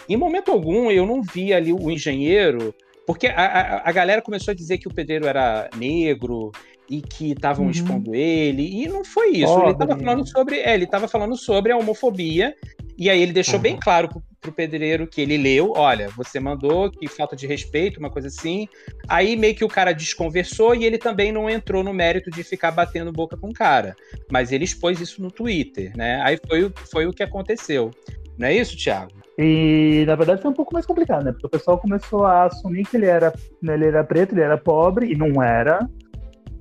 em 0.09 0.17
momento 0.17 0.51
algum 0.51 0.91
eu 0.91 1.07
não 1.07 1.23
vi 1.23 1.53
ali 1.53 1.73
o 1.73 1.91
engenheiro, 1.91 2.75
porque 3.07 3.27
a, 3.27 3.45
a, 3.45 3.89
a 3.89 3.93
galera 3.93 4.23
começou 4.23 4.53
a 4.53 4.55
dizer 4.55 4.79
que 4.79 4.89
o 4.89 4.95
pedreiro 4.95 5.27
era 5.27 5.69
negro, 5.77 6.51
e 6.89 7.01
que 7.01 7.33
estavam 7.33 7.65
uhum. 7.65 7.71
expondo 7.71 8.15
ele, 8.15 8.83
e 8.83 8.89
não 8.89 9.05
foi 9.05 9.31
isso. 9.31 9.59
Ele 9.61 9.71
estava 9.71 9.99
falando 9.99 10.29
sobre. 10.29 10.57
É, 10.57 10.75
ele 10.75 10.85
estava 10.85 11.09
falando 11.09 11.37
sobre 11.37 11.73
a 11.73 11.77
homofobia, 11.77 12.55
e 12.97 13.11
aí 13.11 13.21
ele 13.21 13.33
deixou 13.33 13.57
uhum. 13.57 13.63
bem 13.63 13.77
claro 13.77 14.09
pro, 14.09 14.23
pro 14.41 14.53
pedreiro 14.53 15.07
que 15.07 15.21
ele 15.21 15.37
leu: 15.37 15.73
olha, 15.75 16.09
você 16.17 16.39
mandou, 16.39 16.91
que 16.91 17.09
falta 17.09 17.35
de 17.35 17.47
respeito, 17.47 17.99
uma 17.99 18.11
coisa 18.11 18.29
assim. 18.29 18.69
Aí 19.09 19.37
meio 19.37 19.55
que 19.55 19.65
o 19.65 19.69
cara 19.69 19.93
desconversou 19.93 20.75
e 20.75 20.85
ele 20.85 20.99
também 20.99 21.33
não 21.33 21.49
entrou 21.51 21.83
no 21.83 21.93
mérito 21.93 22.31
de 22.31 22.45
ficar 22.45 22.71
batendo 22.71 23.13
boca 23.13 23.37
com 23.37 23.49
o 23.49 23.53
cara. 23.55 23.97
Mas 24.31 24.53
ele 24.53 24.65
expôs 24.65 25.01
isso 25.01 25.21
no 25.21 25.31
Twitter, 25.31 25.93
né? 25.97 26.21
Aí 26.23 26.39
foi, 26.47 26.73
foi 26.91 27.07
o 27.07 27.13
que 27.13 27.23
aconteceu. 27.23 27.91
Não 28.39 28.49
é 28.49 28.55
isso, 28.55 28.77
Thiago? 28.77 29.13
E 29.37 30.05
na 30.07 30.15
verdade 30.15 30.41
foi 30.41 30.51
um 30.51 30.55
pouco 30.55 30.73
mais 30.73 30.87
complicado, 30.87 31.25
né? 31.25 31.33
Porque 31.33 31.47
o 31.47 31.51
pessoal 31.51 31.79
começou 31.79 32.25
a 32.25 32.45
assumir 32.45 32.85
que 32.87 32.97
ele 32.97 33.07
era, 33.07 33.33
ele 33.63 33.87
era 33.87 34.05
preto, 34.05 34.33
ele 34.33 34.43
era 34.43 34.57
pobre, 34.57 35.11
e 35.11 35.17
não 35.17 35.43
era. 35.43 35.89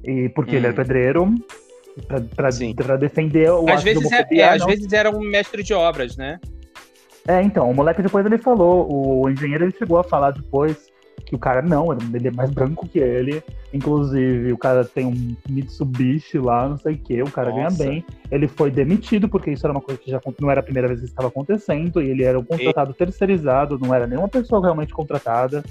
E 0.04 0.30
porque 0.30 0.56
hum. 0.56 0.58
ele 0.58 0.68
era 0.68 0.76
pedreiro, 0.76 1.34
para 2.36 2.98
defender 2.98 3.52
o 3.52 3.70
às 3.70 3.84
vezes 3.84 4.12
é, 4.12 4.26
é, 4.32 4.50
Às 4.50 4.66
vezes 4.66 4.92
era 4.94 5.10
um 5.10 5.22
mestre 5.22 5.64
de 5.64 5.74
obras, 5.74 6.18
né? 6.18 6.40
É, 7.28 7.42
então, 7.42 7.70
o 7.70 7.74
moleque 7.74 8.02
depois 8.02 8.26
ele 8.26 8.38
falou, 8.38 8.88
o 8.92 9.30
engenheiro 9.30 9.66
ele 9.66 9.76
chegou 9.78 9.98
a 9.98 10.04
falar 10.04 10.32
depois 10.32 10.92
que 11.26 11.36
o 11.36 11.40
cara 11.40 11.62
não, 11.62 11.92
ele 11.94 12.28
é 12.28 12.32
mais 12.32 12.50
branco 12.50 12.88
que 12.88 13.00
ele. 13.00 13.42
Inclusive, 13.74 14.52
o 14.52 14.58
cara 14.58 14.84
tem 14.84 15.06
um 15.06 15.36
Mitsubishi 15.50 16.38
lá, 16.38 16.68
não 16.68 16.78
sei 16.78 16.96
o 16.96 16.98
que, 16.98 17.22
o 17.24 17.32
cara 17.32 17.50
Nossa. 17.50 17.78
ganha 17.78 17.90
bem. 17.90 18.06
Ele 18.30 18.48
foi 18.48 18.70
demitido, 18.70 19.30
porque 19.30 19.52
isso 19.52 19.66
era 19.66 19.74
uma 19.74 19.82
coisa 19.82 20.00
que 20.00 20.12
já 20.12 20.22
não 20.40 20.52
era 20.52 20.60
a 20.60 20.64
primeira 20.64 20.88
vez 20.88 21.00
que 21.00 21.06
estava 21.06 21.30
acontecendo, 21.30 22.02
e 22.02 22.10
ele 22.10 22.24
era 22.24 22.38
um 22.38 22.44
contratado 22.44 22.92
e... 22.92 22.94
terceirizado, 22.94 23.80
não 23.80 23.94
era 23.94 24.06
nenhuma 24.06 24.28
pessoa 24.28 24.62
realmente 24.62 24.94
contratada. 24.94 25.64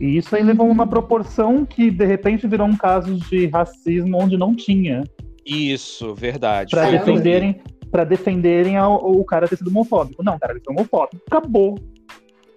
E 0.00 0.16
isso 0.16 0.34
aí 0.34 0.42
levou 0.42 0.68
uma 0.68 0.86
proporção 0.86 1.64
que, 1.64 1.90
de 1.90 2.06
repente, 2.06 2.46
virou 2.46 2.66
um 2.66 2.76
caso 2.76 3.14
de 3.14 3.46
racismo 3.46 4.18
onde 4.18 4.36
não 4.36 4.54
tinha. 4.54 5.04
Isso, 5.44 6.14
verdade. 6.14 6.70
Para 6.70 6.90
defenderem, 6.90 7.60
para 7.90 8.04
defenderem 8.04 8.80
o 8.80 9.24
cara 9.24 9.48
ter 9.48 9.56
sido 9.56 9.68
homofóbico. 9.68 10.22
Não, 10.22 10.38
cara, 10.38 10.52
ele 10.52 10.62
foi 10.64 10.74
homofóbico. 10.74 11.22
Acabou. 11.26 11.78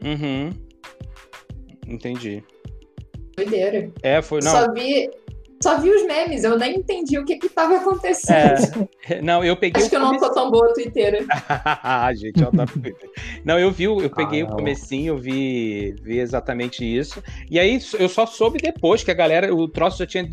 Uhum. 0.04 0.52
Entendi. 1.88 2.44
Doideira. 3.36 3.92
É, 4.02 4.22
foi. 4.22 4.40
Não. 4.42 4.52
Só 4.52 4.72
vi, 4.72 5.10
só 5.62 5.80
vi 5.80 5.90
os 5.90 6.06
memes, 6.06 6.44
eu 6.44 6.58
nem 6.58 6.78
entendi 6.78 7.18
o 7.18 7.26
que 7.26 7.38
que 7.38 7.50
tava 7.50 7.78
acontecendo. 7.78 8.88
É, 9.10 9.20
não, 9.24 9.44
eu 9.44 9.56
peguei. 9.58 9.82
Acho 9.82 9.90
que 9.90 9.96
eu 9.96 10.00
não 10.00 10.18
sou 10.20 10.32
tão 10.34 10.52
boa 10.52 10.74
twitteira. 10.74 11.26
Ah, 11.88 12.14
gente, 12.14 12.42
eu 12.42 12.52
Twitter. 12.52 13.10
Não, 13.44 13.60
eu 13.60 13.72
vi, 13.72 13.86
eu 13.86 14.10
peguei 14.10 14.42
ah, 14.42 14.46
o 14.46 14.50
comecinho, 14.50 15.14
eu 15.14 15.18
vi, 15.18 15.96
vi 16.02 16.20
exatamente 16.20 16.84
isso. 16.84 17.22
E 17.50 17.60
aí 17.60 17.80
eu 18.00 18.10
só 18.10 18.26
soube 18.26 18.58
depois 18.60 19.04
que 19.04 19.12
a 19.12 19.14
galera, 19.14 19.54
o 19.54 19.68
troço 19.68 20.00
já 20.00 20.06
tinha 20.06 20.24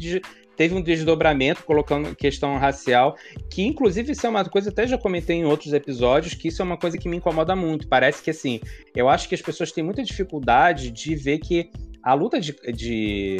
teve 0.63 0.77
um 0.77 0.81
desdobramento 0.81 1.65
colocando 1.65 2.15
questão 2.15 2.57
racial, 2.57 3.17
que 3.51 3.63
inclusive 3.63 4.13
isso 4.13 4.25
é 4.25 4.31
uma 4.31 4.45
coisa, 4.45 4.71
até 4.71 4.87
já 4.87 4.97
comentei 4.97 5.35
em 5.35 5.45
outros 5.45 5.73
episódios, 5.73 6.35
que 6.35 6.47
isso 6.47 6.63
é 6.63 6.65
uma 6.65 6.77
coisa 6.77 6.97
que 6.97 7.09
me 7.09 7.17
incomoda 7.17 7.57
muito. 7.57 7.89
Parece 7.89 8.23
que 8.23 8.31
assim, 8.31 8.61
eu 8.95 9.09
acho 9.09 9.29
que 9.29 9.35
as 9.35 9.43
pessoas 9.43 9.73
têm 9.73 9.83
muita 9.83 10.05
dificuldade 10.05 10.93
de 10.93 11.17
ver 11.17 11.41
que 11.41 11.69
a 12.01 12.15
luta 12.15 12.41
de, 12.41 12.55
de 12.73 13.39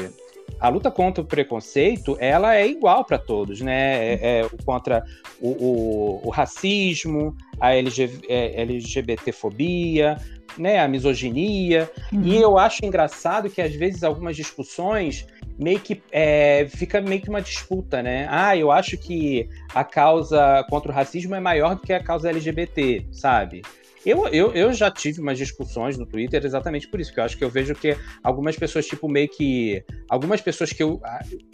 a 0.61 0.69
luta 0.69 0.91
contra 0.91 1.23
o 1.23 1.27
preconceito 1.27 2.17
ela 2.21 2.57
é 2.57 2.67
igual 2.67 3.05
para 3.05 3.19
todos, 3.19 3.61
né? 3.61 4.15
É, 4.15 4.41
é 4.41 4.49
contra 4.65 5.05
o, 5.41 5.49
o, 5.49 6.21
o, 6.29 6.31
racismo, 6.31 7.37
a 7.61 7.75
LG, 7.75 8.21
é, 8.29 8.63
LGBTfobia, 8.63 10.17
né? 10.57 10.81
A 10.81 10.89
misoginia. 10.89 11.91
Uhum. 12.13 12.23
E 12.23 12.37
eu 12.37 12.59
acho 12.59 12.85
engraçado 12.85 13.51
que 13.51 13.61
às 13.61 13.75
vezes 13.75 14.03
algumas 14.03 14.37
discussões 14.37 15.27
meio 15.59 15.81
que 15.81 16.03
é, 16.11 16.67
fica 16.69 17.01
meio 17.01 17.21
que 17.21 17.29
uma 17.29 17.43
disputa, 17.43 18.03
né? 18.03 18.27
Ah, 18.31 18.57
eu 18.57 18.71
acho 18.71 18.97
que 18.97 19.49
a 19.75 19.85
causa 19.85 20.65
contra 20.69 20.91
o 20.91 20.95
racismo 20.95 21.35
é 21.35 21.41
maior 21.41 21.75
do 21.75 21.83
que 21.83 21.93
a 21.93 22.03
causa 22.03 22.31
LGBT, 22.31 23.07
sabe? 23.13 23.63
Eu, 24.05 24.27
eu, 24.29 24.53
eu 24.53 24.73
já 24.73 24.91
tive 24.91 25.21
umas 25.21 25.39
discussões 25.39 25.97
no 25.97 26.05
Twitter 26.05 26.45
exatamente 26.45 26.89
por 26.89 27.01
isso, 27.01 27.13
que 27.13 27.21
eu 27.21 27.25
acho 27.25 27.39
que 27.39 27.45
eu 27.45 27.51
vejo 27.51 27.75
que 27.75 27.97
algumas 28.23 28.57
pessoas, 28.57 28.87
tipo, 28.87 29.09
meio 29.09 29.29
que. 29.29 29.85
Algumas 30.09 30.41
pessoas 30.41 30.73
que 30.73 30.83
eu 30.83 31.01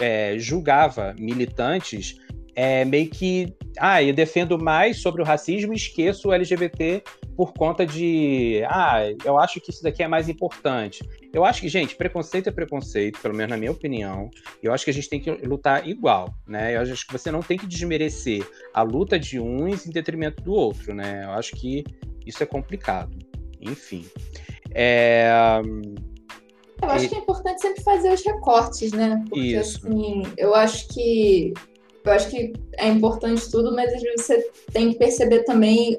é, 0.01 0.35
julgava 0.39 1.15
militantes, 1.19 2.17
é, 2.55 2.85
meio 2.85 3.09
que. 3.11 3.55
Ah, 3.79 4.03
eu 4.03 4.13
defendo 4.13 4.59
mais 4.59 5.01
sobre 5.01 5.23
o 5.23 5.25
racismo 5.25 5.73
e 5.73 5.77
esqueço 5.77 6.29
o 6.29 6.33
LGBT 6.33 7.03
por 7.37 7.53
conta 7.53 7.87
de. 7.87 8.63
Ah, 8.67 9.03
eu 9.25 9.39
acho 9.39 9.61
que 9.61 9.71
isso 9.71 9.83
daqui 9.83 10.03
é 10.03 10.09
mais 10.09 10.29
importante. 10.29 11.09
Eu 11.33 11.45
acho 11.45 11.61
que, 11.61 11.69
gente, 11.69 11.95
preconceito 11.95 12.49
é 12.49 12.51
preconceito, 12.51 13.21
pelo 13.21 13.35
menos 13.35 13.51
na 13.51 13.57
minha 13.57 13.71
opinião. 13.71 14.31
Eu 14.63 14.73
acho 14.73 14.85
que 14.85 14.91
a 14.91 14.95
gente 14.95 15.09
tem 15.09 15.21
que 15.21 15.31
lutar 15.47 15.87
igual, 15.87 16.35
né? 16.49 16.75
Eu 16.75 16.81
acho 16.81 17.07
que 17.07 17.13
você 17.13 17.31
não 17.31 17.41
tem 17.41 17.59
que 17.59 17.67
desmerecer 17.67 18.45
a 18.75 18.83
luta 18.83 19.19
de 19.19 19.39
uns 19.39 19.87
em 19.87 19.91
detrimento 19.91 20.43
do 20.43 20.53
outro, 20.53 20.95
né? 20.95 21.23
Eu 21.27 21.31
acho 21.33 21.53
que 21.53 21.85
isso 22.29 22.43
é 22.43 22.47
complicado. 22.47 23.17
Enfim. 23.61 24.07
É... 24.73 25.31
Eu 26.81 26.91
acho 26.91 27.09
que 27.09 27.15
é 27.17 27.19
importante 27.19 27.61
sempre 27.61 27.83
fazer 27.83 28.13
os 28.13 28.25
recortes, 28.25 28.93
né? 28.93 29.25
Porque, 29.29 29.57
Isso. 29.57 29.85
assim, 29.85 30.23
eu 30.37 30.55
acho 30.55 30.87
que 30.89 31.53
eu 32.05 32.13
acho 32.13 32.31
que 32.31 32.53
é 32.79 32.89
importante 32.89 33.51
tudo, 33.51 33.75
mas 33.75 33.93
às 33.93 34.01
vezes 34.01 34.25
você 34.25 34.51
tem 34.73 34.93
que 34.93 34.99
perceber 34.99 35.43
também 35.43 35.99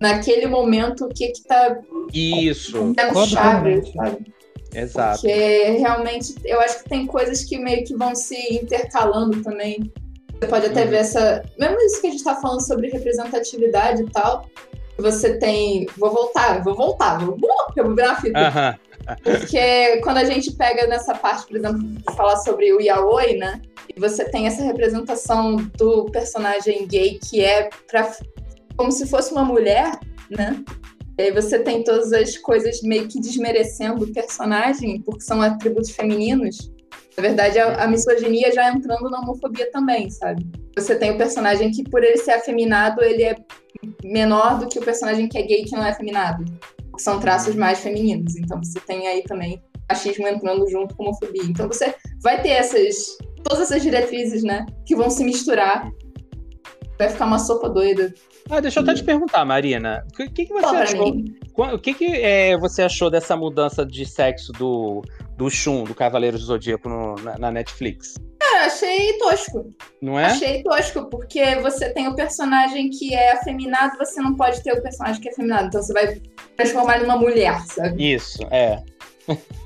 naquele 0.00 0.46
momento 0.46 1.04
o 1.04 1.08
que 1.08 1.28
que 1.28 1.42
tá 1.44 1.78
Isso. 2.12 2.94
chave, 3.28 3.82
sabe? 3.92 4.34
Exato. 4.74 5.20
Porque 5.20 5.62
realmente 5.78 6.34
eu 6.44 6.60
acho 6.60 6.82
que 6.82 6.88
tem 6.88 7.06
coisas 7.06 7.44
que 7.44 7.58
meio 7.58 7.84
que 7.84 7.94
vão 7.94 8.14
se 8.14 8.54
intercalando 8.54 9.42
também. 9.42 9.92
Você 10.38 10.46
pode 10.46 10.66
até 10.66 10.84
uhum. 10.84 10.90
ver 10.90 10.96
essa. 10.96 11.44
Mesmo 11.58 11.80
isso 11.80 12.00
que 12.00 12.06
a 12.06 12.10
gente 12.10 12.20
está 12.20 12.36
falando 12.36 12.66
sobre 12.66 12.88
representatividade 12.90 14.02
e 14.02 14.10
tal, 14.10 14.48
você 15.02 15.38
tem. 15.38 15.86
Vou 15.96 16.10
voltar, 16.10 16.62
vou 16.62 16.74
voltar, 16.74 17.18
vou, 17.18 17.38
eu 17.76 17.84
vou 17.84 17.94
virar 17.94 18.12
a 18.12 18.20
fita. 18.20 18.78
Porque 19.22 20.00
quando 20.02 20.18
a 20.18 20.24
gente 20.24 20.52
pega 20.52 20.86
nessa 20.86 21.14
parte, 21.14 21.46
por 21.46 21.56
exemplo, 21.56 21.78
de 21.78 22.14
falar 22.14 22.36
sobre 22.38 22.72
o 22.72 22.80
yaoi, 22.80 23.36
né? 23.36 23.62
E 23.94 23.98
você 23.98 24.24
tem 24.24 24.46
essa 24.46 24.62
representação 24.62 25.56
do 25.56 26.06
personagem 26.06 26.86
gay 26.86 27.18
que 27.18 27.40
é 27.40 27.70
pra, 27.90 28.12
como 28.76 28.92
se 28.92 29.06
fosse 29.06 29.32
uma 29.32 29.44
mulher, 29.44 29.98
né? 30.30 30.62
E 31.18 31.22
aí 31.22 31.32
você 31.32 31.58
tem 31.58 31.82
todas 31.82 32.12
as 32.12 32.36
coisas 32.36 32.82
meio 32.82 33.08
que 33.08 33.20
desmerecendo 33.20 34.04
o 34.04 34.12
personagem, 34.12 35.00
porque 35.00 35.22
são 35.22 35.40
atributos 35.40 35.90
femininos. 35.90 36.70
Na 37.18 37.22
verdade, 37.22 37.58
a, 37.58 37.82
a 37.82 37.88
misoginia 37.88 38.52
já 38.52 38.70
entrando 38.70 39.10
na 39.10 39.18
homofobia 39.18 39.68
também, 39.72 40.08
sabe? 40.08 40.46
Você 40.76 40.94
tem 40.94 41.10
o 41.10 41.18
personagem 41.18 41.72
que, 41.72 41.82
por 41.82 42.04
ele 42.04 42.16
ser 42.16 42.30
afeminado, 42.30 43.02
ele 43.02 43.24
é 43.24 43.34
menor 44.04 44.60
do 44.60 44.68
que 44.68 44.78
o 44.78 44.84
personagem 44.84 45.28
que 45.28 45.36
é 45.36 45.42
gay 45.42 45.64
que 45.64 45.74
não 45.74 45.84
é 45.84 45.90
afeminado. 45.90 46.44
Que 46.94 47.02
são 47.02 47.18
traços 47.18 47.56
mais 47.56 47.80
femininos. 47.80 48.36
Então 48.36 48.62
você 48.62 48.78
tem 48.78 49.08
aí 49.08 49.24
também 49.24 49.60
machismo 49.90 50.28
entrando 50.28 50.64
junto 50.70 50.94
com 50.94 51.02
homofobia. 51.02 51.42
Então 51.42 51.66
você 51.66 51.92
vai 52.22 52.40
ter 52.40 52.50
essas 52.50 53.18
todas 53.42 53.62
essas 53.62 53.82
diretrizes, 53.82 54.44
né, 54.44 54.64
que 54.86 54.94
vão 54.94 55.10
se 55.10 55.24
misturar. 55.24 55.90
Vai 56.96 57.08
ficar 57.08 57.26
uma 57.26 57.40
sopa 57.40 57.68
doida. 57.68 58.14
Ah, 58.48 58.60
deixa 58.60 58.78
eu 58.78 58.84
até 58.84 58.94
te 58.94 59.02
perguntar, 59.02 59.44
Marina. 59.44 60.04
O 60.12 60.14
que, 60.14 60.46
que 60.46 60.52
você 60.52 60.66
Só 60.66 60.76
achou? 60.76 61.14
O 61.74 61.78
que, 61.78 61.94
que 61.94 62.06
é, 62.06 62.56
você 62.58 62.82
achou 62.82 63.10
dessa 63.10 63.36
mudança 63.36 63.84
de 63.84 64.06
sexo 64.06 64.52
do, 64.52 65.02
do 65.38 65.48
Shun, 65.48 65.84
do 65.84 65.94
Cavaleiro 65.94 66.36
do 66.36 66.44
Zodíaco, 66.44 66.88
no, 66.88 67.14
na, 67.14 67.38
na 67.38 67.50
Netflix? 67.52 68.14
Cara, 68.40 68.66
achei 68.66 69.16
tosco. 69.18 69.72
Não 70.02 70.18
é? 70.18 70.24
Achei 70.24 70.64
tosco, 70.64 71.08
porque 71.08 71.54
você 71.56 71.90
tem 71.90 72.08
o 72.08 72.16
personagem 72.16 72.90
que 72.90 73.14
é 73.14 73.32
afeminado, 73.32 73.96
você 73.96 74.20
não 74.20 74.34
pode 74.34 74.60
ter 74.64 74.72
o 74.72 74.82
personagem 74.82 75.22
que 75.22 75.28
é 75.28 75.32
afeminado. 75.32 75.68
Então 75.68 75.80
você 75.80 75.92
vai 75.92 76.20
transformar 76.56 76.96
ele 76.96 77.06
numa 77.06 77.16
mulher, 77.16 77.56
sabe? 77.66 78.14
Isso, 78.14 78.42
é. 78.50 78.82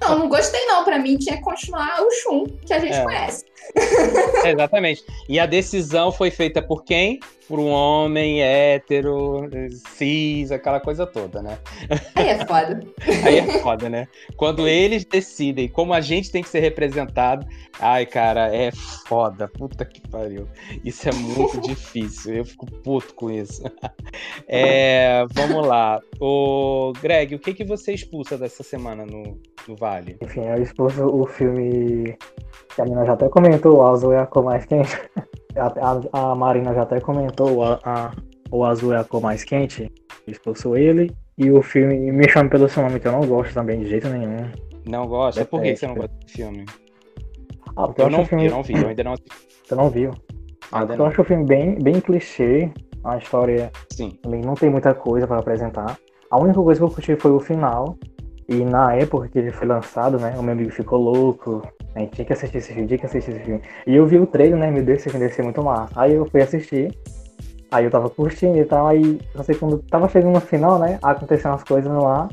Não, 0.03 0.19
não 0.19 0.29
gostei 0.29 0.63
não. 0.67 0.85
Pra 0.85 0.99
mim 0.99 1.17
tinha 1.17 1.39
que 1.39 1.43
continuar 1.43 2.03
o 2.03 2.11
Shun, 2.11 2.45
que 2.67 2.75
a 2.75 2.79
gente 2.79 2.97
é. 2.97 3.05
conhece. 3.05 3.45
exatamente. 4.45 5.05
E 5.29 5.39
a 5.39 5.47
decisão 5.47 6.13
foi 6.13 6.31
feita 6.31 6.61
por 6.61 6.85
quem? 6.85 7.21
Por 7.49 7.59
um 7.59 7.69
homem 7.69 8.43
hétero, 8.43 9.49
cis, 9.95 10.51
aquela 10.51 10.81
coisa 10.81 11.07
toda, 11.07 11.43
né? 11.43 11.59
Aí 12.15 12.29
é 12.29 12.47
foda. 12.47 12.81
Aí 13.27 13.39
é 13.39 13.59
foda, 13.59 13.91
né? 13.91 14.09
Quando 14.37 14.67
eles 14.67 15.05
decidem 15.05 15.69
como 15.69 15.93
a 15.93 16.01
gente 16.01 16.31
tem 16.31 16.43
que 16.43 16.49
ser 16.49 16.61
representado, 16.61 17.47
ai, 17.79 18.07
cara, 18.07 18.55
é 18.55 18.71
foda. 19.07 19.49
Puta 19.49 19.85
que 19.85 20.01
pariu. 20.09 20.49
Isso 20.85 21.09
é 21.09 21.13
muito 21.13 21.61
difícil. 21.63 22.37
Eu 22.37 22.45
fico 22.45 22.67
puto 22.67 23.15
com 23.15 23.31
isso. 23.31 23.63
É, 24.49 25.25
vamos 25.33 25.67
lá. 25.67 26.01
O 26.21 26.93
Greg, 27.03 27.35
o 27.35 27.39
que, 27.39 27.53
que 27.53 27.65
você 27.65 27.93
expulsa 27.93 28.39
dessa 28.39 28.63
semana 28.63 29.05
no, 29.05 29.39
no 29.69 29.77
Vale? 29.77 30.17
Enfim, 30.21 30.45
eu 30.47 30.63
expulso 30.63 31.05
o 31.07 31.27
filme 31.27 32.17
que 32.75 32.81
a 32.81 32.85
Nina 32.85 33.05
já 33.05 33.13
até 33.13 33.29
comentou, 33.29 33.79
o 33.79 33.87
azul 33.87 34.13
é 34.13 34.19
a 34.19 34.27
cor 34.27 34.45
mais 34.45 34.65
quente. 34.65 34.97
A, 35.55 35.67
a, 36.17 36.31
a 36.31 36.35
Marina 36.35 36.73
já 36.73 36.81
até 36.81 36.99
comentou, 36.99 37.63
a, 37.63 37.79
a, 37.85 38.11
o 38.51 38.65
azul 38.65 38.95
é 38.95 38.99
a 39.01 39.05
cor 39.05 39.21
mais 39.21 39.45
quente. 39.45 39.93
Expulsou 40.27 40.79
ele. 40.79 41.15
E 41.37 41.51
o 41.51 41.61
filme 41.61 42.11
Me 42.11 42.27
Chame 42.27 42.49
Pelo 42.49 42.71
Seu 42.71 42.83
Nome, 42.83 42.99
que 42.99 43.07
eu 43.07 43.13
não 43.13 43.27
gosto 43.27 43.53
também 43.53 43.81
de 43.81 43.87
jeito 43.91 44.09
nenhum. 44.09 44.51
Não 44.89 45.07
gosta? 45.07 45.45
Por 45.45 45.61
que 45.61 45.77
você 45.77 45.87
não 45.87 45.95
gosta 45.95 46.17
do 46.17 46.31
filme? 46.31 46.65
Ah, 47.77 47.87
eu, 47.99 48.05
eu, 48.05 48.11
não, 48.11 48.25
filme... 48.25 48.47
eu 48.47 48.51
não 48.51 48.63
vi, 48.63 48.81
eu 48.81 48.89
ainda 48.89 49.05
não 49.05 49.13
assisti. 49.13 49.31
Você 49.63 49.75
não 49.75 49.91
viu? 49.91 50.11
Ah, 50.71 50.85
eu 50.85 51.07
acho 51.07 51.21
o 51.21 51.25
filme 51.25 51.45
bem, 51.45 51.79
bem 51.79 52.01
clichê. 52.01 52.71
A 53.05 53.19
história 53.19 53.71
Sim. 53.91 54.19
não 54.25 54.55
tem 54.55 54.71
muita 54.71 54.95
coisa 54.95 55.27
para 55.27 55.39
apresentar. 55.39 55.99
A 56.31 56.39
única 56.39 56.63
coisa 56.63 56.81
que 56.81 56.85
eu 56.85 56.91
curti 56.91 57.17
foi 57.17 57.31
o 57.33 57.41
final. 57.41 57.99
E 58.53 58.67
na 58.67 58.95
época 58.95 59.29
que 59.29 59.39
ele 59.39 59.51
foi 59.51 59.67
lançado, 59.67 60.19
né? 60.19 60.35
O 60.39 60.43
meu 60.43 60.53
amigo 60.53 60.71
ficou 60.71 61.01
louco. 61.01 61.63
A 61.95 62.01
gente 62.01 62.13
tinha 62.13 62.25
que 62.27 62.35
assistir 62.35 62.59
esse 62.59 62.75
filme, 62.75 62.87
tinha 62.87 62.99
que 62.99 63.07
assistir 63.07 63.31
esse 63.31 63.41
filme. 63.41 63.63
E 63.87 63.97
eu 63.97 64.07
vi 64.07 64.19
o 64.19 64.27
trailer, 64.27 64.59
né? 64.59 64.71
Meu 64.71 64.85
Deus, 64.85 64.99
esse 64.99 65.09
filme 65.09 65.25
deve 65.25 65.35
ser 65.35 65.43
muito 65.43 65.63
massa. 65.63 65.91
Aí 65.97 66.13
eu 66.13 66.27
fui 66.27 66.43
assistir. 66.43 66.95
Aí 67.71 67.87
eu 67.87 67.91
tava 67.91 68.11
curtindo 68.11 68.59
e 68.59 68.65
tal. 68.67 68.89
Aí, 68.89 69.19
não 69.35 69.43
sei, 69.43 69.55
quando 69.55 69.79
tava 69.79 70.07
chegando 70.07 70.35
no 70.35 70.41
final, 70.43 70.79
né? 70.79 70.99
Aconteceram 71.03 71.55
as 71.55 71.65
coisas 71.65 71.91
lá. 71.91 72.29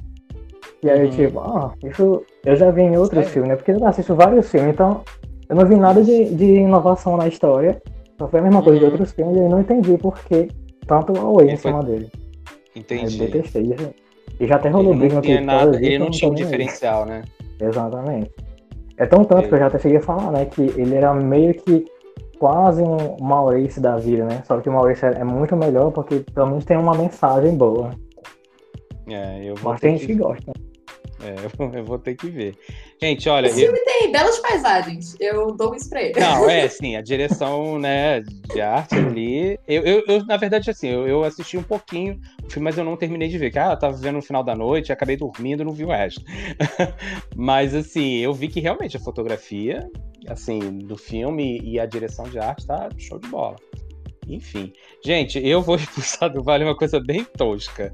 E 0.83 0.89
aí 0.89 0.99
uhum. 0.99 1.05
eu 1.05 1.11
tipo, 1.11 1.39
ah, 1.39 1.73
isso 1.85 2.25
eu 2.45 2.55
já 2.57 2.69
vi 2.69 2.81
em 2.81 2.97
outros 2.97 3.19
Sério? 3.19 3.29
filmes, 3.29 3.49
né? 3.49 3.55
Porque 3.55 3.71
eu 3.71 3.85
assisto 3.85 4.13
vários 4.13 4.49
filmes, 4.49 4.73
então 4.73 5.01
eu 5.47 5.55
não 5.55 5.65
vi 5.65 5.75
nada 5.75 6.03
de, 6.03 6.35
de 6.35 6.45
inovação 6.55 7.15
na 7.15 7.29
história. 7.29 7.81
Só 8.17 8.27
foi 8.27 8.41
a 8.41 8.43
mesma 8.43 8.61
coisa 8.61 8.79
uhum. 8.79 8.85
de 8.85 8.91
outros 8.91 9.13
filmes 9.13 9.37
e 9.37 9.39
eu 9.39 9.49
não 9.49 9.61
entendi 9.61 9.97
por 9.97 10.19
que 10.19 10.49
tanto 10.85 11.17
away 11.17 11.49
em 11.49 11.55
cima 11.55 11.81
dele. 11.81 12.11
Entendi. 12.75 13.21
Eu 13.21 13.29
detestei. 13.29 13.77
E 14.39 14.47
já 14.47 14.55
até 14.55 14.69
rolou 14.69 14.95
briga 14.95 15.15
no 15.15 15.21
Twitter. 15.21 15.45
Nada, 15.45 15.77
ele 15.77 15.99
não 15.99 16.09
tinha 16.09 16.31
um 16.31 16.33
diferencial, 16.33 17.05
né? 17.05 17.23
Exatamente. 17.59 18.31
É 18.97 19.05
tão 19.05 19.23
tanto 19.23 19.47
que 19.47 19.53
eu 19.53 19.59
já 19.59 19.67
até 19.67 19.79
cheguei 19.79 19.97
a 19.97 20.01
falar, 20.01 20.31
né? 20.31 20.45
Que 20.45 20.61
ele 20.61 20.95
era 20.95 21.13
meio 21.13 21.53
que 21.53 21.85
quase 22.39 22.81
um 22.81 23.17
Maurício 23.19 23.81
da 23.81 23.97
vida, 23.97 24.25
né? 24.25 24.41
Só 24.45 24.59
que 24.59 24.69
o 24.69 24.71
Maurício 24.71 25.07
é 25.07 25.23
muito 25.23 25.55
melhor 25.55 25.91
porque 25.91 26.19
pelo 26.33 26.47
menos 26.47 26.65
tem 26.65 26.77
uma 26.77 26.95
mensagem 26.95 27.55
boa. 27.55 27.91
É, 29.07 29.43
eu 29.43 29.55
vou 29.55 29.71
Mas 29.71 29.81
tem 29.81 29.97
gente 29.97 30.07
que 30.07 30.15
gosta. 30.15 30.51
É, 31.21 31.35
eu 31.79 31.83
vou 31.83 31.99
ter 31.99 32.15
que 32.15 32.27
ver. 32.27 32.55
Gente, 33.01 33.27
olha. 33.29 33.47
Esse 33.47 33.61
filme 33.61 33.79
tem 33.79 34.11
belas 34.11 34.39
paisagens. 34.39 35.15
Eu 35.19 35.51
dou 35.51 35.75
isso 35.75 35.89
pra 35.89 36.01
ele. 36.01 36.19
Não, 36.19 36.49
é, 36.49 36.67
sim, 36.69 36.95
a 36.95 37.01
direção, 37.01 37.77
né, 37.77 38.21
de 38.21 38.61
arte 38.61 38.95
ali. 38.95 39.59
Eu, 39.67 39.83
eu, 39.83 40.03
eu 40.07 40.25
na 40.25 40.37
verdade, 40.37 40.69
assim, 40.69 40.87
eu, 40.87 41.07
eu, 41.07 41.23
assisti 41.23 41.57
um 41.57 41.63
pouquinho 41.63 42.19
o 42.43 42.49
filme, 42.49 42.63
mas 42.63 42.77
eu 42.77 42.83
não 42.83 42.95
terminei 42.97 43.27
de 43.27 43.37
ver. 43.37 43.57
Ah, 43.57 43.71
eu 43.71 43.79
tava 43.79 43.97
vendo 43.97 44.15
no 44.15 44.21
final 44.21 44.43
da 44.43 44.55
noite, 44.55 44.91
acabei 44.91 45.17
dormindo, 45.17 45.63
não 45.63 45.73
vi 45.73 45.83
o 45.83 45.89
resto. 45.89 46.21
mas, 47.35 47.75
assim, 47.75 48.17
eu 48.17 48.33
vi 48.33 48.47
que 48.47 48.59
realmente 48.59 48.97
a 48.97 48.99
fotografia, 48.99 49.89
assim, 50.27 50.59
do 50.79 50.97
filme 50.97 51.59
e 51.63 51.79
a 51.79 51.85
direção 51.85 52.25
de 52.25 52.39
arte 52.39 52.65
tá 52.65 52.89
show 52.97 53.19
de 53.19 53.27
bola. 53.27 53.55
Enfim. 54.29 54.71
Gente, 55.03 55.39
eu 55.45 55.61
vou 55.61 55.75
expulsar 55.77 56.31
do 56.31 56.43
Vale 56.43 56.63
uma 56.63 56.75
coisa 56.75 56.99
bem 56.99 57.23
tosca. 57.23 57.91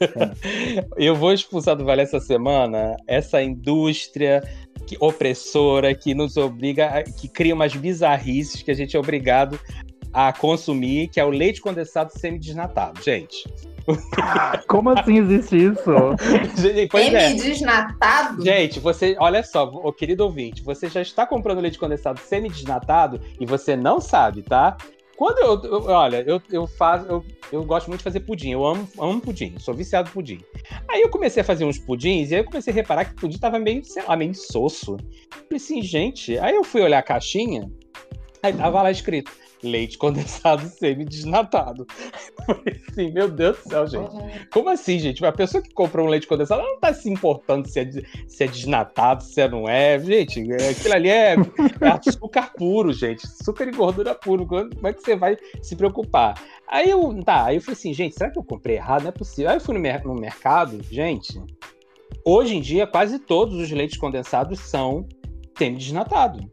É. 0.00 0.84
eu 0.96 1.14
vou 1.14 1.32
expulsar 1.32 1.76
do 1.76 1.84
Vale 1.84 2.02
essa 2.02 2.20
semana 2.20 2.96
essa 3.06 3.42
indústria 3.42 4.42
que, 4.86 4.96
opressora 5.00 5.94
que 5.94 6.14
nos 6.14 6.36
obriga, 6.36 7.04
que 7.20 7.28
cria 7.28 7.54
umas 7.54 7.74
bizarrices 7.74 8.62
que 8.62 8.70
a 8.70 8.74
gente 8.74 8.96
é 8.96 9.00
obrigado 9.00 9.58
a 10.12 10.32
consumir, 10.32 11.08
que 11.08 11.18
é 11.18 11.24
o 11.24 11.30
leite 11.30 11.60
condensado 11.60 12.12
semi-desnatado. 12.12 13.02
Gente. 13.02 13.48
Como 14.68 14.90
assim 14.90 15.18
existe 15.18 15.56
isso? 15.56 15.90
Semi-desnatado? 16.90 18.42
É. 18.42 18.44
Gente, 18.44 18.78
você, 18.78 19.16
olha 19.18 19.42
só, 19.42 19.64
o 19.64 19.92
querido 19.92 20.24
ouvinte, 20.24 20.62
você 20.62 20.88
já 20.88 21.00
está 21.00 21.26
comprando 21.26 21.60
leite 21.60 21.78
condensado 21.78 22.20
semi-desnatado 22.20 23.20
e 23.40 23.46
você 23.46 23.74
não 23.74 24.00
sabe, 24.00 24.42
tá? 24.42 24.76
Quando 25.22 25.38
eu, 25.38 25.70
eu, 25.70 25.84
olha, 25.84 26.24
eu, 26.26 26.42
eu 26.50 26.66
faço, 26.66 27.06
eu, 27.06 27.24
eu 27.52 27.64
gosto 27.64 27.86
muito 27.86 28.00
de 28.00 28.02
fazer 28.02 28.18
pudim. 28.18 28.50
Eu 28.50 28.66
amo, 28.66 28.88
amo 28.98 29.20
pudim, 29.20 29.54
sou 29.56 29.72
viciado 29.72 30.08
em 30.08 30.12
pudim. 30.12 30.40
Aí 30.88 31.00
eu 31.00 31.08
comecei 31.08 31.42
a 31.42 31.44
fazer 31.44 31.64
uns 31.64 31.78
pudins 31.78 32.32
e 32.32 32.34
aí 32.34 32.40
eu 32.40 32.44
comecei 32.44 32.72
a 32.72 32.74
reparar 32.74 33.04
que 33.04 33.12
o 33.12 33.14
pudim 33.14 33.38
tava 33.38 33.56
meio, 33.56 33.84
sei 33.84 34.02
lá, 34.02 34.16
meio 34.16 34.32
insosso. 34.32 34.96
Falei 35.30 35.46
assim, 35.54 35.80
gente. 35.80 36.36
Aí 36.40 36.56
eu 36.56 36.64
fui 36.64 36.82
olhar 36.82 36.98
a 36.98 37.02
caixinha, 37.04 37.70
aí 38.42 38.52
tava 38.52 38.82
lá 38.82 38.90
escrito: 38.90 39.30
leite 39.62 39.98
condensado 39.98 40.66
semi-desnatado. 40.70 41.86
assim, 42.90 43.10
meu 43.12 43.28
Deus 43.28 43.58
do 43.58 43.68
céu, 43.68 43.86
gente. 43.86 44.48
Como 44.50 44.68
assim, 44.68 44.98
gente? 44.98 45.22
Uma 45.22 45.32
pessoa 45.32 45.62
que 45.62 45.72
compra 45.72 46.02
um 46.02 46.08
leite 46.08 46.26
condensado, 46.26 46.60
ela 46.60 46.70
não 46.70 46.80
tá 46.80 46.92
se 46.92 47.08
importando 47.08 47.68
se 47.68 47.80
é, 47.80 47.90
se 48.26 48.44
é 48.44 48.46
desnatado, 48.46 49.22
se 49.22 49.40
é 49.40 49.48
não 49.48 49.68
é. 49.68 49.98
Gente, 49.98 50.40
é, 50.52 50.70
aquilo 50.70 50.94
ali 50.94 51.08
é, 51.08 51.34
é 51.80 51.88
açúcar 51.88 52.52
puro, 52.56 52.92
gente. 52.92 53.26
Açúcar 53.26 53.68
e 53.68 53.72
gordura 53.72 54.14
puro. 54.14 54.46
Como 54.46 54.86
é 54.86 54.92
que 54.92 55.02
você 55.02 55.16
vai 55.16 55.36
se 55.62 55.76
preocupar? 55.76 56.34
Aí 56.66 56.88
eu, 56.90 57.22
tá, 57.22 57.46
aí 57.46 57.56
eu 57.56 57.60
falei 57.60 57.74
assim, 57.74 57.92
gente, 57.92 58.14
será 58.14 58.30
que 58.30 58.38
eu 58.38 58.44
comprei 58.44 58.76
errado? 58.76 59.02
Não 59.02 59.08
é 59.08 59.12
possível. 59.12 59.50
Aí 59.50 59.56
eu 59.56 59.60
fui 59.60 59.74
no, 59.74 59.80
mer 59.80 60.04
no 60.04 60.14
mercado, 60.14 60.82
gente. 60.82 61.40
Hoje 62.24 62.56
em 62.56 62.60
dia, 62.60 62.86
quase 62.86 63.18
todos 63.18 63.56
os 63.56 63.70
leites 63.70 63.98
condensados 63.98 64.60
são 64.60 65.06
semi-desnatados. 65.56 66.44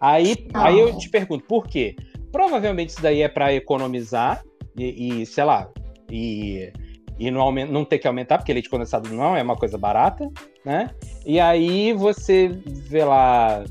Aí, 0.00 0.46
aí 0.54 0.78
eu 0.78 0.96
te 0.96 1.10
pergunto, 1.10 1.44
por 1.44 1.66
quê? 1.66 1.96
Provavelmente 2.30 2.90
isso 2.90 3.02
daí 3.02 3.22
é 3.22 3.28
para 3.28 3.52
economizar 3.52 4.42
e, 4.76 5.22
e, 5.22 5.26
sei 5.26 5.44
lá, 5.44 5.68
e, 6.10 6.72
e 7.18 7.30
não, 7.30 7.52
não 7.52 7.84
ter 7.84 7.98
que 7.98 8.06
aumentar, 8.06 8.38
porque 8.38 8.52
leite 8.52 8.70
condensado 8.70 9.08
não 9.10 9.36
é 9.36 9.42
uma 9.42 9.56
coisa 9.56 9.76
barata, 9.76 10.30
né? 10.64 10.90
E 11.26 11.40
aí 11.40 11.92
você 11.92 12.48
vê 12.66 13.04
lá, 13.04 13.64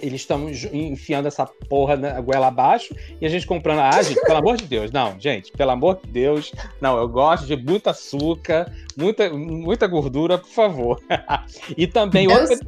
eles 0.00 0.20
estão 0.20 0.48
enfiando 0.72 1.26
essa 1.26 1.46
porra 1.68 1.96
na 1.96 2.20
goela 2.20 2.48
abaixo 2.48 2.94
e 3.20 3.26
a 3.26 3.28
gente 3.28 3.46
comprando. 3.46 3.80
Ah, 3.80 4.02
gente, 4.02 4.20
pelo 4.20 4.38
amor 4.38 4.56
de 4.56 4.64
Deus, 4.64 4.90
não, 4.90 5.18
gente, 5.18 5.52
pelo 5.52 5.70
amor 5.70 6.00
de 6.04 6.10
Deus, 6.10 6.52
não, 6.80 6.96
eu 6.98 7.08
gosto 7.08 7.46
de 7.46 7.56
muito 7.56 7.88
açúcar, 7.88 8.72
muita, 8.96 9.30
muita 9.30 9.86
gordura, 9.86 10.38
por 10.38 10.50
favor. 10.50 11.00
e 11.76 11.86
também 11.86 12.26
eu, 12.26 12.32
outra. 12.32 12.58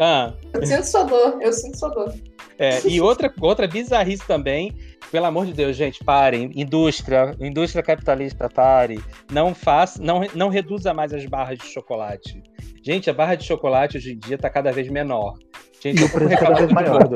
Ah. 0.00 0.32
Eu 0.54 0.66
sinto 0.66 0.84
sua 0.84 1.04
dor, 1.04 1.38
eu 1.42 1.52
sinto 1.52 1.78
sua 1.78 1.90
dor. 1.90 2.14
É, 2.58 2.80
e 2.88 3.00
outra, 3.00 3.32
outra 3.40 3.68
bizarrice 3.68 4.26
também, 4.26 4.74
pelo 5.12 5.26
amor 5.26 5.44
de 5.46 5.52
Deus, 5.52 5.76
gente, 5.76 6.02
parem. 6.02 6.50
Indústria, 6.54 7.34
indústria 7.38 7.82
capitalista, 7.82 8.48
pare. 8.48 9.02
Não 9.30 9.54
faça, 9.54 10.02
não, 10.02 10.22
não 10.34 10.48
reduza 10.48 10.94
mais 10.94 11.12
as 11.12 11.24
barras 11.26 11.58
de 11.58 11.66
chocolate. 11.66 12.42
Gente, 12.82 13.10
a 13.10 13.12
barra 13.12 13.34
de 13.34 13.44
chocolate 13.44 13.98
hoje 13.98 14.12
em 14.12 14.18
dia 14.18 14.36
está 14.36 14.48
cada 14.48 14.72
vez 14.72 14.88
menor. 14.88 15.34
Gente, 15.82 16.02
eu 16.02 16.08
preço 16.08 16.36
cada 16.38 16.54
vez 16.54 16.72
maior. 16.72 17.08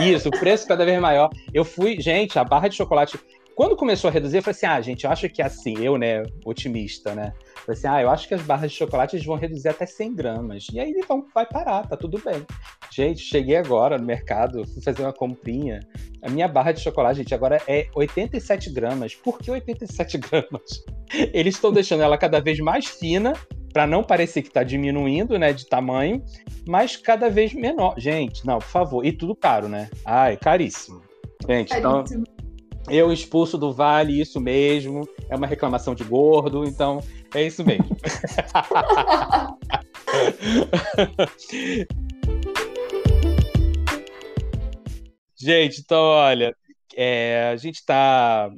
Isso, 0.00 0.28
o 0.28 0.30
preço 0.30 0.66
cada 0.66 0.84
vez 0.86 0.98
maior. 0.98 1.28
Eu 1.52 1.64
fui, 1.64 2.00
gente, 2.00 2.38
a 2.38 2.44
barra 2.44 2.68
de 2.68 2.76
chocolate. 2.76 3.18
Quando 3.54 3.76
começou 3.76 4.08
a 4.08 4.12
reduzir, 4.12 4.38
eu 4.38 4.42
falei 4.42 4.56
assim: 4.56 4.66
ah, 4.66 4.80
gente, 4.80 5.04
eu 5.04 5.10
acho 5.10 5.28
que 5.28 5.42
é 5.42 5.44
assim, 5.44 5.74
eu, 5.78 5.96
né, 5.96 6.22
otimista, 6.44 7.14
né? 7.14 7.32
Falei 7.64 7.78
assim, 7.78 7.86
ah, 7.88 8.02
eu 8.02 8.10
acho 8.10 8.26
que 8.26 8.34
as 8.34 8.42
barras 8.42 8.72
de 8.72 8.76
chocolate 8.76 9.16
vão 9.18 9.36
reduzir 9.36 9.68
até 9.68 9.86
100 9.86 10.14
gramas. 10.14 10.66
E 10.72 10.80
aí 10.80 10.92
vão, 11.06 11.24
vai 11.32 11.46
parar, 11.46 11.86
tá 11.86 11.96
tudo 11.96 12.20
bem. 12.24 12.44
Gente, 12.90 13.20
cheguei 13.20 13.56
agora 13.56 13.98
no 13.98 14.04
mercado, 14.04 14.66
fui 14.66 14.82
fazer 14.82 15.02
uma 15.02 15.12
comprinha. 15.12 15.80
A 16.22 16.28
minha 16.28 16.48
barra 16.48 16.72
de 16.72 16.80
chocolate, 16.80 17.18
gente, 17.18 17.34
agora 17.34 17.62
é 17.68 17.86
87 17.94 18.70
gramas. 18.70 19.14
Por 19.14 19.38
que 19.38 19.50
87 19.50 20.18
gramas? 20.18 20.84
Eles 21.32 21.54
estão 21.54 21.72
deixando 21.72 22.02
ela 22.02 22.18
cada 22.18 22.40
vez 22.40 22.58
mais 22.58 22.86
fina, 22.86 23.34
para 23.72 23.86
não 23.86 24.02
parecer 24.02 24.42
que 24.42 24.48
está 24.48 24.62
diminuindo, 24.62 25.38
né, 25.38 25.52
de 25.52 25.66
tamanho, 25.66 26.22
mas 26.66 26.96
cada 26.96 27.30
vez 27.30 27.54
menor. 27.54 27.94
Gente, 27.96 28.44
não, 28.44 28.58
por 28.58 28.68
favor. 28.68 29.06
E 29.06 29.12
tudo 29.12 29.36
caro, 29.36 29.68
né? 29.68 29.88
Ai, 30.04 30.36
caríssimo. 30.36 31.00
Gente, 31.48 31.74
então 31.74 32.04
eu 32.88 33.12
expulso 33.12 33.58
do 33.58 33.72
vale 33.72 34.20
isso 34.20 34.40
mesmo. 34.40 35.08
É 35.28 35.36
uma 35.36 35.46
reclamação 35.46 35.94
de 35.94 36.02
gordo, 36.04 36.64
então 36.64 37.00
é 37.34 37.44
isso 37.44 37.64
mesmo. 37.64 37.94
gente, 45.36 45.80
então, 45.80 46.02
olha, 46.02 46.56
é, 46.96 47.50
a 47.52 47.56
gente 47.56 47.76
está 47.76 48.50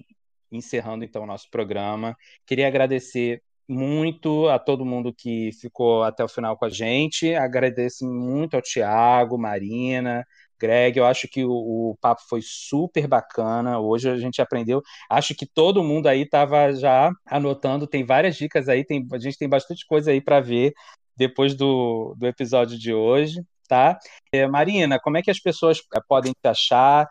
encerrando 0.50 1.04
então 1.04 1.22
o 1.22 1.26
nosso 1.26 1.50
programa. 1.50 2.16
Queria 2.46 2.68
agradecer 2.68 3.42
muito 3.68 4.48
a 4.48 4.58
todo 4.58 4.84
mundo 4.84 5.12
que 5.12 5.50
ficou 5.60 6.02
até 6.02 6.22
o 6.22 6.28
final 6.28 6.56
com 6.56 6.66
a 6.66 6.70
gente. 6.70 7.34
Agradeço 7.34 8.06
muito 8.06 8.54
ao 8.54 8.62
Tiago, 8.62 9.38
Marina, 9.38 10.26
Greg. 10.60 10.98
Eu 10.98 11.06
acho 11.06 11.28
que 11.28 11.44
o, 11.44 11.50
o, 11.50 11.96
papo 12.00 12.22
foi 12.28 12.40
super 12.42 13.06
bacana. 13.06 13.78
Hoje 13.78 14.08
a 14.08 14.16
gente 14.16 14.40
aprendeu. 14.40 14.82
Acho 15.10 15.34
que 15.34 15.46
todo 15.46 15.84
mundo 15.84 16.06
aí 16.06 16.22
estava 16.22 16.72
já 16.72 17.10
anotando. 17.26 17.86
Tem 17.86 18.04
várias 18.04 18.36
dicas 18.36 18.68
aí. 18.68 18.84
Tem, 18.84 19.06
a 19.12 19.18
gente 19.18 19.38
tem 19.38 19.48
bastante 19.48 19.86
coisa 19.86 20.10
aí 20.10 20.20
para 20.20 20.40
ver 20.40 20.72
depois 21.16 21.54
do, 21.54 22.14
do 22.18 22.26
episódio 22.26 22.78
de 22.78 22.92
hoje, 22.92 23.42
tá? 23.68 23.98
É, 24.32 24.46
Marina, 24.46 24.98
como 24.98 25.16
é 25.16 25.22
que 25.22 25.30
as 25.30 25.38
pessoas 25.38 25.80
eh, 25.94 26.00
podem 26.08 26.32
te 26.32 26.48
achar? 26.48 27.08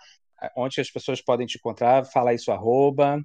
Onde 0.58 0.82
as 0.82 0.92
pessoas 0.92 1.22
podem 1.22 1.48
te 1.48 1.58
encontrar? 1.58 2.06
Fala 2.06 2.32
aí 2.32 2.38
sua 2.38 2.56
arroba. 2.56 3.22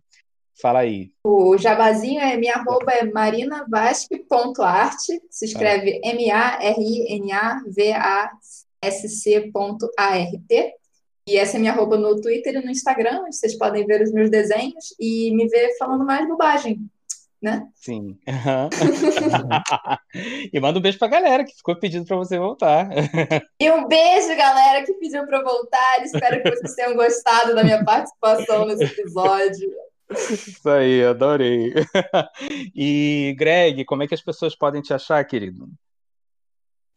Fala 0.61 0.81
aí. 0.81 1.12
O 1.24 1.57
jabazinho 1.57 2.20
é 2.20 2.36
minha 2.36 2.55
arroba 2.55 2.93
é 2.93 3.05
marinavasque.arte. 3.05 5.20
Se 5.31 5.47
escreve 5.47 6.01
ah. 6.05 6.09
M-A-R-I-N-A-V-A-C 6.09 8.68
sc.art. 8.85 10.73
E 11.29 11.37
essa 11.37 11.59
é 11.59 11.61
minha 11.61 11.75
roupa 11.75 11.99
no 11.99 12.19
Twitter 12.21 12.55
e 12.55 12.65
no 12.65 12.71
Instagram, 12.71 13.25
onde 13.25 13.37
vocês 13.37 13.57
podem 13.59 13.85
ver 13.85 14.01
os 14.01 14.11
meus 14.13 14.31
desenhos 14.31 14.95
e 14.99 15.31
me 15.37 15.47
ver 15.47 15.77
falando 15.79 16.05
mais 16.05 16.27
bobagem. 16.27 16.81
né? 17.43 17.69
Sim. 17.75 18.19
e 20.53 20.59
manda 20.59 20.79
um 20.79 20.83
beijo 20.83 20.99
pra 20.99 21.07
galera 21.07 21.45
que 21.45 21.55
ficou 21.55 21.77
pedindo 21.77 22.07
pra 22.07 22.17
você 22.17 22.39
voltar. 22.39 22.89
e 23.61 23.71
um 23.71 23.87
beijo, 23.87 24.35
galera, 24.37 24.87
que 24.87 24.95
pediu 24.95 25.27
pra 25.27 25.39
eu 25.39 25.45
voltar. 25.45 26.03
Espero 26.03 26.43
que 26.43 26.51
vocês 26.51 26.75
tenham 26.75 26.97
gostado 26.97 27.55
da 27.55 27.63
minha 27.63 27.85
participação 27.85 28.65
nesse 28.65 28.85
episódio. 28.85 29.71
Isso 30.11 30.71
aí, 30.71 31.05
adorei. 31.05 31.75
E, 32.75 33.37
Greg, 33.39 33.85
como 33.85 34.03
é 34.03 34.09
que 34.09 34.15
as 34.15 34.23
pessoas 34.23 34.57
podem 34.57 34.81
te 34.81 34.95
achar, 34.95 35.23
querido? 35.27 35.69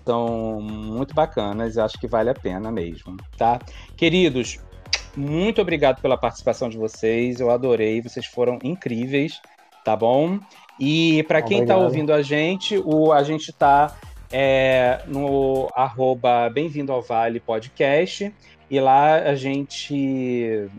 são 0.05 0.59
muito 0.61 1.13
bacanas 1.13 1.75
e 1.75 1.79
acho 1.79 1.99
que 1.99 2.07
vale 2.07 2.29
a 2.29 2.33
pena 2.33 2.71
mesmo, 2.71 3.15
tá? 3.37 3.59
Queridos, 3.95 4.59
muito 5.15 5.61
obrigado 5.61 6.01
pela 6.01 6.17
participação 6.17 6.69
de 6.69 6.77
vocês. 6.77 7.39
Eu 7.39 7.49
adorei, 7.49 8.01
vocês 8.01 8.25
foram 8.25 8.59
incríveis, 8.63 9.39
tá 9.85 9.95
bom? 9.95 10.39
E 10.79 11.23
para 11.23 11.41
quem 11.41 11.61
está 11.61 11.77
ouvindo 11.77 12.11
a 12.11 12.21
gente, 12.21 12.77
o, 12.77 13.11
a 13.11 13.23
gente 13.23 13.51
está 13.51 13.95
é, 14.31 15.01
no 15.07 15.69
arroba 15.75 16.49
Bem-vindo 16.49 16.91
ao 16.91 17.01
Vale 17.01 17.39
Podcast. 17.39 18.33
E 18.69 18.79
lá 18.79 19.15
a 19.15 19.35
gente 19.35 20.69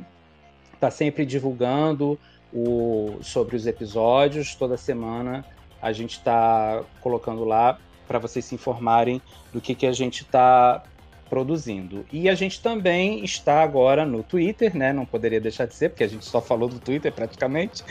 está 0.72 0.90
sempre 0.90 1.26
divulgando 1.26 2.18
o, 2.52 3.18
sobre 3.22 3.56
os 3.56 3.66
episódios. 3.66 4.54
Toda 4.54 4.76
semana 4.76 5.44
a 5.80 5.92
gente 5.92 6.12
está 6.12 6.82
colocando 7.00 7.44
lá 7.44 7.78
para 8.06 8.18
vocês 8.18 8.44
se 8.44 8.54
informarem 8.54 9.20
do 9.52 9.60
que, 9.60 9.74
que 9.74 9.86
a 9.86 9.92
gente 9.92 10.22
está 10.22 10.82
produzindo. 11.28 12.04
E 12.12 12.28
a 12.28 12.34
gente 12.34 12.60
também 12.60 13.24
está 13.24 13.62
agora 13.62 14.04
no 14.04 14.22
Twitter, 14.22 14.76
né? 14.76 14.92
Não 14.92 15.06
poderia 15.06 15.40
deixar 15.40 15.66
de 15.66 15.74
ser, 15.76 15.90
porque 15.90 16.02
a 16.02 16.08
gente 16.08 16.24
só 16.24 16.40
falou 16.40 16.68
do 16.68 16.80
Twitter 16.80 17.12
praticamente. 17.12 17.84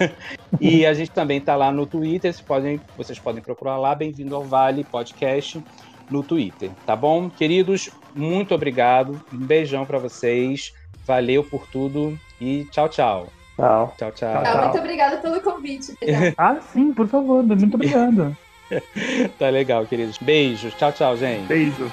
e 0.60 0.84
a 0.84 0.92
gente 0.92 1.10
também 1.10 1.38
está 1.38 1.56
lá 1.56 1.72
no 1.72 1.86
Twitter, 1.86 2.32
vocês 2.32 2.46
podem, 2.46 2.80
vocês 2.96 3.18
podem 3.18 3.42
procurar 3.42 3.78
lá, 3.78 3.94
Bem-vindo 3.94 4.36
ao 4.36 4.44
Vale 4.44 4.84
Podcast 4.84 5.62
no 6.10 6.22
Twitter, 6.22 6.70
tá 6.84 6.94
bom? 6.94 7.30
Queridos, 7.30 7.90
muito 8.14 8.54
obrigado. 8.54 9.20
Um 9.32 9.38
beijão 9.38 9.84
para 9.84 9.98
vocês. 9.98 10.74
Valeu 11.06 11.42
por 11.42 11.66
tudo 11.66 12.18
e 12.40 12.64
tchau, 12.70 12.88
tchau. 12.88 13.26
Tchau. 13.56 13.94
Tchau, 13.98 14.12
tchau. 14.12 14.42
Ah, 14.44 14.62
muito 14.62 14.78
obrigada 14.78 15.16
pelo 15.18 15.40
convite. 15.40 15.96
ah, 16.38 16.56
sim, 16.72 16.92
por 16.92 17.08
favor. 17.08 17.42
Muito 17.42 17.74
obrigado. 17.74 18.36
tá 19.38 19.48
legal, 19.48 19.86
queridos. 19.86 20.18
Beijos. 20.18 20.74
Tchau, 20.74 20.92
tchau, 20.92 21.16
gente. 21.16 21.46
Beijo. 21.46 21.92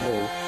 Beijo. 0.00 0.47